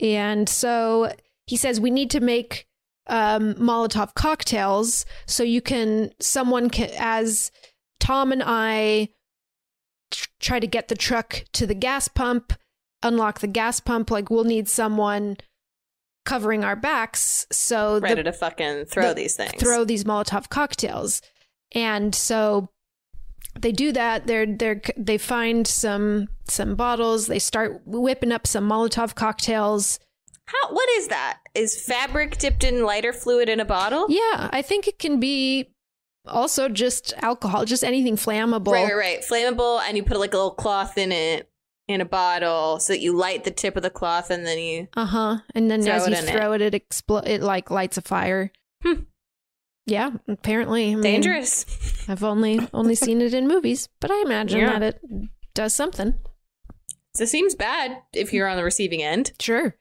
And 0.00 0.48
so 0.48 1.12
he 1.46 1.56
says 1.56 1.80
we 1.80 1.90
need 1.90 2.10
to 2.10 2.20
make 2.20 2.66
um, 3.06 3.54
Molotov 3.54 4.14
cocktails 4.14 5.04
so 5.26 5.42
you 5.42 5.60
can 5.60 6.10
someone 6.20 6.70
can 6.70 6.90
as 6.98 7.50
Tom 8.00 8.32
and 8.32 8.42
I 8.44 9.08
tr- 10.10 10.28
try 10.40 10.60
to 10.60 10.66
get 10.66 10.88
the 10.88 10.94
truck 10.94 11.44
to 11.52 11.66
the 11.66 11.74
gas 11.74 12.08
pump, 12.08 12.52
unlock 13.02 13.40
the 13.40 13.46
gas 13.46 13.80
pump. 13.80 14.10
Like 14.10 14.30
we'll 14.30 14.44
need 14.44 14.68
someone 14.68 15.36
covering 16.24 16.64
our 16.64 16.76
backs 16.76 17.46
so 17.52 18.00
Ready 18.00 18.14
the, 18.16 18.22
to 18.24 18.32
fucking 18.32 18.86
throw 18.86 19.08
the- 19.08 19.14
these 19.14 19.36
things. 19.36 19.62
throw 19.62 19.84
these 19.84 20.04
Molotov 20.04 20.48
cocktails. 20.48 21.20
And 21.72 22.14
so 22.14 22.68
they 23.58 23.72
do 23.72 23.92
that. 23.92 24.26
They're 24.26 24.46
they're 24.46 24.80
they 24.96 25.18
find 25.18 25.66
some 25.66 26.28
some 26.48 26.74
bottles. 26.74 27.26
They 27.26 27.38
start 27.38 27.82
whipping 27.84 28.32
up 28.32 28.46
some 28.46 28.68
Molotov 28.68 29.14
cocktails. 29.14 29.98
How? 30.46 30.72
What 30.74 30.88
is 30.96 31.08
that? 31.08 31.40
Is 31.54 31.80
fabric 31.80 32.38
dipped 32.38 32.64
in 32.64 32.84
lighter 32.84 33.12
fluid 33.12 33.48
in 33.48 33.60
a 33.60 33.64
bottle? 33.64 34.06
Yeah, 34.08 34.48
I 34.52 34.62
think 34.62 34.86
it 34.86 34.98
can 34.98 35.18
be 35.20 35.70
also 36.26 36.68
just 36.68 37.12
alcohol, 37.18 37.64
just 37.64 37.84
anything 37.84 38.16
flammable. 38.16 38.72
Right, 38.72 38.84
right, 38.84 38.94
right. 38.94 39.24
Flammable, 39.24 39.80
and 39.82 39.96
you 39.96 40.02
put 40.02 40.18
like 40.18 40.34
a 40.34 40.36
little 40.36 40.50
cloth 40.52 40.98
in 40.98 41.12
it 41.12 41.50
in 41.88 42.00
a 42.00 42.04
bottle, 42.04 42.78
so 42.80 42.92
that 42.94 43.00
you 43.00 43.14
light 43.16 43.44
the 43.44 43.50
tip 43.50 43.76
of 43.76 43.82
the 43.82 43.90
cloth, 43.90 44.30
and 44.30 44.46
then 44.46 44.58
you. 44.58 44.88
Uh 44.96 45.04
huh. 45.06 45.36
And 45.54 45.70
then 45.70 45.82
Throw 45.82 45.92
as 45.94 46.06
it 46.06 46.10
you 46.10 46.16
it. 46.16 46.26
throw 46.30 46.52
it, 46.52 46.60
it 46.62 46.72
explo- 46.74 47.26
It 47.26 47.40
like 47.42 47.70
lights 47.70 47.96
a 47.98 48.02
fire. 48.02 48.50
Hmm. 48.82 49.02
Yeah, 49.86 50.12
apparently 50.28 50.92
I 50.92 50.94
mean, 50.94 51.02
Dangerous. 51.02 51.66
I've 52.08 52.24
only 52.24 52.58
only 52.72 52.94
seen 52.94 53.20
it 53.20 53.34
in 53.34 53.46
movies, 53.46 53.88
but 54.00 54.10
I 54.10 54.22
imagine 54.22 54.60
Yeah. 54.60 54.78
that 54.78 54.94
it 55.02 55.28
does 55.54 55.74
something. 55.74 56.14
So 57.16 57.24
it 57.24 57.28
seems 57.28 57.54
bad 57.54 57.98
if 58.14 58.32
you're 58.32 58.48
on 58.48 58.56
the 58.56 58.64
receiving 58.64 59.02
end. 59.02 59.32
Sure. 59.40 59.76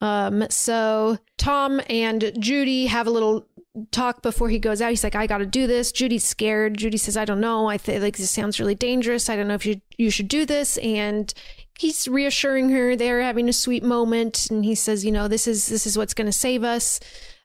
Um, 0.00 0.46
so 0.50 1.18
Tom 1.36 1.80
and 1.88 2.32
Judy 2.38 2.86
have 2.86 3.06
a 3.06 3.10
little 3.10 3.46
talk 3.90 4.22
before 4.22 4.48
he 4.48 4.58
goes 4.58 4.80
out. 4.80 4.90
He's 4.90 5.04
like, 5.04 5.14
I 5.14 5.26
gotta 5.26 5.46
do 5.46 5.66
this. 5.66 5.92
Judy's 5.92 6.24
scared. 6.24 6.78
Judy 6.78 6.96
says, 6.96 7.16
I 7.16 7.24
don't 7.24 7.40
know. 7.40 7.68
I 7.68 7.78
like 7.86 8.16
this 8.16 8.30
sounds 8.30 8.58
really 8.58 8.74
dangerous. 8.74 9.28
I 9.28 9.36
don't 9.36 9.48
know 9.48 9.54
if 9.54 9.66
you 9.66 9.80
you 9.96 10.10
should 10.10 10.28
do 10.28 10.44
this. 10.46 10.78
And 10.78 11.32
he's 11.78 12.08
reassuring 12.08 12.70
her. 12.70 12.96
They're 12.96 13.22
having 13.22 13.48
a 13.48 13.52
sweet 13.52 13.82
moment. 13.82 14.50
And 14.50 14.64
he 14.64 14.74
says, 14.74 15.04
you 15.04 15.12
know, 15.12 15.28
this 15.28 15.46
is 15.46 15.66
this 15.66 15.86
is 15.86 15.96
what's 15.96 16.14
gonna 16.14 16.32
save 16.32 16.64
us. 16.64 17.00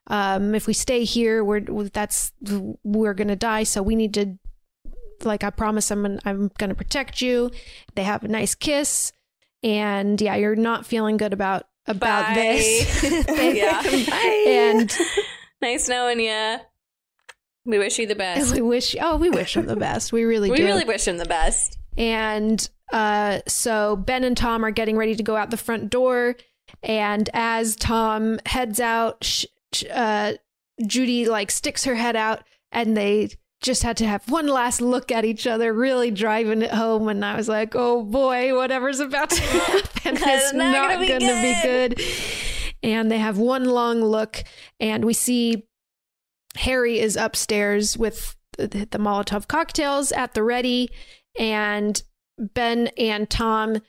Um, 0.06 0.54
if 0.54 0.66
we 0.66 0.74
stay 0.74 1.04
here, 1.04 1.42
we're 1.42 1.60
that's 1.60 2.32
we're 2.82 3.14
gonna 3.14 3.36
die. 3.36 3.62
So 3.64 3.82
we 3.82 3.96
need 3.96 4.14
to 4.14 4.38
like 5.24 5.44
I 5.44 5.50
promise 5.50 5.90
I'm 5.90 6.18
I'm 6.24 6.50
gonna 6.58 6.74
protect 6.74 7.20
you. 7.20 7.50
They 7.94 8.04
have 8.04 8.24
a 8.24 8.28
nice 8.28 8.54
kiss. 8.54 9.12
And 9.62 10.20
yeah, 10.20 10.36
you're 10.36 10.56
not 10.56 10.84
feeling 10.84 11.16
good 11.16 11.32
about 11.32 11.66
about 11.86 12.28
Bye. 12.28 12.34
this. 12.34 13.26
yeah. 13.56 13.82
and 14.48 14.92
nice 15.60 15.88
knowing 15.88 16.20
you. 16.20 16.56
We 17.66 17.78
wish 17.78 17.98
you 17.98 18.06
the 18.06 18.14
best. 18.26 18.54
we 18.54 18.60
wish 18.60 18.94
oh, 19.00 19.16
we 19.16 19.30
wish 19.30 19.56
him 19.56 19.66
the 19.66 19.76
best. 19.76 20.12
We 20.12 20.24
really 20.24 20.50
We 20.52 20.56
do. 20.58 20.64
We 20.64 20.68
really 20.70 20.84
wish 20.84 21.06
him 21.08 21.18
the 21.18 21.24
best. 21.26 21.78
and 21.96 22.68
uh 22.92 23.40
so 23.48 23.96
Ben 23.96 24.24
and 24.24 24.36
Tom 24.36 24.64
are 24.64 24.70
getting 24.70 24.96
ready 24.96 25.14
to 25.14 25.22
go 25.22 25.36
out 25.36 25.50
the 25.50 25.56
front 25.56 25.88
door 25.90 26.36
and 26.82 27.30
as 27.32 27.76
Tom 27.76 28.38
heads 28.44 28.80
out 28.80 29.24
sh- 29.24 29.46
sh- 29.72 29.84
uh 29.90 30.34
Judy 30.86 31.26
like 31.26 31.50
sticks 31.50 31.84
her 31.84 31.94
head 31.94 32.16
out 32.16 32.42
and 32.72 32.96
they 32.96 33.30
just 33.64 33.82
had 33.82 33.96
to 33.96 34.06
have 34.06 34.28
one 34.30 34.46
last 34.46 34.80
look 34.80 35.10
at 35.10 35.24
each 35.24 35.46
other, 35.46 35.72
really 35.72 36.10
driving 36.10 36.62
it 36.62 36.70
home. 36.70 37.08
And 37.08 37.24
I 37.24 37.34
was 37.34 37.48
like, 37.48 37.74
oh 37.74 38.02
boy, 38.02 38.54
whatever's 38.54 39.00
about 39.00 39.30
to 39.30 39.40
happen 39.42 40.16
is 40.16 40.52
not 40.52 40.72
not 40.72 41.08
going 41.08 41.20
to 41.20 41.42
be 41.42 41.58
good. 41.62 42.00
And 42.82 43.10
they 43.10 43.18
have 43.18 43.38
one 43.38 43.64
long 43.64 44.02
look, 44.02 44.44
and 44.78 45.04
we 45.04 45.14
see 45.14 45.64
Harry 46.56 47.00
is 47.00 47.16
upstairs 47.16 47.96
with 47.96 48.36
the, 48.58 48.68
the 48.68 48.98
Molotov 48.98 49.48
cocktails 49.48 50.12
at 50.12 50.34
the 50.34 50.42
ready, 50.42 50.90
and 51.38 52.02
Ben 52.38 52.88
and 52.98 53.28
Tom 53.30 53.80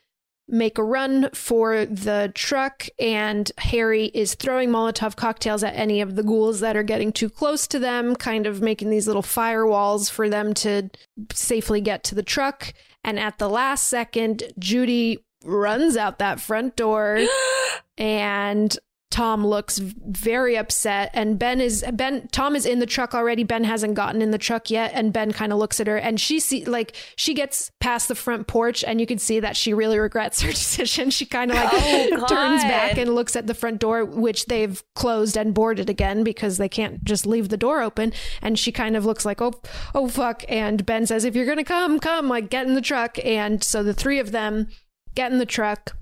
make 0.48 0.78
a 0.78 0.84
run 0.84 1.30
for 1.34 1.86
the 1.86 2.32
truck, 2.36 2.88
and 3.00 3.52
Harry 3.58 4.06
is 4.14 4.36
throwing 4.36 4.70
Molotov 4.70 5.16
cocktails 5.16 5.64
at 5.64 5.76
any 5.76 6.02
of 6.02 6.16
the 6.16 6.24
ghouls 6.24 6.60
that 6.60 6.78
are 6.78 6.84
getting 6.84 7.12
too 7.12 7.30
close 7.30 7.68
to 7.68 7.80
them, 7.80 8.16
kind 8.16 8.46
of 8.46 8.62
making 8.62 8.89
these 8.89 9.08
little 9.08 9.24
firewalls 9.24 10.10
for 10.10 10.30
them 10.30 10.54
to 10.56 10.89
safely 11.34 11.82
get 11.82 12.04
to 12.06 12.16
the 12.16 12.24
truck. 12.24 12.74
And 13.04 13.20
at 13.20 13.38
the 13.38 13.50
last 13.50 13.88
second, 13.88 14.43
Judy 14.60 15.20
runs 15.43 15.96
out 15.96 16.20
that 16.20 16.39
front 16.39 16.76
door 16.76 17.20
and 17.98 18.78
Tom 19.12 19.45
looks 19.47 19.78
very 19.78 20.58
upset 20.58 21.10
and 21.14 21.39
Ben 21.39 21.62
is 21.62 21.86
Ben 21.93 22.28
Tom 22.34 22.53
is 22.53 22.66
in 22.66 22.80
the 22.80 22.86
truck 22.86 23.16
already. 23.16 23.43
Ben 23.43 23.64
hasn't 23.64 23.93
gotten 23.93 24.22
in 24.22 24.32
the 24.32 24.38
truck 24.38 24.70
yet 24.70 24.91
and 24.93 25.14
Ben 25.14 25.32
kind 25.32 25.53
of 25.53 25.60
looks 25.60 25.80
at 25.80 25.88
her 25.88 25.95
and 25.95 26.20
she 26.20 26.39
see 26.39 26.66
like 26.66 26.95
she 27.16 27.34
gets 27.34 27.72
past 27.80 28.10
the 28.10 28.16
front 28.16 28.47
porch 28.47 28.84
and 28.84 28.99
you 28.99 29.08
can 29.08 29.18
see 29.18 29.39
that 29.39 29.56
she 29.56 29.74
really 29.74 29.97
regrets 29.97 30.41
her 30.41 30.49
decision. 30.51 31.12
She 31.12 31.26
kind 31.26 31.51
of 31.51 31.56
like 31.56 31.70
Oh, 31.72 32.26
turns 32.28 32.64
back 32.64 32.97
and 32.97 33.16
looks 33.16 33.36
at 33.38 33.47
the 33.47 33.53
front 33.53 33.80
door 33.80 34.03
which 34.03 34.47
they've 34.47 34.84
closed 34.95 35.38
and 35.38 35.53
boarded 35.53 35.89
again 35.89 36.24
because 36.26 36.58
they 36.58 36.68
can't 36.68 37.01
just 37.06 37.26
leave 37.26 37.47
the 37.49 37.58
door 37.58 37.82
open 37.82 38.12
and 38.41 38.60
she 38.60 38.72
kind 38.74 38.97
of 38.97 39.06
looks 39.06 39.24
like 39.24 39.41
oh 39.41 39.53
oh 39.93 40.10
fuck 40.10 40.43
and 40.49 40.86
Ben 40.86 41.06
says 41.06 41.24
if 41.24 41.36
you're 41.36 41.45
going 41.45 41.58
to 41.58 41.64
come 41.64 41.99
come 41.99 42.28
like 42.28 42.49
get 42.49 42.68
in 42.68 42.74
the 42.74 42.82
truck 42.82 43.18
and 43.24 43.64
so 43.64 43.82
the 43.82 43.93
three 43.93 44.20
of 44.20 44.32
them 44.32 44.68
get 45.14 45.32
in 45.32 45.38
the 45.38 45.45
truck 45.45 45.95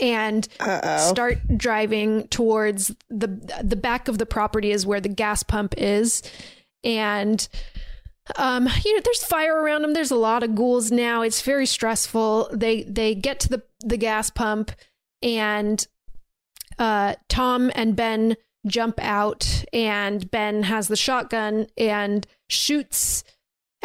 and 0.00 0.46
Uh-oh. 0.60 1.10
start 1.10 1.38
driving 1.56 2.28
towards 2.28 2.94
the 3.08 3.28
the 3.62 3.76
back 3.76 4.08
of 4.08 4.18
the 4.18 4.26
property 4.26 4.70
is 4.70 4.86
where 4.86 5.00
the 5.00 5.08
gas 5.08 5.42
pump 5.42 5.74
is. 5.76 6.22
And 6.84 7.46
um 8.36 8.68
you 8.84 8.94
know 8.94 9.00
there's 9.04 9.24
fire 9.24 9.60
around 9.60 9.82
them 9.82 9.94
there's 9.94 10.10
a 10.10 10.16
lot 10.16 10.42
of 10.42 10.54
ghouls 10.54 10.90
now. 10.90 11.22
It's 11.22 11.42
very 11.42 11.66
stressful. 11.66 12.50
They 12.52 12.82
they 12.84 13.14
get 13.14 13.40
to 13.40 13.48
the 13.48 13.62
the 13.80 13.96
gas 13.96 14.30
pump 14.30 14.72
and 15.22 15.86
uh 16.78 17.14
Tom 17.28 17.70
and 17.74 17.96
Ben 17.96 18.36
jump 18.66 19.00
out 19.00 19.64
and 19.72 20.28
Ben 20.30 20.64
has 20.64 20.88
the 20.88 20.96
shotgun 20.96 21.68
and 21.78 22.26
shoots 22.48 23.22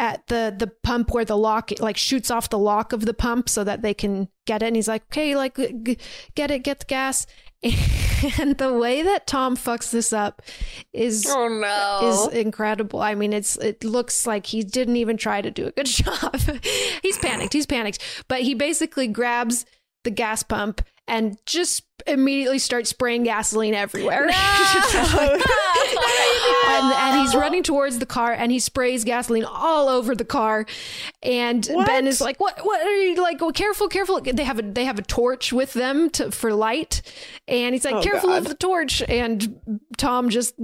at 0.02 0.26
the 0.26 0.52
the 0.58 0.66
pump 0.82 1.12
where 1.14 1.24
the 1.24 1.36
lock 1.36 1.70
like 1.78 1.96
shoots 1.96 2.28
off 2.28 2.50
the 2.50 2.58
lock 2.58 2.92
of 2.92 3.04
the 3.06 3.14
pump 3.14 3.48
so 3.48 3.62
that 3.62 3.82
they 3.82 3.94
can 3.94 4.26
get 4.48 4.60
it 4.60 4.66
and 4.66 4.74
he's 4.74 4.88
like 4.88 5.04
okay 5.04 5.36
like 5.36 5.56
g- 5.84 5.96
get 6.34 6.50
it 6.50 6.64
get 6.64 6.80
the 6.80 6.84
gas 6.86 7.24
and 8.40 8.58
the 8.58 8.72
way 8.76 9.02
that 9.02 9.28
Tom 9.28 9.56
fucks 9.56 9.92
this 9.92 10.12
up 10.12 10.42
is 10.92 11.24
Oh 11.30 11.46
no. 11.46 12.08
is 12.08 12.34
incredible. 12.36 13.00
I 13.00 13.14
mean, 13.14 13.32
it's 13.32 13.56
it 13.58 13.84
looks 13.84 14.26
like 14.26 14.46
he 14.46 14.64
didn't 14.64 14.96
even 14.96 15.16
try 15.16 15.40
to 15.40 15.50
do 15.52 15.68
a 15.68 15.70
good 15.70 15.86
job. 16.02 16.34
he's 17.02 17.18
panicked. 17.18 17.52
He's 17.52 17.66
panicked. 17.66 18.00
But 18.26 18.40
he 18.40 18.54
basically 18.54 19.06
grabs 19.06 19.64
the 20.02 20.10
gas 20.10 20.42
pump 20.42 20.82
and 21.08 21.36
just 21.46 21.84
immediately 22.06 22.58
starts 22.58 22.90
spraying 22.90 23.24
gasoline 23.24 23.74
everywhere. 23.74 24.22
and, 26.66 26.92
and 26.94 27.20
he's 27.20 27.34
running 27.34 27.62
towards 27.62 27.98
the 27.98 28.06
car 28.06 28.32
and 28.32 28.50
he 28.50 28.58
sprays 28.58 29.04
gasoline 29.04 29.44
all 29.44 29.88
over 29.88 30.14
the 30.14 30.24
car. 30.24 30.66
And 31.22 31.66
ben 31.86 32.06
is 32.06 32.20
like 32.20 32.40
what 32.40 32.64
what 32.64 32.80
are 32.80 32.96
you 32.96 33.20
like 33.20 33.42
oh, 33.42 33.52
careful 33.52 33.88
careful. 33.88 34.20
They 34.20 34.44
have 34.44 34.58
a 34.58 34.62
they 34.62 34.84
have 34.84 34.98
a 34.98 35.02
torch 35.02 35.52
with 35.52 35.72
them 35.72 36.10
to, 36.10 36.30
for 36.30 36.52
light. 36.52 37.02
And 37.48 37.74
he's 37.74 37.84
like 37.84 37.96
Oh, 37.96 38.02
careful 38.02 38.30
of 38.30 38.48
the 38.48 38.54
torch. 38.54 39.02
And 39.08 39.60
tom 39.96 40.30
just 40.30 40.54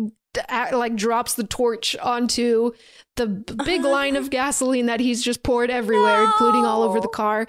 uh, 0.49 0.69
like 0.73 0.95
drops 0.95 1.35
the 1.35 1.45
torch 1.45 1.97
onto 1.97 2.73
the 3.17 3.27
big 3.27 3.83
line 3.85 4.17
of 4.17 4.31
gasoline 4.31 4.87
that 4.87 5.01
he's 5.01 5.23
just 5.23 5.43
poured 5.43 5.71
everywhere 5.71 6.25
including 6.25 6.65
all 6.65 6.83
over 6.83 7.01
the 7.01 7.09
car 7.09 7.47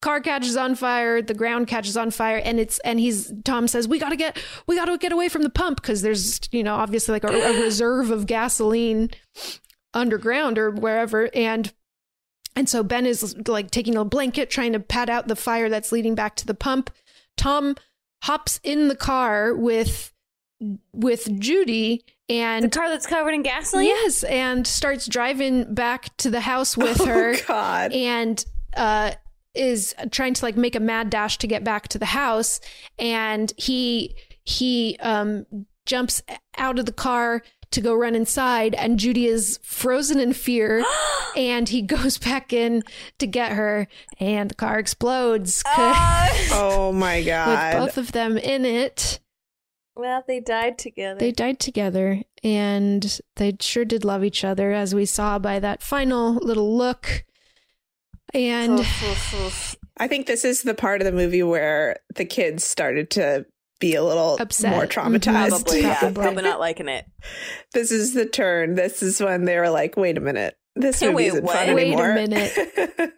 car 0.00 0.20
catches 0.20 0.56
on 0.56 0.74
fire 0.76 1.20
the 1.20 1.34
ground 1.34 1.66
catches 1.66 1.96
on 1.96 2.10
fire 2.10 2.40
and 2.44 2.60
it's 2.60 2.78
and 2.80 3.00
he's 3.00 3.32
tom 3.44 3.66
says 3.66 3.88
we 3.88 3.98
gotta 3.98 4.14
get 4.16 4.38
we 4.68 4.76
gotta 4.76 4.96
get 4.96 5.10
away 5.12 5.28
from 5.28 5.42
the 5.42 5.50
pump 5.50 5.80
because 5.82 6.02
there's 6.02 6.40
you 6.52 6.62
know 6.62 6.76
obviously 6.76 7.12
like 7.12 7.24
a, 7.24 7.28
a 7.28 7.60
reserve 7.62 8.10
of 8.10 8.26
gasoline 8.26 9.10
underground 9.94 10.56
or 10.58 10.70
wherever 10.70 11.28
and 11.34 11.72
and 12.54 12.68
so 12.68 12.82
ben 12.82 13.06
is 13.06 13.36
like 13.48 13.70
taking 13.70 13.96
a 13.96 14.04
blanket 14.04 14.50
trying 14.50 14.72
to 14.72 14.80
pat 14.80 15.08
out 15.08 15.26
the 15.26 15.36
fire 15.36 15.68
that's 15.68 15.90
leading 15.90 16.14
back 16.14 16.36
to 16.36 16.46
the 16.46 16.54
pump 16.54 16.90
tom 17.36 17.74
hops 18.22 18.60
in 18.62 18.88
the 18.88 18.96
car 18.96 19.54
with 19.54 20.12
with 20.92 21.28
judy 21.40 22.04
and 22.28 22.64
the 22.64 22.68
car 22.68 22.88
that's 22.88 23.06
covered 23.06 23.30
in 23.32 23.42
gasoline? 23.42 23.86
yes 23.86 24.22
and 24.24 24.66
starts 24.66 25.06
driving 25.06 25.72
back 25.74 26.14
to 26.18 26.30
the 26.30 26.40
house 26.40 26.76
with 26.76 27.00
Oh, 27.02 27.06
her 27.06 27.34
God. 27.46 27.92
and 27.92 28.44
uh 28.76 29.12
is 29.58 29.94
trying 30.10 30.34
to 30.34 30.44
like 30.44 30.56
make 30.56 30.74
a 30.76 30.80
mad 30.80 31.10
dash 31.10 31.36
to 31.38 31.46
get 31.46 31.64
back 31.64 31.88
to 31.88 31.98
the 31.98 32.06
house 32.06 32.60
and 32.98 33.52
he 33.56 34.14
he 34.44 34.96
um 35.00 35.44
jumps 35.84 36.22
out 36.56 36.78
of 36.78 36.86
the 36.86 36.92
car 36.92 37.42
to 37.70 37.80
go 37.82 37.94
run 37.94 38.14
inside 38.14 38.74
and 38.74 38.98
Judy 38.98 39.26
is 39.26 39.58
frozen 39.62 40.18
in 40.20 40.32
fear 40.32 40.82
and 41.36 41.68
he 41.68 41.82
goes 41.82 42.16
back 42.18 42.52
in 42.52 42.82
to 43.18 43.26
get 43.26 43.52
her, 43.52 43.86
and 44.18 44.50
the 44.50 44.54
car 44.54 44.78
explodes 44.78 45.62
Oh 46.50 46.92
my 46.94 47.18
with 47.18 47.26
god. 47.26 47.72
both 47.78 47.98
of 47.98 48.12
them 48.12 48.38
in 48.38 48.64
it. 48.64 49.20
well, 49.94 50.24
they 50.26 50.40
died 50.40 50.78
together. 50.78 51.20
They 51.20 51.30
died 51.32 51.58
together, 51.60 52.22
and 52.42 53.20
they 53.36 53.54
sure 53.60 53.84
did 53.84 54.04
love 54.04 54.24
each 54.24 54.44
other, 54.44 54.72
as 54.72 54.94
we 54.94 55.04
saw 55.04 55.38
by 55.38 55.58
that 55.60 55.82
final 55.82 56.34
little 56.34 56.74
look. 56.76 57.24
And 58.34 58.80
I 59.96 60.08
think 60.08 60.26
this 60.26 60.44
is 60.44 60.62
the 60.62 60.74
part 60.74 61.00
of 61.00 61.06
the 61.06 61.12
movie 61.12 61.42
where 61.42 61.98
the 62.14 62.24
kids 62.24 62.64
started 62.64 63.10
to 63.12 63.46
be 63.80 63.94
a 63.94 64.02
little 64.02 64.36
Upset. 64.40 64.70
more 64.70 64.86
mm-hmm. 64.86 65.14
traumatized. 65.14 65.48
probably, 65.50 65.80
yeah, 65.82 65.98
Probably. 65.98 66.22
probably 66.22 66.42
not 66.42 66.60
liking 66.60 66.88
it. 66.88 67.06
This 67.74 67.92
is 67.92 68.14
the 68.14 68.24
turn. 68.26 68.74
This 68.74 69.02
is 69.02 69.20
when 69.20 69.44
they 69.44 69.58
were 69.58 69.68
like, 69.68 69.96
"Wait 69.96 70.16
a 70.16 70.20
minute, 70.20 70.56
this 70.74 71.02
Wait, 71.02 71.10
movie 71.10 71.26
isn't 71.26 71.44
what? 71.44 71.56
fun 71.56 71.74
Wait 71.74 71.92
a 71.92 72.14
minute. 72.14 72.52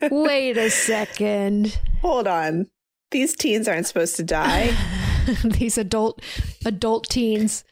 wait 0.10 0.56
a 0.56 0.70
second. 0.70 1.78
Hold 2.00 2.26
on, 2.26 2.66
these 3.12 3.36
teens 3.36 3.68
aren't 3.68 3.86
supposed 3.86 4.16
to 4.16 4.24
die. 4.24 4.74
These 5.44 5.78
adult 5.78 6.20
adult 6.64 7.08
teens. 7.08 7.64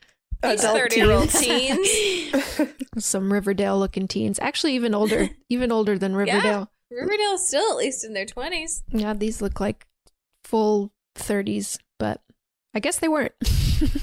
These 0.43 0.61
Adult 0.61 0.79
30 0.79 0.97
year 0.97 1.11
old 1.11 1.31
teens. 1.31 1.89
teens. 1.91 2.69
Some 2.99 3.33
Riverdale 3.33 3.77
looking 3.77 4.07
teens. 4.07 4.39
Actually 4.41 4.75
even 4.77 4.95
older. 4.95 5.31
even 5.49 5.73
older 5.73 5.99
than 5.99 6.15
Riverdale. 6.15 6.71
Riverdale's 6.91 7.47
still 7.47 7.73
at 7.73 7.77
least 7.77 8.05
in 8.05 8.15
their 8.15 8.27
20s. 8.27 8.83
Yeah, 8.91 9.15
these 9.15 9.43
look 9.43 9.61
like 9.61 9.87
full 10.45 10.91
30s, 11.17 11.79
but 11.99 12.21
I 12.75 12.81
guess 12.81 12.99
they 12.99 13.09
weren't. 13.09 13.33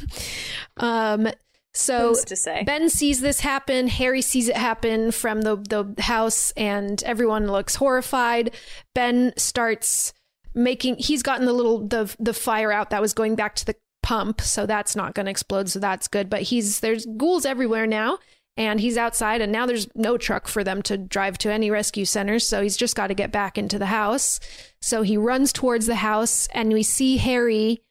um 0.78 1.30
so? 1.76 2.16
Ben 2.64 2.90
sees 2.90 3.20
this 3.20 3.42
happen. 3.42 3.88
Harry 3.90 4.22
sees 4.22 4.48
it 4.48 4.56
happen 4.56 5.12
from 5.12 5.42
the, 5.42 5.58
the 5.58 6.02
house, 6.02 6.52
and 6.52 7.04
everyone 7.04 7.48
looks 7.48 7.76
horrified. 7.76 8.56
Ben 8.94 9.34
starts 9.36 10.14
making. 10.54 10.96
He's 11.00 11.22
gotten 11.22 11.46
the 11.46 11.52
little 11.52 11.86
the 11.86 12.16
the 12.18 12.34
fire 12.34 12.72
out 12.72 12.92
that 12.92 13.02
was 13.02 13.14
going 13.14 13.36
back 13.36 13.56
to 13.56 13.66
the 13.66 13.76
pump, 14.04 14.40
so 14.40 14.66
that's 14.66 14.96
not 14.96 15.16
going 15.16 15.26
to 15.26 15.32
explode. 15.32 15.68
So 15.68 15.80
that's 15.80 16.08
good. 16.08 16.30
But 16.30 16.44
he's 16.44 16.80
there's 16.80 17.06
ghouls 17.18 17.46
everywhere 17.46 17.86
now, 17.88 18.20
and 18.58 18.80
he's 18.80 18.98
outside, 18.98 19.42
and 19.42 19.52
now 19.52 19.66
there's 19.66 19.88
no 19.96 20.18
truck 20.18 20.48
for 20.48 20.64
them 20.64 20.82
to 20.84 20.98
drive 20.98 21.38
to 21.40 21.52
any 21.52 21.70
rescue 21.70 22.06
centers. 22.06 22.48
So 22.48 22.62
he's 22.62 22.78
just 22.78 22.96
got 22.96 23.08
to 23.08 23.14
get 23.14 23.32
back 23.32 23.58
into 23.58 23.78
the 23.78 23.88
house. 23.88 24.40
So 24.82 25.02
he 25.02 25.18
runs 25.18 25.52
towards 25.52 25.88
the 25.88 25.96
house, 25.96 26.48
and 26.54 26.72
we 26.72 26.84
see 26.84 27.18
Harry 27.18 27.82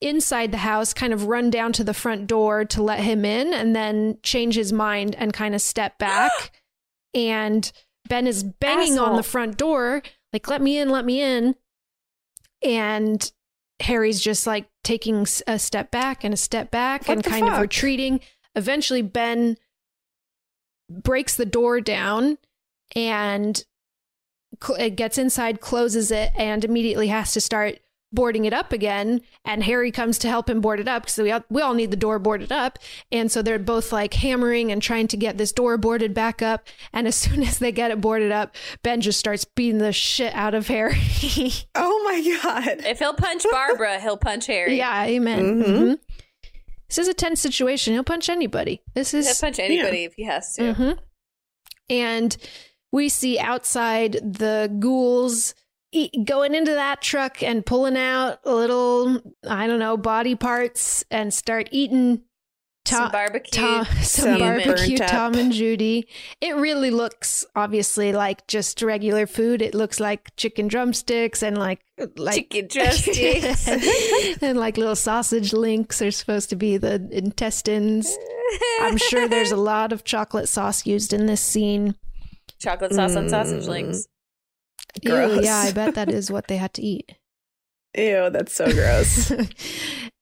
inside 0.00 0.52
the 0.52 0.58
house 0.58 0.92
kind 0.92 1.12
of 1.12 1.26
run 1.26 1.50
down 1.50 1.72
to 1.72 1.84
the 1.84 1.94
front 1.94 2.26
door 2.26 2.64
to 2.64 2.82
let 2.82 3.00
him 3.00 3.24
in 3.24 3.54
and 3.54 3.74
then 3.74 4.18
change 4.22 4.54
his 4.54 4.72
mind 4.72 5.14
and 5.16 5.32
kind 5.32 5.54
of 5.54 5.62
step 5.62 5.98
back 5.98 6.60
and 7.14 7.72
ben 8.08 8.26
is 8.26 8.42
banging 8.44 8.98
on 8.98 9.16
the 9.16 9.22
front 9.22 9.56
door 9.56 10.02
like 10.32 10.48
let 10.48 10.60
me 10.60 10.76
in 10.76 10.90
let 10.90 11.06
me 11.06 11.22
in 11.22 11.54
and 12.62 13.32
harry's 13.80 14.20
just 14.20 14.46
like 14.46 14.68
taking 14.82 15.26
a 15.46 15.58
step 15.58 15.90
back 15.90 16.22
and 16.22 16.34
a 16.34 16.36
step 16.36 16.70
back 16.70 17.08
What 17.08 17.18
and 17.18 17.24
kind 17.24 17.48
of 17.48 17.60
retreating 17.60 18.20
eventually 18.54 19.00
ben 19.00 19.56
breaks 20.90 21.36
the 21.36 21.46
door 21.46 21.80
down 21.80 22.38
and 22.94 23.64
cl- 24.62 24.90
gets 24.90 25.18
inside, 25.18 25.60
closes 25.60 26.10
it, 26.10 26.30
and 26.36 26.64
immediately 26.64 27.08
has 27.08 27.32
to 27.32 27.40
start 27.40 27.78
boarding 28.12 28.44
it 28.44 28.52
up 28.52 28.72
again. 28.72 29.20
And 29.44 29.64
Harry 29.64 29.90
comes 29.90 30.18
to 30.18 30.28
help 30.28 30.48
him 30.48 30.60
board 30.60 30.78
it 30.78 30.86
up 30.86 31.02
because 31.02 31.18
we 31.18 31.32
all, 31.32 31.42
we 31.50 31.60
all 31.62 31.74
need 31.74 31.90
the 31.90 31.96
door 31.96 32.20
boarded 32.20 32.52
up. 32.52 32.78
And 33.10 33.28
so 33.32 33.42
they're 33.42 33.58
both 33.58 33.92
like 33.92 34.14
hammering 34.14 34.70
and 34.70 34.80
trying 34.80 35.08
to 35.08 35.16
get 35.16 35.36
this 35.36 35.50
door 35.50 35.76
boarded 35.78 36.14
back 36.14 36.40
up. 36.40 36.68
And 36.92 37.08
as 37.08 37.16
soon 37.16 37.42
as 37.42 37.58
they 37.58 37.72
get 37.72 37.90
it 37.90 38.00
boarded 38.00 38.30
up, 38.30 38.54
Ben 38.84 39.00
just 39.00 39.18
starts 39.18 39.44
beating 39.44 39.78
the 39.78 39.92
shit 39.92 40.32
out 40.32 40.54
of 40.54 40.68
Harry. 40.68 40.94
oh 41.74 42.02
my 42.04 42.38
god. 42.42 42.84
If 42.86 43.00
he'll 43.00 43.14
punch 43.14 43.44
Barbra, 43.50 43.98
he'll 43.98 44.16
punch 44.16 44.46
Harry. 44.46 44.76
yeah, 44.76 45.04
amen. 45.06 45.62
Mhm. 45.62 45.64
Mhm. 45.66 45.98
This 46.94 47.06
is 47.06 47.08
a 47.08 47.14
tense 47.14 47.40
situation. 47.40 47.92
He'll 47.92 48.04
punch 48.04 48.28
anybody. 48.28 48.82
This 48.94 49.14
is 49.14 49.26
He'll 49.26 49.48
punch 49.48 49.58
anybody 49.58 50.04
if 50.04 50.14
he 50.14 50.24
has 50.24 50.54
to. 50.54 50.62
Mm-hmm. 50.62 50.92
And 51.90 52.36
we 52.92 53.08
see 53.08 53.38
outside 53.38 54.12
the 54.12 54.72
ghouls 54.78 55.54
going 56.24 56.54
into 56.54 56.72
that 56.72 57.02
truck 57.02 57.42
and 57.42 57.66
pulling 57.66 57.96
out 57.96 58.46
little, 58.46 59.20
I 59.48 59.66
don't 59.66 59.80
know, 59.80 59.96
body 59.96 60.36
parts 60.36 61.04
and 61.10 61.34
start 61.34 61.68
eating. 61.72 62.22
Some 62.86 63.10
barbecue. 63.10 63.60
Tom, 63.62 63.84
some, 64.02 64.02
Some 64.02 64.38
barbecue. 64.40 64.98
Tom 64.98 65.34
and 65.34 65.50
Judy. 65.52 66.06
It 66.42 66.54
really 66.56 66.90
looks 66.90 67.46
obviously 67.56 68.12
like 68.12 68.46
just 68.46 68.82
regular 68.82 69.26
food. 69.26 69.62
It 69.62 69.74
looks 69.74 70.00
like 70.00 70.36
chicken 70.36 70.68
drumsticks 70.68 71.42
and 71.42 71.56
like 71.56 71.80
like 72.16 72.34
Chicken 72.50 72.68
drumsticks. 72.70 73.68
and 74.42 74.58
like 74.58 74.76
little 74.76 74.96
sausage 74.96 75.52
links 75.54 76.02
are 76.02 76.10
supposed 76.10 76.50
to 76.50 76.56
be 76.56 76.76
the 76.76 77.08
intestines. 77.10 78.14
I'm 78.82 78.98
sure 78.98 79.28
there's 79.28 79.52
a 79.52 79.56
lot 79.72 79.92
of 79.92 80.04
chocolate 80.04 80.48
sauce 80.48 80.84
used 80.84 81.12
in 81.14 81.24
this 81.26 81.40
scene. 81.40 81.94
Chocolate 82.58 82.92
sauce 82.92 83.16
on 83.16 83.26
Mm. 83.26 83.30
sausage 83.30 83.66
links. 83.66 84.06
Ew, 85.02 85.10
Gross. 85.10 85.44
yeah, 85.44 85.56
I 85.58 85.72
bet 85.72 85.94
that 85.94 86.10
is 86.12 86.30
what 86.30 86.48
they 86.48 86.56
had 86.58 86.74
to 86.74 86.82
eat. 86.82 87.12
Ew, 87.96 88.28
that's 88.30 88.52
so 88.52 88.70
gross. 88.70 89.32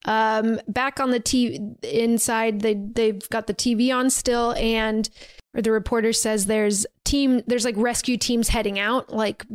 Um, 0.05 0.61
back 0.69 1.01
on 1.01 1.11
the 1.11 1.21
TV 1.21 1.83
inside, 1.85 2.61
they 2.61 2.75
they've 2.75 3.29
got 3.31 3.47
the 3.47 3.55
TV 3.55 3.95
on 3.95 4.11
still, 4.11 4.53
and 4.55 5.09
or 5.55 5.63
the 5.63 5.73
reporter 5.73 6.13
says 6.13 6.47
there's 6.47 6.87
team 7.05 7.43
there's 7.47 7.65
like 7.65 7.77
rescue 7.77 8.17
teams 8.17 8.49
heading 8.49 8.79
out, 8.79 9.13
like 9.13 9.47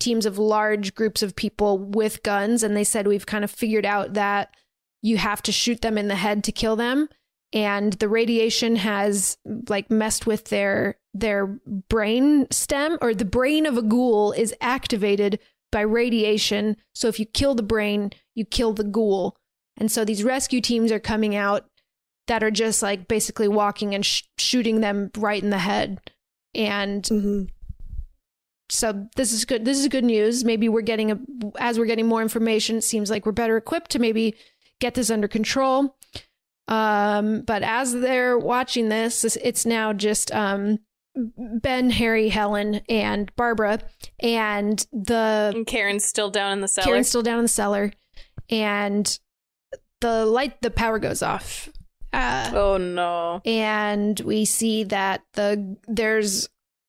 teams 0.00 0.26
of 0.26 0.38
large 0.38 0.94
groups 0.94 1.22
of 1.22 1.36
people 1.36 1.78
with 1.78 2.22
guns, 2.22 2.62
and 2.62 2.76
they 2.76 2.84
said 2.84 3.06
we've 3.06 3.26
kind 3.26 3.44
of 3.44 3.50
figured 3.50 3.86
out 3.86 4.14
that 4.14 4.54
you 5.02 5.16
have 5.18 5.42
to 5.42 5.52
shoot 5.52 5.80
them 5.82 5.96
in 5.96 6.08
the 6.08 6.16
head 6.16 6.42
to 6.44 6.52
kill 6.52 6.76
them 6.76 7.08
and 7.52 7.94
the 7.94 8.08
radiation 8.08 8.76
has 8.76 9.38
like 9.68 9.90
messed 9.90 10.26
with 10.26 10.46
their 10.46 10.98
their 11.14 11.46
brain 11.88 12.46
stem 12.50 12.98
or 13.00 13.14
the 13.14 13.24
brain 13.24 13.66
of 13.66 13.78
a 13.78 13.82
ghoul 13.82 14.32
is 14.32 14.54
activated 14.60 15.38
by 15.72 15.80
radiation. 15.80 16.76
So 16.94 17.08
if 17.08 17.18
you 17.18 17.26
kill 17.26 17.54
the 17.54 17.62
brain 17.62 18.12
you 18.36 18.44
kill 18.44 18.72
the 18.72 18.84
ghoul. 18.84 19.36
And 19.76 19.90
so 19.90 20.04
these 20.04 20.22
rescue 20.22 20.60
teams 20.60 20.92
are 20.92 21.00
coming 21.00 21.34
out 21.34 21.66
that 22.28 22.44
are 22.44 22.50
just 22.52 22.82
like 22.82 23.08
basically 23.08 23.48
walking 23.48 23.94
and 23.94 24.06
sh- 24.06 24.22
shooting 24.38 24.80
them 24.80 25.10
right 25.18 25.42
in 25.42 25.50
the 25.50 25.58
head. 25.58 26.00
And 26.54 27.02
Mhm. 27.02 27.48
so 28.68 29.06
this 29.16 29.32
is 29.32 29.44
good 29.44 29.64
this 29.64 29.78
is 29.78 29.88
good 29.88 30.04
news. 30.04 30.44
Maybe 30.44 30.68
we're 30.68 30.80
getting 30.82 31.10
a 31.12 31.18
as 31.58 31.78
we're 31.78 31.86
getting 31.86 32.06
more 32.06 32.22
information 32.22 32.76
it 32.76 32.84
seems 32.84 33.10
like 33.10 33.24
we're 33.26 33.32
better 33.32 33.56
equipped 33.56 33.90
to 33.92 33.98
maybe 33.98 34.34
get 34.80 34.94
this 34.94 35.10
under 35.10 35.28
control. 35.28 35.96
Um 36.68 37.42
but 37.42 37.62
as 37.62 37.92
they're 37.92 38.38
watching 38.38 38.88
this 38.88 39.24
it's- 39.24 39.38
it's 39.46 39.64
now 39.66 39.92
just 39.92 40.32
um 40.34 40.78
ben 41.38 41.88
harry 41.90 42.28
helen 42.28 42.82
and 42.90 43.34
barbra 43.36 43.80
and 44.20 44.86
the 44.92 45.52
And 45.54 45.66
Karen's 45.66 46.04
still 46.04 46.28
down 46.30 46.52
in 46.52 46.60
the 46.60 46.68
cellar. 46.68 46.86
karen's 46.86 47.08
still 47.08 47.22
down 47.22 47.38
in 47.38 47.44
the 47.44 47.48
cellar 47.48 47.92
and 48.50 49.18
the 50.00 50.26
light 50.26 50.60
the 50.62 50.70
power 50.70 50.98
goes 50.98 51.22
off 51.22 51.68
uh 52.12 52.50
oh 52.54 52.76
no. 52.76 53.40
and 53.44 54.20
we 54.20 54.44
see 54.44 54.84
that 54.84 55.22
the 55.34 55.76
there's 55.88 56.48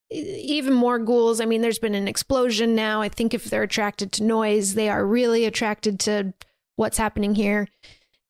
even 0.10 0.74
more 0.74 1.00
ghouls. 1.00 1.42
I 1.42 1.46
mean, 1.46 1.62
there's 1.62 1.80
been 1.80 1.94
an 1.94 2.08
explosion 2.08 2.76
now. 2.76 3.02
I 3.02 3.10
think 3.10 3.34
if 3.34 3.46
they're 3.46 3.64
attracted 3.64 4.14
to 4.14 4.24
noise, 4.24 4.74
they 4.74 4.88
are 4.88 5.06
really 5.06 5.44
attracted 5.44 6.00
to 6.02 6.34
what's 6.78 6.98
happening 6.98 7.36
here. 7.36 7.68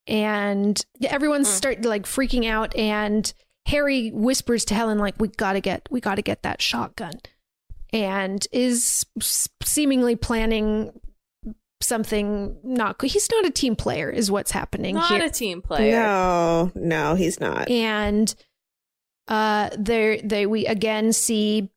And 0.08 0.84
everyone's 1.04 1.46
Mm. 1.48 1.52
start 1.52 1.84
like 1.84 2.02
freaking 2.04 2.46
out 2.48 2.74
and 2.74 3.32
Harry 3.66 4.10
whispers 4.10 4.64
to 4.64 4.74
Helen 4.74 4.98
like 4.98 5.14
we 5.20 5.28
got 5.28 5.52
to 5.52 5.60
get 5.60 5.86
we 5.88 6.00
got 6.00 6.16
to 6.16 6.22
get 6.22 6.42
that 6.42 6.60
shotgun. 6.60 7.12
And 7.92 8.44
is 8.50 9.06
seemingly 9.62 10.16
planning 10.16 10.98
something 11.80 12.56
not 12.64 12.98
good. 12.98 13.10
He's 13.10 13.28
not 13.30 13.44
a 13.46 13.50
team 13.50 13.76
player 13.76 14.10
is 14.10 14.30
what's 14.30 14.50
happening 14.50 14.96
Not 14.96 15.10
here 15.10 15.24
a 15.24 15.30
team 15.30 15.62
player. 15.62 15.92
No, 15.92 16.72
no, 16.74 17.14
he's 17.14 17.40
not. 17.40 17.70
and 17.70 18.34
uh 19.28 19.68
there 19.78 20.18
they 20.22 20.46
we 20.46 20.64
again 20.66 21.12
see 21.12 21.68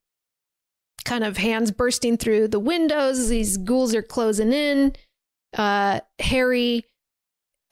kind 1.04 1.24
of 1.24 1.36
hands 1.38 1.70
bursting 1.72 2.16
through 2.16 2.48
the 2.48 2.60
windows 2.60 3.28
these 3.28 3.58
ghouls 3.58 3.94
are 3.94 4.02
closing 4.04 4.54
in 4.54 4.96
uh 5.58 6.00
harry 6.20 6.86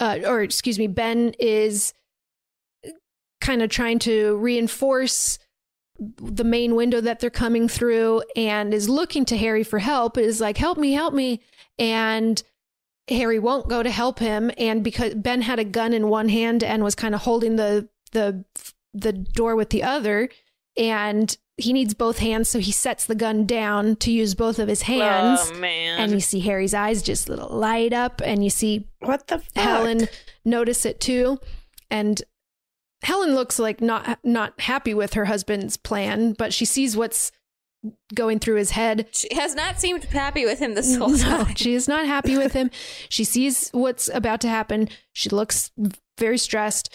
uh 0.02 0.20
or 0.26 0.42
excuse 0.42 0.78
me 0.78 0.88
ben 0.88 1.34
is 1.40 1.94
kind 3.40 3.62
of 3.62 3.70
trying 3.70 4.00
to 4.00 4.36
reinforce 4.36 5.40
the 5.98 6.44
main 6.44 6.76
window 6.76 7.00
that 7.00 7.22
they're 7.22 7.30
coming 7.30 7.70
through 7.70 8.22
and 8.36 8.74
is 8.74 8.90
looking 8.90 9.24
to 9.24 9.38
harry 9.38 9.64
for 9.64 9.80
help 9.80 10.18
is 10.18 10.42
like 10.42 10.58
help 10.58 10.78
me 10.78 10.92
help 10.92 11.14
me 11.14 11.40
and 11.80 12.42
Harry 13.08 13.40
won't 13.40 13.70
go 13.70 13.82
to 13.82 13.90
help 13.90 14.20
him, 14.20 14.52
and 14.58 14.84
because 14.84 15.16
Ben 15.16 15.42
had 15.42 15.58
a 15.58 15.64
gun 15.64 15.94
in 15.94 16.10
one 16.10 16.30
hand 16.30 16.64
and 16.64 16.84
was 16.84 16.94
kind 16.96 17.16
of 17.16 17.22
holding 17.22 17.56
the 17.56 17.90
the 18.12 18.46
the 18.94 19.14
door 19.14 19.56
with 19.56 19.70
the 19.70 19.84
other, 19.84 20.30
and 20.78 21.36
he 21.58 21.74
needs 21.74 21.94
both 21.94 22.20
hands, 22.20 22.50
so 22.50 22.60
he 22.60 22.72
sets 22.72 23.06
the 23.06 23.16
gun 23.16 23.46
down 23.46 23.96
to 23.98 24.12
use 24.12 24.36
both 24.36 24.60
of 24.60 24.68
his 24.68 24.84
hands. 24.84 25.40
Oh 25.52 25.60
man. 25.60 26.00
and 26.00 26.12
you 26.12 26.20
see 26.20 26.40
Harry's 26.40 26.74
eyes 26.74 27.02
just 27.02 27.30
little 27.30 27.50
light 27.50 27.94
up, 27.94 28.22
and 28.24 28.44
you 28.44 28.50
see 28.50 28.88
What 29.00 29.28
the 29.28 29.40
fuck? 29.40 29.64
Helen 29.64 30.08
notice 30.46 30.86
it 30.86 31.00
too, 31.00 31.40
and 31.90 32.22
Helen 33.02 33.34
looks 33.34 33.58
like 33.60 33.82
not 33.82 34.20
not 34.24 34.60
happy 34.62 34.94
with 34.94 35.14
her 35.14 35.26
husband's 35.26 35.78
plan, 35.78 36.34
but 36.34 36.54
she 36.54 36.66
sees 36.66 36.96
what's 36.96 37.32
going 38.14 38.40
through 38.40 38.56
his 38.58 38.72
head. 38.72 39.08
she 39.12 39.34
has 39.36 39.56
not 39.56 39.80
seemed 39.80 40.04
happy 40.06 40.46
with 40.46 40.60
him 40.60 40.74
this 40.74 40.96
whole 40.98 41.10
No, 41.10 41.18
time. 41.18 41.56
she 41.56 41.74
is 41.74 41.88
not 41.88 42.06
happy 42.06 42.38
with 42.38 42.54
him. 42.54 42.70
She 43.08 43.24
sees 43.24 43.70
what's 43.72 44.10
about 44.14 44.42
to 44.42 44.50
happen. 44.50 44.90
She 45.14 45.30
looks 45.30 45.72
very 46.18 46.38
stressed. 46.38 46.94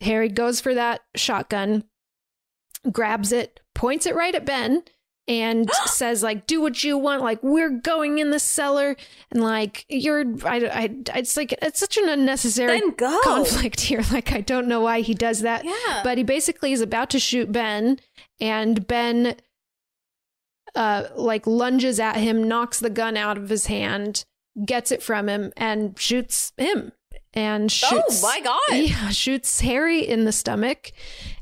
Harry 0.00 0.28
goes 0.28 0.60
for 0.60 0.74
that 0.74 1.00
shotgun, 1.14 1.84
grabs 2.90 3.32
it, 3.32 3.60
points 3.74 4.06
it 4.06 4.14
right 4.14 4.34
at 4.34 4.44
Ben, 4.46 4.82
and 5.26 5.70
says 5.86 6.22
like, 6.22 6.46
"Do 6.46 6.60
what 6.60 6.82
you 6.84 6.98
want. 6.98 7.22
Like 7.22 7.42
we're 7.42 7.70
going 7.70 8.18
in 8.18 8.30
the 8.30 8.38
cellar, 8.38 8.96
and 9.30 9.42
like 9.42 9.84
you're. 9.88 10.24
I. 10.44 10.56
I. 10.66 11.18
It's 11.18 11.36
like 11.36 11.52
it's 11.62 11.80
such 11.80 11.96
an 11.96 12.08
unnecessary 12.08 12.80
conflict 13.24 13.80
here. 13.80 14.02
Like 14.12 14.32
I 14.32 14.40
don't 14.40 14.68
know 14.68 14.80
why 14.80 15.00
he 15.00 15.14
does 15.14 15.40
that. 15.40 15.64
Yeah. 15.64 16.00
But 16.02 16.18
he 16.18 16.24
basically 16.24 16.72
is 16.72 16.80
about 16.80 17.10
to 17.10 17.18
shoot 17.18 17.50
Ben, 17.52 17.98
and 18.40 18.86
Ben 18.86 19.36
uh 20.74 21.04
like 21.16 21.46
lunges 21.46 21.98
at 22.00 22.16
him, 22.16 22.42
knocks 22.44 22.80
the 22.80 22.90
gun 22.90 23.16
out 23.16 23.36
of 23.38 23.48
his 23.48 23.66
hand, 23.66 24.24
gets 24.64 24.90
it 24.92 25.02
from 25.02 25.28
him, 25.28 25.52
and 25.56 25.98
shoots 25.98 26.52
him. 26.56 26.92
And 27.36 27.70
shoots 27.72 28.22
oh 28.22 28.28
my 28.28 28.40
god. 28.40 28.60
Yeah, 28.78 29.08
shoots 29.10 29.60
Harry 29.60 30.06
in 30.06 30.24
the 30.24 30.30
stomach. 30.32 30.92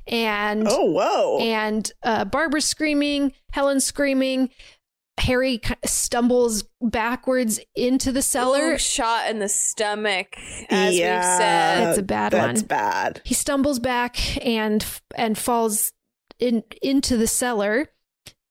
And 0.06 0.66
Oh, 0.68 0.86
whoa. 0.86 1.38
and 1.40 1.90
uh, 2.02 2.24
Barbra's 2.24 2.64
screaming, 2.64 3.32
Helen's 3.52 3.84
screaming. 3.84 4.48
Harry 5.20 5.60
stumbles 5.84 6.64
backwards 6.80 7.60
into 7.76 8.10
the 8.10 8.22
cellar. 8.22 8.72
Ooh, 8.72 8.78
shot 8.78 9.28
in 9.28 9.38
the 9.40 9.48
stomach, 9.48 10.28
as 10.70 10.96
yeah, 10.96 11.16
we've 11.16 11.38
said. 11.38 11.88
It's 11.90 11.98
a 11.98 12.02
bad 12.02 12.32
that's 12.32 12.40
one. 12.42 12.54
That's 12.54 12.62
bad. 12.66 13.20
he 13.24 13.34
stumbles 13.34 13.78
back 13.78 14.44
and 14.44 14.84
and 15.14 15.36
falls 15.36 15.92
in 16.38 16.64
into 16.80 17.18
the 17.18 17.26
cellar 17.26 17.90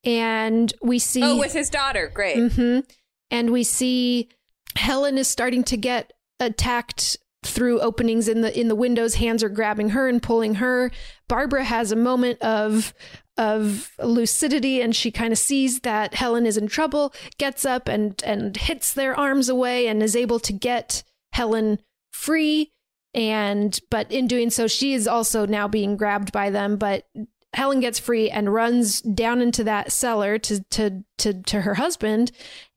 and 0.03 0.73
we 0.82 0.99
see 0.99 1.23
Oh, 1.23 1.38
with 1.38 1.53
his 1.53 1.69
daughter. 1.69 2.10
Great. 2.14 2.38
Mhm. 2.38 2.84
and 3.30 3.49
we 3.52 3.64
see 3.64 4.30
helen 4.76 5.18
is 5.18 5.28
starting 5.28 5.64
to 5.65 5.78
get 5.78 6.11
attacked 6.40 7.18
through 7.44 7.80
openings 7.82 8.28
in 8.28 8.41
the 8.41 8.57
in 8.60 8.68
the 8.68 8.76
windows 8.76 9.15
hands 9.15 9.44
are 9.44 9.49
grabbing 9.49 9.90
her 9.90 10.07
and 10.07 10.22
pulling 10.23 10.56
her 10.56 10.91
barbra 11.28 11.64
has 11.64 11.91
a 11.91 11.95
moment 11.95 12.40
of 12.41 12.94
of 13.38 13.91
lucidity 14.03 14.82
and 14.82 14.95
she 14.95 15.10
kind 15.11 15.34
of 15.34 15.40
sees 15.40 15.80
that 15.82 16.14
helen 16.14 16.45
is 16.45 16.57
in 16.57 16.68
trouble 16.68 17.14
gets 17.38 17.65
up 17.65 17.88
and 17.88 18.22
and 18.23 18.57
hits 18.57 18.94
their 18.94 19.18
arms 19.18 19.49
away 19.49 19.88
and 19.88 20.03
is 20.03 20.15
able 20.15 20.40
to 20.40 20.53
get 20.53 21.03
helen 21.34 21.80
free 22.11 22.72
and 23.14 23.80
but 23.90 24.10
in 24.11 24.28
doing 24.28 24.49
so 24.49 24.68
she 24.68 24.94
is 24.94 25.07
also 25.07 25.45
now 25.45 25.68
being 25.68 25.98
grabbed 25.98 26.32
by 26.32 26.49
them 26.49 26.78
but 26.78 27.06
helen 27.53 27.80
gets 27.80 27.99
free 27.99 28.30
and 28.30 28.53
runs 28.53 29.02
down 29.02 29.41
into 29.41 29.64
that 29.64 29.91
cellar 29.91 30.38
to 30.38 30.64
to 30.65 31.03
to, 31.18 31.34
to 31.44 31.61
her 31.61 31.76
husband 31.76 32.32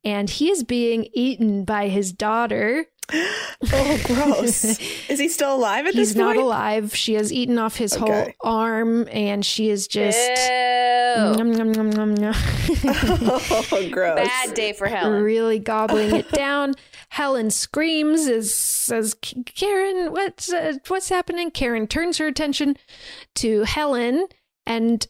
and 0.04 0.28
he 0.30 0.50
is 0.50 0.64
being 0.64 1.08
eaten 1.12 1.64
by 1.64 1.88
his 1.88 2.12
daughter 2.12 2.86
Oh, 3.72 4.00
gross. 4.04 4.64
Is 5.10 5.18
he 5.18 5.28
still 5.28 5.54
alive 5.54 5.86
at 5.86 5.94
he's 5.94 6.14
this 6.14 6.16
point? 6.16 6.28
He's 6.28 6.36
not 6.36 6.42
alive 6.42 6.94
she 6.94 7.14
has 7.14 7.32
eaten 7.32 7.58
off 7.58 7.76
his 7.76 7.94
whole 7.94 8.28
arm 8.42 9.08
and 9.10 9.44
she 9.44 9.68
is 9.68 9.86
just 9.86 10.18
Ew. 11.16 11.36
Nom, 11.36 11.52
nom, 11.52 11.72
nom, 11.72 11.90
nom, 11.90 12.14
nom. 12.14 12.34
oh, 12.84 13.88
gross. 13.90 14.16
Bad 14.16 14.54
day 14.54 14.72
for 14.72 14.86
Helen. 14.86 15.22
really 15.22 15.58
gobbling 15.58 16.14
it 16.14 16.28
down. 16.32 16.74
Helen 17.08 17.50
screams, 17.50 18.26
as 18.26 18.52
says, 18.52 19.14
"Karen, 19.46 20.12
what's 20.12 20.52
uh, 20.52 20.74
what's 20.88 21.08
happening?" 21.08 21.52
Karen 21.52 21.86
turns 21.86 22.18
her 22.18 22.26
attention 22.26 22.76
to 23.36 23.62
Helen, 23.62 24.26
and 24.66 25.06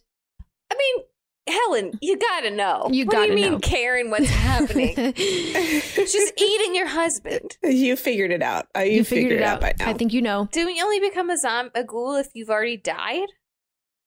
I 0.70 0.76
mean, 0.76 1.04
Helen, 1.46 1.98
you 2.00 2.16
gotta 2.18 2.50
know. 2.50 2.88
You 2.90 3.04
what 3.04 3.10
do 3.12 3.16
gotta 3.16 3.28
you 3.28 3.34
mean, 3.34 3.52
know. 3.52 3.58
Karen? 3.58 4.10
What's 4.10 4.28
happening? 4.28 5.12
She's 5.16 6.32
eating 6.38 6.74
your 6.74 6.88
husband. 6.88 7.58
You 7.62 7.96
figured 7.96 8.30
it 8.30 8.42
out. 8.42 8.66
Uh, 8.76 8.80
you, 8.80 8.92
you 8.98 9.04
figured 9.04 9.32
it 9.32 9.42
out. 9.42 9.60
by 9.60 9.74
now. 9.78 9.90
I 9.90 9.92
think 9.92 10.12
you 10.12 10.22
know. 10.22 10.48
Do 10.52 10.66
we 10.66 10.80
only 10.82 11.00
become 11.00 11.30
a 11.30 11.36
zom 11.36 11.70
a 11.74 11.84
ghoul 11.84 12.16
if 12.16 12.28
you've 12.34 12.50
already 12.50 12.76
died? 12.76 13.28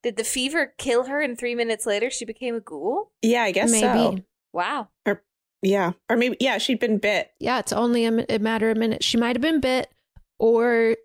Did 0.04 0.16
the 0.16 0.24
fever 0.24 0.74
kill 0.78 1.06
her, 1.06 1.22
and 1.22 1.38
three 1.38 1.56
minutes 1.56 1.86
later 1.86 2.10
she 2.10 2.26
became 2.26 2.56
a 2.56 2.60
ghoul? 2.60 3.12
yeah, 3.22 3.44
I 3.44 3.52
guess 3.52 3.72
Maybe. 3.72 3.82
so. 3.84 4.18
Wow. 4.54 4.90
Or 5.06 5.24
yeah, 5.62 5.94
or 6.10 6.18
maybe 6.18 6.38
yeah, 6.40 6.58
she'd 6.60 6.80
been 6.80 6.98
bit. 6.98 7.32
Yeah, 7.40 7.60
it's 7.60 7.74
only 7.74 8.06
a, 8.06 8.26
a 8.30 8.40
matter 8.40 8.70
of 8.72 8.78
minutes. 8.78 9.06
She 9.06 9.18
might 9.18 9.36
have 9.36 9.42
been 9.42 9.60
bit, 9.60 9.90
or 10.40 10.96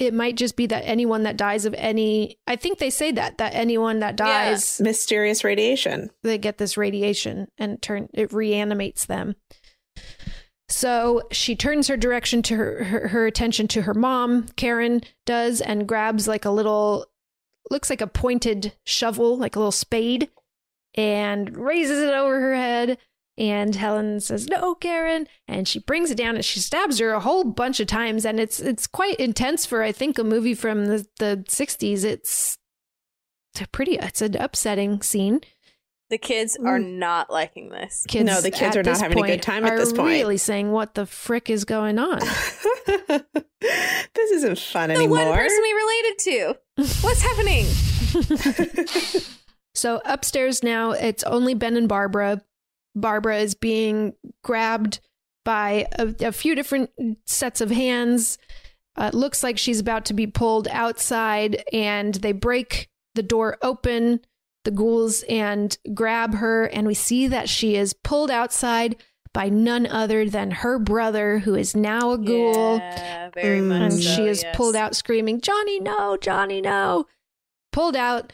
it 0.00 0.14
might 0.14 0.36
just 0.36 0.56
be 0.56 0.66
that 0.66 0.82
anyone 0.86 1.24
that 1.24 1.36
dies 1.36 1.66
of 1.66 1.74
any. 1.74 2.38
I 2.46 2.56
think 2.56 2.78
they 2.78 2.90
say 2.90 3.12
that 3.12 3.38
that 3.38 3.54
anyone 3.54 4.00
that 4.00 4.12
Yeah. 4.18 4.50
dies, 4.50 4.80
Mysterious 4.80 5.44
radiation. 5.44 6.10
they 6.22 6.38
get 6.38 6.58
this 6.58 6.76
radiation 6.76 7.48
and 7.58 7.80
turn 7.82 8.08
it 8.14 8.32
reanimates 8.32 9.04
them. 9.06 9.36
So 10.68 11.22
she 11.32 11.56
turns 11.56 11.88
her 11.88 11.96
direction 11.96 12.42
to 12.42 12.56
her, 12.56 12.84
her 12.84 13.08
her 13.08 13.26
attention 13.26 13.66
to 13.68 13.82
her 13.82 13.94
mom. 13.94 14.46
Karen 14.56 15.02
does 15.26 15.60
and 15.60 15.86
grabs 15.86 16.28
like 16.28 16.44
a 16.44 16.50
little, 16.50 17.06
looks 17.70 17.90
like 17.90 18.00
a 18.00 18.06
pointed 18.06 18.72
shovel, 18.86 19.36
like 19.36 19.56
a 19.56 19.58
little 19.58 19.72
spade, 19.72 20.30
and 20.94 21.56
raises 21.56 22.00
it 22.02 22.14
over 22.14 22.40
her 22.40 22.54
head. 22.54 22.98
And 23.38 23.74
Helen 23.74 24.20
says, 24.20 24.48
"No, 24.48 24.74
Karen," 24.74 25.26
and 25.48 25.66
she 25.66 25.78
brings 25.78 26.10
it 26.10 26.16
down 26.16 26.34
and 26.34 26.44
she 26.44 26.60
stabs 26.60 26.98
her 26.98 27.10
a 27.10 27.20
whole 27.20 27.44
bunch 27.44 27.80
of 27.80 27.86
times. 27.86 28.26
And 28.26 28.38
it's 28.38 28.60
it's 28.60 28.86
quite 28.86 29.16
intense 29.16 29.64
for 29.64 29.82
I 29.82 29.92
think 29.92 30.18
a 30.18 30.24
movie 30.24 30.54
from 30.54 30.86
the 30.86 31.06
the 31.18 31.44
'60s. 31.48 32.04
It's 32.04 32.58
it's 33.54 33.62
a 33.62 33.68
pretty 33.68 33.96
it's 33.96 34.20
an 34.20 34.36
upsetting 34.36 35.00
scene. 35.00 35.40
The 36.10 36.18
kids 36.18 36.58
mm. 36.60 36.66
are 36.66 36.80
not 36.80 37.30
liking 37.30 37.70
this. 37.70 38.04
Kids 38.08 38.26
No, 38.26 38.40
the 38.40 38.50
kids 38.50 38.76
are 38.76 38.82
not 38.82 39.00
having 39.00 39.16
a 39.16 39.22
good 39.22 39.28
point 39.28 39.42
time 39.42 39.64
at 39.64 39.76
this 39.76 39.92
point. 39.92 40.08
Really 40.08 40.38
saying 40.38 40.72
what 40.72 40.94
the 40.94 41.06
frick 41.06 41.48
is 41.48 41.64
going 41.64 42.00
on? 42.00 42.18
this 42.86 44.30
isn't 44.32 44.58
fun 44.58 44.88
The 44.88 44.96
anymore. 44.96 45.18
one 45.18 45.38
person 45.38 45.58
we 45.62 45.72
related 45.72 46.18
to. 46.18 46.56
What's 47.02 47.22
happening? 47.22 47.66
So 49.74 50.00
upstairs 50.04 50.62
now, 50.62 50.90
it's 50.90 51.22
only 51.24 51.54
Ben 51.54 51.76
and 51.76 51.88
Barbra. 51.88 52.42
Barbra 53.00 53.38
is 53.38 53.54
being 53.54 54.14
grabbed 54.42 55.00
by 55.44 55.86
a, 55.98 56.14
a 56.20 56.32
few 56.32 56.54
different 56.54 56.90
sets 57.26 57.60
of 57.60 57.70
hands. 57.70 58.38
Uh, 58.96 59.10
looks 59.12 59.42
like 59.42 59.56
she's 59.58 59.80
about 59.80 60.04
to 60.06 60.14
be 60.14 60.26
pulled 60.26 60.68
outside, 60.68 61.62
and 61.72 62.14
they 62.16 62.32
break 62.32 62.88
the 63.14 63.22
door 63.22 63.56
open, 63.62 64.20
the 64.64 64.70
ghouls, 64.70 65.22
and 65.28 65.78
grab 65.94 66.34
her. 66.34 66.64
And 66.66 66.86
we 66.86 66.94
see 66.94 67.26
that 67.28 67.48
she 67.48 67.76
is 67.76 67.92
pulled 67.94 68.30
outside 68.30 68.96
by 69.32 69.48
none 69.48 69.86
other 69.86 70.28
than 70.28 70.50
her 70.50 70.78
brother, 70.78 71.38
who 71.38 71.54
is 71.54 71.74
now 71.76 72.10
a 72.10 72.18
ghoul. 72.18 72.78
Yeah, 72.78 73.30
very 73.32 73.60
Mm. 73.60 73.68
much. 73.68 73.80
and 73.82 74.02
so, 74.02 74.16
she 74.16 74.22
is 74.26 74.42
yes. 74.42 74.56
pulled 74.56 74.74
out 74.76 74.96
screaming, 74.96 75.40
Johnny, 75.40 75.78
no, 75.80 76.16
Johnny, 76.16 76.60
no. 76.60 77.06
Pulled 77.72 77.94
out. 77.96 78.32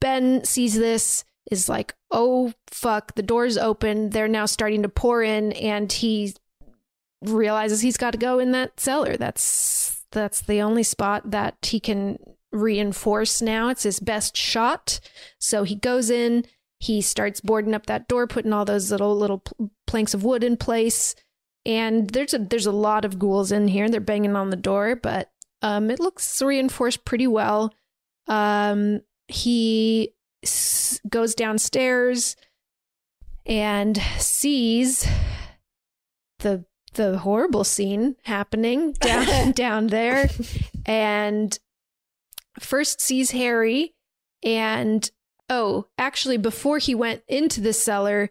Ben 0.00 0.44
sees 0.44 0.74
this, 0.74 1.24
is 1.50 1.68
like, 1.68 1.94
oh, 2.10 2.52
fuck, 2.68 3.14
the 3.14 3.22
door's 3.22 3.56
open. 3.56 4.10
They're 4.10 4.28
now 4.28 4.46
starting 4.46 4.82
to 4.82 4.88
pour 4.88 5.22
in, 5.22 5.52
and 5.52 5.90
he 5.90 6.34
realizes 7.22 7.80
he's 7.80 7.96
got 7.96 8.12
to 8.12 8.18
go 8.18 8.38
in 8.38 8.52
that 8.52 8.78
cellar. 8.80 9.16
That's 9.16 10.04
that's 10.12 10.40
the 10.42 10.60
only 10.62 10.82
spot 10.82 11.30
that 11.30 11.56
he 11.62 11.80
can 11.80 12.18
reinforce 12.52 13.42
now. 13.42 13.68
It's 13.68 13.82
his 13.82 14.00
best 14.00 14.36
shot. 14.36 15.00
So 15.40 15.64
he 15.64 15.74
goes 15.74 16.10
in, 16.10 16.46
he 16.78 17.00
starts 17.02 17.40
boarding 17.40 17.74
up 17.74 17.86
that 17.86 18.08
door, 18.08 18.26
putting 18.26 18.52
all 18.52 18.64
those 18.64 18.90
little 18.90 19.16
little 19.16 19.42
planks 19.86 20.14
of 20.14 20.24
wood 20.24 20.44
in 20.44 20.56
place 20.56 21.14
and 21.66 22.08
there's 22.10 22.32
a 22.32 22.38
there's 22.38 22.66
a 22.66 22.72
lot 22.72 23.04
of 23.04 23.18
ghouls 23.18 23.50
in 23.52 23.68
here. 23.68 23.84
And 23.84 23.92
they're 23.92 24.00
banging 24.00 24.36
on 24.36 24.50
the 24.50 24.56
door, 24.56 24.96
but 24.96 25.30
um, 25.60 25.90
it 25.90 26.00
looks 26.00 26.40
reinforced 26.40 27.04
pretty 27.04 27.26
well. 27.26 27.74
Um, 28.28 29.02
he 29.26 30.14
s- 30.46 31.00
goes 31.08 31.34
downstairs 31.34 32.36
and 33.44 33.96
sees 34.18 35.06
the 36.40 36.64
the 36.94 37.18
horrible 37.18 37.62
scene 37.64 38.16
happening 38.24 38.92
down 38.92 39.52
down 39.52 39.86
there, 39.88 40.30
and 40.86 41.58
first 42.58 43.00
sees 43.00 43.32
Harry, 43.32 43.94
and 44.42 45.10
oh, 45.50 45.86
actually, 45.98 46.38
before 46.38 46.78
he 46.78 46.94
went 46.94 47.22
into 47.28 47.60
the 47.60 47.72
cellar, 47.74 48.30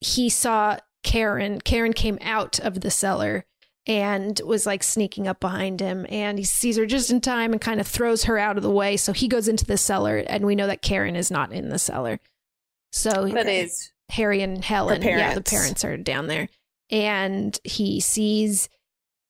he 0.00 0.28
saw 0.28 0.78
Karen. 1.02 1.60
Karen 1.60 1.92
came 1.92 2.18
out 2.22 2.60
of 2.60 2.80
the 2.80 2.90
cellar 2.90 3.44
and 3.86 4.40
was 4.44 4.64
like 4.66 4.82
sneaking 4.82 5.26
up 5.26 5.40
behind 5.40 5.80
him 5.80 6.06
and 6.08 6.38
he 6.38 6.44
sees 6.44 6.76
her 6.76 6.86
just 6.86 7.10
in 7.10 7.20
time 7.20 7.52
and 7.52 7.60
kind 7.60 7.80
of 7.80 7.86
throws 7.86 8.24
her 8.24 8.38
out 8.38 8.56
of 8.56 8.62
the 8.62 8.70
way 8.70 8.96
so 8.96 9.12
he 9.12 9.26
goes 9.26 9.48
into 9.48 9.64
the 9.64 9.76
cellar 9.76 10.18
and 10.18 10.46
we 10.46 10.54
know 10.54 10.66
that 10.68 10.82
Karen 10.82 11.16
is 11.16 11.30
not 11.30 11.52
in 11.52 11.68
the 11.68 11.78
cellar 11.78 12.20
so 12.92 13.26
That 13.28 13.48
is 13.48 13.90
Harry 14.10 14.40
and 14.42 14.64
Helen 14.64 15.02
yeah 15.02 15.34
the 15.34 15.40
parents. 15.42 15.84
are 15.84 15.96
down 15.96 16.26
there 16.28 16.48
and 16.90 17.58
he 17.64 17.98
sees 18.00 18.68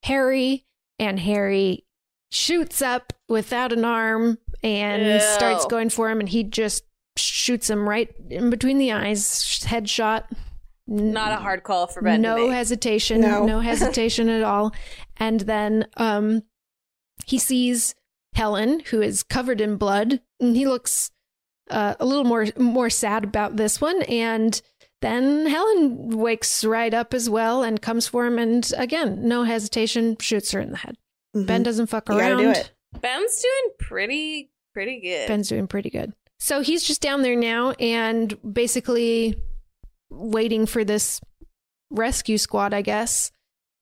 Harry 0.03 0.67
and 0.99 1.19
Harry 1.21 1.85
shoots 2.31 2.83
up 2.83 3.13
without 3.29 3.73
an 3.73 3.85
arm 3.85 4.39
and 4.63 5.03
Ew. 5.03 5.21
starts 5.21 5.65
going 5.67 5.89
for 5.91 6.11
him 6.11 6.21
and 6.21 6.29
he 6.29 6.43
just 6.45 6.85
shoots 7.17 7.71
him 7.71 7.89
right 7.89 8.15
in 8.31 8.51
between 8.51 8.79
the 8.79 8.93
eyes 8.93 9.25
headshot 9.65 10.25
not 10.87 11.33
a 11.33 11.37
hard 11.37 11.63
call 11.63 11.87
for 11.87 12.03
Ben. 12.03 12.23
to 12.23 12.29
no 12.29 12.37
make. 12.49 12.53
hesitation 12.57 13.21
No. 13.21 13.45
no, 13.47 13.61
hesitation 13.71 14.29
at 14.29 14.43
all 14.43 14.73
and 15.17 15.41
then 15.41 15.87
um 15.97 16.43
he 17.27 17.39
sees 17.39 17.95
helen 18.35 18.81
who 18.91 19.01
is 19.03 19.23
covered 19.23 19.61
in 19.61 19.77
blood 19.77 20.21
and 20.41 20.57
he 20.57 20.67
looks 20.67 21.11
uh, 21.71 21.95
a 22.01 22.05
little 22.07 22.25
more 22.25 22.47
more 22.59 22.91
sad 22.91 23.25
about 23.25 23.57
this 23.57 23.81
one 23.81 24.03
and 24.03 24.61
then 25.01 25.47
helen 25.47 26.11
wakes 26.19 26.65
right 26.65 26.93
up 26.95 27.15
as 27.15 27.29
well 27.31 27.63
and 27.63 27.81
comes 27.83 28.07
for 28.09 28.27
him 28.27 28.39
and 28.39 28.73
again 28.77 29.27
no 29.29 29.45
hesitation 29.45 30.17
shoots 30.21 30.51
her 30.53 30.61
in 30.61 30.71
the 30.73 30.79
head 30.79 30.97
Mhm. 31.37 31.47
ben 31.47 31.63
doesn't 31.63 31.87
fuck 31.87 32.09
You 32.09 32.17
gotta 32.19 32.35
around 32.35 32.43
do 32.43 32.51
it. 32.51 32.73
Ben's 33.01 33.41
doing 33.41 33.75
pretty 33.79 34.51
pretty 34.75 35.01
good. 35.01 35.29
Ben's 35.29 35.49
doing 35.49 35.67
pretty 35.67 35.89
good. 35.91 36.13
So 36.39 36.61
he's 36.61 36.83
just 36.83 37.01
down 37.01 37.23
there 37.23 37.37
now 37.37 37.71
and 37.73 38.37
basically 38.53 39.35
waiting 40.13 40.67
for 40.67 40.85
this 40.85 41.21
rescue 41.91 42.39
squad, 42.39 42.75
I 42.75 42.83
guess. 42.83 43.33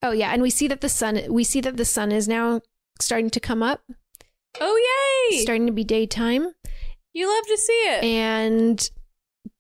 Oh 0.03 0.13
yeah, 0.13 0.33
and 0.33 0.43
we 0.43 0.51
see 0.51 0.69
that 0.69 0.81
the 0.81 0.89
sun 0.89 1.21
we 1.29 1.45
see 1.45 1.61
that 1.61 1.77
the 1.77 1.85
sun 1.85 2.13
is 2.13 2.27
now 2.27 2.61
starting 3.01 3.31
to 3.31 3.41
come 3.41 3.63
up, 3.63 3.83
oh 4.61 5.29
yay! 5.31 5.43
starting 5.43 5.67
to 5.67 5.73
be 5.73 5.85
daytime. 5.85 6.53
you 7.13 7.29
love 7.29 7.47
to 7.47 7.57
see 7.59 7.73
it. 7.73 8.05
And 8.05 8.91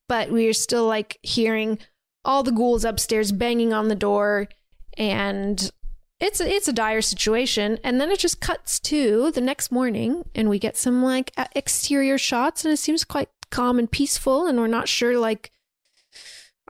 but 0.08 0.30
we 0.30 0.48
are 0.48 0.52
still 0.52 0.86
like 0.86 1.18
hearing 1.22 1.78
all 2.24 2.42
the 2.42 2.52
ghouls 2.52 2.84
upstairs 2.84 3.32
banging 3.32 3.72
on 3.72 3.88
the 3.88 3.94
door 3.94 4.48
and 4.96 5.70
it's 6.18 6.40
a, 6.40 6.48
it's 6.48 6.68
a 6.68 6.72
dire 6.72 7.00
situation 7.00 7.78
and 7.82 8.00
then 8.00 8.10
it 8.10 8.18
just 8.18 8.40
cuts 8.40 8.78
to 8.80 9.30
the 9.30 9.40
next 9.40 9.72
morning 9.72 10.24
and 10.34 10.48
we 10.48 10.58
get 10.58 10.76
some 10.76 11.02
like 11.02 11.32
exterior 11.54 12.18
shots 12.18 12.64
and 12.64 12.74
it 12.74 12.76
seems 12.76 13.04
quite 13.04 13.28
calm 13.50 13.78
and 13.78 13.90
peaceful 13.90 14.46
and 14.46 14.58
we're 14.58 14.66
not 14.66 14.88
sure 14.88 15.18
like 15.18 15.50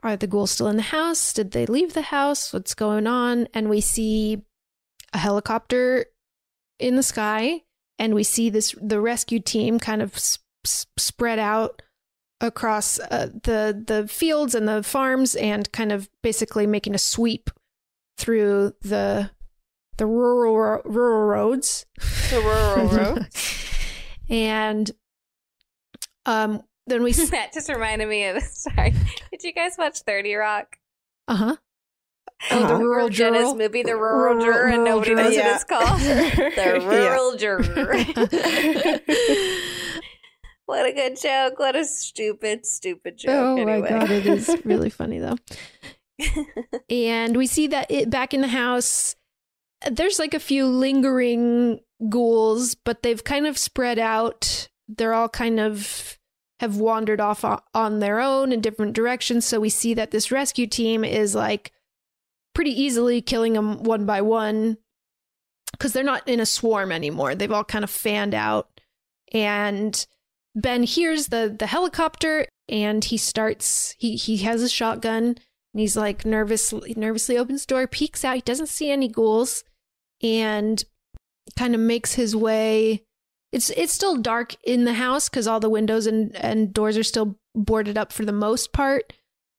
are 0.03 0.15
the 0.17 0.27
ghouls 0.27 0.51
still 0.51 0.67
in 0.67 0.77
the 0.77 0.81
house? 0.81 1.33
Did 1.33 1.51
they 1.51 1.65
leave 1.65 1.93
the 1.93 2.01
house? 2.03 2.53
What's 2.53 2.73
going 2.73 3.07
on? 3.07 3.47
And 3.53 3.69
we 3.69 3.81
see 3.81 4.43
a 5.13 5.17
helicopter 5.17 6.05
in 6.79 6.95
the 6.95 7.03
sky 7.03 7.61
and 7.99 8.15
we 8.15 8.23
see 8.23 8.49
this 8.49 8.73
the 8.81 8.99
rescue 8.99 9.39
team 9.39 9.79
kind 9.79 10.01
of 10.01 10.15
s- 10.15 10.39
s- 10.65 10.87
spread 10.97 11.37
out 11.37 11.81
across 12.39 12.99
uh, 12.99 13.27
the 13.43 13.83
the 13.85 14.07
fields 14.07 14.55
and 14.55 14.67
the 14.67 14.81
farms 14.81 15.35
and 15.35 15.71
kind 15.71 15.91
of 15.91 16.09
basically 16.23 16.65
making 16.65 16.95
a 16.95 16.97
sweep 16.97 17.51
through 18.17 18.73
the 18.81 19.29
the 19.97 20.07
rural 20.07 20.81
rural 20.85 21.27
roads. 21.27 21.85
The 22.31 22.39
rural 22.39 22.87
roads. 23.15 23.67
and 24.29 24.89
um 26.25 26.63
then 26.91 27.03
we 27.03 27.11
that 27.31 27.53
just 27.53 27.69
reminded 27.69 28.07
me 28.07 28.25
of 28.25 28.41
sorry. 28.53 28.93
Did 29.31 29.43
you 29.43 29.53
guys 29.53 29.75
watch 29.77 29.99
Thirty 30.01 30.33
Rock? 30.35 30.77
uh-huh 31.27 31.55
oh 32.51 32.59
the 32.59 32.65
Uh-huh. 32.65 32.73
rural 32.77 33.07
Remember 33.07 33.09
Jenna's 33.09 33.41
juror 33.51 33.55
movie, 33.55 33.83
The 33.83 33.95
Rural, 33.95 34.35
Rural- 34.35 34.45
Juror, 34.45 34.67
and 34.67 34.83
nobody 34.83 35.11
Juror. 35.11 35.23
knows 35.23 35.35
Yeah. 35.35 35.45
what 35.45 35.55
it's 35.55 35.63
called. 35.63 35.99
the 36.01 36.51
Yeah. 36.57 36.87
Rural 36.87 37.35
Juror. 37.37 37.91
what 40.65 40.85
a 40.87 40.93
good 40.93 41.19
joke! 41.21 41.59
What 41.59 41.75
a 41.75 41.85
stupid, 41.85 42.65
stupid 42.65 43.17
joke. 43.17 43.29
oh 43.31 43.57
anyway. 43.57 43.81
my 43.81 43.89
god 43.89 44.09
it 44.11 44.25
is 44.25 44.55
really 44.63 44.89
funny 44.89 45.19
though 45.19 45.35
and 46.89 47.35
we 47.35 47.47
see 47.47 47.67
that 47.67 47.89
it, 47.89 48.09
back 48.09 48.33
in 48.33 48.41
the 48.41 48.47
house 48.47 49.15
there's 49.89 50.19
like 50.19 50.33
a 50.33 50.39
few 50.39 50.65
lingering 50.67 51.79
ghouls 52.09 52.75
but 52.75 53.01
they've 53.03 53.23
kind 53.23 53.47
of 53.47 53.57
spread 53.57 53.97
out 53.99 54.67
they're 54.87 55.13
all 55.13 55.29
kind 55.29 55.59
of 55.59 56.19
have 56.61 56.77
wandered 56.77 57.19
off 57.19 57.43
on 57.73 57.99
their 57.99 58.19
own 58.19 58.51
in 58.51 58.61
different 58.61 58.93
directions. 58.93 59.47
So 59.47 59.59
we 59.59 59.69
see 59.69 59.95
that 59.95 60.11
this 60.11 60.31
rescue 60.31 60.67
team 60.67 61.03
is 61.03 61.33
like 61.33 61.71
pretty 62.53 62.69
easily 62.69 63.19
killing 63.19 63.53
them 63.53 63.81
one 63.81 64.05
by 64.05 64.21
one 64.21 64.77
because 65.71 65.91
they're 65.91 66.03
not 66.03 66.27
in 66.27 66.39
a 66.39 66.45
swarm 66.45 66.91
anymore. 66.91 67.33
They've 67.33 67.51
all 67.51 67.63
kind 67.63 67.83
of 67.83 67.89
fanned 67.89 68.35
out. 68.35 68.79
And 69.33 70.05
ben 70.53 70.83
hears 70.83 71.29
the 71.29 71.55
the 71.57 71.65
helicopter 71.65 72.45
and 72.69 73.03
he 73.05 73.17
starts 73.17 73.95
he 73.97 74.15
he 74.15 74.37
has 74.37 74.61
a 74.61 74.69
shotgun 74.69 75.23
and 75.23 75.79
he's 75.79 75.97
like 75.97 76.25
nervous 76.25 76.71
nervously 76.95 77.39
opens 77.39 77.65
door 77.65 77.87
peeks 77.87 78.23
out. 78.23 78.35
He 78.35 78.41
doesn't 78.41 78.69
see 78.69 78.91
any 78.91 79.07
ghouls 79.07 79.63
and 80.21 80.83
kind 81.57 81.73
of 81.73 81.81
makes 81.81 82.13
his 82.13 82.35
way 82.35 83.03
it's 83.51 83.69
it's 83.71 83.93
still 83.93 84.15
dark 84.15 84.55
in 84.63 84.85
the 84.85 84.93
house 84.93 85.29
because 85.29 85.47
all 85.47 85.59
the 85.59 85.69
windows 85.69 86.07
and 86.07 86.35
and 86.35 86.73
doors 86.73 86.97
are 86.97 87.03
still 87.03 87.37
boarded 87.53 87.97
up 87.97 88.11
for 88.11 88.25
the 88.25 88.31
most 88.31 88.73
part. 88.73 89.13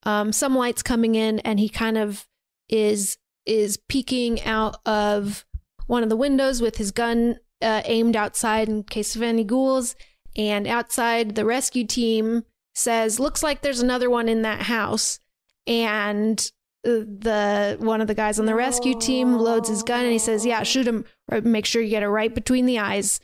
Um 0.05 0.32
some 0.32 0.56
lights 0.56 0.82
coming 0.82 1.14
in 1.14 1.40
and 1.40 1.60
he 1.60 1.69
kind 1.69 1.98
of 1.98 2.27
is 2.69 3.19
is 3.44 3.77
peeking 3.89 4.43
out 4.43 4.77
of 4.86 5.44
one 5.86 6.02
of 6.02 6.09
the 6.09 6.16
windows 6.16 6.62
with 6.62 6.77
his 6.77 6.90
gun 6.90 7.36
uh, 7.60 7.82
aimed 7.85 8.16
outside 8.16 8.69
in 8.69 8.82
case 8.82 9.14
of 9.14 9.23
any 9.23 9.44
ghouls. 9.44 9.94
And 10.36 10.66
outside 10.66 11.35
the 11.35 11.44
rescue 11.44 11.86
team 11.86 12.44
says 12.74 13.20
looks 13.20 13.43
like 13.43 13.60
there's 13.60 13.82
another 13.82 14.09
one 14.09 14.28
in 14.28 14.43
that 14.43 14.62
house. 14.62 15.19
And 15.66 16.51
the 16.85 17.77
one 17.78 18.01
of 18.01 18.09
the 18.09 18.14
guys 18.14 18.40
on 18.40 18.47
the 18.47 18.55
rescue 18.55 18.98
team 18.98 19.35
loads 19.35 19.69
his 19.69 19.85
gun 19.85 20.02
and 20.02 20.12
he 20.12 20.19
says 20.19 20.44
yeah 20.44 20.64
shoot 20.64 20.85
him 20.85 21.05
make 21.44 21.64
sure 21.64 21.81
you 21.81 21.89
get 21.89 22.02
it 22.02 22.09
right 22.09 22.35
between 22.35 22.66
the 22.66 22.81
eyes 22.81 23.20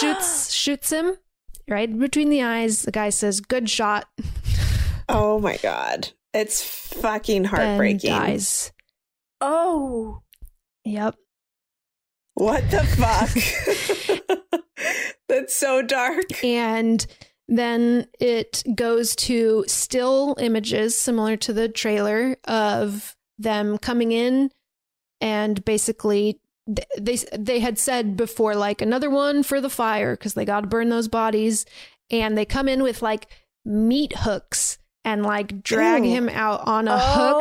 shoots 0.00 0.52
shoots 0.52 0.90
him 0.90 1.16
right 1.68 1.98
between 1.98 2.28
the 2.30 2.42
eyes 2.42 2.82
the 2.82 2.90
guy 2.92 3.08
says 3.10 3.40
good 3.40 3.68
shot 3.70 4.06
Oh 5.08 5.40
my 5.40 5.56
god. 5.58 6.08
It's 6.32 6.62
fucking 6.62 7.42
ben 7.42 7.50
heartbreaking. 7.50 8.10
dies 8.10 8.72
Oh, 9.40 10.22
yep 10.84 11.16
What 12.34 12.70
the 12.70 12.84
fuck? 12.96 13.28
That's 15.28 15.54
so 15.54 15.82
dark. 15.82 16.42
and 16.44 17.04
then 17.48 18.06
it 18.20 18.62
goes 18.74 19.14
to 19.16 19.64
still 19.66 20.36
images 20.38 20.96
similar 20.96 21.36
to 21.38 21.52
the 21.52 21.68
trailer 21.68 22.36
of 22.44 23.14
them 23.38 23.76
coming 23.78 24.12
in 24.12 24.50
and 25.20 25.62
basically 25.64 26.32
th- 26.34 26.41
they 26.66 27.16
they 27.36 27.58
had 27.60 27.78
said 27.78 28.16
before 28.16 28.54
like 28.54 28.80
another 28.80 29.10
one 29.10 29.42
for 29.42 29.60
the 29.60 29.70
fire 29.70 30.16
because 30.16 30.34
they 30.34 30.44
got 30.44 30.60
to 30.60 30.66
burn 30.66 30.88
those 30.90 31.08
bodies 31.08 31.66
and 32.10 32.38
they 32.38 32.44
come 32.44 32.68
in 32.68 32.82
with 32.82 33.02
like 33.02 33.26
meat 33.64 34.12
hooks 34.18 34.78
and 35.04 35.24
like 35.24 35.62
drag 35.62 36.04
Ew. 36.04 36.10
him 36.10 36.28
out 36.28 36.66
on 36.66 36.86
a 36.86 36.96
Oh. 37.00 37.40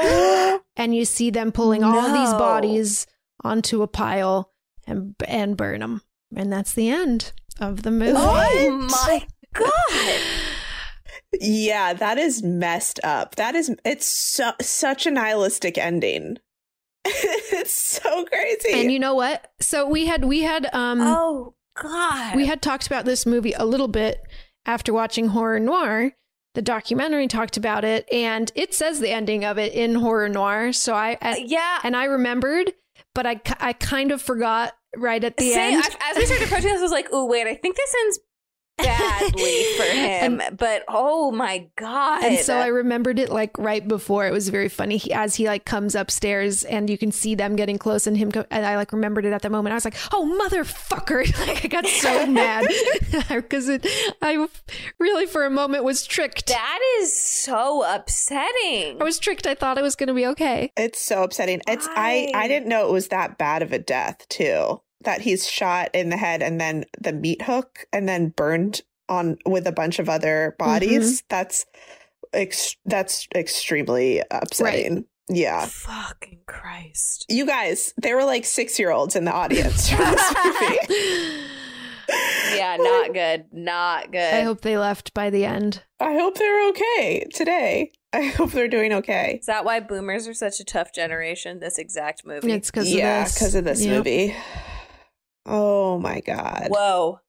hook 0.53 0.64
and 0.76 0.95
you 0.95 1.06
see 1.06 1.30
them 1.30 1.52
pulling 1.52 1.84
all 1.84 2.11
these 2.11 2.34
bodies 2.34 3.06
onto 3.43 3.81
a 3.84 3.88
pile 3.88 4.52
and 4.88 5.15
and 5.27 5.56
burn 5.56 5.81
them 5.81 6.02
and 6.35 6.52
that's 6.52 6.73
the 6.73 6.89
end 6.89 7.31
of 7.60 7.84
the 7.84 7.91
movie 7.91 8.14
oh 8.15 8.72
my 8.89 9.26
god! 9.53 10.22
Yeah, 11.39 11.93
that 11.93 12.18
is 12.18 12.43
messed 12.43 12.99
up. 13.03 13.35
That 13.35 13.56
is 13.56 13.73
it's 13.85 14.06
so, 14.07 14.52
such 14.61 15.06
a 15.06 15.11
nihilistic 15.11 15.77
ending. 15.77 16.38
it's 17.06 17.73
so 17.73 18.26
crazy. 18.26 18.73
And 18.73 18.91
you 18.91 18.99
know 18.99 19.15
what? 19.15 19.52
So 19.60 19.88
we 19.88 20.06
had 20.06 20.26
we 20.26 20.41
had 20.41 20.68
um 20.73 21.02
Oh 21.02 21.56
god! 21.82 22.36
we 22.36 22.45
had 22.45 22.61
talked 22.61 22.88
about 22.88 23.06
this 23.06 23.26
movie 23.26 23.53
a 23.53 23.65
little 23.65 23.88
bit 23.88 24.22
after 24.65 24.94
watching 24.94 25.28
Horror 25.30 25.60
Noir. 25.60 26.11
The 26.53 26.61
documentary 26.61 27.28
talked 27.28 27.56
about 27.56 27.86
it, 27.86 28.06
and 28.11 28.52
it 28.56 28.73
says 28.73 28.99
the 28.99 29.10
ending 29.10 29.45
of 29.45 29.57
it 29.57 29.73
in 29.73 29.95
Horror 29.95 30.28
Noir. 30.28 30.73
So 30.73 30.94
I, 30.94 31.18
I 31.22 31.44
yeah. 31.45 31.80
and 31.84 31.95
I 31.95 32.06
remembered, 32.06 32.73
but 33.15 33.26
I 33.26 33.41
I 33.60 33.73
kind 33.73 34.11
of 34.11 34.22
forgot 34.22 34.73
right 34.98 35.23
at 35.23 35.38
the 35.38 35.49
Same, 35.53 35.76
end. 35.76 35.86
as, 35.86 35.98
as 36.02 36.18
we 36.18 36.26
started 36.26 36.45
approaching 36.48 36.69
this, 36.69 36.80
I 36.80 36.84
was 36.84 36.91
like, 36.91 37.07
"Oh 37.11 37.26
wait, 37.26 37.48
I 37.48 37.56
think 37.56 37.78
this 37.78 37.95
ends 38.03 38.19
badly 38.84 39.64
for 39.78 39.84
him. 39.84 40.41
but 40.58 40.84
oh 40.88 41.32
my 41.32 41.68
god! 41.76 42.24
And 42.24 42.40
so 42.40 42.58
I 42.58 42.68
remembered 42.68 43.20
it 43.20 43.30
like 43.30 43.58
right 43.58 43.86
before. 43.88 44.26
It 44.28 44.32
was 44.32 44.49
very 44.49 44.70
funny 44.70 44.98
he, 44.98 45.14
as 45.14 45.36
he 45.36 45.45
like 45.45 45.66
comes 45.66 45.95
upstairs 45.95 46.64
and 46.64 46.90
you 46.90 46.98
can 46.98 47.12
see 47.12 47.36
them 47.36 47.56
getting 47.56 47.78
close 47.78 48.08
and 48.08 48.18
him. 48.18 48.30
Go, 48.30 48.45
and 48.52 48.66
I 48.66 48.76
like 48.76 48.91
remembered 48.91 49.26
it 49.26 49.34
at 49.34 49.41
the 49.41 49.49
moment. 49.49 49.74
I 49.74 49.76
was 49.76 49.86
like, 49.86 49.95
"Oh 50.14 50.40
motherfucker!" 50.49 51.22
Like 51.48 51.66
I 51.66 51.68
got 51.68 51.88
so 51.88 52.26
mad 52.28 52.68
because 53.30 53.68
it. 53.70 53.86
I 54.22 54.48
really 54.99 55.26
for 55.26 55.45
a 55.45 55.49
moment 55.49 55.84
was 55.84 56.06
tricked. 56.06 56.48
that 56.48 56.80
is 56.99 57.20
so 57.20 57.84
upsetting. 57.84 59.02
I 59.02 59.03
was 59.03 59.18
tricked. 59.20 59.48
I 59.48 59.56
thought 59.56 59.78
it 59.78 59.82
was 59.82 59.95
going 59.95 60.08
to 60.08 60.14
be 60.14 60.26
okay. 60.28 60.72
It's 60.78 61.02
so 61.02 61.24
upsetting. 61.24 61.62
It's 61.68 61.88
I 61.88 62.30
Why? 62.34 62.41
I 62.44 62.48
didn't 62.48 62.68
know 62.68 62.88
it 62.88 62.91
was 62.91 63.08
that 63.10 63.38
bad 63.38 63.62
of 63.62 63.72
a 63.74 63.80
death 63.80 64.28
too. 64.30 64.82
That 65.03 65.22
he's 65.22 65.48
shot 65.49 65.90
in 65.94 66.10
the 66.10 66.18
head 66.18 66.41
and 66.44 66.60
then 66.61 66.86
the 66.99 67.11
meat 67.14 67.41
hook 67.44 67.86
and 67.91 68.07
then 68.07 68.30
burned 68.30 68.82
on 69.10 69.38
with 69.45 69.65
a 69.68 69.72
bunch 69.72 69.99
of 69.99 70.07
other 70.10 70.56
bodies. 70.60 71.18
Mm-hmm. 71.22 71.26
That's 71.30 71.65
ex- 72.34 72.76
that's 72.86 73.28
extremely 73.36 74.22
upsetting. 74.32 75.06
Yeah. 75.30 75.65
Fucking 75.65 76.41
Christ. 76.45 77.26
You 77.30 77.45
guys, 77.45 77.94
there 77.98 78.15
were 78.18 78.26
like 78.26 78.44
6-year-olds 78.44 79.15
in 79.15 79.23
the 79.26 79.32
audience 79.32 79.90
for 79.90 79.98
this 79.98 80.34
movie. 80.90 81.45
Yeah, 82.57 82.76
not 82.80 83.14
good. 83.14 83.45
Not 83.52 84.11
good. 84.11 84.34
I 84.34 84.41
hope 84.41 84.61
they 84.61 84.78
left 84.78 85.14
by 85.14 85.30
the 85.30 85.45
end. 85.45 85.84
I 85.99 86.14
hope 86.14 86.38
they're 86.38 86.69
okay 86.69 87.26
today. 87.34 87.91
I 88.14 88.23
hope 88.23 88.52
they're 88.52 88.68
doing 88.68 88.91
okay. 88.94 89.38
Is 89.40 89.45
that 89.45 89.64
why 89.64 89.80
boomers 89.80 90.28
are 90.28 90.34
such 90.34 90.60
a 90.60 90.65
tough 90.65 90.94
generation? 90.94 91.60
This 91.60 91.78
exact 91.78 92.26
movie. 92.26 92.52
It's 92.52 92.69
because 92.69 92.91
Yeah, 92.94 93.22
of 93.22 93.26
this. 93.28 93.34
because 93.36 93.56
of 93.56 93.64
this 93.64 93.82
Yep. 93.86 93.98
movie. 93.98 94.36
Oh 95.45 95.97
my 95.99 96.19
god. 96.22 96.68
Whoa. 96.69 97.19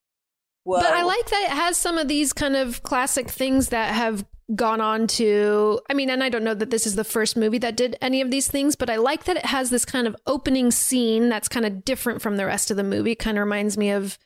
Whoa. 0.64 0.78
But 0.80 0.92
I 0.92 1.02
like 1.02 1.28
that 1.30 1.42
it 1.50 1.54
has 1.56 1.76
some 1.76 1.98
of 1.98 2.08
these 2.08 2.32
kind 2.32 2.54
of 2.56 2.82
classic 2.82 3.28
things 3.28 3.68
that 3.70 3.94
have 3.94 4.24
gone 4.54 4.80
on 4.80 5.06
to 5.06 5.80
I 5.90 5.94
mean, 5.94 6.10
and 6.10 6.22
I 6.22 6.28
don't 6.28 6.44
know 6.44 6.54
that 6.54 6.70
this 6.70 6.86
is 6.86 6.94
the 6.94 7.04
first 7.04 7.36
movie 7.36 7.58
that 7.58 7.76
did 7.76 7.96
any 8.02 8.20
of 8.20 8.30
these 8.30 8.48
things, 8.48 8.76
but 8.76 8.90
I 8.90 8.96
like 8.96 9.24
that 9.24 9.36
it 9.38 9.46
has 9.46 9.70
this 9.70 9.84
kind 9.84 10.06
of 10.06 10.14
opening 10.26 10.70
scene 10.70 11.28
that's 11.28 11.48
kind 11.48 11.64
of 11.66 11.84
different 11.84 12.20
from 12.22 12.36
the 12.36 12.46
rest 12.46 12.70
of 12.70 12.76
the 12.76 12.84
movie. 12.84 13.14
Kind 13.14 13.38
of 13.38 13.44
reminds 13.44 13.76
me 13.78 13.90
of 13.90 14.18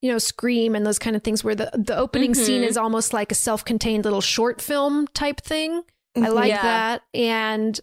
you 0.00 0.10
know, 0.12 0.18
Scream 0.18 0.74
and 0.76 0.86
those 0.86 0.98
kind 0.98 1.16
of 1.16 1.22
things 1.24 1.42
where 1.42 1.56
the 1.56 1.70
the 1.74 1.96
opening 1.96 2.34
scene 2.34 2.62
Mhm. 2.62 2.68
is 2.68 2.76
almost 2.76 3.12
like 3.12 3.32
a 3.32 3.34
self-contained 3.34 4.04
little 4.04 4.20
short 4.20 4.62
film 4.62 5.08
type 5.08 5.40
thing. 5.40 5.82
I 6.16 6.28
like 6.28 6.48
Yeah. 6.50 6.62
that. 6.62 7.02
And 7.12 7.78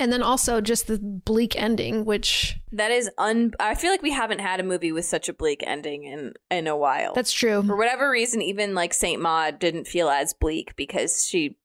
and 0.00 0.10
then 0.10 0.22
also 0.22 0.60
just 0.60 0.86
the 0.86 0.98
bleak 0.98 1.54
ending, 1.60 2.04
which 2.06 2.58
that 2.72 2.90
is 2.90 3.10
un. 3.18 3.52
I 3.60 3.74
feel 3.74 3.90
like 3.90 4.02
we 4.02 4.10
haven't 4.10 4.40
had 4.40 4.58
a 4.58 4.62
movie 4.62 4.92
with 4.92 5.04
such 5.04 5.28
a 5.28 5.34
bleak 5.34 5.62
ending 5.66 6.04
in 6.04 6.32
in 6.50 6.66
a 6.66 6.76
while. 6.76 7.12
that's 7.14 7.32
true. 7.32 7.62
for 7.62 7.76
whatever 7.76 8.10
reason. 8.10 8.40
Even 8.40 8.74
like 8.74 8.94
Saint 8.94 9.20
Maud 9.20 9.58
didn't 9.58 9.86
feel 9.86 10.08
as 10.08 10.32
bleak 10.32 10.74
because 10.74 11.26
she. 11.26 11.56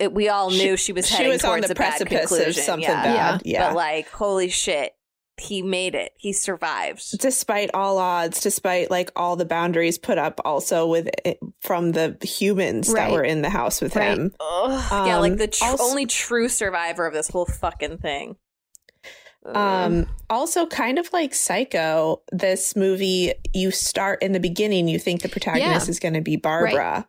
It, 0.00 0.12
we 0.12 0.28
all 0.28 0.50
knew 0.50 0.76
she, 0.76 0.92
was 0.92 1.06
she 1.06 1.14
heading 1.14 1.30
was 1.30 1.44
on 1.44 1.50
towards 1.50 1.68
the 1.68 1.72
a 1.72 1.76
bad 1.76 1.98
precipice 1.98 2.24
of 2.24 2.28
conclusion. 2.38 2.62
something 2.64 2.90
yeah. 2.90 3.04
bad. 3.04 3.42
Yeah. 3.44 3.68
But 3.68 3.76
like, 3.76 4.10
holy 4.10 4.48
shit, 4.48 4.92
he 5.36 5.62
made 5.62 5.94
it. 5.94 6.12
He 6.16 6.32
survived. 6.32 7.18
despite 7.18 7.70
all 7.74 7.98
odds, 7.98 8.40
despite 8.40 8.90
like 8.90 9.10
all 9.16 9.36
the 9.36 9.44
boundaries 9.44 9.98
put 9.98 10.16
up 10.18 10.40
also 10.44 10.86
with 10.86 11.08
it, 11.24 11.38
from 11.60 11.92
the 11.92 12.16
humans 12.22 12.88
Right. 12.88 13.08
that 13.08 13.12
were 13.12 13.24
in 13.24 13.42
the 13.42 13.50
house 13.50 13.80
with 13.80 13.96
Right. 13.96 14.16
him. 14.16 14.32
Ugh. 14.40 15.06
yeah, 15.06 15.16
like 15.18 15.32
Um, 15.32 15.38
the 15.38 15.48
tr- 15.48 15.64
also- 15.64 15.82
only 15.84 16.06
true 16.06 16.48
survivor 16.48 17.06
of 17.06 17.14
this 17.14 17.28
whole 17.28 17.46
fucking 17.46 17.98
thing. 17.98 18.36
Um 19.46 20.06
also 20.30 20.66
kind 20.66 20.98
of 20.98 21.12
like 21.12 21.34
Psycho, 21.34 22.22
this 22.32 22.74
movie 22.74 23.34
you 23.52 23.70
start 23.70 24.22
in 24.22 24.32
the 24.32 24.40
beginning 24.40 24.88
you 24.88 24.98
think 24.98 25.20
the 25.20 25.28
protagonist 25.28 25.86
Yeah. 25.86 25.90
is 25.90 26.00
going 26.00 26.14
to 26.14 26.22
be 26.22 26.36
Barbra 26.36 27.06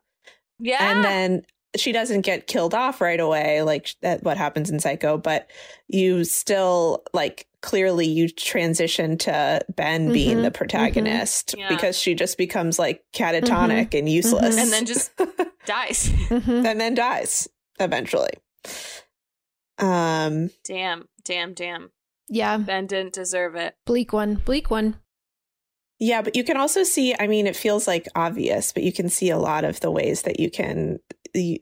yeah, 0.60 0.92
and 0.92 1.04
then 1.06 1.42
she 1.78 1.94
doesn't 1.94 2.22
get 2.22 2.48
killed 2.48 2.74
off 2.74 3.00
right 3.00 3.20
away 3.22 3.62
like 3.62 3.96
that 4.02 4.24
what 4.24 4.38
happens 4.38 4.70
in 4.70 4.80
Psycho, 4.80 5.18
but 5.18 5.50
you 5.88 6.24
still 6.26 7.04
like 7.14 7.48
clearly 7.66 8.06
you 8.08 8.30
transition 8.30 9.18
to 9.18 9.60
Ben 9.76 10.12
being 10.14 10.38
Mhm, 10.38 10.44
the 10.44 10.52
protagonist 10.52 11.56
Yeah. 11.58 11.68
because 11.68 11.98
she 12.00 12.14
just 12.14 12.38
becomes 12.38 12.78
like 12.78 13.04
catatonic 13.14 13.98
and 13.98 14.08
useless. 14.08 14.56
Mhm. 14.56 14.62
and 14.62 14.72
then 14.72 14.86
just 14.86 15.12
dies. 15.66 16.08
Mhm. 16.30 16.66
and 16.66 16.80
then 16.80 16.94
dies 16.94 17.50
eventually. 17.80 18.30
Um, 19.80 20.52
damn, 20.64 21.08
damn, 21.24 21.54
damn. 21.54 21.92
Yeah, 22.30 22.58
Ben 22.58 22.88
didn't 22.88 23.14
deserve 23.14 23.56
it. 23.56 23.76
bleak 23.86 24.14
one, 24.14 24.36
bleak 24.36 24.70
one. 24.72 25.00
yeah, 26.00 26.22
but 26.22 26.36
you 26.36 26.44
can 26.44 26.58
also 26.58 26.84
see, 26.84 27.16
I 27.20 27.26
mean, 27.28 27.48
it 27.48 27.56
feels 27.56 27.88
like 27.88 28.08
obvious, 28.16 28.72
but 28.74 28.84
you 28.84 28.92
can 28.94 29.10
see 29.10 29.30
a 29.30 29.38
lot 29.38 29.64
of 29.64 29.80
the 29.80 29.90
ways 29.92 30.22
that 30.24 30.40
you 30.40 30.52
can 30.52 31.00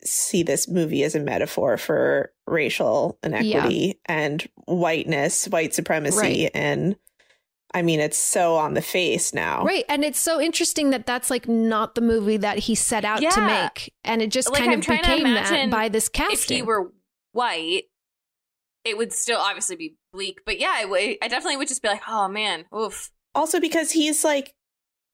see 0.03 0.43
this 0.43 0.67
movie 0.67 1.03
as 1.03 1.15
a 1.15 1.19
metaphor 1.19 1.77
for 1.77 2.32
racial 2.47 3.17
inequity 3.23 3.99
and 4.05 4.47
whiteness, 4.65 5.45
white 5.47 5.73
supremacy. 5.73 6.17
Right. 6.17 6.51
And 6.53 6.95
I 7.73 7.81
mean, 7.81 7.99
it's 7.99 8.17
so 8.17 8.55
on 8.55 8.75
the 8.75 8.81
face 8.81 9.33
now. 9.33 9.63
Right. 9.63 9.85
And 9.89 10.03
it's 10.03 10.19
so 10.19 10.39
interesting 10.39 10.91
that 10.91 11.05
that's 11.05 11.29
like 11.31 11.47
not 11.47 11.95
the 11.95 12.01
movie 12.01 12.37
that 12.37 12.59
he 12.59 12.75
set 12.75 13.03
out 13.03 13.19
to 13.19 13.41
make. 13.41 13.93
And 14.03 14.21
it 14.21 14.29
just 14.29 14.51
Like, 14.51 14.59
kind 14.59 14.71
I'm 14.73 14.79
of 14.79 14.85
became 14.85 15.23
that 15.23 15.69
by 15.71 15.89
this 15.89 16.07
casting. 16.09 16.57
If 16.57 16.61
he 16.61 16.61
were 16.61 16.91
white, 17.31 17.85
it 18.85 18.97
would 18.97 19.13
still 19.13 19.39
obviously 19.39 19.75
be 19.75 19.95
bleak. 20.11 20.41
But 20.45 20.59
yeah, 20.59 20.85
I 20.85 21.17
definitely 21.21 21.57
would 21.57 21.67
just 21.67 21.81
be 21.81 21.87
like, 21.87 22.03
oh 22.07 22.27
man, 22.27 22.65
oof. 22.77 23.09
Also, 23.33 23.59
because 23.59 23.91
he's 23.91 24.23
like, 24.23 24.53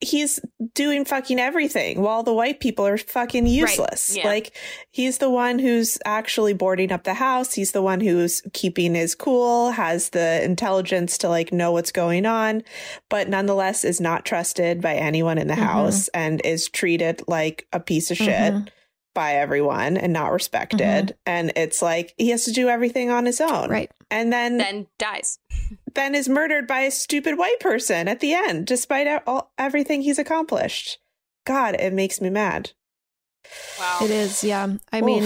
he's 0.02 0.40
doing 0.76 1.04
fucking 1.04 1.40
everything 1.40 2.02
while 2.02 2.24
the 2.24 2.34
white 2.34 2.60
people 2.62 2.88
are 2.88 2.98
fucking 2.98 3.46
useless. 3.48 4.16
Yeah. 4.16 4.28
Like, 4.28 4.56
he's 4.92 5.18
the 5.18 5.30
one 5.30 5.60
who's 5.60 5.98
actually 6.06 6.54
boarding 6.54 6.92
up 6.92 7.04
the 7.04 7.16
house. 7.16 7.54
He's 7.54 7.74
the 7.74 7.82
one 7.82 8.00
who's 8.00 8.42
keeping 8.54 8.96
his 8.96 9.14
cool, 9.14 9.72
has 9.72 10.10
the 10.12 10.42
intelligence 10.44 11.18
to 11.20 11.30
like 11.30 11.52
know 11.52 11.72
what's 11.74 11.92
going 11.92 12.26
on, 12.26 12.64
but 13.10 13.28
nonetheless 13.28 13.84
is 13.84 14.00
not 14.00 14.26
trusted 14.26 14.82
by 14.82 14.96
anyone 14.96 15.38
in 15.38 15.48
the 15.48 15.56
Mhm. 15.56 15.64
house 15.66 16.08
and 16.10 16.42
is 16.46 16.70
treated 16.70 17.22
like 17.28 17.68
a 17.74 17.80
piece 17.80 18.10
of 18.10 18.16
shit 18.18 18.54
Mhm. 18.54 18.68
by 19.14 19.34
everyone 19.36 19.98
and 19.98 20.14
not 20.14 20.32
respected. 20.32 21.16
And 21.26 21.52
it's 21.58 21.82
like 21.82 22.14
he 22.18 22.30
has 22.30 22.46
to 22.46 22.52
do 22.54 22.70
everything 22.70 23.10
on 23.10 23.26
his 23.26 23.42
own. 23.42 23.70
Right. 23.70 23.92
And 24.10 24.32
then 24.32 24.58
Then 24.58 24.88
dies. 24.98 25.40
then 25.96 26.16
is 26.16 26.30
murdered 26.30 26.68
by 26.68 26.82
a 26.82 26.92
stupid 26.92 27.38
white 27.38 27.60
person 27.60 28.08
at 28.08 28.20
the 28.20 28.34
end, 28.34 28.68
despite 28.68 29.08
all, 29.26 29.52
everything 29.58 30.02
he's 30.02 30.20
accomplished. 30.20 31.00
God, 31.46 31.76
it 31.80 31.94
makes 31.94 32.22
me 32.22 32.30
mad. 32.30 32.72
Wow. 33.80 34.00
It 34.04 34.12
is, 34.12 34.44
yeah. 34.44 34.68
I 34.92 35.02
mean, 35.02 35.24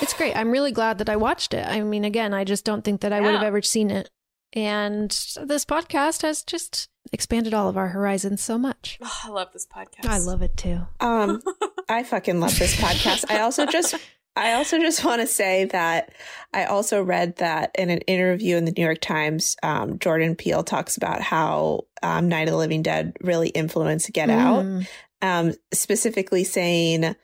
it's 0.00 0.14
great. 0.14 0.36
I'm 0.36 0.50
really 0.50 0.70
glad 0.72 0.98
that 0.98 1.08
I 1.08 1.16
watched 1.16 1.54
it. 1.54 1.66
I 1.66 1.80
mean, 1.80 2.04
again, 2.04 2.34
I 2.34 2.44
just 2.44 2.64
don't 2.64 2.84
think 2.84 3.00
that 3.00 3.12
I 3.12 3.20
would 3.20 3.34
have 3.34 3.42
ever 3.42 3.62
seen 3.62 3.90
it. 3.90 4.10
And 4.52 5.10
this 5.10 5.64
podcast 5.64 6.22
has 6.22 6.44
just 6.44 6.88
expanded 7.12 7.52
all 7.52 7.68
of 7.68 7.76
our 7.76 7.88
horizons 7.88 8.42
so 8.42 8.56
much. 8.56 8.98
Oh, 9.02 9.20
I 9.24 9.28
love 9.30 9.48
this 9.52 9.66
podcast. 9.66 10.06
I 10.06 10.18
love 10.18 10.42
it 10.42 10.56
too. 10.56 10.80
Um, 11.00 11.42
I 11.88 12.04
fucking 12.04 12.40
love 12.40 12.56
this 12.58 12.76
podcast. 12.76 13.30
I 13.30 13.40
also 13.40 13.66
just, 13.66 13.94
I 14.36 14.54
also 14.54 14.78
just 14.80 15.04
want 15.04 15.20
to 15.20 15.26
say 15.26 15.66
that 15.66 16.12
I 16.52 16.64
also 16.64 17.02
read 17.02 17.36
that 17.36 17.70
in 17.78 17.90
an 17.90 17.98
interview 18.00 18.56
in 18.56 18.64
the 18.64 18.72
New 18.72 18.82
York 18.84 19.00
Times, 19.00 19.56
um, 19.62 19.98
Jordan 19.98 20.36
Peele 20.36 20.64
talks 20.64 20.96
about 20.96 21.20
how 21.20 21.82
um, 22.02 22.28
Night 22.28 22.48
of 22.48 22.52
the 22.52 22.58
Living 22.58 22.82
Dead 22.82 23.16
really 23.20 23.48
influenced 23.48 24.12
Get 24.12 24.30
Out. 24.30 24.64
Mm. 24.64 24.86
um, 25.22 25.52
specifically 25.72 26.44
saying 26.44 27.14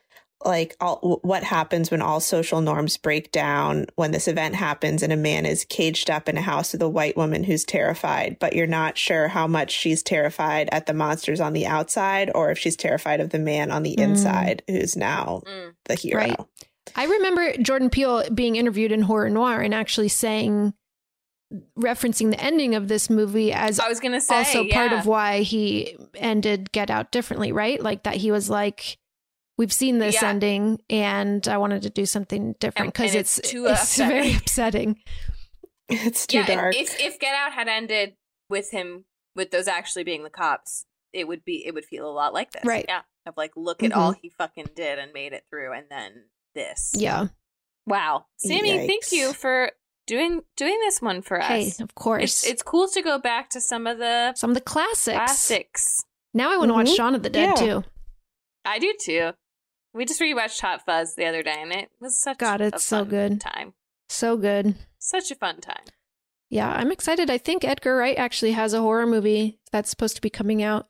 like 0.43 0.74
all, 0.81 1.20
what 1.23 1.45
happens 1.45 1.91
when 1.91 2.01
all 2.01 2.19
social 2.19 2.62
norms 2.62 2.97
break 2.97 3.31
down 3.31 3.85
when 3.97 4.11
this 4.11 4.27
event 4.27 4.55
happens 4.55 5.03
and 5.03 5.12
a 5.12 5.16
man 5.16 5.45
is 5.45 5.66
caged 5.66 6.09
up 6.09 6.31
in 6.31 6.39
a 6.39 6.41
house 6.41 6.73
with 6.73 6.81
a 6.81 6.89
white 6.89 7.15
woman 7.15 7.45
who's 7.45 7.62
terrified 7.62 8.39
but 8.41 8.55
you're 8.55 8.66
not 8.66 8.97
sure 8.97 9.28
how 9.28 9.47
much 9.47 9.70
she's 9.70 10.03
terrified 10.03 10.66
at 10.73 10.87
the 10.87 10.95
monsters 10.95 11.41
on 11.43 11.53
the 11.53 11.66
outside 11.66 12.31
or 12.35 12.51
if 12.51 12.59
she's 12.59 12.74
terrified 12.77 13.20
of 13.20 13.28
the 13.28 13.39
man 13.39 13.70
on 13.70 13.82
the 13.82 13.95
Mm. 13.97 14.03
inside 14.03 14.62
who's 14.66 14.97
now 14.97 15.43
Mm. 15.47 15.74
the 15.85 15.95
hero 15.95 16.20
Right. 16.20 16.41
I 16.97 17.05
remember 17.05 17.57
Jordan 17.59 17.91
Peele 17.91 18.29
being 18.33 18.57
interviewed 18.57 18.93
in 18.93 19.03
Horror 19.03 19.31
Noir 19.31 19.61
and 19.61 19.75
actually 19.75 20.09
saying, 20.09 20.75
referencing 21.79 22.31
the 22.31 22.41
ending 22.41 22.75
of 22.77 22.87
this 22.89 23.11
movie 23.11 23.53
as 23.53 23.81
I 23.81 23.89
was 23.89 23.99
gonna 23.99 24.21
say 24.21 24.37
also 24.37 24.69
part 24.69 24.93
of 24.93 25.05
why 25.07 25.41
he 25.41 25.97
ended 26.15 26.71
Get 26.71 26.91
Out 26.91 27.11
differently, 27.11 27.51
right? 27.51 27.83
Like 27.83 28.05
that 28.05 28.17
he 28.17 28.31
was 28.31 28.49
like, 28.49 28.99
we've 29.59 29.73
seen 29.73 29.99
this 29.99 30.23
Yeah. 30.23 30.29
ending 30.29 30.81
and 30.89 31.47
I 31.49 31.57
wanted 31.57 31.83
to 31.83 31.91
do 31.91 32.07
something 32.07 32.55
different 32.61 32.95
because 32.95 33.15
it's, 33.17 33.39
it's 33.41 33.51
too 33.51 33.67
it's 33.67 33.97
very 33.97 34.33
upsetting. 34.35 34.91
upsetting. 34.95 34.99
it's 35.89 36.27
too 36.29 36.39
yeah, 36.39 36.47
dark 36.47 36.77
If 36.77 37.01
if 37.01 37.19
Get 37.19 37.35
Out 37.35 37.53
had 37.53 37.67
ended 37.67 38.15
with 38.49 38.71
him 38.71 39.05
with 39.35 39.51
those 39.51 39.67
actually 39.67 40.05
being 40.05 40.23
the 40.23 40.31
cops, 40.31 40.87
it 41.12 41.27
would 41.27 41.45
be 41.45 41.67
it 41.67 41.75
would 41.75 41.85
feel 41.85 42.09
a 42.09 42.12
lot 42.15 42.33
like 42.33 42.53
this. 42.53 42.65
Right. 42.65 42.85
Yeah. 42.87 43.03
Of 43.27 43.35
like, 43.37 43.53
look 43.57 43.83
at 43.83 43.91
Mhm. 43.91 43.97
all 43.97 44.12
he 44.12 44.31
fucking 44.31 44.71
did 44.77 44.99
and 45.01 45.12
made 45.12 45.33
it 45.33 45.45
through, 45.51 45.73
and 45.73 45.87
then 45.91 46.27
this. 46.55 46.93
Yeah. 46.97 47.28
Wow, 47.86 48.27
Sammy, 48.36 48.86
thank 48.86 49.10
you 49.10 49.32
for 49.32 49.72
doing 50.06 50.43
doing 50.56 50.78
this 50.81 51.01
one 51.01 51.22
for 51.22 51.40
us. 51.40 51.48
Hey, 51.78 51.82
of 51.82 51.94
course. 51.94 52.22
It's 52.22 52.47
it's 52.47 52.62
cool 52.62 52.89
to 52.89 53.02
go 53.02 53.18
back 53.18 53.51
to 53.51 53.60
some 53.60 53.86
of 53.86 53.98
the 53.98 54.35
Some 54.35 54.51
of 54.51 54.55
the 54.55 54.60
classics. 54.60 55.16
classics. 55.16 56.05
Now 56.35 56.52
I 56.52 56.56
want 56.59 56.68
to 56.70 56.74
watch. 56.74 56.89
Shaun 56.90 57.14
of 57.14 57.22
the 57.22 57.31
Dead 57.31 57.59
Yeah. 57.59 57.64
too. 57.66 57.85
I 58.64 58.78
do 58.78 58.94
too. 59.01 59.31
We 59.93 60.05
just 60.05 60.20
rewatched 60.20 60.60
Hot 60.60 60.85
Fuzz 60.85 61.16
the 61.16 61.24
other 61.27 61.43
day, 61.43 61.56
and 61.59 61.72
it 61.72 61.90
was 62.01 62.20
such 62.22 62.39
God, 62.39 62.60
a 62.60 62.66
it's 62.66 62.85
so 62.85 63.05
good. 63.05 63.40
time. 63.40 63.74
So 64.09 64.36
good. 64.36 64.77
Such 64.98 65.31
a 65.31 65.35
fun 65.35 65.60
time. 65.60 65.82
Yeah, 66.48 66.70
I'm 66.70 66.93
excited. 66.93 67.31
I 67.31 67.39
think 67.39 67.64
Edgar 67.64 67.97
Wright 67.97 68.16
actually 68.18 68.52
has 68.52 68.72
a 68.74 68.81
horror 68.81 69.06
movie 69.06 69.59
that's 69.72 69.89
supposed 69.90 70.16
to 70.16 70.22
be 70.22 70.31
coming 70.31 70.62
out 70.62 70.86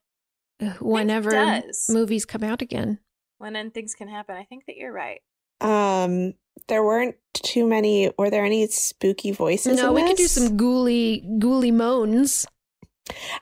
uh, 0.61 0.71
whenever 0.81 1.63
movies 1.89 2.25
come 2.27 2.43
out 2.43 2.61
again. 2.61 2.99
When 3.39 3.53
then 3.55 3.71
things 3.71 3.95
can 3.95 4.09
happen. 4.09 4.37
I 4.37 4.45
think 4.45 4.65
that 4.67 4.77
you're 4.77 4.93
right. 4.93 5.21
Um, 5.61 6.35
there 6.69 6.83
weren't 6.85 7.17
too 7.35 7.67
many. 7.67 8.11
Were 8.19 8.31
there 8.31 8.45
any 8.45 8.67
spooky 8.69 9.31
voices? 9.33 9.77
No, 9.77 9.89
in 9.89 9.95
we 9.95 10.09
could 10.09 10.17
do 10.17 10.27
some 10.27 10.57
ghouly 10.57 11.25
ghouly 11.39 11.73
moans. 11.73 12.47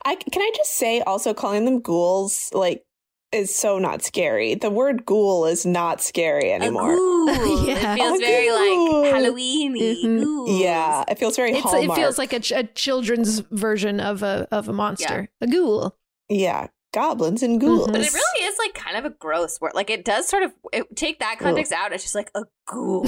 I 0.05 0.15
can 0.15 0.41
I 0.41 0.51
just 0.55 0.73
say 0.75 1.01
also 1.01 1.33
calling 1.33 1.65
them 1.65 1.79
ghouls 1.81 2.49
like 2.53 2.83
is 3.31 3.53
so 3.53 3.77
not 3.77 4.01
scary. 4.03 4.55
The 4.55 4.71
word 4.71 5.05
ghoul 5.05 5.45
is 5.45 5.63
not 5.65 6.01
scary 6.01 6.51
anymore. 6.51 6.93
A. 6.93 6.95
Yeah. 7.69 7.93
It 7.93 7.97
feels 7.99 8.17
A 8.19 8.25
very 8.25 8.47
ghoul. 8.47 9.01
like 9.03 9.13
Halloweeny. 9.13 10.03
Mhm. 10.03 10.59
Yeah, 10.59 11.03
it 11.07 11.19
feels 11.19 11.35
very 11.35 11.51
It's, 11.51 11.71
it 11.71 11.93
feels 11.93 12.17
like 12.17 12.33
a, 12.33 12.39
ch- 12.39 12.51
a 12.53 12.63
children's 12.63 13.39
version 13.51 13.99
of 13.99 14.23
a 14.23 14.47
of 14.51 14.67
a 14.67 14.73
monster, 14.73 15.29
a 15.41 15.45
ghoul. 15.47 15.95
yeah, 16.29 16.67
goblins 16.93 17.43
and 17.43 17.59
ghouls. 17.61 17.87
Mhm. 17.87 17.91
But 17.93 18.01
it 18.01 18.13
really 18.13 18.45
is 18.45 18.57
like 18.57 18.73
kind 18.73 18.97
of 18.97 19.05
a 19.05 19.09
gross 19.15 19.59
word. 19.61 19.73
Like 19.75 19.89
it 19.89 20.03
does 20.05 20.27
sort 20.27 20.43
of 20.43 20.53
it, 20.73 20.95
take 20.95 21.19
that 21.19 21.37
context 21.39 21.71
out. 21.71 21.93
It's 21.93 22.03
just 22.03 22.15
like 22.15 22.31
a 22.35 22.43
ghoul. 22.67 23.05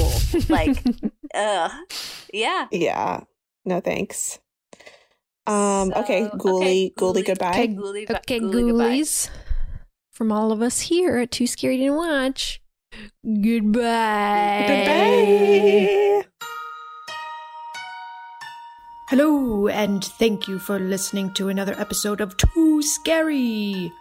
like, 0.49 0.77
ugh. 1.35 1.71
Yeah. 2.33 2.67
Yeah. 2.71 3.21
No 3.65 3.79
thanks. 3.79 4.39
Um. 5.47 5.91
okay. 5.95 6.23
So- 6.31 6.37
Ghouly. 6.37 6.61
okay, 6.61 6.93
Ghouly. 6.97 7.13
ghouly. 7.15 7.25
Goodbye. 7.25 7.49
Okay, 7.49 7.67
Ghouly, 7.69 8.09
okay, 8.09 8.39
ghouly 8.39 8.67
goodbye. 8.69 8.83
ghoulies. 8.89 9.29
From 10.11 10.31
all 10.31 10.51
of 10.51 10.61
us 10.61 10.81
here 10.81 11.17
at 11.17 11.31
Too 11.31 11.47
Scary 11.47 11.77
to 11.77 11.89
Watch. 11.91 12.61
Goodbye. 13.25 14.65
Goodbye. 14.67 16.25
Hello, 19.11 19.67
and 19.67 20.05
thank 20.05 20.47
you 20.47 20.57
for 20.57 20.79
listening 20.79 21.33
to 21.33 21.49
another 21.49 21.77
episode 21.77 22.21
of 22.21 22.37
Too 22.37 22.81
Scary. 22.81 23.91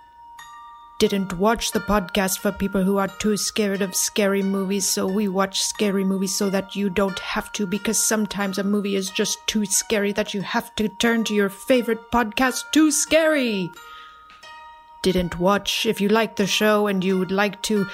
Didn't 1.01 1.37
watch 1.37 1.73
the 1.73 1.81
podcast 1.81 2.39
for 2.39 2.53
people 2.53 2.85
who 2.85 2.97
are 2.99 3.09
too 3.09 3.37
scared 3.37 3.83
of 3.83 3.97
scary 3.97 4.41
movies, 4.41 4.89
so 4.89 5.09
we 5.09 5.27
watch 5.27 5.63
scary 5.63 6.05
movies 6.05 6.39
so 6.39 6.49
that 6.51 6.77
you 6.77 6.89
don't 6.89 7.19
have 7.19 7.51
to, 7.55 7.67
because 7.67 8.07
sometimes 8.07 8.57
a 8.57 8.63
movie 8.63 8.95
is 8.95 9.11
just 9.11 9.45
too 9.49 9.67
scary 9.67 10.13
that 10.13 10.33
you 10.33 10.43
have 10.43 10.73
to 10.77 10.89
turn 10.89 11.25
to 11.25 11.35
your 11.35 11.49
favorite 11.49 12.13
podcast, 12.13 12.71
Too 12.71 12.93
Scary. 12.93 13.69
Didn't 15.03 15.41
watch. 15.41 15.87
If 15.87 16.01
you 16.01 16.09
like 16.09 16.37
the 16.37 16.47
show 16.47 16.87
and 16.87 17.03
you 17.03 17.19
would 17.19 17.33
like 17.33 17.61
to 17.63 17.89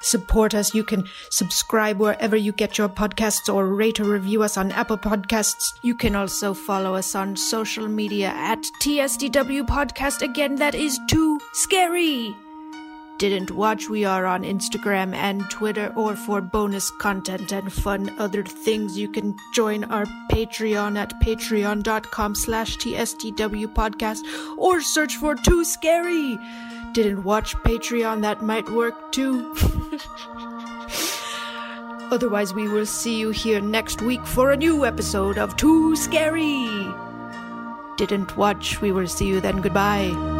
support 0.00 0.54
us, 0.54 0.74
you 0.74 0.84
can 0.84 1.04
subscribe 1.30 1.98
wherever 1.98 2.36
you 2.36 2.52
get 2.52 2.78
your 2.78 2.88
podcasts 2.88 3.52
or 3.52 3.66
rate 3.66 4.00
or 4.00 4.04
review 4.04 4.42
us 4.42 4.56
on 4.56 4.72
Apple 4.72 4.98
Podcasts. 4.98 5.78
You 5.82 5.94
can 5.94 6.16
also 6.16 6.54
follow 6.54 6.94
us 6.94 7.14
on 7.14 7.36
social 7.36 7.88
media 7.88 8.28
at 8.28 8.62
TSDW 8.82 9.66
Podcast. 9.66 10.22
Again, 10.22 10.56
that 10.56 10.74
is 10.74 10.98
too 11.08 11.40
scary. 11.52 12.34
Didn't 13.18 13.50
watch, 13.50 13.88
we 13.88 14.04
are 14.04 14.26
on 14.26 14.44
Instagram 14.44 15.12
and 15.12 15.50
Twitter, 15.50 15.92
or 15.96 16.14
for 16.14 16.40
bonus 16.40 16.88
content 17.00 17.50
and 17.50 17.72
fun 17.72 18.14
other 18.16 18.44
things, 18.44 18.96
you 18.96 19.10
can 19.10 19.36
join 19.56 19.82
our 19.84 20.04
Patreon 20.30 20.96
at 20.96 21.20
patreon.com 21.20 22.36
slash 22.36 22.76
TSDW 22.76 23.74
podcast 23.74 24.20
or 24.56 24.80
search 24.80 25.16
for 25.16 25.34
Too 25.34 25.64
Scary. 25.64 26.38
Didn't 26.92 27.24
watch 27.24 27.54
Patreon, 27.56 28.22
that 28.22 28.42
might 28.42 28.68
work 28.70 29.12
too. 29.12 29.54
Otherwise, 32.10 32.54
we 32.54 32.68
will 32.68 32.86
see 32.86 33.18
you 33.18 33.30
here 33.30 33.60
next 33.60 34.00
week 34.00 34.24
for 34.26 34.50
a 34.50 34.56
new 34.56 34.86
episode 34.86 35.38
of 35.38 35.56
Too 35.56 35.94
Scary. 35.94 36.68
Didn't 37.96 38.36
watch, 38.36 38.80
we 38.80 38.92
will 38.92 39.08
see 39.08 39.26
you 39.26 39.40
then. 39.40 39.60
Goodbye. 39.60 40.37